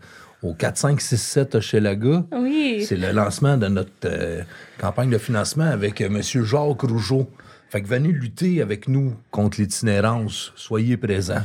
au 0.46 0.54
4, 0.54 0.76
5, 0.76 1.00
6, 1.00 1.16
7 1.16 1.54
Hochelaga. 1.56 2.24
Oui. 2.32 2.84
C'est 2.86 2.96
le 2.96 3.12
lancement 3.12 3.56
de 3.56 3.66
notre 3.66 3.90
euh, 4.04 4.42
campagne 4.78 5.10
de 5.10 5.18
financement 5.18 5.64
avec 5.64 6.00
euh, 6.00 6.06
M. 6.06 6.22
Jacques 6.22 6.82
Rougeau. 6.82 7.28
Fait 7.68 7.82
que 7.82 7.88
venez 7.88 8.12
lutter 8.12 8.62
avec 8.62 8.88
nous 8.88 9.14
contre 9.30 9.60
l'itinérance. 9.60 10.52
Soyez 10.54 10.96
présents. 10.96 11.42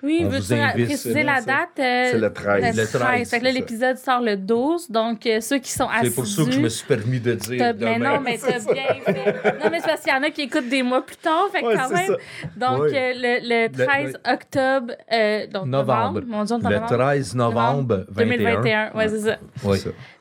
Oui, 0.00 0.20
On 0.24 0.28
veux-tu 0.28 0.42
vous 0.42 0.52
invite, 0.54 0.86
préciser 0.86 1.24
la 1.24 1.40
date? 1.40 1.70
euh, 1.80 2.08
C'est 2.12 2.18
le 2.18 2.32
13. 2.32 2.62
Le 2.76 2.82
Le 2.82 2.86
13, 2.86 2.90
13. 3.02 3.30
Fait 3.30 3.38
que 3.40 3.44
là, 3.44 3.50
l'épisode 3.50 3.96
sort 3.98 4.20
le 4.20 4.36
12. 4.36 4.90
Donc, 4.92 5.26
euh, 5.26 5.40
ceux 5.40 5.58
qui 5.58 5.72
sont 5.72 5.88
assidus... 5.88 6.10
C'est 6.10 6.14
pour 6.14 6.26
ça 6.28 6.44
que 6.44 6.50
je 6.52 6.60
me 6.60 6.68
suis 6.68 6.86
permis 6.86 7.18
de 7.18 7.34
dire 7.34 7.74
Mais 7.80 7.98
non, 7.98 8.20
mais 8.20 8.38
t'as 8.40 8.72
bien 8.72 8.84
fait. 9.04 9.32
Non, 9.58 9.70
mais 9.72 9.80
c'est 9.80 9.86
parce 9.88 10.02
qu'il 10.02 10.12
y 10.12 10.16
en 10.16 10.22
a 10.22 10.30
qui 10.30 10.42
écoutent 10.42 10.68
des 10.68 10.84
mois 10.84 11.04
plus 11.04 11.16
tard. 11.16 11.48
Fait 11.50 11.62
que 11.62 11.66
Ouais, 11.66 11.74
quand 11.74 11.90
même. 11.90 12.06
ça. 12.06 12.14
Donc, 12.56 12.80
Ouais. 12.82 12.92
euh, 12.94 13.12
le, 13.42 13.66
le 13.66 13.84
13 13.86 14.18
octobre. 14.24 14.92
euh, 15.12 15.46
donc, 15.48 15.66
novembre. 15.66 16.20
Novembre. 16.20 16.22
Mon 16.28 16.44
Dieu, 16.44 16.54
en 16.54 16.58
Le 16.58 16.64
novembre. 16.64 16.86
13 16.96 17.34
novembre 17.34 18.04
21. 18.08 18.24
2021. 18.36 18.92
Ouais, 18.94 19.08
c'est 19.08 19.18
ça. 19.20 19.36
Oui. 19.64 19.78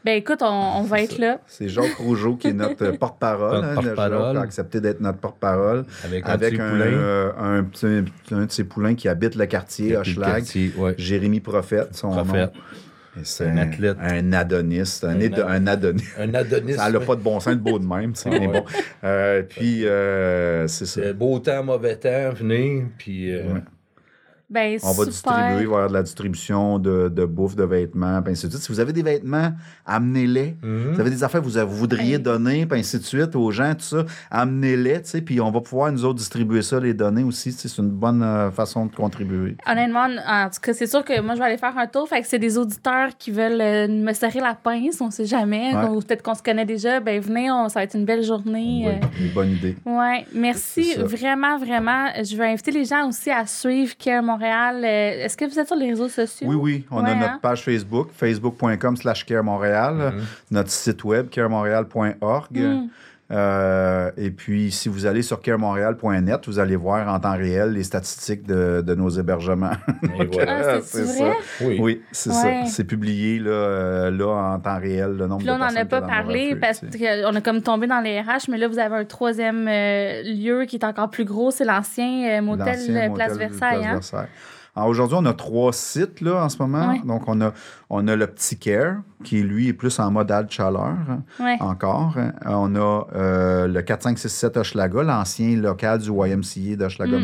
Ben, 0.08 0.16
écoute, 0.16 0.40
on, 0.42 0.46
on 0.78 0.84
va 0.84 1.02
être 1.02 1.18
là. 1.18 1.42
C'est 1.48 1.68
Jacques 1.68 1.96
Rougeau 1.98 2.38
qui 2.38 2.48
est 2.48 2.54
notre 2.54 2.82
euh, 2.86 2.94
porte-parole. 2.94 3.56
Notre 3.56 3.68
hein, 3.68 3.74
porte-parole. 3.76 4.24
Jacques 4.36 4.38
a 4.38 4.42
accepté 4.42 4.80
d'être 4.80 5.02
notre 5.02 5.18
porte-parole. 5.18 5.84
Avec 6.06 6.26
un 6.26 6.30
Avec 6.30 6.54
petit 6.54 6.62
un, 6.62 6.70
poulain. 6.70 6.86
euh, 6.86 7.32
un, 7.38 7.64
petit- 7.66 8.06
un 8.32 8.46
de 8.46 8.52
ses 8.52 8.64
poulains 8.64 8.96
qui 8.96 9.10
habite 9.10 9.36
le 9.36 9.46
quartier, 9.48 9.98
Hochelag. 9.98 10.46
ouais. 10.78 10.96
Jérémy 10.98 11.42
Prophète, 11.42 11.90
son 11.92 12.12
Prophète. 12.12 12.54
nom. 12.56 12.62
C'est 13.24 13.48
Un 13.48 13.58
un, 13.58 13.58
athlète. 13.58 13.98
Un 14.00 14.32
Adonis. 14.32 15.02
Un, 15.04 15.10
Un 15.20 15.44
un 15.46 15.68
Adonis. 15.68 16.04
Un 16.18 16.34
Adonis. 16.36 16.74
Ça 16.78 16.90
n'a 16.90 17.00
pas 17.02 17.16
de 17.18 17.22
bon 17.22 17.42
sens 17.42 17.56
de 17.56 17.60
beau 17.60 17.78
de 17.78 17.86
même, 17.86 18.14
tu 18.14 18.22
sais, 18.22 18.30
mais 18.30 18.48
Ouais. 18.48 18.62
bon. 18.62 18.64
Euh, 19.04 19.42
puis, 19.42 19.86
euh, 19.88 20.68
c'est 20.68 20.86
ça. 20.86 21.12
Beau 21.12 21.38
temps, 21.40 21.66
mauvais 21.66 21.98
temps, 21.98 22.30
venez, 22.34 22.86
puis... 22.98 23.34
euh, 23.36 23.44
Ouais. 23.56 23.62
Ben, 24.50 24.78
On 24.84 24.88
va 24.94 24.94
super. 24.94 25.08
distribuer, 25.08 25.44
il 25.50 25.56
va 25.56 25.62
y 25.62 25.66
avoir 25.66 25.88
de 25.90 25.94
la 25.94 26.04
distribution 26.04 26.80
de, 26.80 27.10
de 27.10 27.26
bouffe, 27.26 27.56
de 27.58 27.66
vêtements, 27.66 28.22
puis 28.22 28.32
ainsi 28.32 28.46
de 28.48 28.52
suite. 28.52 28.64
Si 28.64 28.72
vous 28.72 28.80
avez 28.80 28.94
des 28.94 29.04
vêtements, 29.04 29.52
amenez-les. 29.86 30.56
Mhm. 30.64 30.94
Vous 30.94 31.00
avez 31.02 31.10
des 31.10 31.24
affaires 31.24 31.42
que 31.42 31.46
vous, 31.48 31.60
vous 31.68 31.76
voudriez 31.76 32.14
Hey. 32.16 32.20
donner, 32.20 32.66
puis 32.66 32.80
ainsi 32.80 32.98
de 32.98 33.04
suite, 33.04 33.36
aux 33.36 33.52
gens, 33.52 33.74
tout 33.76 33.82
ça, 33.84 34.06
amenez-les, 34.32 35.02
tu 35.02 35.10
sais, 35.10 35.22
puis 35.22 35.42
on 35.42 35.52
va 35.52 35.60
pouvoir 35.62 35.92
nous 35.92 36.06
autres 36.06 36.20
distribuer 36.20 36.62
ça, 36.62 36.80
les 36.80 36.94
donner 36.94 37.24
aussi. 37.24 37.52
tu 37.54 37.58
sais, 37.60 37.68
C'est 37.68 37.82
une 37.82 37.90
bonne 37.90 38.24
euh, 38.24 38.50
façon 38.52 38.86
de 38.86 38.96
contribuer. 38.96 39.58
Honnêtement, 39.68 40.06
en 40.06 40.50
tout 40.50 40.60
cas, 40.62 40.74
c'est 40.74 40.88
sûr 40.88 41.04
que 41.04 41.20
moi, 41.22 41.36
je 41.36 41.40
vais 41.40 41.46
aller 41.48 41.58
faire 41.58 41.78
un 41.78 41.88
tour. 41.88 42.08
Fait 42.08 42.22
que 42.22 42.28
c'est 42.28 42.40
des 42.40 42.58
auditeurs 42.58 43.10
qui 43.18 43.32
veulent 43.32 43.60
euh, 43.62 43.88
me 43.90 44.14
serrer 44.14 44.40
la 44.40 44.54
pince, 44.56 45.02
on 45.02 45.12
sait 45.12 45.26
jamais. 45.26 45.76
Ouais. 45.76 45.90
Ou 45.90 46.00
peut-être 46.00 46.24
qu'on 46.24 46.36
se 46.36 46.44
connaît 46.44 46.66
déjà. 46.66 47.00
Ben, 47.00 47.20
venez, 47.20 47.52
on- 47.52 47.68
ça 47.70 47.80
va 47.80 47.84
être 47.84 47.96
une 47.96 48.06
belle 48.06 48.24
journée. 48.24 48.86
Oui, 48.86 48.88
euh, 48.88 49.26
une 49.26 49.34
bonne 49.34 49.52
idée. 49.52 49.76
Ouais, 49.86 50.26
merci 50.34 50.94
vraiment, 50.96 51.58
vraiment. 51.58 52.08
Je 52.24 52.36
vais 52.38 52.48
inviter 52.48 52.72
les 52.72 52.86
gens 52.86 53.08
aussi 53.10 53.30
à 53.30 53.46
suivre 53.46 53.96
Care 53.98 54.24
Montréal. 54.38 54.76
Euh, 54.84 55.26
Est-ce 55.26 55.36
que 55.36 55.46
vous 55.46 55.60
êtes 55.60 55.68
sur 55.68 55.76
les 55.76 55.90
réseaux 55.90 56.10
sociaux? 56.10 56.48
Oui, 56.50 56.56
oui. 56.56 56.86
On 56.92 57.04
Ouais, 57.04 57.10
a 57.10 57.14
hein? 57.14 57.20
notre 57.20 57.40
page 57.42 57.64
Facebook, 57.64 58.10
facebook.com 58.14 58.96
slash 58.98 59.26
Care 59.26 59.44
Montréal, 59.44 60.14
notre 60.52 60.70
site 60.70 61.04
web, 61.04 61.30
caremontréal.org. 61.30 62.58
Mm. 62.58 62.88
Euh, 63.30 64.10
et 64.16 64.32
puis, 64.32 64.72
si 64.72 64.88
vous 64.88 65.06
allez 65.06 65.22
sur 65.22 65.42
caremontréal.net, 65.42 66.48
vous 66.48 66.60
allez 66.60 66.78
voir 66.78 67.14
en 67.14 67.20
temps 67.20 67.36
réel 67.36 67.74
les 67.74 67.84
statistiques 67.84 68.48
de, 68.48 68.82
de 68.86 68.96
nos 68.96 69.10
hébergements. 69.10 69.72
Et 70.20 70.26
voilà. 70.26 70.76
Ah, 70.78 70.80
c'est? 70.82 71.34
Oui. 71.62 71.78
Oui, 71.80 72.02
c'est 72.12 72.30
Ouais. 72.30 72.36
ça. 72.36 72.66
C'est 72.68 72.84
publié 72.86 73.40
là, 73.40 73.50
euh, 73.50 74.12
là, 74.12 74.28
en 74.54 74.60
temps 74.60 74.80
réel, 74.80 75.18
le 75.18 75.28
nombre 75.28 75.40
Puis 75.40 75.48
là, 75.48 75.54
on 75.54 75.56
de 75.56 75.60
n'en 75.62 75.68
personnes 75.68 75.82
a 75.82 75.86
pas 75.86 76.02
parlé 76.02 76.56
parce 76.56 76.80
tu 76.80 76.98
sais. 76.98 77.22
qu'on 77.24 77.36
a 77.36 77.42
comme 77.42 77.62
tombé 77.62 77.88
dans 77.88 78.00
les 78.00 78.22
RH, 78.22 78.50
mais 78.50 78.58
là, 78.58 78.68
vous 78.70 78.80
avez 78.80 78.96
un 78.96 79.06
troisième 79.06 79.68
euh, 79.68 80.24
lieu 80.24 80.64
qui 80.66 80.78
est 80.78 80.86
encore 80.86 81.10
plus 81.10 81.26
gros. 81.26 81.52
C'est 81.52 81.66
l'ancien 81.66 82.38
euh, 82.38 82.42
motel 82.42 82.66
L'ancien 82.68 82.94
motel 83.10 83.14
Place 83.14 83.38
Versailles. 83.38 83.80
Place 83.80 83.86
hein? 83.86 83.94
Versailles. 83.94 84.28
Alors, 84.78 84.90
Aujourd'hui, 84.90 85.18
on 85.20 85.26
a 85.26 85.34
trois 85.34 85.74
sites 85.74 86.22
là, 86.22 86.44
en 86.46 86.50
ce 86.50 86.58
moment. 86.60 86.90
Ouais. 86.90 87.02
Donc, 87.04 87.24
on 87.28 87.42
a, 87.42 87.52
on 87.90 88.08
a 88.08 88.16
le 88.16 88.28
Petit 88.28 88.58
Care, 88.58 88.98
qui, 89.24 89.42
lui, 89.42 89.70
est 89.70 89.74
plus 89.74 90.00
en 90.00 90.12
mode 90.12 90.30
halte 90.32 90.52
chaleur 90.52 90.94
Ouais. 91.40 91.58
encore. 91.60 92.14
Euh, 92.18 92.30
On 92.46 92.76
a 92.76 93.08
euh, 93.16 93.68
le 93.68 93.82
4567 93.82 94.56
Hochelaga, 94.58 95.02
l'ancien 95.04 95.56
local 95.58 96.00
du 96.00 96.10
YMCA 96.12 96.76
d'Hochelaga 96.78 97.18
Mm. 97.18 97.24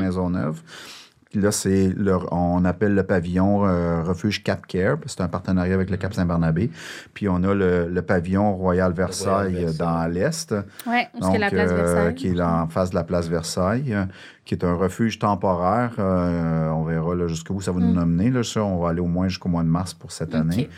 Là, 1.35 1.51
c'est 1.51 1.93
on 2.31 2.63
appelle 2.65 2.93
le 2.93 3.03
pavillon 3.03 3.65
euh, 3.65 4.03
Refuge 4.03 4.43
Cap 4.43 4.67
Care. 4.67 4.97
C'est 5.07 5.21
un 5.21 5.27
partenariat 5.27 5.73
avec 5.73 5.89
le 5.89 5.97
Cap 5.97 6.13
Saint-Barnabé. 6.13 6.69
Puis 7.13 7.27
on 7.27 7.43
a 7.43 7.53
le, 7.55 7.87
le 7.89 8.01
pavillon 8.03 8.53
Royal 8.55 8.93
Versailles, 8.93 9.53
Versailles. 9.53 9.75
euh, 9.75 9.77
dans 9.77 10.07
l'Est. 10.11 10.51
Est-ce 10.51 11.19
Donc, 11.21 11.33
que 11.35 11.39
la 11.39 11.49
Place 11.49 11.71
euh, 11.71 11.75
Versailles? 11.75 12.15
qui 12.15 12.27
est 12.27 12.41
en 12.41 12.67
face 12.67 12.91
de 12.91 12.95
la 12.95 13.03
place 13.03 13.27
Versailles, 13.27 13.93
euh, 13.93 14.05
qui 14.45 14.53
est 14.53 14.63
un 14.63 14.75
refuge 14.75 15.17
temporaire. 15.19 15.93
Euh, 15.99 16.69
on 16.69 16.83
verra 16.83 17.15
là, 17.15 17.27
jusqu'où 17.27 17.59
ça 17.61 17.71
va 17.71 17.79
nous 17.79 17.93
Mm. 17.93 17.97
emmener. 18.03 18.29
Là, 18.29 18.43
ça, 18.43 18.63
on 18.63 18.79
va 18.81 18.89
aller 18.89 19.01
au 19.01 19.07
moins 19.07 19.27
jusqu'au 19.27 19.49
mois 19.49 19.63
de 19.63 19.69
mars 19.69 19.93
pour 19.93 20.11
cette 20.11 20.35
année. 20.35 20.69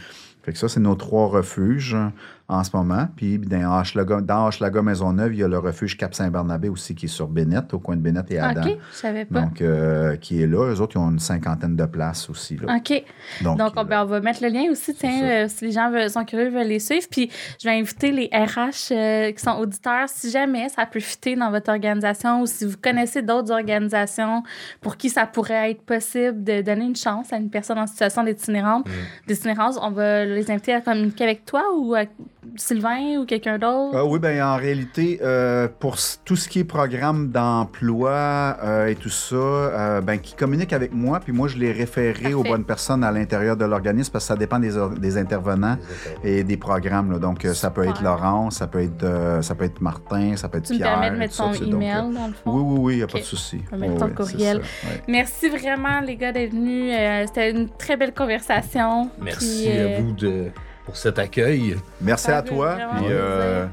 Fait 0.43 0.51
que 0.53 0.59
ça, 0.59 0.69
c'est 0.69 0.79
nos 0.79 0.93
trois 0.95 1.27
refuges 1.27 1.95
euh, 1.95 2.09
en 2.47 2.63
ce 2.63 2.75
moment. 2.75 3.07
Puis 3.15 3.39
dans 3.39 3.79
Hochelaga, 3.79 4.21
dans 4.21 4.47
Hochelaga 4.47 4.81
Maisonneuve, 4.81 5.33
il 5.33 5.39
y 5.39 5.43
a 5.43 5.47
le 5.47 5.57
refuge 5.57 5.97
Cap-Saint-Barnabé 5.97 6.69
aussi 6.69 6.93
qui 6.93 7.05
est 7.05 7.09
sur 7.09 7.27
Bennett, 7.27 7.73
au 7.73 7.79
coin 7.79 7.95
de 7.95 8.01
Bennett 8.01 8.29
et 8.31 8.37
Adam. 8.37 8.61
OK, 8.61 8.77
je 8.91 8.95
savais 8.97 9.25
pas. 9.25 9.41
Donc, 9.41 9.61
euh, 9.61 10.15
qui 10.17 10.41
est 10.43 10.47
là. 10.47 10.71
Eux 10.71 10.79
autres, 10.79 10.95
ils 10.95 10.99
ont 10.99 11.09
une 11.09 11.19
cinquantaine 11.19 11.75
de 11.75 11.85
places 11.85 12.29
aussi. 12.29 12.57
Là. 12.57 12.75
OK. 12.75 13.03
Donc, 13.41 13.59
on, 13.75 13.79
euh, 13.81 13.83
ben, 13.83 14.03
on 14.03 14.05
va 14.05 14.19
mettre 14.19 14.43
le 14.43 14.49
lien 14.49 14.69
aussi, 14.69 14.93
tiens, 14.93 15.23
euh, 15.23 15.47
si 15.47 15.65
les 15.65 15.71
gens 15.71 15.89
veulent- 15.89 16.09
sont 16.09 16.23
curieux, 16.23 16.49
veulent 16.49 16.67
les 16.67 16.79
suivre. 16.79 17.07
Puis, 17.09 17.31
je 17.59 17.67
vais 17.67 17.75
inviter 17.79 18.11
les 18.11 18.29
RH 18.31 18.91
euh, 18.91 19.31
qui 19.31 19.43
sont 19.43 19.57
auditeurs, 19.57 20.07
si 20.07 20.29
jamais 20.29 20.69
ça 20.69 20.85
peut 20.85 20.99
fitter 20.99 21.35
dans 21.35 21.49
votre 21.49 21.71
organisation 21.71 22.41
ou 22.41 22.45
si 22.45 22.65
vous 22.65 22.77
connaissez 22.79 23.23
d'autres 23.23 23.51
organisations 23.51 24.43
pour 24.81 24.97
qui 24.97 25.09
ça 25.09 25.25
pourrait 25.25 25.71
être 25.71 25.81
possible 25.81 26.43
de 26.43 26.61
donner 26.61 26.85
une 26.85 26.95
chance 26.95 27.33
à 27.33 27.37
une 27.37 27.49
personne 27.49 27.79
en 27.79 27.87
situation 27.87 28.23
d'itinérance, 28.23 28.83
d'itinérance, 29.27 29.79
on 29.81 29.89
va 29.91 30.25
les 30.25 30.51
inviter 30.51 30.73
à 30.73 30.81
communiquer 30.81 31.23
avec 31.23 31.45
toi 31.45 31.63
ou 31.75 31.95
avec 31.95 32.09
Sylvain 32.55 33.17
ou 33.19 33.25
quelqu'un 33.25 33.57
d'autre? 33.57 33.97
Ah 33.97 34.05
oui, 34.05 34.19
ben 34.19 34.41
en 34.41 34.55
réalité, 34.55 35.19
euh, 35.21 35.67
pour 35.79 35.97
tout 36.23 36.35
ce 36.35 36.47
qui 36.47 36.59
est 36.59 36.63
programme 36.63 37.29
d'emploi 37.31 38.57
euh, 38.63 38.87
et 38.87 38.95
tout 38.95 39.09
ça, 39.09 39.35
euh, 39.35 40.01
ben, 40.01 40.19
qui 40.19 40.35
communique 40.35 40.73
avec 40.73 40.93
moi, 40.93 41.19
puis 41.19 41.33
moi, 41.33 41.47
je 41.47 41.57
les 41.57 41.71
référerai 41.71 42.33
aux 42.33 42.43
bonnes 42.43 42.63
personnes 42.65 43.03
à 43.03 43.11
l'intérieur 43.11 43.57
de 43.57 43.65
l'organisme 43.65 44.11
parce 44.11 44.25
que 44.25 44.27
ça 44.29 44.35
dépend 44.35 44.59
des, 44.59 45.17
intervenants 45.17 45.77
et 46.23 46.43
des 46.43 46.57
programmes. 46.57 47.11
là. 47.11 47.19
Donc, 47.19 47.45
euh, 47.45 47.53
ça 47.53 47.69
peut 47.71 47.83
être. 47.83 48.01
Laurent, 48.05 48.51
ça 48.51 48.67
peut 48.67 48.81
être, 48.83 49.03
euh, 49.03 49.41
ça 49.41 49.55
peut 49.55 49.65
être 49.65 49.81
Martin, 49.81 50.35
ça 50.35 50.47
peut 50.49 50.57
être 50.59 50.65
tu 50.65 50.73
me 50.73 50.77
Pierre. 50.77 50.91
permets 50.99 51.11
de 51.11 51.15
mettre 51.17 51.35
tout 51.35 51.53
ça, 51.53 51.57
tu. 51.57 51.65
Donc, 51.65 51.81
email, 51.81 52.13
dans 52.13 52.27
le 52.27 52.33
fond? 52.33 52.51
oui, 52.51 52.61
oui, 52.61 52.79
oui, 52.79 52.93
il 52.93 52.97
n'y 52.97 53.03
a 53.03 53.07
pas 53.07 53.19
de 53.19 53.23
souci. 53.23 53.61
On 53.71 53.77
va 53.77 53.87
mettre 53.87 53.99
ton 53.99 54.05
oui, 54.07 54.13
courriel. 54.13 54.61
ça, 54.63 54.87
ouais. 54.89 55.01
Merci 55.07 55.49
vraiment, 55.49 56.01
les 56.01 56.15
gars, 56.15 56.31
d'être 56.31 56.51
venus. 56.51 56.93
Euh, 56.95 57.23
C'était 57.25 57.51
une 57.51 57.69
très 57.69 57.97
belle 57.97 58.13
conversation. 58.13 59.09
Merci 59.19 59.63
Puis, 59.65 59.77
euh, 59.77 59.97
à 59.97 60.01
vous 60.01 60.11
de, 60.11 60.51
pour 60.85 60.95
cet 60.95 61.19
accueil. 61.19 61.77
Merci 61.99 62.31
à 62.31 62.41
toi. 62.41 62.77
Puis, 62.97 63.05
euh, 63.09 63.65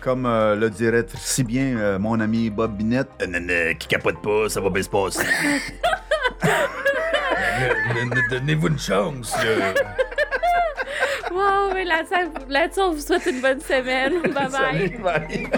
comme 0.00 0.26
euh, 0.26 0.56
le 0.56 0.70
dirait 0.70 1.06
si 1.16 1.44
bien 1.44 1.76
euh, 1.76 1.98
mon 1.98 2.18
ami 2.20 2.50
Bob 2.50 2.76
Binette, 2.76 3.10
qui 3.78 3.88
capote 3.88 4.20
pas, 4.22 4.48
ça 4.48 4.60
va 4.60 4.70
bien 4.70 4.82
se 4.82 4.88
passer. 4.88 5.26
Donnez-vous 8.30 8.68
une 8.68 8.78
chance. 8.78 9.36
là. 9.36 9.74
Wow, 11.30 11.72
mais 11.74 11.84
là-dessus, 11.84 12.30
là-dessus, 12.48 12.80
on 12.80 12.92
vous 12.92 13.00
souhaite 13.00 13.26
une 13.26 13.40
bonne 13.40 13.60
semaine. 13.60 14.22
Bye 14.22 14.32
bye. 14.32 14.50
Salut, 14.50 14.98
bye. 15.02 15.50